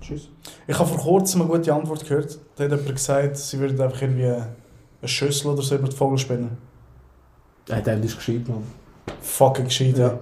Tschüss. 0.00 0.28
Ich 0.66 0.78
habe 0.78 0.88
vor 0.88 0.98
kurzem 0.98 1.42
eine 1.42 1.50
gute 1.50 1.72
Antwort 1.72 2.04
gehört. 2.06 2.38
Da 2.56 2.64
hat 2.64 2.70
jemand 2.70 2.94
gesagt, 2.94 3.36
sie 3.36 3.58
würden 3.58 3.80
einfach 3.80 4.02
irgendwie 4.02 4.24
eine 4.26 4.48
Schüssel 5.04 5.50
oder 5.50 5.62
so 5.62 5.76
über 5.76 5.88
die 5.88 5.96
Vogel 5.96 6.18
spinnen. 6.18 6.56
Ja, 7.68 7.80
der 7.80 8.02
ist 8.02 8.16
gescheit, 8.16 8.48
Mann. 8.48 8.62
Fucking 9.20 9.66
gescheit, 9.66 9.98
ja. 9.98 10.18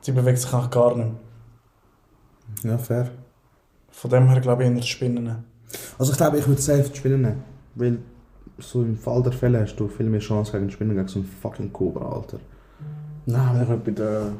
Sie 0.00 0.12
bewegt 0.12 0.38
sich 0.38 0.52
auch 0.52 0.70
gar 0.70 0.94
nicht 0.94 1.08
mehr. 2.62 2.72
Ja, 2.72 2.78
fair. 2.78 3.10
Von 3.90 4.10
dem 4.10 4.28
her 4.28 4.40
glaube 4.40 4.62
ich 4.62 4.70
eher 4.70 4.76
die 4.76 4.86
Spinnen. 4.86 5.44
Also 5.98 6.12
ich 6.12 6.18
glaube, 6.18 6.38
ich 6.38 6.46
würde 6.46 6.60
safe 6.60 6.88
die 6.88 6.96
Spinnen 6.96 7.22
nehmen. 7.22 7.44
Weil 7.74 7.98
so 8.58 8.82
im 8.82 8.96
Fall 8.96 9.22
der 9.22 9.32
Fälle 9.32 9.60
hast 9.60 9.76
du 9.76 9.88
viel 9.88 10.06
mehr 10.06 10.20
Chance 10.20 10.52
gegen 10.52 10.68
die 10.68 10.74
Spinnen, 10.74 10.96
gegen 10.96 11.08
so 11.08 11.20
einen 11.20 11.28
fucking 11.28 11.72
Cobra, 11.72 12.12
Alter. 12.12 12.38
Nein, 13.26 13.62
ich 13.62 13.68
würde 13.68 13.82
bei 13.84 13.90
der 13.92 14.32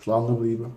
Schlange 0.00 0.32
bleiben. 0.32 0.72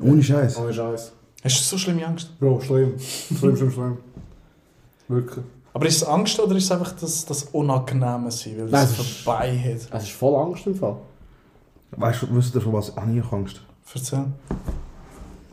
Ohne 0.00 0.22
Scheiß. 0.22 0.58
Ohne 0.58 0.72
Scheiß. 0.72 1.12
Hast 1.42 1.58
du 1.60 1.64
so 1.64 1.78
schlimme 1.78 2.06
Angst? 2.06 2.38
Bro, 2.38 2.60
schlimm. 2.60 2.98
Schlimm, 2.98 3.56
schlimm, 3.56 3.70
schlimm. 3.70 3.98
Wirklich. 5.08 5.44
Aber 5.74 5.86
ist 5.86 5.96
es 5.96 6.04
Angst 6.04 6.38
oder 6.40 6.56
ist 6.56 6.64
es 6.64 6.72
einfach 6.72 6.92
das, 6.92 7.24
das 7.24 7.44
Unangenehme 7.44 8.30
sein, 8.30 8.58
weil 8.58 8.66
Nein, 8.68 8.84
es 8.84 8.92
es 8.92 8.98
ist- 9.00 9.20
vorbei 9.20 9.58
hat? 9.58 9.94
Es 10.00 10.04
ist 10.04 10.12
voll 10.12 10.36
Angst 10.42 10.66
im 10.66 10.74
Fall. 10.74 10.96
Weißt 11.92 12.22
du, 12.22 12.34
wisst 12.36 12.54
ihr 12.54 12.60
von 12.60 12.72
was? 12.74 12.94
Habe 12.96 13.12
ich 13.12 13.32
Angst. 13.32 13.62
Erzähl. 13.94 14.26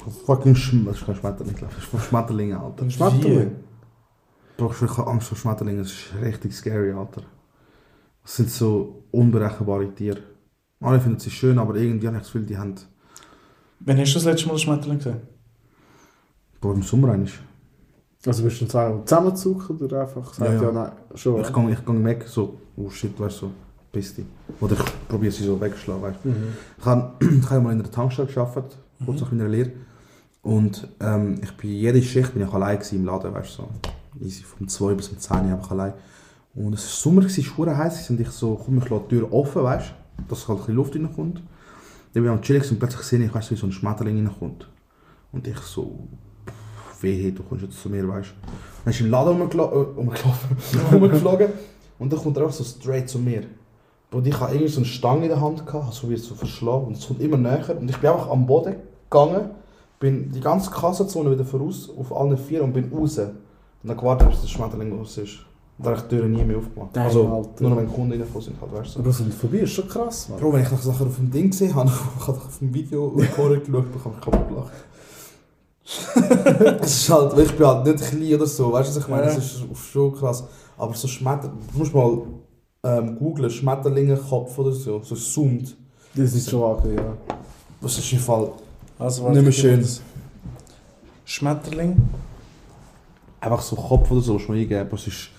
Von 0.03 0.13
Fucking 0.25 0.55
Schm 0.55 0.85
das 0.85 0.97
ist 0.97 1.05
kein 1.05 1.15
Schmetterling, 1.15 1.55
glaube 1.55 1.71
ich. 1.73 1.75
Das 1.75 1.83
ist 1.85 1.89
von 1.91 1.99
Schmetterlingen, 1.99 2.57
Alter. 2.57 2.89
Schmetterling. 2.89 3.55
Bro, 4.57 4.71
ich 4.71 4.81
habe 4.97 5.07
Angst 5.09 5.27
vor 5.27 5.37
Schmetterlingen. 5.37 5.83
Das 5.83 5.91
ist 5.91 6.13
richtig 6.21 6.53
scary, 6.53 6.91
Alter. 6.91 7.21
Das 8.23 8.35
sind 8.35 8.49
so 8.49 9.03
unberechenbare 9.11 9.93
Tiere. 9.93 10.19
Alle 10.81 10.99
finden 10.99 11.19
sie 11.19 11.31
schön, 11.31 11.57
aber 11.57 11.75
irgendwie 11.75 12.07
habe 12.07 12.17
ich 12.17 12.23
das 12.23 12.31
Gefühl, 12.31 12.45
die 12.45 12.57
haben... 12.57 12.75
Wann 13.79 13.97
hast 13.97 14.11
du 14.11 14.15
das 14.15 14.25
letzte 14.25 14.47
Mal 14.47 14.53
einen 14.53 14.59
Schmetterling 14.59 14.97
gesehen? 14.97 15.21
Bro, 16.59 16.73
im 16.73 16.81
Sommer 16.83 17.09
eigentlich. 17.13 17.39
Also 18.25 18.43
willst 18.43 18.61
du 18.61 18.65
zwei 18.65 18.93
zusammenzucken 19.05 19.77
oder 19.77 20.01
einfach 20.01 20.33
sagen, 20.33 20.55
Ja, 20.55 20.61
ja, 20.61 20.67
ja. 20.67 20.71
nein, 20.71 20.91
schon. 21.15 21.41
Ich 21.41 21.53
gehe 21.53 21.71
ich 21.71 21.85
geh 21.85 22.03
weg, 22.03 22.25
so, 22.27 22.57
oh 22.75 22.89
shit, 22.89 23.19
weißt 23.19 23.41
du, 23.41 23.45
so, 23.47 23.51
bist. 23.91 24.19
Oder 24.59 24.75
ich 24.75 25.07
probiere 25.07 25.31
sie 25.31 25.43
so 25.43 25.59
wegzuschlagen, 25.59 26.01
weißt 26.01 26.19
du. 26.23 26.29
Mhm. 26.29 26.53
Ich 26.77 26.85
habe 26.85 27.11
ich 27.39 27.49
hab 27.49 27.63
mal 27.63 27.71
in 27.71 27.79
einer 27.79 27.91
Tankstelle 27.91 28.27
gearbeitet, 28.27 28.77
kurz 29.05 29.21
nach 29.21 29.31
meiner 29.31 29.47
Lehre. 29.47 29.71
Und 30.41 30.87
ähm, 30.99 31.39
ich 31.41 31.51
bin 31.57 31.71
jede 31.71 32.01
Schicht 32.01 32.33
bin 32.33 32.43
ich 32.43 32.53
allein 32.53 32.79
im 32.91 33.05
Laden, 33.05 33.33
weißt 33.33 33.57
du, 33.57 33.63
so. 33.63 33.69
Easy, 34.23 34.43
vom 34.43 34.67
2 34.67 34.93
bis 34.93 35.09
zum 35.09 35.19
10 35.19 35.37
einfach 35.37 35.71
allein. 35.71 35.93
Und 36.53 36.73
es 36.73 36.83
war 36.83 37.11
Sommer, 37.11 37.25
es 37.25 37.57
war 37.57 37.77
heiß 37.77 38.09
und 38.11 38.19
ich 38.21 38.29
so, 38.29 38.55
komm, 38.55 38.77
ich 38.77 38.89
lasse 38.89 39.03
die 39.09 39.17
Tür 39.17 39.33
offen, 39.33 39.63
weißt 39.63 39.89
du, 39.89 40.23
dass 40.29 40.47
halt 40.47 40.57
ein 40.57 40.61
bisschen 40.61 40.75
Luft 40.75 40.95
reinkommt. 40.95 41.37
Dann 42.13 42.23
bin 42.23 42.25
ich 42.25 42.29
am 42.29 42.41
Chillen 42.41 42.63
und 42.69 42.79
plötzlich 42.79 43.01
sehe 43.01 43.25
ich, 43.25 43.33
weißt 43.33 43.51
du, 43.51 43.55
wie 43.55 43.59
so 43.59 43.67
ein 43.67 43.71
Schmetterling 43.71 44.25
reinkommt. 44.25 44.69
Und 45.33 45.47
ich 45.47 45.57
so, 45.57 46.07
wehe, 47.05 47.31
du 47.31 47.43
kommst 47.43 47.63
jetzt 47.63 47.81
zu 47.81 47.89
mir, 47.89 48.05
weißt 48.07 48.29
du. 48.29 48.51
Dann 48.83 48.93
ist 48.93 48.99
im 48.99 49.09
Laden 49.09 49.39
äh, 49.39 49.41
rumgelaufen, 49.41 50.57
rumgeflogen 50.91 51.47
und 51.99 52.11
dann 52.11 52.19
kommt 52.19 52.37
er 52.37 52.43
einfach 52.43 52.55
so 52.55 52.63
straight 52.63 53.07
zu 53.07 53.19
mir. 53.19 53.43
Und 54.11 54.27
ich 54.27 54.39
hatte 54.39 54.53
irgendwie 54.53 54.71
so 54.71 54.79
eine 54.79 54.85
Stange 54.85 55.23
in 55.23 55.29
der 55.29 55.41
Hand, 55.41 55.65
gehabt, 55.65 55.93
so 55.93 56.09
wie 56.09 56.17
so 56.17 56.35
verschlagen 56.35 56.87
und 56.87 56.97
es 56.97 57.07
kommt 57.07 57.21
immer 57.21 57.37
näher. 57.37 57.75
Und 57.79 57.89
ich 57.89 57.97
bin 57.97 58.09
einfach 58.09 58.29
am 58.29 58.45
Boden 58.45 58.75
gegangen, 59.09 59.49
bin 59.99 60.31
die 60.31 60.39
ganze 60.39 60.71
Kassenzone 60.71 61.31
wieder 61.31 61.45
voraus, 61.45 61.89
auf 61.97 62.15
allen 62.15 62.37
vier 62.37 62.63
und 62.63 62.73
bin 62.73 62.91
raus. 62.93 63.17
Und 63.17 63.33
dann 63.83 63.97
gewartet, 63.97 64.29
bis 64.29 64.41
der 64.41 64.47
Schmetterling 64.47 64.97
raus 64.97 65.17
ist. 65.17 65.39
Und 65.77 65.85
dann 65.85 65.93
habe 65.93 66.03
ich 66.03 66.07
die 66.07 66.15
Türen 66.15 66.31
nie 66.31 66.43
mehr 66.45 66.57
aufgemacht. 66.57 66.95
Damn, 66.95 67.05
also, 67.05 67.27
Alter. 67.27 67.49
nur 67.61 67.69
noch 67.71 67.77
wenn 67.77 67.91
Kunden 67.91 68.11
reingekommen 68.11 68.41
sind, 68.41 68.61
halt, 68.61 68.73
weißt 68.73 68.95
du. 68.95 68.99
Aber 68.99 69.11
so 69.11 69.23
vorbei 69.25 69.57
ist 69.57 69.71
schon 69.71 69.87
krass, 69.89 70.29
Mann. 70.29 70.39
Bro, 70.39 70.53
wenn 70.53 70.63
ich 70.63 70.71
nach 70.71 70.81
Sachen 70.81 71.07
auf 71.07 71.15
dem 71.17 71.29
Ding 71.29 71.49
gesehen 71.49 71.75
habe, 71.75 71.91
ich 72.19 72.27
habe 72.27 72.37
auf 72.37 72.59
dem 72.59 72.73
Video 72.73 73.13
vorher 73.35 73.59
geschaut, 73.59 73.85
dann 73.93 74.05
habe 74.05 74.15
ich 74.15 74.21
kaputt 74.23 74.47
gelacht. 74.47 74.71
Es 75.85 77.01
ist 77.03 77.09
halt, 77.09 77.37
ich 77.37 77.51
bin 77.55 77.67
halt 77.67 77.85
nicht 77.85 78.03
klein 78.03 78.33
oder 78.35 78.47
so, 78.47 78.71
weißt 78.71 78.89
du, 78.91 78.95
was 78.95 79.03
ich 79.03 79.07
meine? 79.09 79.23
Ja. 79.27 79.37
Es 79.37 79.37
ist 79.37 79.63
schon 79.91 80.13
krass. 80.15 80.43
Aber 80.77 80.93
so 80.95 81.07
Schmetter, 81.07 81.51
du 81.71 81.77
musst 81.77 81.93
mal 81.93 82.21
ähm, 82.83 83.17
googlen, 83.19 83.49
Schmetterlingenkopf 83.49 84.57
oder 84.57 84.71
so, 84.71 85.01
so 85.01 85.15
zoomt. 85.15 85.75
Das 86.15 86.33
ist 86.33 86.49
schon 86.49 86.61
wagen, 86.61 86.95
ja. 86.95 87.17
Das 87.81 87.97
ist 87.97 88.11
im 88.13 88.19
Fall 88.19 88.51
Also, 88.97 89.29
nicht 89.29 89.43
mehr 89.43 89.51
schön. 89.51 89.81
das. 89.81 90.01
Schmetterling? 91.25 91.97
Einfach 93.39 93.61
so 93.61 93.75
Kopf 93.75 94.09
oder 94.11 94.21
so, 94.21 94.37
du 94.37 94.43
mal 94.51 94.57
eingeben. 94.57 94.81
aber 94.81 94.93
Es 94.95 95.07
ist, 95.07 95.29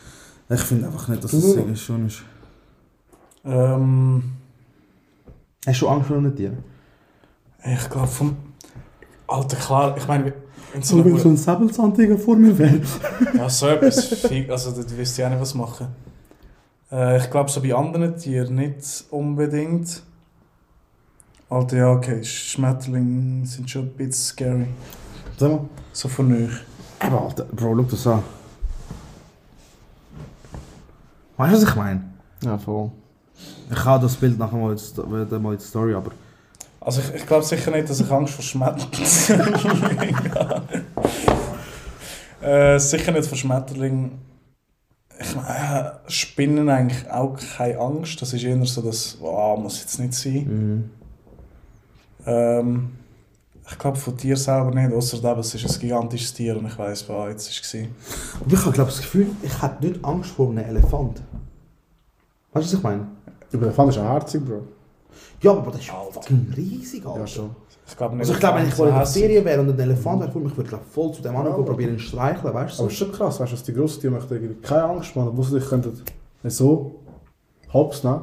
ich 0.49 0.61
finde 0.61 0.87
einfach 0.87 1.09
nicht, 1.09 1.25
dass 1.25 1.31
das 1.33 1.41
Du- 1.41 1.55
irgendwie 1.55 1.77
schon 1.77 2.07
ist. 2.07 2.23
Ähm, 3.45 4.23
Hast 5.67 5.81
du 5.83 5.89
Angst 5.89 6.07
vor 6.09 6.17
einem 6.17 6.35
Tier? 6.37 6.53
ich 7.65 7.91
glaube 7.91 8.07
vom... 8.07 8.37
Alter, 9.29 9.57
klar, 9.57 9.97
ich 9.97 10.07
meine, 10.07 10.33
wenn 10.73 10.83
so 10.83 11.05
wenn 11.05 11.19
so 11.19 11.29
ein 11.29 11.37
Säbelzahntiger 11.37 12.19
vor 12.19 12.37
mir 12.37 12.57
wäre. 12.57 12.81
Ja, 13.35 13.49
so 13.49 13.67
etwas. 13.69 14.25
Also, 14.49 14.83
da 14.83 14.97
wüsste 14.97 15.23
ich 15.23 15.27
auch 15.27 15.31
nicht, 15.31 15.41
was 15.41 15.55
machen. 15.55 15.89
Äh, 16.93 17.19
ich 17.19 17.31
glaube, 17.31 17.51
so 17.51 17.61
bei 17.61 17.75
anderen 17.75 18.17
Tieren 18.17 18.55
nicht 18.55 19.05
unbedingt. 19.11 20.03
Alter, 21.49 21.77
ja, 21.77 21.91
okay. 21.91 22.23
Schmetterlinge 22.25 23.47
sind 23.47 23.71
schon 23.71 23.83
ein 23.83 23.91
bisschen 23.91 24.13
scary. 24.13 24.67
Sag 25.37 25.51
mal. 25.51 25.61
So 25.93 26.09
von 26.09 26.33
euch. 26.33 26.53
Aber 27.01 27.23
Alter, 27.23 27.45
Bro, 27.45 27.77
schau 27.77 27.83
das 27.83 28.07
an. 28.07 28.23
Weißt 31.37 31.53
du, 31.53 31.57
was 31.63 31.69
ich 31.69 31.77
meine? 31.77 32.05
Ja, 32.43 32.59
voll. 32.59 32.91
Ich 33.71 33.85
habe 33.85 34.03
das 34.03 34.17
Bild 34.17 34.39
nachher 34.39 34.57
mal 34.57 34.77
mal 35.39 35.53
in 35.53 35.59
die 35.59 35.65
Story, 35.65 35.95
aber... 35.95 36.13
Also, 36.87 37.01
ich, 37.01 37.15
ich 37.17 37.27
glaube 37.27 37.45
sicher 37.45 37.73
nicht, 37.73 37.91
dass 37.91 37.99
ich 37.99 38.09
Angst 38.13 38.33
vor 38.33 38.45
Schmetterlingen 38.45 40.35
habe. 40.37 40.85
äh, 42.41 42.79
sicher 42.79 43.11
nicht 43.11 43.27
vor 43.27 43.37
Schmetterlingen. 43.37 44.13
Ich 45.19 45.35
meine, 45.35 45.49
äh, 46.07 46.11
Spinnen 46.11 46.69
eigentlich 46.69 47.11
auch 47.11 47.37
keine 47.57 47.81
Angst. 47.81 48.23
Das 48.23 48.33
ist 48.33 48.45
eher 48.45 48.65
so, 48.67 48.83
dass, 48.83 49.17
wow, 49.19 49.59
muss 49.59 49.81
jetzt 49.81 49.99
nicht 49.99 50.15
sein. 50.15 50.45
Mhm. 50.47 50.91
Ähm, 52.25 52.93
ich 53.69 53.79
glaube 53.81 53.99
von 53.99 54.17
dir 54.17 54.37
selber 54.37 54.71
nicht, 54.71 54.95
außer 54.95 55.39
es 55.39 55.55
ist 55.57 55.69
ein 55.69 55.81
gigantisches 55.81 56.35
Tier 56.35 56.57
und 56.57 56.67
ich 56.67 56.79
weiss, 56.79 57.09
was 57.09 57.51
jetzt 57.51 57.75
war. 57.75 57.81
Aber 58.43 58.53
ich 58.53 58.61
habe 58.61 58.71
glaub, 58.71 58.87
das 58.87 58.99
Gefühl, 58.99 59.27
ich 59.43 59.61
hätte 59.61 59.85
nicht 59.85 60.05
Angst 60.05 60.31
vor 60.31 60.51
einem 60.51 60.59
Elefant. 60.59 61.21
Weißt 62.53 62.55
du, 62.55 62.61
was 62.61 62.73
ich 62.75 62.83
meine? 62.85 63.09
Aber 63.53 63.65
der 63.65 63.73
Fan 63.73 63.89
ist 63.89 63.99
auch 63.99 64.05
herzig, 64.05 64.45
Bro. 64.45 64.76
Ja, 65.43 65.53
aber 65.53 65.71
das 65.71 65.81
ist 65.81 65.91
Alter. 65.93 66.13
fucking 66.13 66.53
riesig, 66.57 67.05
Alter. 67.07 67.21
Ja, 67.21 67.27
schon. 67.27 67.51
Ich 67.89 67.97
glaube 67.97 68.15
nicht. 68.17 68.23
Also 68.23 68.33
ich 68.33 68.41
glaube, 68.41 68.59
wenn 68.59 68.69
ich 68.69 68.79
in 68.79 68.85
der 68.85 68.99
hässlich- 69.01 69.23
Ferien 69.25 69.45
wäre 69.45 69.61
und 69.61 69.71
ein 69.71 69.79
Elefant 69.79 70.21
wäre 70.21 70.33
vor 70.33 70.41
mir, 70.41 70.49
ich 70.49 70.57
würde 70.57 70.69
glaub, 70.71 70.85
voll 70.85 71.13
zu 71.13 71.23
dem 71.23 71.33
Ja, 71.33 71.39
anderen 71.39 71.57
aber- 71.57 71.65
probieren 71.67 71.93
ihn 71.93 71.99
zu 71.99 72.07
streicheln, 72.07 72.53
weißt 72.55 72.79
du? 72.79 72.83
Aber 72.83 72.87
es 72.89 72.93
ist 72.95 72.99
schon 72.99 73.13
krass, 73.13 73.39
weißt 73.41 73.53
du, 73.53 73.57
dass 73.57 73.65
die 73.65 73.73
grossen 73.75 74.01
Tiere 74.01 74.13
möchten 74.15 74.35
irgendwie 74.35 74.55
keine 74.63 74.85
Angst 74.85 75.15
machen, 75.15 75.31
wo 75.35 75.43
sie 75.43 75.59
dich 75.61 75.69
könnten 75.69 76.03
so 76.49 76.97
hops 77.73 78.03
nehmen 78.05 78.23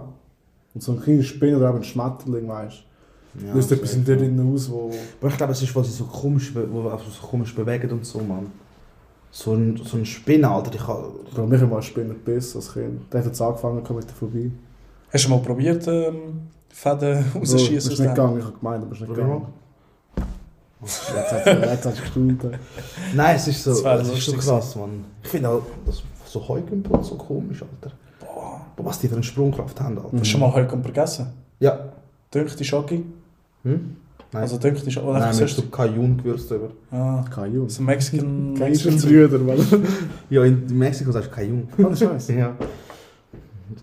und 0.73 0.81
so 0.83 0.91
ein 0.93 1.01
kleiner 1.01 1.23
Spinner 1.23 1.57
oder 1.57 1.69
eben 1.69 1.77
ein 1.77 1.83
Schmetterling, 1.83 2.47
weißt 2.47 2.83
du. 3.35 3.45
Ja, 3.47 3.53
Löst 3.53 3.71
etwas 3.71 3.93
in 3.95 4.03
dir 4.05 4.15
drin 4.17 4.53
aus, 4.53 4.69
wo... 4.69 4.91
Aber 5.19 5.29
ich 5.29 5.37
glaube, 5.37 5.53
es 5.53 5.61
ist, 5.61 5.75
weil 5.75 5.83
sie 5.83 5.91
so 5.91 6.03
komisch, 6.05 6.53
wo- 6.55 6.87
also 6.89 7.05
so 7.09 7.25
komisch 7.27 7.55
bewegen 7.55 7.89
und 7.91 8.05
so, 8.05 8.19
Mann. 8.19 8.51
So 9.31 9.53
ein, 9.53 9.75
so 9.83 9.97
ein 9.97 10.05
Spinner, 10.05 10.51
Alter, 10.51 10.71
ich 10.75 10.87
habe... 10.87 11.09
Bro, 11.33 11.47
mich 11.47 11.59
hat 11.59 11.67
mal 11.69 11.77
ein 11.77 11.81
Spinner 11.81 12.13
gebissen 12.13 12.57
als 12.57 12.71
Kind. 12.73 13.01
Der 13.11 13.21
hat 13.21 13.25
jetzt 13.27 13.41
angefangen 13.41 13.77
mit 13.77 14.03
der 14.07 14.13
vorbei. 14.15 14.51
Hast 15.11 15.25
du 15.25 15.29
mal 15.31 15.39
probiert, 15.39 15.87
ähm, 15.87 16.41
Fäden 16.73 17.23
Bro, 17.33 17.39
rauszuschießen 17.39 17.75
ist 17.77 17.91
aus 17.91 17.99
nicht 17.99 18.09
gegangen, 18.15 18.39
ich 18.39 18.45
habe 18.45 18.57
gemeint, 18.57 18.83
aber 18.83 18.91
es 18.93 19.01
ist 19.01 19.07
nicht 19.07 19.15
gegangen. 19.15 19.45
Jetzt 20.81 21.85
hat 21.85 21.85
hat's 21.85 22.01
gestaunt. 22.01 22.43
Nein, 23.15 23.35
es 23.35 23.47
ist 23.47 23.63
so, 23.63 23.81
Das 23.83 24.07
es 24.09 24.17
ist 24.17 24.25
so 24.25 24.33
krass, 24.33 24.75
Mann. 24.75 25.05
Ich 25.23 25.29
finde 25.29 25.49
auch, 25.49 25.61
das 25.85 26.01
so 26.25 26.45
Heugümper 26.47 27.01
so 27.03 27.15
komisch, 27.15 27.61
Alter. 27.61 27.95
Boah. 28.19 28.61
Aber 28.75 28.85
was 28.89 28.99
die 28.99 29.07
für 29.07 29.13
eine 29.15 29.23
Sprungkraft 29.23 29.79
haben, 29.79 29.97
Alter. 29.97 30.09
Hast 30.13 30.19
du 30.21 30.25
schon 30.25 30.39
mal 30.41 30.51
Heulkumper 30.51 30.89
gegessen? 30.89 31.27
Ja. 31.59 31.79
Dünkte 32.33 32.63
Schoki? 32.65 33.05
Hm? 33.63 33.95
Nein. 34.31 34.41
Also 34.41 34.57
dünkte 34.57 34.89
Schoki? 34.91 35.07
Oder 35.07 35.19
Nein, 35.19 35.33
sonst? 35.33 35.55
so 35.55 35.61
Cajun-Gewürz 35.61 36.47
drüber. 36.47 36.71
Ah, 36.91 37.23
Kein 37.33 37.53
Junge. 37.53 37.69
so 37.69 37.83
Mexican... 37.83 38.55
Kennst 38.57 38.83
du 38.83 38.89
Mexican 38.91 39.29
Brüder, 39.29 39.39
Mann? 39.39 39.87
Ja, 40.31 40.43
in 40.43 40.65
Mexiko 40.77 41.11
sagst 41.11 41.29
du 41.29 41.35
Cajun. 41.35 41.67
Ohne 41.77 41.95
Scheiß. 41.95 42.27
ja. 42.29 42.55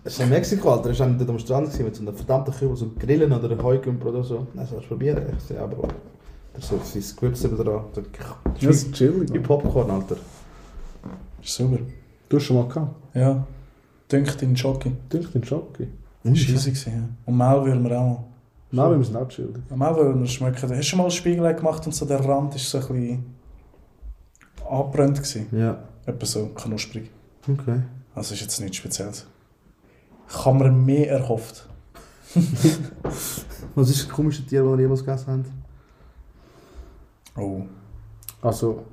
Es 0.03 0.13
ist 0.13 0.19
in 0.21 0.29
Mexiko, 0.29 0.71
Alter, 0.73 0.89
ist 0.91 1.01
einer 1.01 1.17
dort 1.17 1.29
am 1.29 1.39
Strand 1.39 1.67
gewesen 1.67 1.85
mit 1.85 1.95
so 1.95 2.01
einer 2.01 2.13
verdammten 2.13 2.53
Kühe, 2.53 2.75
so 2.75 2.91
Grillen 2.99 3.31
oder 3.31 3.61
Heugümper 3.63 4.07
oder 4.09 4.23
so. 4.23 4.47
Nein, 4.53 4.65
sollst 4.67 4.85
du 4.85 4.89
probieren? 4.89 5.23
Ich 5.37 5.43
so, 5.43 5.53
ja, 5.53 5.65
Bro. 5.65 5.87
Da 6.53 6.61
so 6.61 6.79
sein 6.83 7.03
Gewürz 7.15 7.43
eben 7.43 7.57
dran. 7.57 7.83
So, 7.93 8.01
das 8.59 8.63
ist 8.83 8.93
chillig. 8.93 9.33
Wie. 9.33 9.39
Popcorn, 9.39 9.89
Alter. 9.89 10.17
Ist 11.41 11.53
super. 11.55 11.79
Du 12.29 12.37
hast 12.37 12.43
schon 12.43 12.57
mal 12.57 12.67
gehabt. 12.67 12.95
Ja. 13.15 13.45
Dünkt 14.11 14.41
in 14.41 14.55
Schoki. 14.57 14.91
Dünkt 15.11 15.33
den 15.33 15.43
Schoki. 15.43 15.87
Das 16.23 16.33
war 16.33 16.37
easy. 16.55 16.71
gewesen, 16.71 16.93
Ja. 16.93 17.09
Und 17.25 17.37
Mehl 17.37 17.65
würden 17.65 17.83
wir 17.83 17.97
auch 17.99 18.03
mal. 18.09 18.23
Nein, 18.89 18.99
wir 18.99 19.05
sind 19.05 19.15
auch 19.17 19.27
chillig. 19.27 19.55
Mehl 19.69 19.95
würden 19.95 20.21
wir 20.21 20.27
schmecken. 20.27 20.61
Hast 20.61 20.71
du 20.71 20.83
schon 20.83 20.97
mal 20.99 21.05
ein 21.05 21.11
Spiegelei 21.11 21.53
gemacht 21.53 21.85
und 21.85 21.95
so 21.95 22.05
der 22.05 22.23
Rand 22.23 22.55
ist 22.55 22.69
so 22.69 22.77
ein 22.79 22.87
bisschen 22.87 23.25
angebrannt 24.69 25.17
gewesen? 25.17 25.47
Ja, 25.51 25.77
Etwa 26.05 26.25
so 26.25 26.47
knusprig. 26.47 27.09
okay. 27.47 27.81
Also 28.15 28.33
ist 28.33 28.41
jetzt 28.41 28.59
nichts 28.59 28.77
Spezielles. 28.77 29.25
Kann 30.31 30.57
man 30.57 30.85
mehr 30.85 31.09
erhofft. 31.11 31.67
Was 33.75 33.89
ist 33.89 34.03
das 34.03 34.09
komische 34.09 34.45
Tier, 34.45 34.63
das 34.63 34.71
ihr 34.73 34.79
jemals 34.81 35.03
gegessen 35.03 35.45
habt? 37.33 37.37
Oh. 37.37 37.63
Also, 38.41 38.83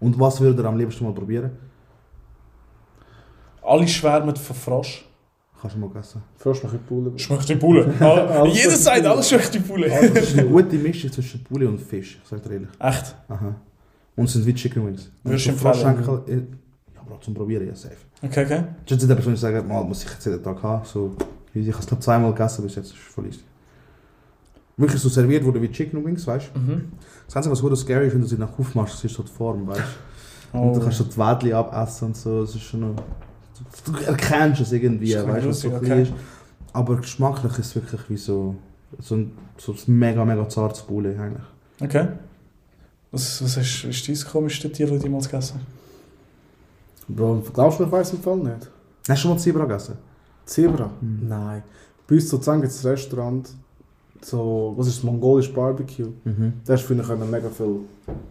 Und 0.00 0.18
was 0.18 0.40
würdet 0.40 0.64
ihr 0.64 0.68
am 0.68 0.76
liebsten 0.76 1.04
mal 1.04 1.12
probieren? 1.12 1.50
Alle 3.62 3.86
schwärmen 3.88 4.34
von 4.36 4.56
Frosch. 4.56 5.04
Kannst 5.60 5.76
du 5.76 5.80
mal 5.80 5.96
essen. 5.98 6.22
first 6.36 6.62
noch 6.62 6.72
ein 6.72 6.80
Pool. 6.80 7.18
Schmeckt 7.18 7.48
die. 7.48 7.54
Alles 8.00 8.54
Jeder 8.56 8.76
sagt, 8.76 9.02
die 9.02 9.06
alles 9.06 9.28
schmeckt 9.30 9.54
die 9.54 9.60
Bulle. 9.60 9.88
Das 9.88 10.02
ist 10.24 10.38
eine 10.38 10.46
gute 10.46 10.76
Mischung 10.76 11.10
zwischen 11.10 11.42
Poulet 11.42 11.68
und 11.68 11.80
Fisch, 11.80 12.18
ich 12.22 12.28
sag 12.28 12.42
dir 12.42 12.52
ehrlich. 12.52 12.68
Echt? 12.78 13.16
Aha. 13.28 13.54
Und 14.14 14.24
es 14.26 14.34
sind 14.34 14.44
wie 14.44 14.54
Chicken 14.54 14.86
Wings. 14.86 15.10
Würdest 15.22 15.46
du 15.46 15.50
empfehlen? 15.50 16.58
Ja, 17.04 17.10
Bro, 17.10 17.18
zum 17.20 17.34
Probieren, 17.34 17.66
ja, 17.66 17.74
safe. 17.74 17.96
Okay, 18.22 18.44
okay. 18.44 18.64
Das 18.64 18.66
ist 18.84 18.90
jetzt 18.90 19.02
nicht 19.02 19.10
etwas, 19.10 19.26
wo 19.26 19.30
ich 19.30 19.40
sage, 19.40 19.62
mal, 19.62 19.84
muss 19.84 20.04
ich 20.04 20.10
jetzt 20.10 20.24
jeden 20.24 20.42
Tag 20.42 20.62
haben. 20.62 20.84
So, 20.84 21.14
ich 21.52 21.68
habe 21.68 21.78
es 21.80 21.86
glaube 21.86 22.02
zweimal 22.02 22.32
gegessen 22.32 22.62
bis 22.64 22.74
jetzt, 22.76 22.90
das 22.90 22.98
ist 22.98 23.04
voll 23.06 23.26
easy. 23.26 23.40
Wirklich 24.76 25.00
so 25.00 25.08
serviert 25.08 25.44
wurde 25.44 25.62
wie 25.62 25.70
Chicken 25.70 26.04
Wings, 26.04 26.26
weißt 26.26 26.50
du? 26.54 26.58
Mhm. 26.58 26.92
Das 27.26 27.36
Einzige, 27.36 27.52
was 27.52 27.60
gut 27.60 27.76
scary 27.78 28.06
ist, 28.08 28.14
wenn 28.14 28.22
du 28.22 28.26
sie 28.26 28.36
nach 28.38 28.58
aufmachst, 28.58 28.94
das 28.94 29.04
ist 29.04 29.14
so 29.14 29.22
die 29.22 29.30
Form, 29.30 29.66
weißt 29.66 29.80
du? 30.52 30.58
Und 30.58 30.68
Oh. 30.70 30.74
du 30.74 30.80
kannst 30.80 30.98
so 30.98 31.04
die 31.04 31.16
Wädchen 31.16 31.52
abessen 31.52 32.06
und 32.06 32.16
so, 32.16 32.40
das 32.42 32.54
ist 32.54 32.62
schon 32.62 32.80
noch... 32.80 32.94
Du 33.84 33.92
erkennst 34.04 34.60
es 34.62 34.72
irgendwie, 34.72 35.14
weißt 35.14 35.44
du, 35.44 35.48
was 35.48 35.60
so 35.60 35.68
bisschen 35.70 35.84
klein 35.84 36.02
ist. 36.02 36.12
Aber 36.72 36.96
geschmacklich 36.96 37.52
ist 37.52 37.66
es 37.66 37.74
wirklich 37.76 38.00
wie 38.08 38.16
so... 38.16 38.56
So 39.00 39.16
ein, 39.16 39.32
so 39.58 39.72
ein 39.72 39.78
mega, 39.98 40.24
mega 40.24 40.48
zartes 40.48 40.82
Poulet 40.82 41.18
eigentlich. 41.18 41.42
Okay. 41.80 42.08
Was, 43.10 43.42
was 43.42 43.56
ist, 43.56 43.84
ist 43.84 44.08
dein 44.08 44.32
komischste 44.32 44.70
Tier, 44.70 44.86
das 44.88 44.98
du 44.98 45.04
jemals 45.04 45.28
gegessen 45.28 45.60
hast? 45.60 45.83
Bro, 47.08 47.42
glaubst 47.52 47.80
du, 47.80 47.84
ich 47.84 47.92
weiß 47.92 48.12
im 48.14 48.20
Fall 48.20 48.36
nicht? 48.38 48.70
Hast 49.08 49.08
du 49.08 49.16
schon 49.16 49.30
mal 49.32 49.38
Zebra 49.38 49.64
gegessen? 49.64 49.96
Zebra? 50.46 50.90
Mhm. 51.00 51.28
Nein. 51.28 51.62
Bei 52.06 52.14
uns 52.16 52.28
sozusagen 52.28 52.60
gibt 52.60 52.72
es 52.72 52.84
ein 52.84 52.90
Restaurant, 52.90 53.50
so, 54.22 54.72
was 54.76 54.86
ist 54.86 54.98
das, 54.98 55.04
mongolisch 55.04 55.52
Barbecue. 55.52 56.12
Mhm. 56.24 56.54
Da 56.64 56.72
hast 56.74 56.82
du, 56.84 56.88
finde 56.88 57.02
ich, 57.02 57.30
mega 57.30 57.48
viel 57.50 57.80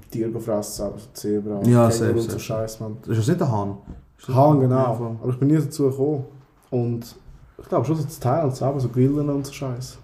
Tiere 0.10 0.40
fressen, 0.40 0.86
also 0.86 0.98
Zebra, 1.14 1.62
Ja, 1.64 1.90
safe, 1.91 2.14
und 2.14 2.22
so. 2.22 2.40
Scheiß, 2.40 2.80
man. 2.80 2.98
Das 3.02 3.10
ist 3.10 3.18
jetzt 3.18 3.28
nicht 3.30 3.41
der 3.41 3.52
Hahn. 3.52 3.78
Das- 4.26 4.36
Hahn, 4.36 4.56
Ja, 4.62 4.62
genau. 4.68 4.94
voll. 4.95 5.16
Aber 5.22 5.32
ich 5.34 5.40
bin 5.40 5.48
nie 5.50 5.58
dazu 5.58 5.84
gekommen. 5.90 6.26
Und 6.72 7.16
ich 7.60 7.68
glaube 7.70 7.86
schon 7.86 7.95
so 7.98 8.04
das 8.04 8.20
Teil 8.20 8.50
selber, 8.52 8.80
so 8.80 8.90
Grillen 8.90 9.30
und 9.30 9.45
so 9.45 9.54
Scheiß. 9.54 9.98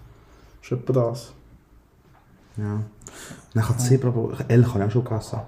Ist 0.62 0.72
etwa 0.72 0.92
das. 0.92 1.32
Ja. 2.56 2.80
Dann 3.54 3.64
kann 3.64 3.78
Zebra... 3.78 4.12
Elch 4.48 4.68
habe 4.68 4.80
ich 4.80 4.84
auch 4.86 4.90
schon 4.90 5.04
gegessen. 5.04 5.38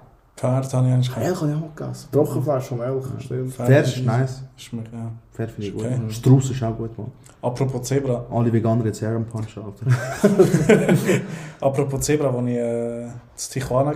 Pferd 0.43 0.73
habe 0.73 0.87
ich 0.87 0.93
eigentlich 0.93 1.17
Elch 1.17 1.41
habe 1.41 1.51
ich 1.51 1.57
auch 1.57 1.75
gegessen. 1.75 2.07
Trockenfleisch 2.11 2.65
vom 2.65 2.81
Elch, 2.81 3.05
stimmt. 3.19 3.53
Pferd 3.53 3.87
ist 3.87 4.03
nice. 4.03 4.43
Schmeckt, 4.57 4.91
ja. 4.91 5.09
Pferd 5.31 5.51
finde 5.51 5.69
ich 5.69 5.75
Okay. 5.75 5.95
gut. 6.01 6.13
Strauß 6.13 6.49
ist 6.49 6.63
auch 6.63 6.75
gut, 6.75 6.97
man. 6.97 7.07
Apropos 7.41 7.87
Zebra. 7.87 8.25
Alle 8.29 8.51
Veganer 8.51 8.85
jetzt 8.85 9.01
Aaron 9.03 9.25
Punch, 9.25 9.57
Alter. 9.57 9.85
Apropos 11.61 12.01
Zebra, 12.01 12.29
als 12.29 12.47
ich 12.47 12.57
äh, 12.57 13.03
in 13.03 13.11
Tijuana 13.37 13.91
war, 13.91 13.95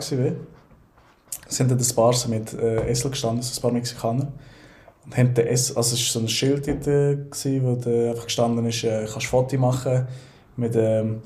sind 1.50 1.72
dann 1.72 1.78
ein 1.80 1.96
paar 1.96 2.14
mit 2.30 2.54
äh, 2.54 2.90
Essel 2.90 3.12
gestanden, 3.12 3.44
ein 3.46 3.62
paar 3.62 3.72
Mexikaner. 3.72 4.28
Und 5.06 5.18
haben 5.18 5.34
den 5.34 5.48
Essel, 5.48 5.76
also 5.76 5.96
es 5.96 6.02
war 6.16 6.22
so 6.22 6.26
ein 6.26 6.30
Schild 6.30 6.66
dort, 6.66 6.88
äh, 6.88 7.16
gewesen, 7.16 7.64
wo 7.66 7.76
da 7.76 8.12
einfach 8.12 8.24
gestanden 8.24 8.66
ist, 8.66 8.86
äh, 8.86 9.02
kannst 9.02 9.18
ein 9.18 9.22
Foto 9.22 9.58
machen 9.58 10.08
mit 10.56 10.76
ähm, 10.78 11.22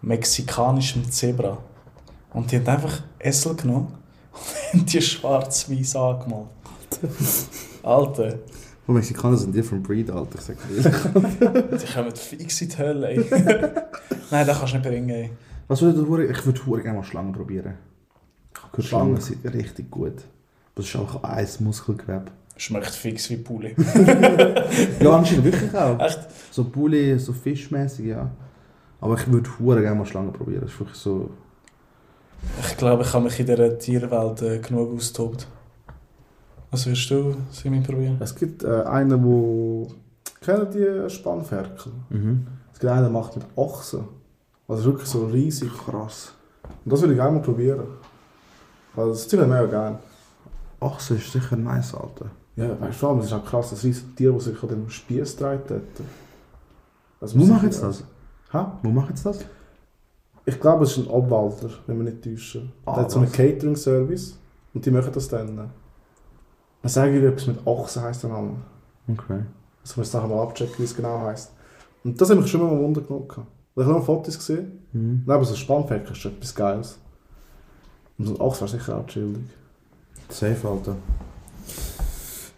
mexikanischem 0.00 1.10
Zebra. 1.10 1.58
Und 2.32 2.50
die 2.50 2.56
haben 2.56 2.66
einfach 2.68 3.02
Essel 3.18 3.54
genommen 3.54 4.01
und 4.72 4.92
die 4.92 5.02
schwarz-weiß 5.02 5.96
angemalt. 5.96 6.48
Alter, 7.82 8.38
Und 8.86 8.94
Mexikaner 8.94 9.36
sind 9.36 9.54
different 9.54 9.82
breed, 9.82 10.10
Alter. 10.10 10.38
Ich 10.38 10.44
sag 10.44 10.56
dir 10.68 11.78
die 11.78 11.92
kommen 11.92 12.14
fix 12.14 12.60
in 12.60 12.68
die 12.68 12.78
Hölle, 12.78 13.08
ey. 13.08 13.18
Nein, 14.30 14.46
das 14.46 14.58
kannst 14.58 14.74
du 14.74 14.78
nicht 14.78 14.88
bringen, 14.88 15.08
ey. 15.10 15.30
Was 15.68 15.80
würde 15.82 16.02
du 16.02 16.18
Ich 16.18 16.46
würde 16.46 16.82
gerne 16.82 16.98
mal 16.98 17.04
Schlangen 17.04 17.32
probieren. 17.32 17.74
Schlangen 18.78 19.16
Schlangen. 19.16 19.20
sind 19.20 19.44
richtig 19.52 19.90
gut. 19.90 20.24
Das 20.74 20.86
ist 20.86 20.96
auch 20.96 21.22
ein 21.22 21.46
Muskelgewebe. 21.60 22.26
Schmeckt 22.56 22.90
fix 22.90 23.30
wie 23.30 23.36
Poulet. 23.36 23.74
Ja, 25.00 25.10
anscheinend 25.16 25.44
wirklich 25.44 25.74
auch. 25.74 25.98
Echt? 25.98 26.20
So 26.50 26.64
Bulli, 26.64 27.18
so 27.18 27.32
fischmäßig, 27.32 28.06
ja. 28.06 28.30
Aber 29.00 29.14
ich 29.18 29.30
würde 29.30 29.50
hure 29.58 29.80
gerne 29.80 29.96
mal 29.96 30.06
Schlangen 30.06 30.32
probieren. 30.32 30.60
Das 30.62 30.70
ist 30.72 30.78
wirklich 30.80 30.98
so... 30.98 31.30
Ich 32.60 32.76
glaube, 32.76 33.02
ich 33.02 33.12
habe 33.12 33.24
mich 33.24 33.38
in 33.40 33.46
dieser 33.46 33.78
Tierwelt 33.78 34.42
äh, 34.42 34.58
genug 34.58 34.94
austobt. 34.96 35.46
Was 36.70 36.86
würdest 36.86 37.10
du, 37.10 37.36
Simi, 37.50 37.80
probieren? 37.80 38.16
Es 38.20 38.34
gibt 38.34 38.64
äh, 38.64 38.82
einen, 38.84 39.22
wo. 39.24 39.88
Kennen 40.40 40.66
die 40.72 41.08
Spannferkel? 41.10 41.92
Mhm. 42.10 42.46
Es 42.72 42.80
gibt 42.80 42.90
einen, 42.92 43.02
der 43.02 43.10
macht 43.10 43.36
mit 43.36 43.44
Ochsen. 43.56 44.04
Also 44.66 44.84
wirklich 44.84 45.08
so 45.08 45.26
riesig. 45.26 45.70
Krass. 45.86 46.32
Und 46.84 46.92
das 46.92 47.00
würde 47.00 47.12
ich 47.14 47.18
gerne 47.18 47.36
mal 47.38 47.42
probieren. 47.42 47.84
Also 48.96 49.10
das 49.10 49.26
Tier 49.28 49.42
mega 49.42 49.66
gerne. 49.66 49.98
Das 50.80 51.10
ist 51.10 51.30
sicher 51.32 51.56
nice, 51.56 51.94
Alter. 51.94 52.26
Ja, 52.56 52.78
weißt 52.80 53.00
du, 53.02 53.08
allem, 53.08 53.18
es 53.20 53.26
ist 53.26 53.32
auch 53.32 53.44
krass, 53.44 53.70
das 53.70 53.84
riesige 53.84 54.14
Tier, 54.16 54.32
das 54.32 54.44
sich 54.44 54.62
an 54.62 54.68
dem 54.68 54.90
Spieß 54.90 55.36
dreht. 55.36 55.60
Wo 57.20 57.54
ich- 57.56 57.62
jetzt 57.62 57.82
das? 57.82 58.04
Hä? 58.50 58.58
Wo 58.82 58.90
machen 58.90 59.10
jetzt 59.10 59.24
das? 59.24 59.38
Ich 60.44 60.60
glaube, 60.60 60.84
es 60.84 60.96
ist 60.96 61.06
ein 61.06 61.10
Obwalter, 61.10 61.70
wenn 61.86 61.98
wir 61.98 62.04
nicht 62.04 62.22
täuschen. 62.22 62.72
Ah, 62.84 62.94
der 62.94 63.02
hat 63.04 63.10
so 63.10 63.18
einen 63.18 63.28
was? 63.28 63.36
Catering-Service 63.36 64.38
und 64.74 64.84
die 64.84 64.90
machen 64.90 65.12
das 65.12 65.28
dann. 65.28 65.56
Dann 65.56 65.70
sage 66.84 67.16
ich 67.16 67.24
etwas 67.24 67.46
mit 67.46 67.64
Ochsen 67.64 68.02
heisst 68.02 68.24
der 68.24 68.30
Name. 68.30 68.56
Okay. 69.08 69.40
Das 69.82 69.96
muss 69.96 70.08
ich 70.08 70.14
nachher 70.14 70.28
mal 70.28 70.42
abchecken, 70.42 70.74
wie 70.78 70.84
es 70.84 70.96
genau 70.96 71.20
heisst. 71.20 71.52
Und 72.04 72.20
das 72.20 72.30
hat 72.30 72.38
mich 72.38 72.50
schon 72.50 72.60
mal 72.60 72.78
Wunder 72.78 73.00
genug 73.00 73.28
gehabt. 73.28 73.46
Ich 73.76 73.82
habe 73.82 73.94
noch 73.94 74.04
Fotos 74.04 74.36
gesehen. 74.36 74.80
Mhm. 74.92 75.22
Nein, 75.24 75.36
aber 75.36 75.44
so 75.44 75.54
ein 75.54 75.56
Spannfeld 75.56 76.10
ist 76.10 76.18
schon 76.18 76.32
etwas 76.32 76.54
Geiles. 76.54 76.98
Und 78.18 78.26
so 78.26 78.34
ein 78.34 78.40
Ochs 78.40 78.60
wäre 78.60 78.70
sicher 78.70 78.98
auch 78.98 79.06
chillig. 79.06 79.44
Safe, 80.28 80.68
Alter. 80.68 80.96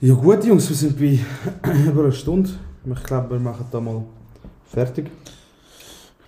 Ja 0.01 0.15
gut, 0.15 0.44
Jungs, 0.44 0.69
wir 0.69 0.77
sind 0.77 0.98
bei 0.98 1.20
über 1.86 2.05
einer 2.05 2.12
Stunde. 2.12 2.51
Ich 2.85 3.02
glaube, 3.05 3.31
wir 3.31 3.39
machen 3.39 3.66
da 3.70 3.81
mal 3.81 4.02
fertig. 4.66 5.11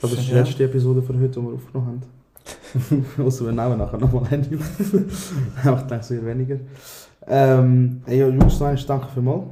Glaube, 0.00 0.14
das 0.14 0.24
ist 0.24 0.28
die 0.30 0.34
Ja. 0.34 0.42
letzte 0.42 0.64
Episode 0.64 1.02
für 1.02 1.14
heute, 1.14 1.28
die 1.40 1.46
wir 1.46 1.54
aufgenommen 1.54 2.02
haben. 2.02 3.26
Außer 3.26 3.44
wir 3.46 3.52
nehmen 3.52 3.78
nachher 3.78 3.98
nochmal 3.98 4.24
eine. 4.30 4.46
Aber 5.64 5.76
denke, 5.82 5.96
es 6.00 6.10
wird 6.10 6.26
weniger. 6.26 6.56
Ähm, 7.26 8.02
ey, 8.06 8.20
ja, 8.20 8.28
Jungs, 8.28 8.60
noch 8.60 8.68
einmal 8.68 8.84
danke 8.86 9.06
vielmals. 9.12 9.44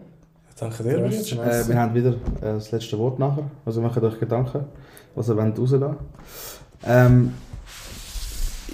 Danke 0.59 0.83
dir. 0.85 0.99
Äh, 0.99 1.69
wir 1.69 1.77
haben 1.81 1.95
wieder 1.95 2.11
äh, 2.11 2.15
das 2.41 2.71
letzte 2.71 2.97
Wort 2.99 3.19
nachher. 3.19 3.51
Also 3.65 3.81
macht 3.81 4.01
euch 4.03 4.21
Gedanken, 4.21 4.65
was 5.15 5.29
ihr 5.29 5.37
wollt 5.37 5.59
rauslassen 5.59 5.97
ähm, 6.87 7.33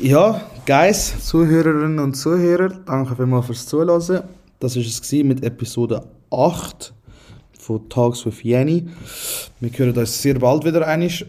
Ja, 0.00 0.42
Guys, 0.66 1.26
Zuhörerinnen 1.26 1.98
und 1.98 2.14
Zuhörer, 2.14 2.68
danke 2.84 3.16
vielmals 3.16 3.46
fürs 3.46 3.66
Zuhören. 3.66 4.24
Das 4.58 4.76
war 4.76 4.82
es 4.82 5.12
mit 5.12 5.42
Episode 5.42 6.04
8 6.30 6.92
von 7.58 7.88
Talks 7.88 8.26
with 8.26 8.42
Jenny. 8.42 8.86
Wir 9.60 9.70
hören 9.70 9.96
uns 9.96 10.20
sehr 10.20 10.38
bald 10.38 10.64
wieder 10.66 10.86
einig. 10.86 11.24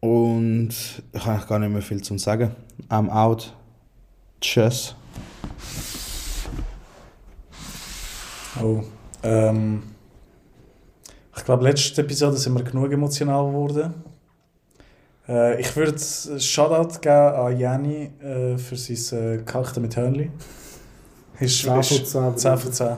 Und 0.00 0.70
ich 1.12 1.26
habe 1.26 1.46
gar 1.46 1.58
nicht 1.58 1.72
mehr 1.72 1.82
viel 1.82 2.02
zu 2.02 2.16
sagen. 2.18 2.54
I'm 2.88 3.10
out. 3.10 3.54
Tschüss. 4.40 4.94
Oh, 8.62 8.80
ähm, 9.22 9.82
ich 11.36 11.44
glaube, 11.44 11.64
letzte 11.64 12.00
Episode 12.00 12.36
sind 12.36 12.54
wir 12.54 12.64
genug 12.64 12.90
emotional 12.92 13.46
geworden. 13.46 13.94
Äh, 15.28 15.60
ich 15.60 15.76
würde 15.76 15.98
Shoutout 16.40 16.98
geben 17.00 17.14
an 17.14 17.58
Jenny 17.58 18.10
äh, 18.22 18.58
für 18.58 18.76
sein 18.76 19.18
äh, 19.18 19.42
Kalkten 19.42 19.82
mit 19.82 19.96
Hörnli. 19.96 20.30
Ist, 21.38 21.60
10 21.62 21.70
von 21.70 21.80
ist 21.80 22.06
10. 22.10 22.36
10 22.36 22.58
von 22.58 22.72
10. 22.72 22.96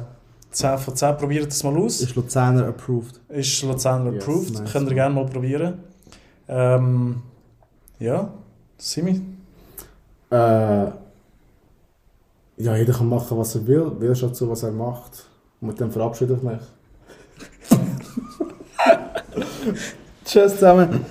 10 0.51 0.79
von 0.79 0.97
10, 0.97 1.17
probiert 1.17 1.53
es 1.53 1.63
mal 1.63 1.77
aus. 1.77 2.01
Ist 2.01 2.15
Luzerner 2.15 2.67
approved. 2.69 3.21
Ist 3.29 3.63
Luzerner 3.63 4.13
Yes, 4.13 4.23
approved, 4.23 4.55
nice. 4.55 4.73
könnt 4.73 4.89
ihr 4.89 4.95
gerne 4.95 5.15
mal 5.15 5.27
probieren. 5.27 5.79
Ähm, 6.49 7.23
ja, 7.99 8.33
Simi? 8.79 9.23
Äh, 10.31 10.35
ja, 10.35 10.97
jeder 12.77 12.93
kann 12.93 13.09
machen, 13.09 13.39
was 13.39 13.55
er 13.55 13.67
will. 13.67 13.93
Jeder 14.01 14.15
schaut 14.15 14.37
zu, 14.37 14.49
was 14.49 14.63
er 14.63 14.73
macht. 14.73 15.27
Und 15.61 15.69
mit 15.69 15.81
dem 15.81 15.91
verabschiede 15.91 16.35
ich 16.35 16.43
mich. 16.43 16.61
Tschüss 20.25 20.55
zusammen. 20.55 21.05